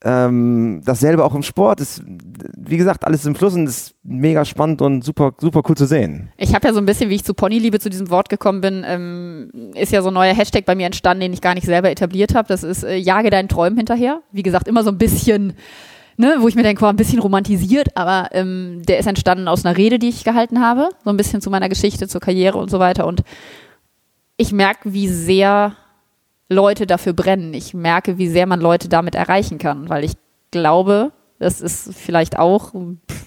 ähm, 0.04 0.82
dasselbe 0.86 1.24
auch 1.24 1.34
im 1.34 1.43
Sport. 1.43 1.80
Ist, 1.80 2.04
wie 2.06 2.78
gesagt, 2.78 3.06
alles 3.06 3.26
im 3.26 3.36
Fluss 3.36 3.54
und 3.54 3.68
ist 3.68 3.95
mega 4.04 4.43
spannend 4.45 4.82
und 4.82 5.04
super, 5.04 5.34
super 5.39 5.62
cool 5.68 5.78
zu 5.78 5.86
sehen. 5.86 6.30
Ich 6.38 6.54
habe 6.54 6.68
ja 6.68 6.74
so 6.74 6.80
ein 6.80 6.86
bisschen, 6.86 7.10
wie 7.10 7.16
ich 7.16 7.24
zu 7.24 7.34
Ponyliebe 7.34 7.80
zu 7.80 7.89
diesem 7.89 8.10
Wort 8.10 8.30
gekommen 8.30 8.62
bin, 8.62 8.84
ähm, 8.86 9.72
ist 9.76 9.91
ja 9.91 10.01
so 10.01 10.10
ein 10.10 10.14
neuer 10.14 10.34
Hashtag 10.34 10.66
bei 10.66 10.76
mir 10.76 10.86
entstanden, 10.86 11.22
den 11.22 11.34
ich 11.34 11.41
gar 11.41 11.54
nicht 11.54 11.66
selber 11.66 11.89
etabliert 11.89 12.36
habe. 12.36 12.47
Das 12.47 12.64
ist 12.64 12.84
äh, 12.84 12.95
Jage 12.95 13.30
deinen 13.30 13.47
Träumen 13.47 13.78
hinterher. 13.78 14.22
Wie 14.32 14.43
gesagt, 14.43 14.68
immer 14.68 14.84
so 14.84 14.89
ein 14.89 14.97
bisschen, 14.97 15.54
ne, 16.18 16.36
wo 16.39 16.47
ich 16.49 16.56
mir 16.56 16.64
denke, 16.64 16.82
war 16.82 16.91
ein 16.91 16.97
bisschen 16.97 17.20
romantisiert, 17.20 17.95
aber 17.95 18.30
ähm, 18.34 18.82
der 18.88 18.99
ist 18.99 19.08
entstanden 19.08 19.47
aus 19.47 19.66
einer 19.66 19.78
Rede, 19.78 19.99
die 19.99 20.10
ich 20.10 20.26
gehalten 20.26 20.60
habe. 20.60 20.89
So 21.06 21.12
ein 21.12 21.18
bisschen 21.18 21.41
zu 21.41 21.49
meiner 21.49 21.70
Geschichte, 21.70 22.10
zur 22.10 22.20
Karriere 22.20 22.58
und 22.58 22.70
so 22.70 22.80
weiter. 22.80 23.08
Und 23.08 23.24
ich 24.36 24.51
merke, 24.51 24.91
wie 24.91 25.08
sehr 25.08 25.78
Leute 26.54 26.88
dafür 26.88 27.14
brennen. 27.14 27.54
Ich 27.54 27.74
merke, 27.74 28.18
wie 28.18 28.28
sehr 28.30 28.45
man 28.47 28.62
Leute 28.62 28.88
damit 28.89 29.16
erreichen 29.16 29.58
kann, 29.58 29.89
weil 29.89 30.04
ich 30.04 30.14
glaube, 30.51 31.12
das 31.39 31.60
ist 31.60 31.93
vielleicht 31.93 32.39
auch, 32.39 32.74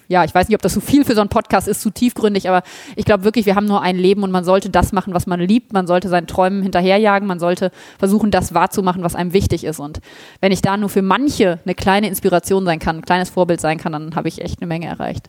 ja, 0.09 0.25
ich 0.25 0.35
weiß 0.35 0.49
nicht, 0.49 0.55
ob 0.55 0.63
das 0.63 0.73
so 0.73 0.81
viel 0.81 1.05
für 1.05 1.15
so 1.15 1.21
einen 1.21 1.29
Podcast 1.29 1.69
ist, 1.69 1.83
zu 1.83 1.91
tiefgründig, 1.91 2.49
aber 2.49 2.63
ich 2.95 3.05
glaube 3.05 3.25
wirklich, 3.25 3.45
wir 3.45 3.57
haben 3.57 3.67
nur 3.67 3.83
ein 3.83 3.97
Leben 3.97 4.23
und 4.23 4.31
man 4.31 4.45
sollte 4.45 4.71
das 4.71 4.93
machen, 4.93 5.13
was 5.13 5.27
man 5.27 5.39
liebt. 5.41 5.73
Man 5.75 5.87
sollte 5.87 6.09
seinen 6.09 6.27
Träumen 6.27 6.63
hinterherjagen. 6.63 7.29
Man 7.29 7.39
sollte 7.41 7.71
versuchen, 7.99 8.31
das 8.31 8.55
wahrzumachen, 8.55 9.03
was 9.03 9.15
einem 9.17 9.33
wichtig 9.35 9.65
ist. 9.65 9.81
Und 9.81 10.01
wenn 10.41 10.53
ich 10.53 10.63
da 10.63 10.77
nur 10.79 10.89
für 10.89 11.03
manche 11.03 11.59
eine 11.65 11.75
kleine 11.75 12.09
Inspiration 12.09 12.65
sein 12.65 12.79
kann, 12.79 12.97
ein 12.97 13.03
kleines 13.03 13.29
Vorbild 13.29 13.61
sein 13.61 13.77
kann, 13.77 13.93
dann 13.93 14.15
habe 14.15 14.29
ich 14.29 14.41
echt 14.41 14.61
eine 14.63 14.69
Menge 14.69 14.87
erreicht. 14.87 15.29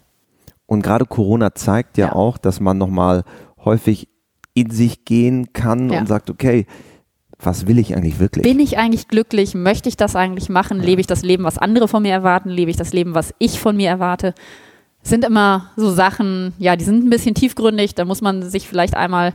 Und 0.65 0.81
gerade 0.81 1.05
Corona 1.05 1.55
zeigt 1.55 1.97
ja, 1.97 2.07
Ja. 2.07 2.13
auch, 2.13 2.37
dass 2.37 2.59
man 2.61 2.77
nochmal 2.77 3.23
häufig 3.65 4.07
in 4.53 4.69
sich 4.69 5.03
gehen 5.03 5.51
kann 5.51 5.89
Ja. 5.89 5.99
und 5.99 6.07
sagt, 6.07 6.29
okay, 6.29 6.67
was 7.39 7.67
will 7.67 7.77
ich 7.77 7.95
eigentlich 7.95 8.19
wirklich? 8.19 8.43
Bin 8.43 8.59
ich 8.59 8.77
eigentlich 8.77 9.07
glücklich? 9.07 9.53
Möchte 9.53 9.89
ich 9.89 9.97
das 9.97 10.15
eigentlich 10.15 10.49
machen? 10.49 10.79
Lebe 10.79 11.01
ich 11.01 11.07
das 11.07 11.23
Leben, 11.23 11.43
was 11.43 11.57
andere 11.57 11.87
von 11.87 12.01
mir 12.01 12.11
erwarten? 12.11 12.49
Lebe 12.49 12.71
ich 12.71 12.77
das 12.77 12.93
Leben, 12.93 13.13
was 13.13 13.33
ich 13.37 13.59
von 13.59 13.77
mir 13.77 13.89
erwarte? 13.89 14.33
Sind 15.03 15.23
immer 15.23 15.71
so 15.75 15.91
Sachen, 15.91 16.53
ja, 16.57 16.75
die 16.75 16.83
sind 16.83 17.05
ein 17.05 17.09
bisschen 17.09 17.35
tiefgründig. 17.35 17.95
Da 17.95 18.05
muss 18.05 18.21
man 18.21 18.49
sich 18.49 18.67
vielleicht 18.67 18.95
einmal 18.95 19.33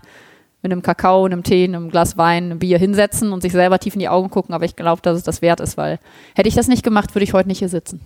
mit 0.62 0.70
einem 0.70 0.82
Kakao, 0.82 1.24
einem 1.24 1.42
Tee, 1.42 1.64
einem 1.64 1.90
Glas 1.90 2.16
Wein, 2.16 2.44
einem 2.44 2.58
Bier 2.58 2.78
hinsetzen 2.78 3.32
und 3.32 3.40
sich 3.40 3.52
selber 3.52 3.78
tief 3.78 3.94
in 3.94 4.00
die 4.00 4.08
Augen 4.08 4.30
gucken. 4.30 4.54
Aber 4.54 4.64
ich 4.64 4.76
glaube, 4.76 5.02
dass 5.02 5.16
es 5.16 5.22
das 5.22 5.42
wert 5.42 5.60
ist, 5.60 5.76
weil 5.76 5.98
hätte 6.34 6.48
ich 6.48 6.54
das 6.54 6.68
nicht 6.68 6.84
gemacht, 6.84 7.14
würde 7.14 7.24
ich 7.24 7.32
heute 7.32 7.48
nicht 7.48 7.58
hier 7.58 7.68
sitzen. 7.68 8.00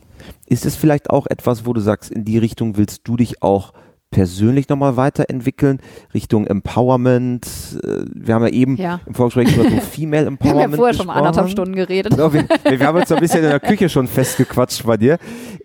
Ist 0.46 0.66
es 0.66 0.76
vielleicht 0.76 1.10
auch 1.10 1.26
etwas, 1.26 1.66
wo 1.66 1.72
du 1.72 1.80
sagst, 1.80 2.10
in 2.10 2.24
die 2.24 2.38
Richtung 2.38 2.76
willst 2.76 3.02
du 3.04 3.16
dich 3.16 3.42
auch 3.42 3.72
persönlich 4.10 4.68
nochmal 4.68 4.96
weiterentwickeln, 4.96 5.78
Richtung 6.14 6.46
Empowerment? 6.46 7.46
Äh, 7.82 8.04
Wir 8.14 8.34
haben 8.34 8.42
ja 8.44 8.48
eben 8.52 8.76
Ja. 8.76 9.00
im 9.06 9.14
Vorgespräch 9.14 9.54
über 9.56 9.68
so 9.68 9.76
Female 9.80 10.22
Wir 10.22 10.26
haben 10.26 10.34
Empowerment 10.34 10.70
ja 10.72 10.76
vorher 10.76 10.94
schon 10.94 11.06
mal 11.06 11.12
gesprochen. 11.14 11.26
anderthalb 11.26 11.50
Stunden 11.50 11.74
geredet. 11.74 12.12
Genau, 12.12 12.32
wir, 12.32 12.44
wir 12.48 12.86
haben 12.86 12.98
uns 12.98 13.10
ein 13.12 13.20
bisschen 13.20 13.42
in 13.44 13.50
der 13.50 13.60
Küche 13.60 13.88
schon 13.88 14.06
festgequatscht 14.06 14.84
bei 14.86 14.96
dir, 14.96 15.18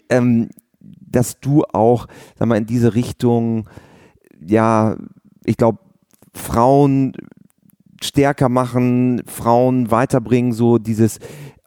ähm, 0.09 0.49
dass 0.79 1.39
du 1.39 1.63
auch, 1.71 2.07
sag 2.37 2.47
mal, 2.47 2.57
in 2.57 2.65
diese 2.65 2.95
Richtung, 2.95 3.69
ja, 4.45 4.95
ich 5.45 5.57
glaube, 5.57 5.79
Frauen 6.33 7.13
stärker 8.01 8.49
machen, 8.49 9.21
Frauen 9.27 9.91
weiterbringen, 9.91 10.53
so 10.53 10.77
dieses 10.77 11.19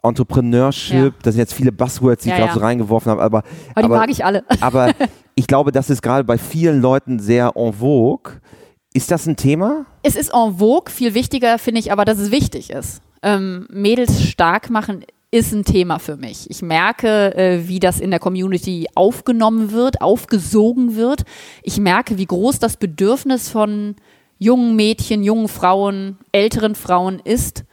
Entrepreneurship, 0.04 0.94
Ja. 0.94 1.10
das 1.22 1.34
sind 1.34 1.40
jetzt 1.40 1.54
viele 1.54 1.72
Buzzwords, 1.72 2.22
die 2.24 2.28
Ja, 2.28 2.34
ich 2.36 2.38
gerade 2.40 2.50
ja. 2.50 2.54
so 2.54 2.60
reingeworfen 2.60 3.10
habe, 3.10 3.22
aber, 3.22 3.38
Aber 3.74 3.80
die 3.80 3.84
aber, 3.86 3.96
mag 3.98 4.10
ich 4.10 4.24
alle. 4.24 4.44
aber 4.60 4.92
ich 5.34 5.46
glaube, 5.46 5.72
das 5.72 5.90
ist 5.90 6.02
gerade 6.02 6.24
bei 6.24 6.38
vielen 6.38 6.80
Leuten 6.80 7.18
sehr 7.18 7.52
en 7.56 7.72
vogue. 7.72 8.34
Ist 8.92 9.10
das 9.10 9.26
ein 9.26 9.36
Thema? 9.36 9.86
Es 10.02 10.14
ist 10.14 10.32
en 10.32 10.58
vogue, 10.58 10.92
viel 10.92 11.14
wichtiger 11.14 11.58
finde 11.58 11.80
ich 11.80 11.90
aber, 11.90 12.04
dass 12.04 12.18
es 12.18 12.30
wichtig 12.30 12.70
ist. 12.70 13.00
Ähm, 13.22 13.66
Mädels 13.70 14.22
stark 14.22 14.70
machen 14.70 15.04
ist 15.30 15.52
ein 15.52 15.64
Thema 15.64 15.98
für 15.98 16.16
mich. 16.16 16.48
Ich 16.48 16.62
merke, 16.62 17.34
äh, 17.36 17.66
wie 17.66 17.80
das 17.80 17.98
in 17.98 18.12
der 18.12 18.20
Community 18.20 18.86
aufgenommen 18.94 19.72
wird, 19.72 20.00
aufgesogen 20.00 20.94
wird. 20.94 21.24
Ich 21.64 21.78
merke, 21.80 22.18
wie 22.18 22.26
groß 22.26 22.60
das 22.60 22.76
Bedürfnis 22.76 23.48
von 23.48 23.96
jungen 24.38 24.76
Mädchen, 24.76 25.24
jungen 25.24 25.48
Frauen, 25.48 26.18
älteren 26.30 26.76
Frauen 26.76 27.18
ist, 27.24 27.64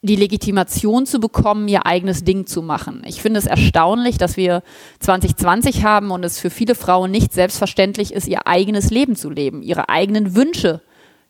die 0.00 0.16
Legitimation 0.16 1.06
zu 1.06 1.18
bekommen, 1.18 1.66
ihr 1.66 1.84
eigenes 1.86 2.22
Ding 2.22 2.46
zu 2.46 2.62
machen. 2.62 3.02
Ich 3.06 3.20
finde 3.20 3.38
es 3.38 3.46
erstaunlich, 3.46 4.16
dass 4.16 4.36
wir 4.36 4.62
2020 5.00 5.84
haben 5.84 6.10
und 6.10 6.24
es 6.24 6.38
für 6.38 6.50
viele 6.50 6.74
Frauen 6.74 7.10
nicht 7.10 7.32
selbstverständlich 7.32 8.12
ist, 8.12 8.28
ihr 8.28 8.46
eigenes 8.46 8.90
Leben 8.90 9.16
zu 9.16 9.28
leben, 9.28 9.62
ihre 9.62 9.88
eigenen 9.88 10.36
Wünsche 10.36 10.82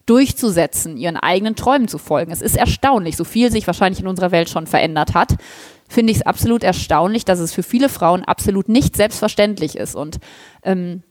durchzusetzen, 0.05 0.97
ihren 0.97 1.17
eigenen 1.17 1.55
Träumen 1.57 1.89
zu 1.89 1.99
folgen. 1.99 2.31
Es 2.31 2.43
ist 2.43 2.57
erstaunlich, 2.57 3.17
so 3.17 3.25
viel 3.25 3.51
sich 3.51 3.67
wahrscheinlich 3.67 4.01
in 4.01 4.07
unserer 4.07 4.33
Welt 4.33 4.49
schon 4.49 4.67
verändert 4.67 5.15
hat, 5.15 5.37
finde 5.89 6.13
ich 6.13 6.19
es 6.19 6.27
absolut 6.27 6.63
erstaunlich, 6.63 7.25
dass 7.25 7.39
es 7.39 7.55
für 7.55 7.63
viele 7.63 7.89
Frauen 7.89 8.25
absolut 8.25 8.69
nicht 8.69 8.97
selbstverständlich 8.97 9.77
ist. 9.77 9.95
Und 9.95 10.19
ähm, 10.63 11.03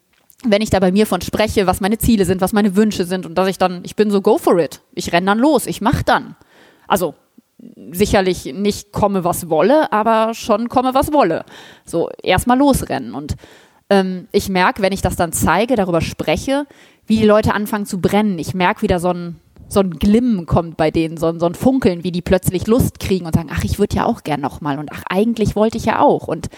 wenn 0.44 0.62
ich 0.62 0.70
da 0.70 0.80
bei 0.80 0.92
mir 0.92 1.08
von 1.08 1.22
spreche, 1.22 1.66
was 1.66 1.82
meine 1.82 1.98
Ziele 1.98 2.26
sind, 2.26 2.42
was 2.42 2.54
meine 2.54 2.76
Wünsche 2.76 3.06
sind 3.06 3.26
und 3.26 3.36
dass 3.36 3.48
ich 3.48 3.58
dann, 3.58 3.82
ich 3.84 3.96
bin 3.96 4.12
so 4.12 4.22
go 4.22 4.38
for 4.38 4.60
it, 4.60 4.82
ich 4.94 5.12
renn 5.12 5.26
dann 5.26 5.40
los, 5.40 5.66
ich 5.66 5.82
mach 5.82 6.04
dann. 6.04 6.36
Also 6.88 7.16
sicherlich 7.92 8.46
nicht 8.46 8.92
komme, 8.92 9.24
was 9.24 9.50
wolle, 9.50 9.92
aber 9.92 10.34
schon 10.34 10.70
komme, 10.70 10.94
was 10.94 11.12
wolle. 11.12 11.44
So 11.86 12.10
erstmal 12.22 12.58
losrennen. 12.58 13.14
Und 13.14 13.36
ähm, 13.90 14.28
ich 14.32 14.50
merke, 14.50 14.82
wenn 14.82 14.94
ich 14.94 15.02
das 15.02 15.16
dann 15.16 15.32
zeige, 15.32 15.76
darüber 15.76 16.02
spreche, 16.02 16.68
wie 17.08 17.18
die 17.18 17.26
Leute 17.26 17.54
anfangen 17.54 17.86
zu 17.86 18.00
brennen. 18.00 18.38
Ich 18.38 18.54
merke 18.54 18.82
wieder 18.82 19.00
so 19.00 19.10
ein, 19.10 19.40
so 19.70 19.80
ein 19.80 19.92
Glimmen 19.92 20.46
kommt 20.46 20.78
bei 20.78 20.92
denen, 20.92 21.18
so 21.18 21.28
ein, 21.28 21.40
so 21.40 21.46
ein 21.46 21.56
Funkeln, 21.56 22.04
wie 22.04 22.12
die 22.12 22.22
plötzlich 22.22 22.68
Lust 22.68 23.00
kriegen 23.00 23.26
und 23.26 23.34
sagen, 23.34 23.50
ach, 23.52 23.64
ich 23.64 23.80
würde 23.80 23.96
ja 23.96 24.06
auch 24.06 24.24
gern 24.24 24.42
nochmal 24.42 24.78
und 24.78 24.92
ach, 24.92 25.04
eigentlich 25.10 25.56
wollte 25.56 25.78
ich 25.78 25.86
ja 25.86 26.00
auch. 26.00 26.28
Und 26.28 26.50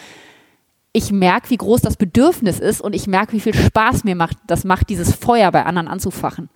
ich 0.91 1.11
merke, 1.11 1.49
wie 1.51 1.57
groß 1.57 1.81
das 1.81 1.97
Bedürfnis 1.97 2.59
ist 2.59 2.81
und 2.81 2.93
ich 2.93 3.07
merke, 3.07 3.33
wie 3.33 3.39
viel 3.39 3.53
Spaß 3.53 4.03
mir 4.03 4.15
macht, 4.15 4.37
das 4.47 4.63
macht, 4.63 4.89
dieses 4.89 5.15
Feuer 5.15 5.51
bei 5.51 5.65
anderen 5.65 5.87
anzufachen. 5.87 6.49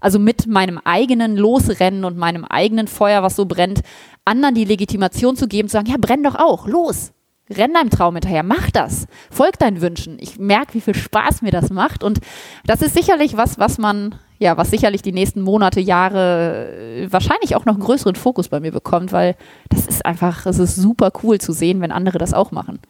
Also 0.00 0.18
mit 0.18 0.46
meinem 0.46 0.78
eigenen 0.84 1.36
Losrennen 1.36 2.04
und 2.04 2.16
meinem 2.16 2.44
eigenen 2.44 2.88
Feuer, 2.88 3.22
was 3.22 3.36
so 3.36 3.46
brennt, 3.46 3.80
anderen 4.24 4.54
die 4.54 4.64
Legitimation 4.64 5.36
zu 5.36 5.48
geben, 5.48 5.68
zu 5.68 5.74
sagen, 5.74 5.88
ja, 5.88 5.96
brenn 5.98 6.22
doch 6.22 6.34
auch, 6.34 6.66
los, 6.66 7.12
renn 7.50 7.74
deinem 7.74 7.90
Traum 7.90 8.14
hinterher, 8.14 8.42
mach 8.42 8.70
das, 8.70 9.06
folg 9.30 9.58
deinen 9.58 9.80
Wünschen. 9.80 10.18
Ich 10.20 10.38
merke, 10.38 10.74
wie 10.74 10.80
viel 10.80 10.94
Spaß 10.94 11.42
mir 11.42 11.50
das 11.50 11.70
macht 11.70 12.04
und 12.04 12.18
das 12.66 12.82
ist 12.82 12.94
sicherlich 12.94 13.36
was, 13.36 13.58
was 13.58 13.78
man, 13.78 14.14
ja, 14.38 14.56
was 14.56 14.70
sicherlich 14.70 15.02
die 15.02 15.12
nächsten 15.12 15.40
Monate, 15.40 15.80
Jahre 15.80 16.68
äh, 16.72 17.12
wahrscheinlich 17.12 17.56
auch 17.56 17.64
noch 17.64 17.74
einen 17.74 17.84
größeren 17.84 18.16
Fokus 18.16 18.48
bei 18.48 18.60
mir 18.60 18.72
bekommt, 18.72 19.12
weil 19.12 19.36
das 19.70 19.86
ist 19.86 20.04
einfach, 20.04 20.46
es 20.46 20.58
ist 20.58 20.76
super 20.76 21.10
cool 21.22 21.40
zu 21.40 21.52
sehen, 21.52 21.80
wenn 21.80 21.92
andere 21.92 22.18
das 22.18 22.34
auch 22.34 22.50
machen. 22.50 22.80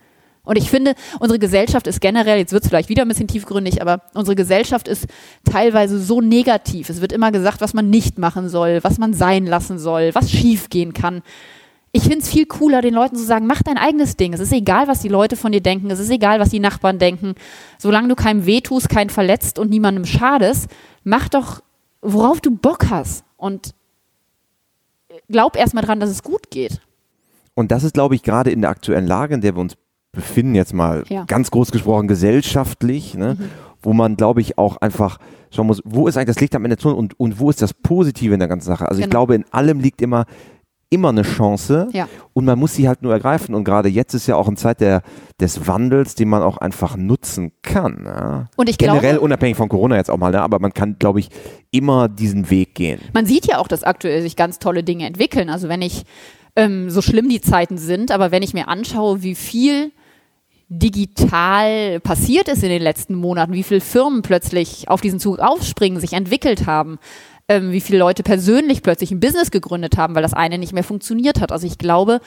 Und 0.49 0.57
ich 0.57 0.71
finde, 0.71 0.95
unsere 1.21 1.39
Gesellschaft 1.39 1.87
ist 1.87 2.01
generell, 2.01 2.39
jetzt 2.39 2.55
wird 2.55 2.63
es 2.63 2.71
vielleicht 2.71 2.89
wieder 2.89 3.03
ein 3.03 3.09
bisschen 3.09 3.29
tiefgründig, 3.29 3.83
aber 3.83 4.01
unsere 4.15 4.35
Gesellschaft 4.35 4.89
ist 4.89 5.07
teilweise 5.45 6.01
so 6.01 6.23
negativ. 6.23 6.89
Es 6.89 7.03
wird 7.03 7.13
immer 7.13 7.31
gesagt, 7.31 7.61
was 7.61 7.75
man 7.75 7.91
nicht 7.91 8.17
machen 8.17 8.49
soll, 8.49 8.83
was 8.83 8.97
man 8.97 9.13
sein 9.13 9.45
lassen 9.45 9.79
soll, 9.79 10.15
was 10.15 10.31
schiefgehen 10.31 10.95
kann. 10.95 11.21
Ich 11.93 12.05
finde 12.05 12.21
es 12.21 12.31
viel 12.31 12.47
cooler, 12.47 12.81
den 12.81 12.95
Leuten 12.95 13.17
zu 13.17 13.25
sagen, 13.25 13.47
mach 13.47 13.63
dein 13.63 13.77
eigenes 13.77 14.17
Ding. 14.17 14.33
Es 14.33 14.41
ist 14.41 14.55
egal, 14.55 14.89
was 14.89 15.01
die 15.01 15.09
Leute 15.09 15.37
von 15.37 15.53
dir 15.53 15.61
denken. 15.61 15.91
Es 15.91 15.99
ist 15.99 16.09
egal, 16.09 16.41
was 16.41 16.49
die 16.49 16.61
Nachbarn 16.61 16.99
denken. 16.99 17.35
Solange 17.77 18.09
du 18.09 18.15
keinem 18.15 18.47
wehtust, 18.47 18.89
keinen 18.89 19.11
verletzt 19.11 19.59
und 19.59 19.69
niemandem 19.69 20.07
schadest, 20.07 20.69
mach 21.05 21.29
doch, 21.29 21.61
worauf 22.01 22.41
du 22.41 22.57
Bock 22.57 22.89
hast. 22.89 23.23
Und 23.37 23.75
glaub 25.29 25.57
erstmal 25.57 25.85
dran, 25.85 26.01
dass 26.01 26.09
es 26.09 26.23
gut 26.23 26.51
geht. 26.51 26.81
Und 27.53 27.71
das 27.71 27.85
ist, 27.85 27.93
glaube 27.93 28.15
ich, 28.15 28.23
gerade 28.23 28.51
in 28.51 28.63
der 28.63 28.71
aktuellen 28.71 29.07
Lage, 29.07 29.35
in 29.35 29.43
der 29.43 29.55
wir 29.55 29.61
uns 29.61 29.77
befinden, 30.19 30.55
jetzt 30.55 30.75
mal 30.75 31.05
Ja. 31.09 31.25
ganz 31.25 31.51
groß 31.51 31.71
gesprochen, 31.71 32.09
gesellschaftlich, 32.09 33.15
ne, 33.15 33.37
Mhm. 33.39 33.45
wo 33.83 33.93
man, 33.93 34.17
glaube 34.17 34.41
ich, 34.41 34.59
auch 34.59 34.77
einfach 34.79 35.19
schauen 35.51 35.67
muss, 35.69 35.81
wo 35.85 36.07
ist 36.09 36.17
eigentlich 36.17 36.35
das 36.35 36.41
Licht 36.41 36.55
am 36.55 36.65
Ende 36.65 36.77
des 36.77 36.83
Tunnels 36.83 36.99
und, 36.99 37.19
und 37.21 37.39
wo 37.41 37.49
ist 37.51 37.63
das 37.63 37.73
Positive 37.73 38.35
in 38.35 38.41
der 38.41 38.49
ganzen 38.49 38.67
Sache? 38.67 38.87
Also 38.89 38.99
ich 39.01 39.05
Genau. 39.07 39.11
glaube, 39.21 39.35
in 39.37 39.45
allem 39.51 39.81
liegt 39.81 40.03
immer 40.03 40.27
immer 40.91 41.11
eine 41.11 41.21
Chance 41.21 41.89
Ja. 41.93 42.09
und 42.33 42.47
man 42.47 42.59
muss 42.59 42.73
sie 42.75 42.89
halt 42.89 43.03
nur 43.03 43.13
ergreifen. 43.13 43.55
Und 43.55 43.65
gerade 43.65 43.91
jetzt 43.91 44.15
ist 44.15 44.27
ja 44.27 44.37
auch 44.37 44.47
eine 44.47 44.57
Zeit 44.57 44.81
der, 44.81 45.03
des 45.39 45.67
Wandels, 45.67 46.15
den 46.15 46.31
man 46.31 46.41
auch 46.43 46.57
einfach 46.57 46.97
nutzen 46.97 47.53
kann. 47.61 48.05
Ja. 48.07 48.47
Und 48.57 48.71
ich 48.71 48.79
Generell 48.79 49.01
glaube- 49.01 49.21
unabhängig 49.21 49.55
von 49.59 49.69
Corona 49.69 49.97
jetzt 49.97 50.11
auch 50.11 50.17
mal, 50.17 50.31
ne? 50.33 50.41
aber 50.41 50.59
man 50.61 50.73
kann, 50.73 50.97
glaube 50.99 51.21
ich, 51.21 51.29
immer 51.71 52.09
diesen 52.09 52.49
Weg 52.49 52.75
gehen. 52.75 53.01
Man 53.13 53.27
sieht 53.27 53.45
ja 53.47 53.59
auch, 53.59 53.69
dass 53.69 53.85
aktuell 53.85 54.23
sich 54.23 54.35
ganz 54.35 54.61
tolle 54.61 54.83
Dinge 54.83 55.05
entwickeln. 55.05 55.51
Also 55.51 55.69
wenn 55.69 55.83
ich, 55.83 56.05
ähm, 56.57 56.89
so 56.89 57.03
schlimm 57.03 57.29
die 57.29 57.43
Zeiten 57.43 57.77
sind, 57.77 58.11
aber 58.11 58.31
wenn 58.31 58.43
ich 58.43 58.55
mir 58.55 58.69
anschaue, 58.69 59.23
wie 59.23 59.35
viel 59.35 59.93
digital 60.69 61.99
passiert 62.01 62.49
ist 62.49 62.63
in 62.63 62.69
den 62.69 62.83
letzten 62.83 63.15
Monaten, 63.15 63.53
wie 63.55 63.63
viele 63.63 63.81
Firmen 63.81 64.23
plötzlich 64.23 64.89
auf 64.89 65.01
diesen 65.01 65.19
Zug 65.19 65.39
aufspringen, 65.39 66.01
sich 66.01 66.13
entwickelt 66.13 66.67
haben, 66.67 66.99
ähm, 67.49 67.73
wie 67.73 67.81
viele 67.81 67.99
Leute 67.99 68.23
persönlich 68.23 68.83
plötzlich 68.83 69.11
ein 69.11 69.21
Business 69.21 69.51
gegründet 69.51 69.97
haben, 69.97 70.15
weil 70.15 70.23
das 70.23 70.35
eine 70.35 70.59
nicht 70.59 70.75
mehr 70.75 70.85
funktioniert 70.85 71.41
hat. 71.41 71.53
Also 71.53 71.67
ich 71.67 71.79
glaube, 71.79 72.21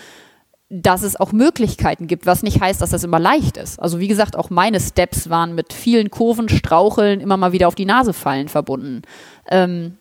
dass 0.69 1.03
es 1.03 1.19
auch 1.19 1.33
Möglichkeiten 1.33 2.07
gibt, 2.07 2.25
was 2.25 2.43
nicht 2.43 2.61
heißt, 2.61 2.81
dass 2.81 2.91
das 2.91 3.03
immer 3.03 3.19
leicht 3.19 3.57
ist. 3.57 3.79
Also 3.79 3.99
wie 3.99 4.07
gesagt, 4.07 4.35
auch 4.35 4.49
meine 4.49 4.79
Steps 4.79 5.29
waren 5.29 5.53
mit 5.53 5.73
vielen 5.73 6.09
Kurven, 6.09 6.49
Straucheln, 6.49 7.19
immer 7.19 7.37
mal 7.37 7.51
wieder 7.51 7.67
auf 7.67 7.75
die 7.75 7.85
Nase 7.85 8.13
fallen 8.13 8.47
verbunden. 8.47 9.01
Ähm, 9.49 9.97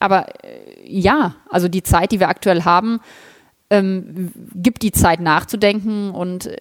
aber 0.00 0.26
äh, 0.44 0.82
ja, 0.82 1.36
also 1.48 1.68
die 1.68 1.82
Zeit, 1.82 2.10
die 2.10 2.20
wir 2.20 2.28
aktuell 2.28 2.64
haben, 2.64 3.00
ähm, 3.70 4.32
gibt 4.54 4.82
die 4.82 4.92
Zeit 4.92 5.20
nachzudenken 5.20 6.10
und 6.10 6.46
äh, 6.46 6.56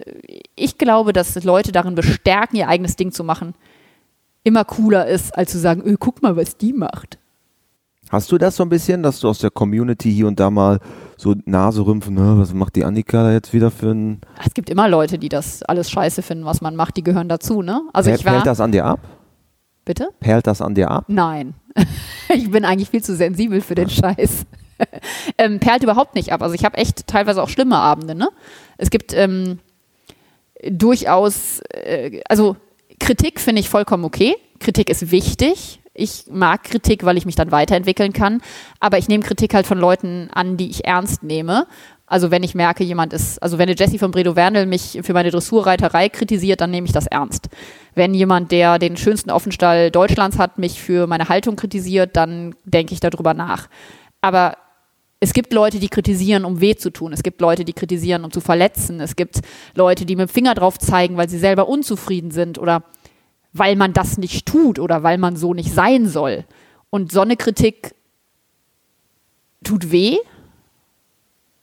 ich 0.55 0.77
glaube, 0.77 1.13
dass 1.13 1.41
Leute 1.43 1.71
darin 1.71 1.95
bestärken, 1.95 2.55
ihr 2.57 2.67
eigenes 2.67 2.95
Ding 2.95 3.11
zu 3.11 3.23
machen, 3.23 3.53
immer 4.43 4.63
cooler 4.65 5.07
ist, 5.07 5.37
als 5.37 5.51
zu 5.51 5.59
sagen, 5.59 5.81
öh, 5.85 5.95
guck 5.99 6.21
mal, 6.21 6.35
was 6.35 6.57
die 6.57 6.73
macht. 6.73 7.17
Hast 8.09 8.31
du 8.31 8.37
das 8.37 8.55
so 8.57 8.63
ein 8.63 8.69
bisschen, 8.69 9.01
dass 9.01 9.19
du 9.21 9.27
aus 9.29 9.39
der 9.39 9.49
Community 9.49 10.11
hier 10.13 10.27
und 10.27 10.39
da 10.39 10.49
mal 10.51 10.79
so 11.17 11.33
Nase 11.45 11.83
rümpfen, 11.85 12.13
"Na, 12.15 12.37
was 12.37 12.53
macht 12.53 12.75
die 12.75 12.83
Annika 12.85 13.23
da 13.23 13.31
jetzt 13.31 13.53
wieder 13.53 13.71
für 13.71 13.91
ein... 13.91 14.21
Es 14.45 14.53
gibt 14.53 14.69
immer 14.69 14.87
Leute, 14.87 15.17
die 15.17 15.29
das 15.29 15.63
alles 15.63 15.89
scheiße 15.89 16.21
finden, 16.21 16.45
was 16.45 16.61
man 16.61 16.75
macht, 16.75 16.97
die 16.97 17.03
gehören 17.03 17.27
dazu, 17.29 17.61
ne? 17.63 17.81
Also 17.93 18.09
Perlt- 18.11 18.19
ich 18.19 18.25
war, 18.25 18.33
Perlt 18.33 18.45
das 18.47 18.59
an 18.59 18.71
dir 18.71 18.85
ab? 18.85 18.99
bitte? 19.85 20.09
Perlt 20.19 20.45
das 20.47 20.61
an 20.61 20.75
dir 20.75 20.91
ab? 20.91 21.05
Nein. 21.07 21.55
ich 22.35 22.51
bin 22.51 22.65
eigentlich 22.65 22.89
viel 22.89 23.03
zu 23.03 23.15
sensibel 23.15 23.61
für 23.61 23.75
den 23.75 23.89
Scheiß. 23.89 24.45
ähm, 25.37 25.59
perlt 25.59 25.83
überhaupt 25.83 26.15
nicht 26.15 26.31
ab. 26.31 26.41
Also 26.41 26.55
ich 26.55 26.65
habe 26.65 26.77
echt 26.77 27.07
teilweise 27.07 27.41
auch 27.41 27.49
schlimme 27.49 27.77
Abende. 27.77 28.15
Ne? 28.15 28.29
Es 28.77 28.89
gibt 28.89 29.13
ähm, 29.13 29.59
durchaus, 30.63 31.61
äh, 31.71 32.21
also 32.27 32.55
Kritik 32.99 33.39
finde 33.39 33.61
ich 33.61 33.69
vollkommen 33.69 34.05
okay. 34.05 34.35
Kritik 34.59 34.89
ist 34.89 35.11
wichtig. 35.11 35.79
Ich 35.93 36.25
mag 36.31 36.63
Kritik, 36.63 37.03
weil 37.05 37.17
ich 37.17 37.25
mich 37.25 37.35
dann 37.35 37.51
weiterentwickeln 37.51 38.13
kann. 38.13 38.41
Aber 38.79 38.97
ich 38.97 39.07
nehme 39.07 39.23
Kritik 39.23 39.53
halt 39.53 39.67
von 39.67 39.77
Leuten 39.77 40.29
an, 40.33 40.57
die 40.57 40.69
ich 40.69 40.85
ernst 40.85 41.21
nehme. 41.21 41.67
Also 42.05 42.31
wenn 42.31 42.43
ich 42.43 42.55
merke, 42.55 42.83
jemand 42.83 43.13
ist, 43.13 43.41
also 43.41 43.57
wenn 43.57 43.69
eine 43.69 43.77
Jessie 43.77 43.97
von 43.97 44.11
Bredow 44.11 44.35
Wernel 44.35 44.65
mich 44.65 44.99
für 45.03 45.13
meine 45.13 45.31
Dressurreiterei 45.31 46.09
kritisiert, 46.09 46.61
dann 46.61 46.71
nehme 46.71 46.85
ich 46.85 46.93
das 46.93 47.07
ernst. 47.07 47.49
Wenn 47.95 48.13
jemand, 48.13 48.51
der 48.51 48.79
den 48.79 48.97
schönsten 48.97 49.29
Offenstall 49.29 49.91
Deutschlands 49.91 50.37
hat, 50.37 50.57
mich 50.57 50.81
für 50.81 51.07
meine 51.07 51.29
Haltung 51.29 51.55
kritisiert, 51.55 52.15
dann 52.15 52.55
denke 52.65 52.93
ich 52.93 52.99
darüber 52.99 53.33
nach. 53.33 53.67
Aber 54.21 54.57
es 55.23 55.31
gibt 55.31 55.53
Leute, 55.53 55.79
die 55.79 55.87
kritisieren, 55.87 56.43
um 56.43 56.59
weh 56.59 56.75
zu 56.75 56.89
tun. 56.89 57.13
Es 57.13 57.23
gibt 57.23 57.39
Leute, 57.39 57.63
die 57.63 57.71
kritisieren, 57.71 58.25
um 58.25 58.31
zu 58.31 58.41
verletzen. 58.41 58.99
Es 58.99 59.15
gibt 59.15 59.39
Leute, 59.73 60.05
die 60.05 60.17
mit 60.17 60.27
dem 60.27 60.33
Finger 60.33 60.53
drauf 60.53 60.77
zeigen, 60.77 61.15
weil 61.15 61.29
sie 61.29 61.39
selber 61.39 61.69
unzufrieden 61.69 62.29
sind 62.29 62.59
oder 62.59 62.83
weil 63.53 63.77
man 63.77 63.93
das 63.93 64.17
nicht 64.17 64.45
tut 64.45 64.79
oder 64.79 65.01
weil 65.01 65.17
man 65.17 65.37
so 65.37 65.53
nicht 65.53 65.71
sein 65.71 66.09
soll. 66.09 66.43
Und 66.89 67.13
so 67.13 67.21
eine 67.21 67.37
Kritik 67.37 67.95
tut 69.63 69.93
weh. 69.93 70.17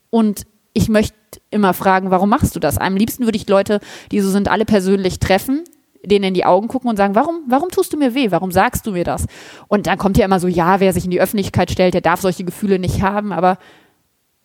Und 0.09 0.47
ich 0.73 0.89
möchte 0.89 1.15
immer 1.51 1.75
fragen, 1.75 2.11
warum 2.11 2.31
machst 2.31 2.57
du 2.57 2.61
das? 2.61 2.79
Am 2.79 2.97
liebsten 2.97 3.27
würde 3.27 3.37
ich 3.37 3.47
Leute, 3.47 3.81
die 4.11 4.21
so 4.21 4.31
sind, 4.31 4.49
alle 4.49 4.65
persönlich 4.65 5.19
treffen, 5.19 5.65
denen 6.05 6.27
in 6.27 6.35
die 6.35 6.45
Augen 6.45 6.69
gucken 6.69 6.89
und 6.89 6.97
sagen, 6.97 7.15
warum, 7.15 7.43
warum 7.49 7.69
tust 7.71 7.93
du 7.93 7.97
mir 7.97 8.15
weh? 8.15 8.31
Warum 8.31 8.53
sagst 8.53 8.87
du 8.87 8.93
mir 8.93 9.05
das? 9.05 9.27
Und 9.69 9.87
dann 9.87 9.99
kommt 9.99 10.17
ja 10.19 10.25
immer 10.25 10.41
so, 10.41 10.49
ja, 10.49 10.81
wer 10.81 10.93
sich 10.93 11.05
in 11.05 11.11
die 11.11 11.21
Öffentlichkeit 11.21 11.71
stellt, 11.71 11.95
der 11.95 12.01
darf 12.01 12.21
solche 12.21 12.45
Gefühle 12.45 12.79
nicht 12.79 13.03
haben. 13.03 13.33
Aber 13.33 13.59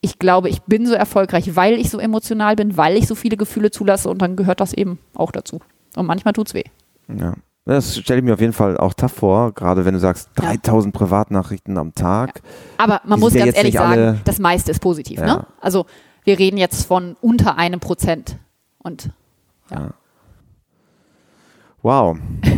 ich 0.01 0.19
glaube, 0.19 0.49
ich 0.49 0.61
bin 0.63 0.85
so 0.85 0.93
erfolgreich, 0.93 1.55
weil 1.55 1.75
ich 1.75 1.89
so 1.89 1.99
emotional 1.99 2.55
bin, 2.55 2.77
weil 2.77 2.97
ich 2.97 3.07
so 3.07 3.15
viele 3.15 3.37
Gefühle 3.37 3.71
zulasse 3.71 4.09
und 4.09 4.21
dann 4.21 4.35
gehört 4.35 4.59
das 4.59 4.73
eben 4.73 4.99
auch 5.15 5.31
dazu. 5.31 5.61
Und 5.95 6.05
manchmal 6.05 6.33
tut's 6.33 6.53
weh. 6.53 6.65
Ja. 7.07 7.33
Das 7.67 7.97
stelle 7.97 8.19
ich 8.19 8.23
mir 8.23 8.33
auf 8.33 8.41
jeden 8.41 8.53
Fall 8.53 8.77
auch 8.77 8.93
tough 8.93 9.13
vor, 9.13 9.51
gerade 9.53 9.85
wenn 9.85 9.95
du 9.95 9.99
sagst, 9.99 10.29
3000 10.35 10.93
Privatnachrichten 10.93 11.75
am 11.79 11.95
Tag. 11.95 12.41
Aber 12.77 13.01
man 13.05 13.19
muss 13.19 13.33
ja 13.33 13.45
ganz 13.45 13.57
ehrlich 13.57 13.73
sagen, 13.73 14.21
das 14.23 14.37
meiste 14.37 14.69
ist 14.69 14.79
positiv. 14.81 15.19
Ja. 15.19 15.25
Ne? 15.25 15.47
Also 15.59 15.87
wir 16.23 16.37
reden 16.37 16.57
jetzt 16.57 16.85
von 16.85 17.15
unter 17.21 17.57
einem 17.57 17.79
Prozent. 17.79 18.37
Und 18.77 19.09
Wow. 21.85 22.17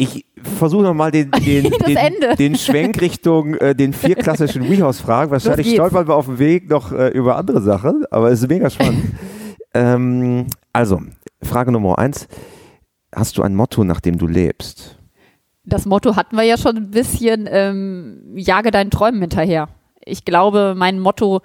Ich 0.00 0.26
versuche 0.40 0.84
nochmal 0.84 1.10
den, 1.10 1.28
den, 1.44 1.64
den, 1.64 2.36
den 2.38 2.54
Schwenk 2.54 3.00
Richtung 3.00 3.54
äh, 3.56 3.74
den 3.74 3.92
vier 3.92 4.14
klassischen 4.14 4.70
WeHouse-Fragen. 4.70 5.32
Wahrscheinlich 5.32 5.72
stolpern 5.72 6.06
wir 6.06 6.14
auf 6.14 6.26
dem 6.26 6.38
Weg 6.38 6.70
noch 6.70 6.92
äh, 6.92 7.08
über 7.08 7.34
andere 7.34 7.60
Sachen, 7.60 8.04
aber 8.12 8.30
es 8.30 8.40
ist 8.40 8.48
mega 8.48 8.70
spannend. 8.70 9.06
ähm, 9.74 10.46
also, 10.72 11.02
Frage 11.42 11.72
Nummer 11.72 11.98
eins. 11.98 12.28
Hast 13.12 13.38
du 13.38 13.42
ein 13.42 13.56
Motto, 13.56 13.82
nach 13.82 14.00
dem 14.00 14.18
du 14.18 14.28
lebst? 14.28 14.98
das 15.68 15.84
Motto 15.84 16.16
hatten 16.16 16.36
wir 16.36 16.44
ja 16.44 16.56
schon 16.56 16.76
ein 16.76 16.90
bisschen, 16.90 17.48
ähm, 17.50 18.20
jage 18.36 18.70
deinen 18.70 18.90
Träumen 18.90 19.20
hinterher. 19.20 19.68
Ich 20.04 20.24
glaube, 20.24 20.74
mein 20.76 21.00
Motto, 21.00 21.42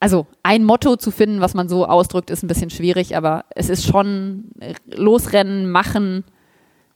also 0.00 0.26
ein 0.42 0.64
Motto 0.64 0.96
zu 0.96 1.10
finden, 1.10 1.40
was 1.40 1.54
man 1.54 1.68
so 1.68 1.86
ausdrückt, 1.86 2.30
ist 2.30 2.42
ein 2.42 2.48
bisschen 2.48 2.70
schwierig, 2.70 3.16
aber 3.16 3.44
es 3.54 3.68
ist 3.68 3.84
schon 3.86 4.50
losrennen, 4.86 5.70
machen. 5.70 6.24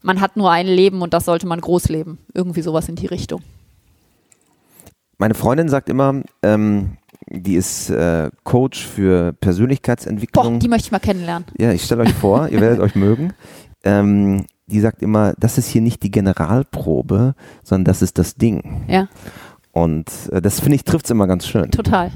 Man 0.03 0.21
hat 0.21 0.37
nur 0.37 0.51
ein 0.51 0.67
Leben 0.67 1.03
und 1.03 1.15
das 1.15 1.27
sollte 1.27 1.47
man 1.47 1.61
groß 1.61 1.89
leben. 1.91 2.19
Irgendwie 2.35 2.63
sowas 2.63 2.89
in 2.89 2.97
die 2.97 3.07
Richtung. 3.07 3.43
Meine 5.19 5.35
Freundin 5.35 5.69
sagt 5.69 5.89
immer, 5.89 6.23
ähm, 6.43 6.97
die 7.29 7.55
ist 7.55 7.89
äh, 7.91 8.31
Coach 8.43 8.87
für 8.87 9.33
Boah, 9.33 9.39
Persönlichkeitsentwicklung. 9.41 10.59
die 10.59 10.69
möchte 10.69 10.87
ich 10.89 10.93
mal 10.93 10.99
kennenlernen. 10.99 11.47
Ja, 11.59 11.73
ich 11.73 11.85
stelle 11.85 12.03
euch 12.03 12.13
vor, 12.13 12.49
ihr 12.49 12.61
werdet 12.61 12.81
euch 12.81 12.95
mögen. 12.97 13.33
Ähm, 13.85 14.47
die 14.67 14.81
sagt 14.81 15.03
immer, 15.03 15.35
das 15.39 15.59
ist 15.59 15.69
hier 15.69 15.83
nicht 15.83 16.03
die 16.03 16.11
Generalprobe, 16.11 17.35
sondern 17.63 17.85
das 17.85 18.03
ist 18.03 18.19
das 18.19 18.35
Ding. 18.35 18.85
Ja, 18.89 19.09
Und 19.73 20.11
äh, 20.33 20.41
das 20.43 20.61
finde 20.61 20.77
ich 20.77 20.85
trifft 20.85 21.05
es 21.07 21.11
immer 21.11 21.27
ganz 21.27 21.47
schön. 21.47 21.71
total. 21.71 22.11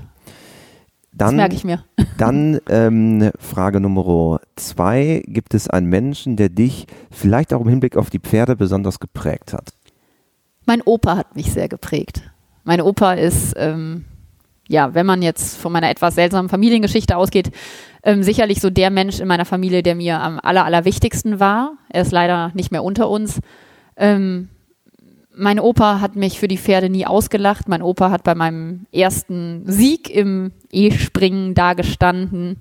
Das 1.12 1.28
Dann, 1.28 1.36
merke 1.36 1.54
ich 1.54 1.64
mir. 1.64 1.84
dann 2.18 2.60
ähm, 2.68 3.30
Frage 3.38 3.80
Nummer 3.80 4.40
zwei. 4.56 5.22
Gibt 5.26 5.54
es 5.54 5.68
einen 5.68 5.88
Menschen, 5.88 6.36
der 6.36 6.48
dich 6.48 6.86
vielleicht 7.10 7.52
auch 7.52 7.62
im 7.62 7.68
Hinblick 7.68 7.96
auf 7.96 8.10
die 8.10 8.20
Pferde 8.20 8.56
besonders 8.56 9.00
geprägt 9.00 9.52
hat? 9.52 9.72
Mein 10.66 10.82
Opa 10.82 11.16
hat 11.16 11.34
mich 11.34 11.52
sehr 11.52 11.68
geprägt. 11.68 12.22
Mein 12.64 12.82
Opa 12.82 13.14
ist, 13.14 13.54
ähm, 13.56 14.04
ja, 14.68 14.92
wenn 14.94 15.06
man 15.06 15.22
jetzt 15.22 15.56
von 15.56 15.72
meiner 15.72 15.88
etwas 15.88 16.14
seltsamen 16.14 16.50
Familiengeschichte 16.50 17.16
ausgeht, 17.16 17.50
ähm, 18.02 18.22
sicherlich 18.22 18.60
so 18.60 18.68
der 18.68 18.90
Mensch 18.90 19.18
in 19.18 19.28
meiner 19.28 19.46
Familie, 19.46 19.82
der 19.82 19.94
mir 19.94 20.20
am 20.20 20.38
aller, 20.42 20.66
allerwichtigsten 20.66 21.40
war. 21.40 21.72
Er 21.88 22.02
ist 22.02 22.12
leider 22.12 22.52
nicht 22.54 22.70
mehr 22.70 22.84
unter 22.84 23.08
uns. 23.08 23.40
Ähm, 23.96 24.50
mein 25.38 25.60
Opa 25.60 26.00
hat 26.00 26.16
mich 26.16 26.38
für 26.38 26.48
die 26.48 26.58
Pferde 26.58 26.90
nie 26.90 27.06
ausgelacht. 27.06 27.68
Mein 27.68 27.82
Opa 27.82 28.10
hat 28.10 28.24
bei 28.24 28.34
meinem 28.34 28.86
ersten 28.92 29.62
Sieg 29.66 30.10
im 30.10 30.52
E-Springen 30.70 31.54
dagestanden. 31.54 32.58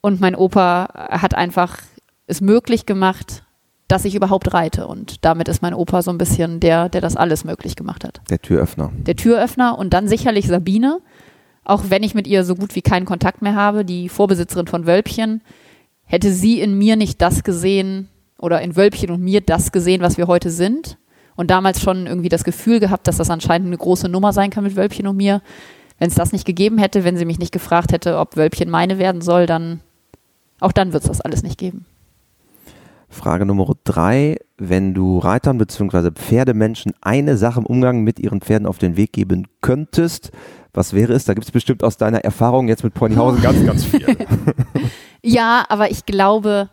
Und 0.00 0.20
mein 0.20 0.34
Opa 0.34 0.88
hat 1.10 1.34
einfach 1.34 1.78
es 2.26 2.40
möglich 2.40 2.86
gemacht, 2.86 3.44
dass 3.88 4.04
ich 4.04 4.14
überhaupt 4.14 4.54
reite. 4.54 4.86
Und 4.86 5.24
damit 5.24 5.48
ist 5.48 5.62
mein 5.62 5.74
Opa 5.74 6.02
so 6.02 6.10
ein 6.10 6.18
bisschen 6.18 6.60
der, 6.60 6.88
der 6.88 7.00
das 7.00 7.16
alles 7.16 7.44
möglich 7.44 7.76
gemacht 7.76 8.04
hat. 8.04 8.20
Der 8.30 8.40
Türöffner. 8.40 8.90
Der 9.06 9.16
Türöffner 9.16 9.78
und 9.78 9.92
dann 9.92 10.08
sicherlich 10.08 10.46
Sabine, 10.46 11.00
auch 11.64 11.84
wenn 11.88 12.02
ich 12.02 12.14
mit 12.14 12.26
ihr 12.26 12.44
so 12.44 12.54
gut 12.54 12.74
wie 12.74 12.82
keinen 12.82 13.06
Kontakt 13.06 13.42
mehr 13.42 13.54
habe, 13.54 13.84
die 13.84 14.08
Vorbesitzerin 14.08 14.66
von 14.66 14.86
Wölbchen, 14.86 15.42
hätte 16.04 16.32
sie 16.32 16.60
in 16.60 16.78
mir 16.78 16.96
nicht 16.96 17.20
das 17.20 17.44
gesehen 17.44 18.08
oder 18.38 18.62
in 18.62 18.76
Wölbchen 18.76 19.10
und 19.10 19.20
mir 19.20 19.42
das 19.42 19.72
gesehen, 19.72 20.00
was 20.00 20.16
wir 20.16 20.26
heute 20.26 20.50
sind. 20.50 20.96
Und 21.38 21.50
damals 21.50 21.80
schon 21.80 22.08
irgendwie 22.08 22.28
das 22.28 22.42
Gefühl 22.42 22.80
gehabt, 22.80 23.06
dass 23.06 23.18
das 23.18 23.30
anscheinend 23.30 23.68
eine 23.68 23.78
große 23.78 24.08
Nummer 24.08 24.32
sein 24.32 24.50
kann 24.50 24.64
mit 24.64 24.74
Wölbchen 24.74 25.06
und 25.06 25.16
mir. 25.16 25.40
Wenn 26.00 26.08
es 26.08 26.16
das 26.16 26.32
nicht 26.32 26.44
gegeben 26.44 26.78
hätte, 26.78 27.04
wenn 27.04 27.16
sie 27.16 27.24
mich 27.24 27.38
nicht 27.38 27.52
gefragt 27.52 27.92
hätte, 27.92 28.18
ob 28.18 28.36
Wölbchen 28.36 28.68
meine 28.68 28.98
werden 28.98 29.20
soll, 29.20 29.46
dann 29.46 29.80
auch 30.58 30.72
dann 30.72 30.92
wird 30.92 31.04
es 31.04 31.08
das 31.08 31.20
alles 31.20 31.44
nicht 31.44 31.56
geben. 31.56 31.86
Frage 33.08 33.46
Nummer 33.46 33.72
drei. 33.84 34.36
Wenn 34.58 34.94
du 34.94 35.18
Reitern 35.18 35.58
bzw. 35.58 36.10
Pferdemenschen 36.10 36.92
eine 37.00 37.36
Sache 37.36 37.60
im 37.60 37.66
Umgang 37.66 38.02
mit 38.02 38.18
ihren 38.18 38.40
Pferden 38.40 38.66
auf 38.66 38.78
den 38.78 38.96
Weg 38.96 39.12
geben 39.12 39.46
könntest, 39.60 40.32
was 40.74 40.92
wäre 40.92 41.12
es? 41.12 41.24
Da 41.24 41.34
gibt 41.34 41.46
es 41.46 41.52
bestimmt 41.52 41.84
aus 41.84 41.96
deiner 41.96 42.24
Erfahrung 42.24 42.66
jetzt 42.66 42.82
mit 42.82 42.94
Ponyhausen 42.94 43.40
ganz, 43.40 43.64
ganz 43.64 43.84
viel. 43.84 44.04
Ja, 45.22 45.64
aber 45.68 45.90
ich 45.90 46.06
glaube, 46.06 46.70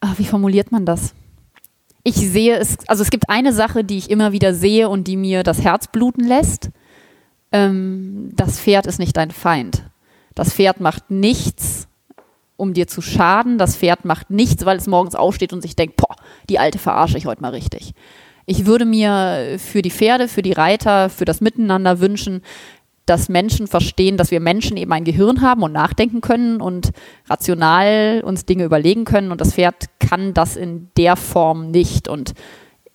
ach, 0.00 0.18
wie 0.18 0.26
formuliert 0.26 0.70
man 0.70 0.84
das? 0.84 1.14
Ich 2.06 2.16
sehe 2.16 2.58
es, 2.58 2.76
also 2.86 3.02
es 3.02 3.10
gibt 3.10 3.30
eine 3.30 3.54
Sache, 3.54 3.82
die 3.82 3.96
ich 3.96 4.10
immer 4.10 4.32
wieder 4.32 4.54
sehe 4.54 4.90
und 4.90 5.08
die 5.08 5.16
mir 5.16 5.42
das 5.42 5.62
Herz 5.62 5.88
bluten 5.88 6.24
lässt. 6.24 6.70
ähm, 7.50 8.30
das 8.36 8.60
Pferd 8.60 8.86
ist 8.86 8.98
nicht 8.98 9.16
dein 9.16 9.30
Feind. 9.30 9.84
Das 10.34 10.52
Pferd 10.52 10.80
macht 10.80 11.10
nichts, 11.10 11.88
um 12.56 12.74
dir 12.74 12.86
zu 12.86 13.00
schaden. 13.00 13.56
Das 13.56 13.76
Pferd 13.76 14.04
macht 14.04 14.30
nichts, 14.30 14.66
weil 14.66 14.76
es 14.76 14.86
morgens 14.86 15.14
aufsteht 15.14 15.52
und 15.52 15.62
sich 15.62 15.76
denkt, 15.76 15.96
boah, 15.96 16.14
die 16.50 16.58
Alte 16.58 16.78
verarsche 16.78 17.16
ich 17.16 17.26
heute 17.26 17.40
mal 17.40 17.50
richtig. 17.50 17.94
Ich 18.46 18.66
würde 18.66 18.84
mir 18.84 19.56
für 19.58 19.80
die 19.80 19.90
Pferde, 19.90 20.28
für 20.28 20.42
die 20.42 20.52
Reiter, 20.52 21.08
für 21.08 21.24
das 21.24 21.40
Miteinander 21.40 22.00
wünschen, 22.00 22.42
dass 23.06 23.28
Menschen 23.28 23.66
verstehen, 23.66 24.16
dass 24.16 24.30
wir 24.30 24.40
Menschen 24.40 24.76
eben 24.76 24.92
ein 24.92 25.04
Gehirn 25.04 25.42
haben 25.42 25.62
und 25.62 25.72
nachdenken 25.72 26.20
können 26.20 26.60
und 26.60 26.90
rational 27.28 28.22
uns 28.24 28.46
Dinge 28.46 28.64
überlegen 28.64 29.04
können 29.04 29.30
und 29.30 29.40
das 29.40 29.54
Pferd 29.54 29.86
kann 29.98 30.34
das 30.34 30.56
in 30.56 30.88
der 30.96 31.16
Form 31.16 31.70
nicht. 31.70 32.08
Und 32.08 32.34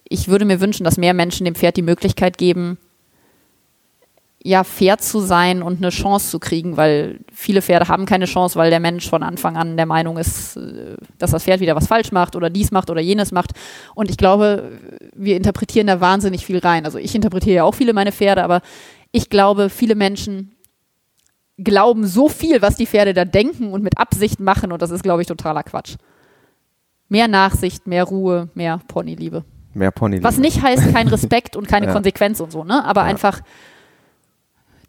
ich 0.07 0.27
würde 0.27 0.45
mir 0.45 0.61
wünschen, 0.61 0.83
dass 0.83 0.97
mehr 0.97 1.13
Menschen 1.13 1.45
dem 1.45 1.55
Pferd 1.55 1.77
die 1.77 1.83
Möglichkeit 1.83 2.37
geben, 2.37 2.77
ja, 4.41 4.63
fair 4.63 4.97
zu 4.97 5.19
sein 5.19 5.61
und 5.61 5.79
eine 5.79 5.89
Chance 5.89 6.29
zu 6.29 6.39
kriegen, 6.39 6.77
weil 6.77 7.19
viele 7.33 7.61
Pferde 7.61 7.89
haben 7.89 8.05
keine 8.05 8.23
Chance, 8.23 8.57
weil 8.57 8.69
der 8.69 8.79
Mensch 8.79 9.09
von 9.09 9.21
Anfang 9.21 9.57
an 9.57 9.75
der 9.75 9.85
Meinung 9.85 10.17
ist, 10.17 10.55
äh, 10.55 10.95
dass 11.17 11.31
das 11.31 11.43
Pferd 11.43 11.59
wieder 11.59 11.75
was 11.75 11.87
falsch 11.87 12.13
macht 12.13 12.37
oder 12.37 12.49
dies 12.49 12.71
macht 12.71 12.89
oder 12.89 13.01
jenes 13.01 13.33
macht. 13.33 13.51
Und 13.95 14.09
ich 14.09 14.15
glaube, 14.15 14.71
wir 15.13 15.35
interpretieren 15.35 15.87
da 15.87 15.99
wahnsinnig 15.99 16.45
viel 16.45 16.59
rein. 16.59 16.85
Also 16.85 16.97
ich 16.97 17.13
interpretiere 17.15 17.57
ja 17.57 17.63
auch 17.65 17.75
viele 17.75 17.91
meine 17.91 18.13
Pferde, 18.13 18.43
aber 18.43 18.61
ich 19.11 19.29
glaube, 19.29 19.69
viele 19.69 19.95
Menschen 19.95 20.55
glauben 21.57 22.07
so 22.07 22.29
viel, 22.29 22.61
was 22.61 22.77
die 22.77 22.85
Pferde 22.85 23.13
da 23.13 23.25
denken 23.25 23.73
und 23.73 23.83
mit 23.83 23.97
Absicht 23.97 24.39
machen 24.39 24.71
und 24.71 24.81
das 24.81 24.91
ist, 24.91 25.03
glaube 25.03 25.21
ich, 25.21 25.27
totaler 25.27 25.63
Quatsch. 25.63 25.95
Mehr 27.09 27.27
Nachsicht, 27.27 27.87
mehr 27.87 28.03
Ruhe, 28.03 28.49
mehr 28.53 28.79
Ponyliebe. 28.87 29.43
Mehr 29.73 29.91
Ponyliebe. 29.91 30.23
Was 30.23 30.37
nicht 30.37 30.61
heißt, 30.61 30.93
kein 30.93 31.07
Respekt 31.09 31.55
und 31.55 31.67
keine 31.67 31.87
ja. 31.87 31.93
Konsequenz 31.93 32.39
und 32.39 32.51
so, 32.51 32.63
ne? 32.63 32.85
Aber 32.85 33.01
ja. 33.01 33.07
einfach 33.07 33.41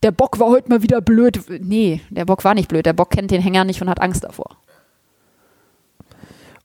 der 0.03 0.13
Bock 0.13 0.39
war 0.39 0.49
heute 0.49 0.69
mal 0.69 0.83
wieder 0.83 1.01
blöd. 1.01 1.41
Nee, 1.61 2.01
der 2.11 2.25
Bock 2.25 2.45
war 2.45 2.55
nicht 2.55 2.69
blöd. 2.69 2.87
Der 2.87 2.93
Bock 2.93 3.11
kennt 3.11 3.31
den 3.31 3.43
Hänger 3.43 3.65
nicht 3.65 3.83
und 3.83 3.89
hat 3.89 4.01
Angst 4.01 4.25
davor. 4.25 4.57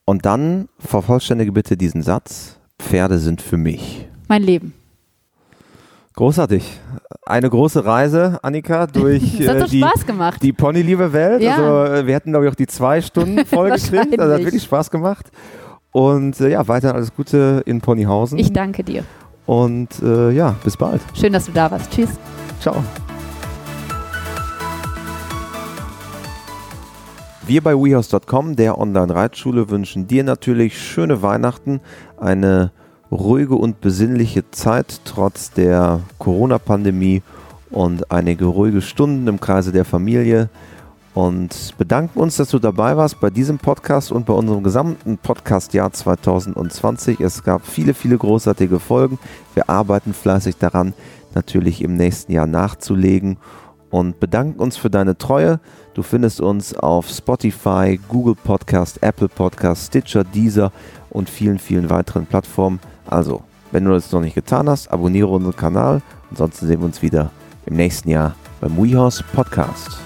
Und 0.06 0.26
dann 0.26 0.70
vervollständige 0.80 1.52
bitte 1.52 1.76
diesen 1.76 2.02
Satz: 2.02 2.60
Pferde 2.80 3.20
sind 3.20 3.42
für 3.42 3.58
mich. 3.58 4.08
Mein 4.28 4.44
Leben. 4.44 4.74
Großartig. 6.16 6.80
Eine 7.26 7.50
große 7.50 7.84
Reise, 7.84 8.40
Annika, 8.42 8.88
durch 8.88 9.40
äh, 9.42 9.66
die, 9.66 9.86
die 10.42 10.54
Ponyliebe 10.54 11.12
Welt. 11.12 11.42
Ja. 11.42 11.58
Also 11.58 11.94
äh, 11.94 12.08
wir 12.08 12.16
hätten, 12.16 12.32
glaube 12.32 12.46
ich, 12.46 12.52
auch 12.52 12.56
die 12.56 12.68
zwei 12.68 13.02
Stunden 13.02 13.46
voll 13.46 13.72
gekriegt. 13.72 14.20
Also 14.20 14.34
hat 14.34 14.42
wirklich 14.42 14.64
Spaß 14.64 14.92
gemacht. 14.92 15.30
Und 15.92 16.40
äh, 16.40 16.52
ja, 16.52 16.68
weiter 16.68 16.96
alles 16.96 17.14
Gute 17.14 17.64
in 17.66 17.82
Ponyhausen. 17.82 18.40
Ich 18.40 18.54
danke 18.54 18.84
dir. 18.84 19.04
Und 19.46 20.02
äh, 20.02 20.32
ja, 20.32 20.56
bis 20.64 20.78
bald. 20.78 21.02
Schön, 21.14 21.34
dass 21.34 21.48
du 21.48 21.52
da 21.52 21.70
warst. 21.70 21.92
Tschüss. 21.92 22.10
Ciao. 22.62 22.82
Wir 27.46 27.62
bei 27.62 27.76
WeHouse.com, 27.76 28.56
der 28.56 28.78
Online-Reitschule, 28.78 29.70
wünschen 29.70 30.08
dir 30.08 30.24
natürlich 30.24 30.82
schöne 30.82 31.22
Weihnachten, 31.22 31.80
eine 32.18 32.72
ruhige 33.12 33.56
und 33.56 33.82
besinnliche 33.82 34.50
Zeit 34.52 35.02
trotz 35.06 35.52
der 35.52 36.02
Corona-Pandemie 36.20 37.22
und 37.70 38.12
einige 38.12 38.46
ruhige 38.46 38.82
Stunden 38.82 39.28
im 39.28 39.40
Kreise 39.40 39.72
der 39.72 39.86
Familie 39.86 40.50
und 41.14 41.76
bedanken 41.78 42.20
uns, 42.20 42.36
dass 42.36 42.50
du 42.50 42.60
dabei 42.60 42.98
warst 42.98 43.22
bei 43.22 43.30
diesem 43.30 43.58
Podcast 43.58 44.12
und 44.12 44.26
bei 44.26 44.34
unserem 44.34 44.64
gesamten 44.64 45.18
Podcast-Jahr 45.18 45.94
2020. 45.94 47.22
Es 47.22 47.42
gab 47.42 47.66
viele, 47.66 47.94
viele 47.94 48.18
großartige 48.18 48.80
Folgen. 48.80 49.18
Wir 49.54 49.70
arbeiten 49.70 50.14
fleißig 50.14 50.58
daran, 50.58 50.94
natürlich 51.34 51.82
im 51.82 51.96
nächsten 51.96 52.34
Jahr 52.34 52.48
nachzulegen 52.48 53.38
und 53.92 54.20
bedanken 54.20 54.60
uns 54.60 54.76
für 54.76 54.90
deine 54.90 55.18
Treue. 55.18 55.62
Du 55.94 56.04
findest 56.04 56.42
uns 56.42 56.76
auf 56.76 57.08
Spotify, 57.08 57.98
Google 58.10 58.36
Podcast, 58.36 59.02
Apple 59.02 59.30
Podcast, 59.30 59.88
Stitcher, 59.88 60.26
Deezer 60.26 60.74
und 61.10 61.30
vielen, 61.30 61.60
vielen 61.60 61.90
weiteren 61.90 62.26
Plattformen. 62.26 62.82
Also, 63.08 63.44
wenn 63.72 63.86
du 63.86 63.92
das 63.92 64.12
noch 64.12 64.22
nicht 64.22 64.36
getan 64.36 64.70
hast, 64.70 64.92
abonniere 64.92 65.28
unseren 65.28 65.56
Kanal. 65.56 66.02
Ansonsten 66.30 66.68
sehen 66.68 66.80
wir 66.80 66.86
uns 66.86 67.02
wieder 67.02 67.32
im 67.66 67.76
nächsten 67.76 68.10
Jahr 68.10 68.36
beim 68.62 68.78
WeHorse 68.78 69.24
Podcast. 69.34 70.05